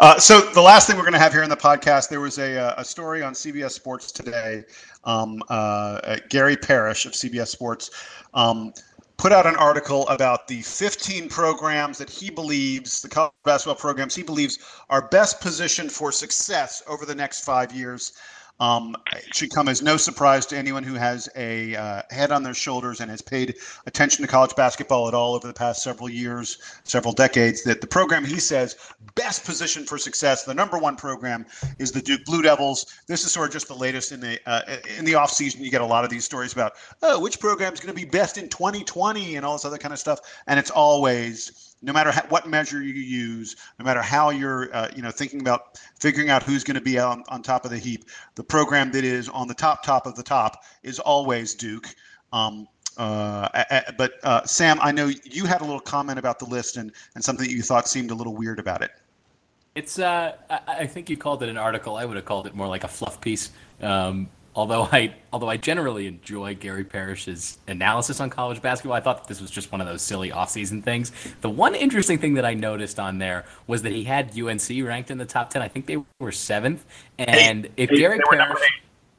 Uh, 0.00 0.18
so 0.18 0.40
the 0.52 0.60
last 0.60 0.86
thing 0.86 0.96
we're 0.96 1.02
going 1.02 1.12
to 1.12 1.18
have 1.18 1.32
here 1.32 1.42
in 1.42 1.50
the 1.50 1.56
podcast, 1.56 2.08
there 2.08 2.18
was 2.18 2.38
a, 2.38 2.58
uh, 2.58 2.74
a 2.78 2.84
story 2.84 3.22
on 3.22 3.34
CBS 3.34 3.72
Sports 3.72 4.10
today. 4.10 4.64
Um, 5.04 5.42
uh, 5.50 5.52
uh, 5.52 6.16
Gary 6.30 6.56
Parrish 6.56 7.04
of 7.04 7.12
CBS 7.12 7.48
Sports 7.48 7.90
um, 8.32 8.72
put 9.18 9.32
out 9.32 9.46
an 9.46 9.54
article 9.56 10.08
about 10.08 10.48
the 10.48 10.62
15 10.62 11.28
programs 11.28 11.98
that 11.98 12.08
he 12.08 12.30
believes, 12.30 13.02
the 13.02 13.08
college 13.08 13.32
basketball 13.44 13.76
programs 13.76 14.14
he 14.14 14.22
believes 14.22 14.58
are 14.88 15.08
best 15.08 15.40
positioned 15.40 15.92
for 15.92 16.10
success 16.10 16.82
over 16.88 17.04
the 17.04 17.14
next 17.14 17.44
five 17.44 17.70
years. 17.72 18.14
Um, 18.60 18.96
it 19.12 19.34
should 19.34 19.50
come 19.50 19.68
as 19.68 19.82
no 19.82 19.96
surprise 19.96 20.46
to 20.46 20.56
anyone 20.56 20.84
who 20.84 20.94
has 20.94 21.28
a 21.34 21.74
uh, 21.74 22.02
head 22.10 22.30
on 22.30 22.42
their 22.42 22.54
shoulders 22.54 23.00
and 23.00 23.10
has 23.10 23.20
paid 23.20 23.56
attention 23.86 24.22
to 24.22 24.28
college 24.28 24.54
basketball 24.54 25.08
at 25.08 25.14
all 25.14 25.34
over 25.34 25.46
the 25.48 25.52
past 25.54 25.82
several 25.82 26.08
years, 26.08 26.58
several 26.84 27.12
decades, 27.12 27.64
that 27.64 27.80
the 27.80 27.86
program 27.86 28.24
he 28.24 28.38
says 28.38 28.76
best 29.14 29.44
positioned 29.44 29.88
for 29.88 29.98
success, 29.98 30.44
the 30.44 30.54
number 30.54 30.78
one 30.78 30.96
program, 30.96 31.44
is 31.78 31.90
the 31.90 32.00
Duke 32.00 32.24
Blue 32.24 32.42
Devils. 32.42 32.86
This 33.08 33.24
is 33.24 33.32
sort 33.32 33.48
of 33.48 33.52
just 33.52 33.68
the 33.68 33.74
latest 33.74 34.12
in 34.12 34.20
the 34.20 34.38
uh, 34.46 34.62
in 34.96 35.04
the 35.04 35.12
offseason. 35.12 35.58
You 35.58 35.70
get 35.70 35.80
a 35.80 35.86
lot 35.86 36.04
of 36.04 36.10
these 36.10 36.24
stories 36.24 36.52
about 36.52 36.74
oh, 37.02 37.18
which 37.18 37.40
program 37.40 37.72
is 37.72 37.80
going 37.80 37.94
to 37.94 38.00
be 38.00 38.08
best 38.08 38.38
in 38.38 38.48
2020 38.48 39.36
and 39.36 39.44
all 39.44 39.54
this 39.54 39.64
other 39.64 39.78
kind 39.78 39.92
of 39.92 39.98
stuff, 39.98 40.20
and 40.46 40.58
it's 40.58 40.70
always 40.70 41.71
no 41.82 41.92
matter 41.92 42.10
how, 42.12 42.22
what 42.28 42.48
measure 42.48 42.82
you 42.82 42.94
use, 42.94 43.56
no 43.78 43.84
matter 43.84 44.00
how 44.00 44.30
you're, 44.30 44.74
uh, 44.74 44.88
you 44.94 45.02
know, 45.02 45.10
thinking 45.10 45.40
about 45.40 45.78
figuring 45.98 46.30
out 46.30 46.42
who's 46.42 46.64
going 46.64 46.76
to 46.76 46.80
be 46.80 46.98
on, 46.98 47.24
on 47.28 47.42
top 47.42 47.64
of 47.64 47.70
the 47.70 47.78
heap, 47.78 48.04
the 48.36 48.44
program 48.44 48.92
that 48.92 49.04
is 49.04 49.28
on 49.28 49.48
the 49.48 49.54
top 49.54 49.82
top 49.82 50.06
of 50.06 50.14
the 50.14 50.22
top 50.22 50.64
is 50.82 50.98
always 50.98 51.54
Duke. 51.54 51.94
Um, 52.32 52.68
uh, 52.96 53.48
but 53.96 54.12
uh, 54.22 54.44
Sam, 54.44 54.78
I 54.80 54.92
know 54.92 55.10
you 55.24 55.44
had 55.44 55.60
a 55.60 55.64
little 55.64 55.80
comment 55.80 56.18
about 56.18 56.38
the 56.38 56.46
list 56.46 56.76
and, 56.76 56.92
and 57.14 57.24
something 57.24 57.46
that 57.46 57.52
you 57.52 57.62
thought 57.62 57.88
seemed 57.88 58.10
a 58.10 58.14
little 58.14 58.34
weird 58.34 58.58
about 58.58 58.82
it. 58.82 58.90
It's 59.74 59.98
uh, 59.98 60.36
I, 60.50 60.60
I 60.66 60.86
think 60.86 61.08
you 61.08 61.16
called 61.16 61.42
it 61.42 61.48
an 61.48 61.56
article. 61.56 61.96
I 61.96 62.04
would 62.04 62.16
have 62.16 62.26
called 62.26 62.46
it 62.46 62.54
more 62.54 62.68
like 62.68 62.84
a 62.84 62.88
fluff 62.88 63.20
piece. 63.20 63.50
Um, 63.80 64.28
although 64.54 64.88
I 64.92 65.14
although 65.32 65.48
I 65.48 65.56
generally 65.56 66.06
enjoy 66.06 66.54
Gary 66.54 66.84
Parrish's 66.84 67.58
analysis 67.68 68.20
on 68.20 68.30
college 68.30 68.60
basketball, 68.62 68.96
I 68.96 69.00
thought 69.00 69.22
that 69.22 69.28
this 69.28 69.40
was 69.40 69.50
just 69.50 69.72
one 69.72 69.80
of 69.80 69.86
those 69.86 70.02
silly 70.02 70.30
offseason 70.30 70.82
things. 70.82 71.12
The 71.40 71.50
one 71.50 71.74
interesting 71.74 72.18
thing 72.18 72.34
that 72.34 72.44
I 72.44 72.54
noticed 72.54 72.98
on 72.98 73.18
there 73.18 73.44
was 73.66 73.82
that 73.82 73.92
he 73.92 74.04
had 74.04 74.38
UNC 74.38 74.68
ranked 74.84 75.10
in 75.10 75.18
the 75.18 75.24
top 75.24 75.50
ten. 75.50 75.62
I 75.62 75.68
think 75.68 75.86
they 75.86 75.98
were 76.18 76.32
seventh. 76.32 76.84
And 77.18 77.68
if 77.76 77.90
Eight. 77.90 77.98
Gary 77.98 78.18
They 78.18 78.36
Parrish 78.36 78.58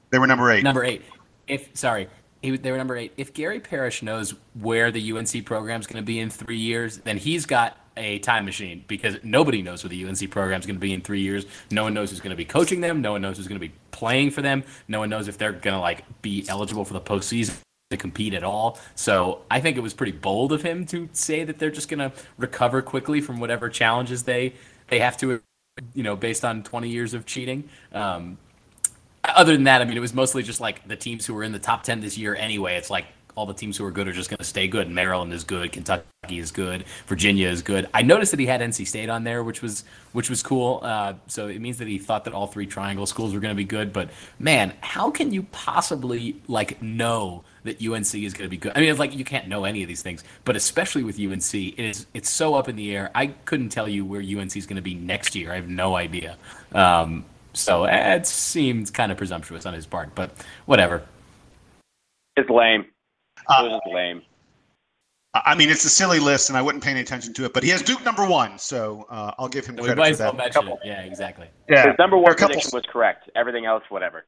They 0.10 0.20
were 0.20 0.28
number 0.28 0.52
eight. 0.52 0.64
Number 0.64 0.84
eight. 0.84 1.02
If 1.48 1.70
sorry, 1.74 2.08
he, 2.42 2.58
they 2.58 2.72
were 2.72 2.78
number 2.78 2.96
eight. 2.96 3.14
If 3.18 3.34
Gary 3.34 3.60
Parrish 3.60 4.04
knows 4.04 4.36
where 4.54 4.92
the 4.92 5.12
UNC 5.14 5.46
program 5.46 5.80
is 5.80 5.88
going 5.88 6.02
to 6.02 6.06
be 6.06 6.20
in 6.20 6.30
three 6.30 6.58
years, 6.58 6.98
then 7.00 7.18
he's 7.18 7.46
got 7.46 7.78
a 7.98 8.20
time 8.20 8.46
machine 8.46 8.84
because 8.88 9.18
nobody 9.24 9.62
knows 9.62 9.84
where 9.84 9.90
the 9.90 10.06
UNC 10.06 10.30
program 10.32 10.60
is 10.60 10.66
going 10.66 10.76
to 10.76 10.82
be 10.82 10.94
in 10.94 11.02
three 11.02 11.22
years. 11.22 11.46
No 11.72 11.84
one 11.84 11.94
knows 11.94 12.10
who's 12.10 12.20
going 12.20 12.32
to 12.32 12.38
be 12.38 12.46
coaching 12.46 12.82
them. 12.82 13.02
No 13.02 13.12
one 13.12 13.22
knows 13.22 13.38
who's 13.38 13.48
going 13.48 13.60
to 13.60 13.68
be 13.68 13.74
playing 13.92 14.32
for 14.32 14.42
them. 14.42 14.64
No 14.88 15.00
one 15.00 15.10
knows 15.10 15.28
if 15.28 15.38
they're 15.38 15.52
going 15.52 15.76
to 15.76 15.80
like 15.80 16.04
be 16.22 16.46
eligible 16.48 16.86
for 16.86 16.94
the 16.94 17.02
postseason 17.02 17.56
to 17.92 17.98
compete 17.98 18.34
at 18.34 18.44
all. 18.44 18.80
So 18.96 19.42
I 19.50 19.60
think 19.60 19.78
it 19.78 19.82
was 19.82 19.94
pretty 19.94 20.12
bold 20.12 20.52
of 20.52 20.64
him 20.64 20.86
to 20.88 21.10
say 21.14 21.44
that 21.44 21.60
they're 21.60 21.72
just 21.72 21.90
going 21.90 22.00
to 22.00 22.12
recover 22.38 22.82
quickly 22.82 23.22
from 23.22 23.40
whatever 23.40 23.70
challenges 23.70 24.24
they 24.24 24.54
they 24.88 25.00
have 25.00 25.18
to, 25.18 25.42
you 25.94 26.04
know, 26.04 26.16
based 26.16 26.44
on 26.44 26.62
20 26.62 26.90
years 26.90 27.14
of 27.14 27.26
cheating. 27.26 27.70
Um, 27.94 28.38
other 29.24 29.54
than 29.54 29.64
that, 29.64 29.82
I 29.82 29.86
mean, 29.86 29.96
it 29.96 30.02
was 30.02 30.14
mostly 30.14 30.44
just 30.44 30.60
like 30.60 30.86
the 30.88 30.98
teams 30.98 31.26
who 31.26 31.34
were 31.34 31.44
in 31.44 31.54
the 31.54 31.60
top 31.60 31.84
10 31.84 32.02
this 32.02 32.18
year 32.18 32.36
anyway. 32.36 32.76
It's 32.76 32.90
like 32.90 33.06
all 33.36 33.46
the 33.46 33.54
teams 33.54 33.78
who 33.78 33.86
are 33.86 33.92
good 33.92 34.08
are 34.08 34.14
just 34.14 34.30
going 34.30 34.38
to 34.38 34.44
stay 34.44 34.68
good. 34.68 34.90
Maryland 34.90 35.34
is 35.34 35.44
good, 35.44 35.72
Kentucky 35.72 36.06
is 36.30 36.52
good, 36.52 36.86
Virginia 37.08 37.50
is 37.50 37.62
good. 37.62 37.90
I 37.94 38.02
noticed 38.02 38.32
that 38.32 38.40
he 38.40 38.46
had 38.46 38.62
NC 38.62 38.88
State 38.88 39.10
on 39.10 39.24
there, 39.24 39.44
which 39.44 39.62
was 39.62 39.84
which 40.12 40.30
was 40.30 40.44
cool. 40.44 40.80
Uh, 40.84 41.14
so 41.28 41.48
it 41.48 41.60
means 41.60 41.78
that 41.78 41.88
he 41.88 41.98
thought 41.98 42.26
that 42.26 42.34
all 42.34 42.48
three 42.48 42.66
triangle 42.66 43.06
schools 43.06 43.34
were 43.34 43.40
going 43.40 43.52
to 43.54 43.56
be 43.56 43.64
good. 43.64 43.92
But 43.92 44.10
man, 44.40 44.74
how 44.82 45.12
can 45.12 45.34
you 45.34 45.44
possibly 45.52 46.42
like 46.48 46.82
know 46.82 47.44
that 47.64 47.82
UNC 47.82 48.16
is 48.16 48.34
going 48.34 48.46
to 48.46 48.50
be 48.50 48.58
good? 48.58 48.74
I 48.76 48.80
mean, 48.80 48.90
it's 48.90 49.00
like 49.00 49.16
you 49.16 49.26
can't 49.26 49.48
know 49.48 49.66
any 49.66 49.82
of 49.82 49.88
these 49.88 50.02
things, 50.02 50.24
but 50.46 50.56
especially 50.56 51.04
with 51.04 51.20
UNC, 51.20 51.54
it 51.54 51.80
is 51.80 52.06
it's 52.14 52.30
so 52.30 52.56
up 52.56 52.70
in 52.70 52.76
the 52.76 52.96
air. 52.96 53.12
I 53.16 53.28
couldn't 53.28 53.70
tell 53.70 53.90
you 53.90 54.06
where 54.06 54.22
UNC 54.22 54.56
is 54.56 54.66
going 54.66 54.78
to 54.78 54.82
be 54.82 54.96
next 54.96 55.36
year. 55.36 55.52
I 55.52 55.56
have 55.56 55.70
no 55.70 55.96
idea. 55.96 56.38
Um, 56.74 57.26
so 57.54 57.86
eh, 57.86 58.16
it 58.16 58.28
seems 58.28 58.92
kind 58.92 59.12
of 59.12 59.18
presumptuous 59.18 59.66
on 59.66 59.74
his 59.74 59.86
part, 59.86 60.14
but 60.16 60.32
whatever. 60.66 61.04
It's 62.36 62.50
lame. 62.50 62.86
Uh, 63.48 63.66
it 63.66 63.70
was 63.70 63.82
lame. 63.92 64.22
I 65.36 65.56
mean, 65.56 65.70
it's 65.70 65.84
a 65.84 65.90
silly 65.90 66.20
list, 66.20 66.50
and 66.50 66.58
I 66.58 66.62
wouldn't 66.62 66.84
pay 66.84 66.92
any 66.92 67.00
attention 67.00 67.34
to 67.34 67.46
it. 67.46 67.54
But 67.54 67.64
he 67.64 67.70
has 67.70 67.82
Duke 67.82 68.06
number 68.06 68.28
one, 68.28 68.60
so 68.60 69.08
uh, 69.10 69.32
I'll 69.40 69.48
give 69.48 69.66
him 69.66 69.76
We 69.78 69.86
credit 69.86 70.12
for 70.12 70.16
that. 70.18 70.38
mention 70.38 70.68
it. 70.68 70.80
Yeah, 70.86 71.02
exactly. 71.02 71.48
Yeah, 71.68 71.88
His 71.88 71.96
number 71.98 72.18
one 72.18 72.36
prediction 72.36 72.70
was 72.72 72.86
correct. 72.88 73.32
Everything 73.36 73.66
else, 73.66 73.84
whatever. 73.90 74.26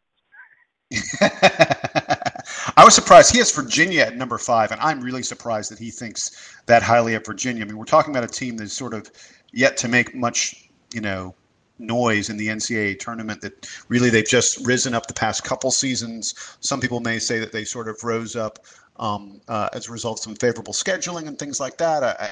I 1.21 2.83
was 2.83 2.95
surprised. 2.95 3.31
He 3.31 3.37
has 3.37 3.51
Virginia 3.51 4.01
at 4.01 4.15
number 4.17 4.37
five, 4.39 4.71
and 4.71 4.81
I'm 4.81 4.99
really 5.01 5.23
surprised 5.23 5.71
that 5.71 5.79
he 5.79 5.91
thinks 5.91 6.55
that 6.65 6.81
highly 6.81 7.13
of 7.13 7.25
Virginia. 7.25 7.63
I 7.63 7.67
mean, 7.67 7.77
we're 7.77 7.85
talking 7.85 8.15
about 8.15 8.23
a 8.23 8.31
team 8.33 8.57
that's 8.57 8.73
sort 8.73 8.93
of 8.95 9.11
yet 9.51 9.77
to 9.77 9.87
make 9.87 10.15
much, 10.15 10.69
you 10.93 11.01
know, 11.01 11.35
noise 11.77 12.29
in 12.29 12.37
the 12.37 12.47
NCAA 12.47 12.97
tournament. 12.99 13.41
That 13.41 13.67
really 13.89 14.09
they've 14.09 14.25
just 14.25 14.65
risen 14.65 14.93
up 14.93 15.07
the 15.07 15.13
past 15.13 15.43
couple 15.43 15.69
seasons. 15.71 16.57
Some 16.61 16.81
people 16.81 16.99
may 16.99 17.19
say 17.19 17.39
that 17.39 17.51
they 17.51 17.63
sort 17.63 17.87
of 17.87 18.03
rose 18.03 18.35
up 18.35 18.59
um, 18.97 19.41
uh, 19.47 19.69
as 19.73 19.87
a 19.87 19.91
result 19.91 20.19
of 20.19 20.23
some 20.23 20.35
favorable 20.35 20.73
scheduling 20.73 21.27
and 21.27 21.37
things 21.37 21.59
like 21.59 21.77
that. 21.77 22.03
I, 22.03 22.29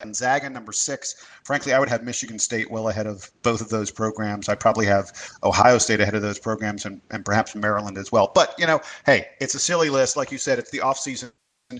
Gonzaga 0.00 0.50
number 0.50 0.72
six. 0.72 1.26
Frankly, 1.44 1.72
I 1.72 1.78
would 1.78 1.88
have 1.88 2.02
Michigan 2.02 2.38
State 2.38 2.70
well 2.70 2.88
ahead 2.88 3.06
of 3.06 3.30
both 3.42 3.60
of 3.60 3.70
those 3.70 3.90
programs. 3.90 4.48
I 4.48 4.54
probably 4.54 4.86
have 4.86 5.10
Ohio 5.42 5.78
State 5.78 6.00
ahead 6.00 6.14
of 6.14 6.22
those 6.22 6.38
programs 6.38 6.84
and, 6.84 7.00
and 7.10 7.24
perhaps 7.24 7.54
Maryland 7.54 7.96
as 7.96 8.12
well. 8.12 8.30
But, 8.34 8.54
you 8.58 8.66
know, 8.66 8.80
hey, 9.06 9.28
it's 9.40 9.54
a 9.54 9.58
silly 9.58 9.88
list. 9.88 10.16
Like 10.16 10.30
you 10.30 10.38
said, 10.38 10.58
it's 10.58 10.70
the 10.70 10.78
offseason. 10.78 11.32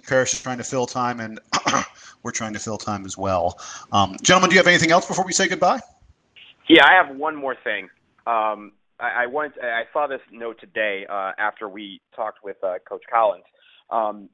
Parrish 0.07 0.33
is 0.33 0.43
trying 0.43 0.59
to 0.59 0.65
fill 0.65 0.87
time, 0.87 1.21
and 1.21 1.39
we're 2.25 2.33
trying 2.33 2.53
to 2.55 2.59
fill 2.59 2.77
time 2.77 3.05
as 3.05 3.17
well. 3.17 3.61
Um, 3.93 4.17
gentlemen, 4.21 4.51
do 4.51 4.55
you 4.55 4.59
have 4.59 4.67
anything 4.67 4.91
else 4.91 5.07
before 5.07 5.25
we 5.25 5.33
say 5.33 5.47
goodbye? 5.47 5.79
Yeah, 6.69 6.85
I 6.85 6.95
have 6.95 7.15
one 7.17 7.37
more 7.37 7.55
thing. 7.63 7.89
Um, 8.27 8.73
I, 8.99 9.23
I 9.23 9.27
wanted. 9.27 9.53
I 9.63 9.85
saw 9.93 10.09
this 10.09 10.21
note 10.33 10.59
today 10.59 11.07
uh, 11.09 11.33
after 11.39 11.69
we 11.69 12.01
talked 12.17 12.43
with 12.43 12.57
uh, 12.65 12.79
Coach 12.89 13.05
Collins. 13.09 13.45
Um, 13.91 14.29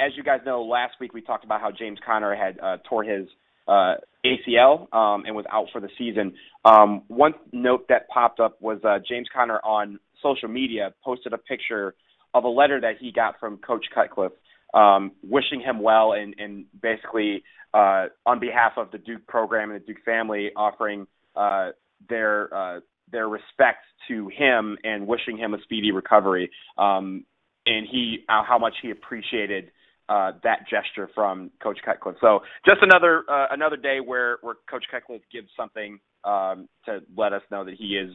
as 0.00 0.12
you 0.16 0.22
guys 0.22 0.40
know, 0.46 0.62
last 0.62 0.94
week 1.00 1.12
we 1.12 1.20
talked 1.20 1.44
about 1.44 1.60
how 1.60 1.70
James 1.70 1.98
Conner 2.04 2.34
had 2.34 2.58
uh, 2.60 2.76
tore 2.88 3.04
his 3.04 3.26
uh, 3.66 3.94
ACL 4.24 4.92
um, 4.94 5.24
and 5.26 5.34
was 5.34 5.44
out 5.52 5.66
for 5.72 5.80
the 5.80 5.88
season. 5.98 6.34
Um, 6.64 7.02
one 7.08 7.34
note 7.52 7.86
that 7.88 8.08
popped 8.08 8.40
up 8.40 8.60
was 8.60 8.78
uh, 8.84 8.98
James 9.08 9.28
Conner 9.34 9.60
on 9.64 9.98
social 10.22 10.48
media 10.48 10.94
posted 11.04 11.32
a 11.32 11.38
picture 11.38 11.94
of 12.34 12.44
a 12.44 12.48
letter 12.48 12.80
that 12.80 12.94
he 13.00 13.12
got 13.12 13.38
from 13.40 13.58
Coach 13.58 13.86
Cutcliffe, 13.94 14.32
um, 14.74 15.12
wishing 15.22 15.60
him 15.60 15.82
well 15.82 16.12
and, 16.12 16.34
and 16.38 16.66
basically 16.80 17.42
uh, 17.74 18.06
on 18.26 18.40
behalf 18.40 18.72
of 18.76 18.90
the 18.90 18.98
Duke 18.98 19.26
program 19.26 19.70
and 19.70 19.80
the 19.80 19.86
Duke 19.86 20.04
family, 20.04 20.50
offering 20.56 21.06
uh, 21.36 21.70
their 22.08 22.54
uh, 22.54 22.80
their 23.10 23.28
respect 23.28 23.84
to 24.08 24.28
him 24.28 24.76
and 24.84 25.06
wishing 25.06 25.38
him 25.38 25.54
a 25.54 25.62
speedy 25.62 25.92
recovery. 25.92 26.50
Um, 26.76 27.24
and 27.68 27.86
he 27.90 28.24
uh, 28.28 28.42
how 28.42 28.58
much 28.58 28.74
he 28.82 28.90
appreciated 28.90 29.70
uh, 30.08 30.32
that 30.42 30.60
gesture 30.68 31.08
from 31.14 31.50
Coach 31.62 31.78
Cutcliffe. 31.84 32.16
So 32.20 32.40
just 32.64 32.78
another 32.82 33.24
uh, 33.28 33.46
another 33.50 33.76
day 33.76 33.98
where 34.04 34.38
where 34.40 34.54
Coach 34.68 34.84
Cutcliffe 34.90 35.22
gives 35.30 35.48
something 35.56 36.00
um, 36.24 36.68
to 36.86 37.00
let 37.16 37.32
us 37.32 37.42
know 37.50 37.64
that 37.64 37.74
he 37.74 37.96
is 37.96 38.10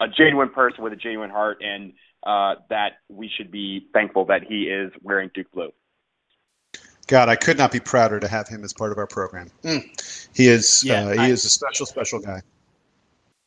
a 0.00 0.06
genuine 0.08 0.50
person 0.50 0.82
with 0.82 0.92
a 0.92 0.96
genuine 0.96 1.30
heart, 1.30 1.58
and 1.60 1.92
uh, 2.24 2.60
that 2.70 2.98
we 3.08 3.30
should 3.36 3.50
be 3.50 3.88
thankful 3.92 4.26
that 4.26 4.42
he 4.48 4.64
is 4.64 4.92
wearing 5.02 5.30
Duke 5.34 5.50
blue. 5.52 5.70
God, 7.06 7.28
I 7.28 7.36
could 7.36 7.58
not 7.58 7.70
be 7.70 7.80
prouder 7.80 8.18
to 8.18 8.28
have 8.28 8.48
him 8.48 8.64
as 8.64 8.72
part 8.72 8.90
of 8.90 8.98
our 8.98 9.06
program. 9.06 9.50
Mm. 9.62 10.28
He 10.34 10.48
is 10.48 10.82
yeah, 10.84 11.04
uh, 11.04 11.12
he 11.12 11.18
I, 11.18 11.28
is 11.28 11.44
a 11.44 11.50
special, 11.50 11.86
special 11.86 12.20
guy. 12.20 12.40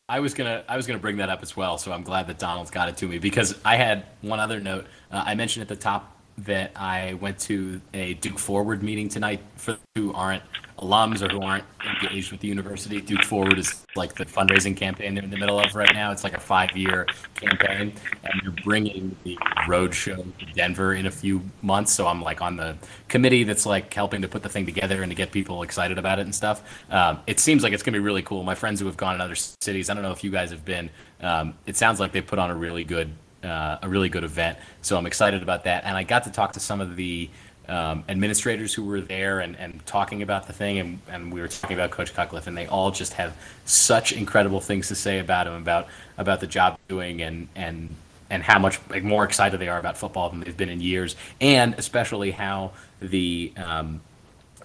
I 0.09 0.21
was 0.21 0.33
gonna 0.33 0.63
I 0.69 0.77
was 0.77 0.87
gonna 0.87 0.99
bring 0.99 1.17
that 1.17 1.27
up 1.27 1.41
as 1.41 1.57
well, 1.57 1.77
so 1.77 1.91
I'm 1.91 2.03
glad 2.03 2.27
that 2.27 2.39
Donald's 2.39 2.71
got 2.71 2.87
it 2.87 2.95
to 2.97 3.07
me 3.09 3.19
because 3.19 3.59
I 3.65 3.75
had 3.75 4.05
one 4.21 4.39
other 4.39 4.61
note. 4.61 4.85
Uh, 5.11 5.21
I 5.25 5.35
mentioned 5.35 5.63
at 5.63 5.67
the 5.67 5.75
top 5.75 6.16
that 6.39 6.71
I 6.75 7.15
went 7.15 7.39
to 7.39 7.81
a 7.93 8.13
Duke 8.15 8.39
Forward 8.39 8.83
meeting 8.83 9.09
tonight 9.09 9.41
for 9.55 9.77
who 9.95 10.13
aren't 10.13 10.43
alums 10.79 11.23
or 11.23 11.29
who 11.29 11.41
aren't 11.41 11.63
engaged 11.83 12.31
with 12.31 12.39
the 12.39 12.47
university. 12.47 13.01
Duke 13.01 13.23
Forward 13.23 13.57
is 13.57 13.83
like 13.95 14.13
the 14.13 14.25
fundraising 14.25 14.77
campaign 14.77 15.15
they're 15.15 15.23
in 15.23 15.31
the 15.31 15.37
middle 15.37 15.59
of 15.59 15.73
right 15.73 15.91
now. 15.93 16.11
It's 16.11 16.23
like 16.23 16.35
a 16.35 16.39
five-year 16.39 17.07
campaign, 17.35 17.93
and 18.23 18.41
they're 18.43 18.63
bringing 18.63 19.15
the 19.23 19.37
road 19.67 19.95
show 19.95 20.17
to 20.17 20.45
Denver 20.53 20.93
in 20.93 21.07
a 21.07 21.11
few 21.11 21.41
months. 21.63 21.91
So 21.93 22.05
I'm 22.05 22.21
like 22.21 22.41
on 22.41 22.57
the 22.57 22.77
committee 23.07 23.43
that's 23.43 23.65
like 23.65 23.91
helping 23.91 24.21
to 24.21 24.27
put 24.27 24.43
the 24.43 24.49
thing 24.49 24.65
together 24.65 25.01
and 25.01 25.09
to 25.11 25.15
get 25.15 25.31
people 25.31 25.63
excited 25.63 25.97
about 25.97 26.19
it 26.19 26.23
and 26.23 26.35
stuff. 26.35 26.61
Um, 26.91 27.19
it 27.25 27.39
seems 27.39 27.63
like 27.63 27.73
it's 27.73 27.81
gonna 27.81 27.97
be 27.97 28.03
really 28.03 28.21
cool. 28.21 28.43
My 28.43 28.55
friends 28.55 28.79
who 28.79 28.85
have 28.85 28.97
gone 28.97 29.15
in 29.15 29.21
other 29.21 29.35
cities, 29.35 29.89
I 29.89 29.95
don't 29.95 30.03
know 30.03 30.11
if 30.11 30.23
you 30.23 30.29
guys 30.29 30.51
have 30.51 30.63
been. 30.63 30.91
Um, 31.19 31.55
it 31.65 31.75
sounds 31.75 31.99
like 31.99 32.11
they 32.11 32.21
put 32.21 32.37
on 32.37 32.51
a 32.51 32.55
really 32.55 32.83
good 32.83 33.11
uh, 33.43 33.77
a 33.81 33.89
really 33.89 34.09
good 34.09 34.23
event. 34.23 34.57
So 34.81 34.97
I'm 34.97 35.05
excited 35.05 35.41
about 35.43 35.63
that. 35.65 35.83
And 35.85 35.97
I 35.97 36.03
got 36.03 36.23
to 36.23 36.31
talk 36.31 36.53
to 36.53 36.59
some 36.59 36.81
of 36.81 36.95
the 36.95 37.29
um, 37.67 38.03
administrators 38.07 38.73
who 38.73 38.83
were 38.83 39.01
there 39.01 39.39
and, 39.41 39.55
and 39.57 39.85
talking 39.85 40.21
about 40.21 40.47
the 40.47 40.53
thing, 40.53 40.79
and, 40.79 40.99
and 41.09 41.33
we 41.33 41.41
were 41.41 41.49
talking 41.49 41.75
about 41.75 41.91
Coach 41.91 42.13
Cutcliffe, 42.13 42.47
and 42.47 42.57
they 42.57 42.65
all 42.65 42.91
just 42.91 43.13
have 43.13 43.35
such 43.65 44.13
incredible 44.13 44.61
things 44.61 44.87
to 44.87 44.95
say 44.95 45.19
about 45.19 45.47
him, 45.47 45.53
about 45.53 45.87
about 46.17 46.39
the 46.39 46.47
job 46.47 46.79
doing, 46.87 47.21
and 47.21 47.49
and 47.55 47.89
and 48.29 48.43
how 48.43 48.59
much 48.59 48.79
like, 48.89 49.03
more 49.03 49.25
excited 49.25 49.59
they 49.59 49.67
are 49.67 49.79
about 49.79 49.97
football 49.97 50.29
than 50.29 50.39
they've 50.39 50.55
been 50.55 50.69
in 50.69 50.79
years, 50.79 51.17
and 51.41 51.73
especially 51.77 52.31
how 52.31 52.71
the 53.01 53.51
um, 53.57 53.99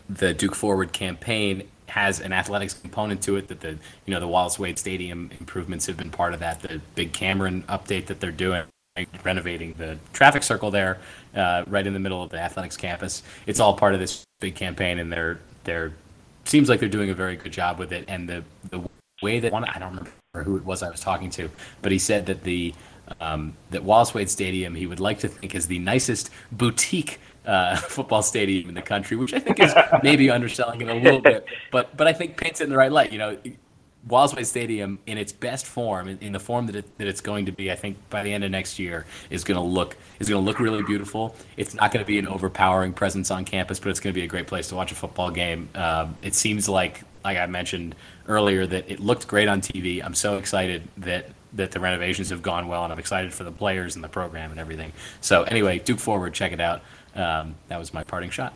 the 0.09 0.33
Duke 0.33 0.55
Forward 0.55 0.93
campaign 0.93 1.69
has 1.93 2.21
an 2.21 2.33
athletics 2.33 2.73
component 2.73 3.21
to 3.23 3.37
it. 3.37 3.49
That 3.49 3.61
the 3.61 3.79
you 4.07 4.15
know 4.15 4.21
the 4.21 4.29
Wallace 4.29 4.59
Wade 4.59 4.79
Stadium 4.79 5.31
improvements 5.39 5.87
have 5.87 5.97
been 5.97 6.11
part 6.11 6.33
of 6.33 6.41
that. 6.41 6.61
The 6.61 6.81
big 6.95 7.13
Cameron 7.13 7.65
update 7.69 8.07
that 8.07 8.21
they're 8.21 8.33
doing, 8.33 8.65
renovating 9.23 9.75
the 9.75 9.99
traffic 10.13 10.43
circle 10.43 10.71
there, 10.71 10.99
uh, 11.35 11.65
right 11.67 11.87
in 11.87 11.93
the 11.93 12.01
middle 12.01 12.23
of 12.23 12.31
the 12.31 12.41
athletics 12.41 12.77
campus. 12.77 13.23
It's 13.47 13.61
all 13.61 13.75
part 13.77 13.93
of 13.95 14.01
this 14.01 14.25
big 14.41 14.55
campaign, 14.55 14.99
and 14.99 15.13
they're 15.13 15.39
they're 15.65 15.93
seems 16.45 16.69
like 16.69 16.81
they're 16.81 16.89
doing 16.89 17.11
a 17.11 17.15
very 17.15 17.37
good 17.37 17.53
job 17.53 17.79
with 17.79 17.93
it. 17.93 18.07
And 18.09 18.29
the 18.29 18.43
the 18.71 18.81
way 19.23 19.39
that 19.41 19.53
one 19.53 19.65
I 19.65 19.79
don't 19.79 19.91
remember 19.91 20.11
who 20.45 20.57
it 20.57 20.65
was 20.65 20.83
I 20.83 20.91
was 20.91 21.01
talking 21.01 21.29
to, 21.31 21.51
but 21.83 21.93
he 21.93 21.99
said 21.99 22.27
that 22.27 22.43
the 22.43 22.75
um, 23.21 23.55
that 23.71 23.85
Wallace 23.85 24.15
Wade 24.15 24.31
Stadium 24.31 24.75
he 24.75 24.87
would 24.87 25.01
like 25.01 25.19
to 25.19 25.29
think 25.29 25.55
is 25.55 25.67
the 25.67 25.79
nicest 25.79 26.31
boutique 26.53 27.21
uh, 27.47 27.77
football 27.77 28.23
stadium 28.23 28.69
in 28.69 28.75
the 28.75 28.83
country, 28.83 29.17
which 29.17 29.35
I 29.35 29.39
think 29.39 29.61
is 29.61 29.75
maybe 30.03 30.31
underselling 30.31 30.81
it 30.81 30.89
a 30.89 30.95
little 30.95 31.21
bit, 31.21 31.47
but 31.71 31.97
but 31.97 32.07
I 32.07 32.13
think 32.13 32.37
paints 32.37 32.61
it 32.61 32.65
in 32.65 32.71
the 32.71 32.77
right 32.77 32.93
light. 32.93 33.13
You 33.13 33.19
know, 33.19 33.39
Wallace 34.09 34.49
Stadium 34.49 34.99
in 35.07 35.17
its 35.17 35.33
best 35.33 35.67
form, 35.67 36.09
in, 36.09 36.19
in 36.19 36.33
the 36.33 36.41
form 36.41 36.67
that, 36.67 36.77
it, 36.77 36.99
that 36.99 37.07
it's 37.07 37.21
going 37.21 37.47
to 37.47 37.53
be, 37.53 37.71
I 37.71 37.77
think 37.77 37.97
by 38.11 38.23
the 38.23 38.33
end 38.33 38.43
of 38.43 38.51
next 38.51 38.79
year 38.79 39.07
is 39.31 39.45
going 39.45 39.57
to 39.57 39.63
look 39.63 39.97
is 40.19 40.29
going 40.29 40.43
to 40.43 40.45
look 40.45 40.59
really 40.59 40.83
beautiful. 40.83 41.37
It's 41.57 41.75
not 41.75 41.93
going 41.93 42.05
to 42.05 42.07
be 42.07 42.19
an 42.19 42.27
overpowering 42.27 42.95
presence 42.95 43.31
on 43.31 43.45
campus, 43.45 43.79
but 43.79 43.91
it's 43.91 44.01
going 44.01 44.13
to 44.13 44.19
be 44.19 44.25
a 44.25 44.29
great 44.29 44.47
place 44.47 44.69
to 44.69 44.75
watch 44.75 44.91
a 44.91 44.95
football 44.95 45.31
game. 45.31 45.69
Um, 45.75 46.17
it 46.23 46.35
seems 46.35 46.69
like, 46.69 47.03
like 47.25 47.39
I 47.39 47.47
mentioned 47.47 47.95
earlier, 48.27 48.67
that 48.67 48.91
it 48.91 48.99
looked 48.99 49.29
great 49.29 49.49
on 49.49 49.61
TV. 49.61 50.05
I'm 50.05 50.15
so 50.15 50.37
excited 50.37 50.89
that 50.99 51.31
that 51.55 51.71
the 51.71 51.81
renovations 51.81 52.31
have 52.31 52.41
gone 52.41 52.67
well, 52.67 52.83
and 52.83 52.93
I'm 52.93 52.99
excited 52.99 53.33
for 53.33 53.45
the 53.45 53.53
players 53.53 53.95
and 53.95 54.03
the 54.03 54.09
program 54.09 54.51
and 54.51 54.59
everything. 54.59 54.93
So 55.21 55.43
anyway, 55.43 55.79
Duke 55.81 55.99
Forward, 55.99 56.33
check 56.33 56.53
it 56.53 56.61
out. 56.61 56.83
Um, 57.15 57.55
that 57.69 57.79
was 57.79 57.93
my 57.93 58.05
parting 58.05 58.31
shot. 58.31 58.55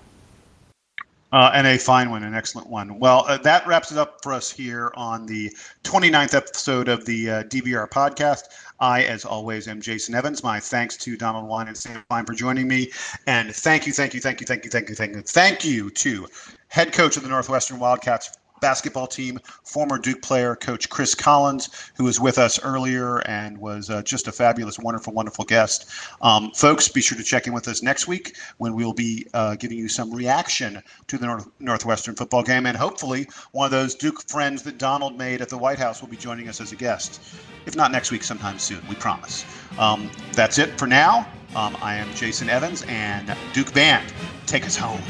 Uh, 1.33 1.51
and 1.55 1.67
a 1.67 1.77
fine 1.77 2.09
one, 2.11 2.23
an 2.23 2.35
excellent 2.35 2.69
one. 2.69 2.99
Well, 2.99 3.25
uh, 3.29 3.37
that 3.39 3.67
wraps 3.67 3.91
it 3.91 3.99
up 3.99 4.23
for 4.23 4.33
us 4.33 4.51
here 4.51 4.93
on 4.95 5.27
the 5.27 5.51
29th 5.83 6.35
episode 6.35 6.89
of 6.89 7.05
the 7.05 7.31
uh, 7.31 7.43
DBR 7.45 7.91
podcast. 7.91 8.45
I, 8.79 9.03
as 9.05 9.25
always, 9.25 9.67
am 9.67 9.81
Jason 9.81 10.15
Evans. 10.15 10.45
My 10.45 10.61
thanks 10.61 10.97
to 10.99 11.17
Donald 11.17 11.49
Wine 11.49 11.67
and 11.67 11.77
Sam 11.77 12.05
Fine 12.09 12.27
for 12.27 12.33
joining 12.33 12.69
me. 12.69 12.93
And 13.27 13.55
thank 13.55 13.87
you, 13.87 13.93
thank 13.93 14.15
you, 14.15 14.21
thank 14.21 14.41
you, 14.41 14.47
thank 14.47 14.65
you, 14.65 14.71
thank 14.71 14.89
you, 14.89 14.95
thank 14.95 15.15
you, 15.15 15.23
thank 15.23 15.65
you 15.65 15.91
to 15.91 16.29
head 16.69 16.93
coach 16.93 17.17
of 17.17 17.23
the 17.23 17.29
Northwestern 17.29 17.81
Wildcats, 17.81 18.31
basketball 18.61 19.07
team, 19.07 19.39
former 19.65 19.99
Duke 19.99 20.23
player, 20.23 20.57
Coach 20.57 20.89
Chris 20.89 21.15
Collins, 21.15 21.91
who 21.97 22.05
was 22.05 22.21
with 22.21 22.39
us 22.39 22.63
earlier 22.63 23.19
and 23.29 23.57
was 23.59 23.91
uh, 23.91 24.03
just 24.03 24.29
a 24.29 24.33
fabulous, 24.33 24.79
wonderful, 24.79 25.13
wonderful 25.13 25.45
guest. 25.45 25.91
Um, 26.23 26.51
folks, 26.53 26.89
be 26.89 27.01
sure 27.01 27.19
to 27.19 27.25
check 27.25 27.47
in 27.47 27.53
with 27.53 27.69
us 27.69 27.83
next 27.83 28.09
week 28.09 28.37
when 28.59 28.75
we'll 28.75 28.93
be 28.93 29.27
uh, 29.35 29.57
giving 29.57 29.79
you 29.79 29.89
some 29.89 30.13
reaction 30.13 30.83
to 31.09 31.19
the 31.19 31.27
North- 31.27 31.49
Northwestern 31.61 32.15
football 32.15 32.43
game. 32.43 32.67
And 32.67 32.77
hopefully, 32.77 33.29
one 33.53 33.67
of 33.67 33.71
those 33.71 33.95
Duke 33.95 34.23
friends 34.29 34.63
that 34.63 34.79
Donald 34.79 35.17
made 35.19 35.41
at 35.41 35.49
the 35.49 35.59
White 35.59 35.79
House 35.79 36.01
will 36.01 36.09
be 36.09 36.17
joining 36.17 36.49
us 36.49 36.61
as 36.61 36.73
a 36.73 36.77
guest. 36.77 37.21
If 37.67 37.77
not 37.77 37.93
next 37.93 38.11
week, 38.11 38.23
sometime 38.23 38.59
soon, 38.59 38.81
we 38.89 38.95
promise. 38.95 39.45
Um, 39.79 40.11
that's 40.33 40.59
it 40.59 40.79
for 40.79 40.87
now. 40.87 41.29
Um, 41.55 41.77
I 41.81 41.95
am 41.95 42.13
Jason 42.15 42.51
Evans, 42.51 42.85
and 42.89 43.35
Duke 43.53 43.73
Band, 43.73 44.13
take 44.47 44.67
us 44.67 44.77
home. 44.77 45.01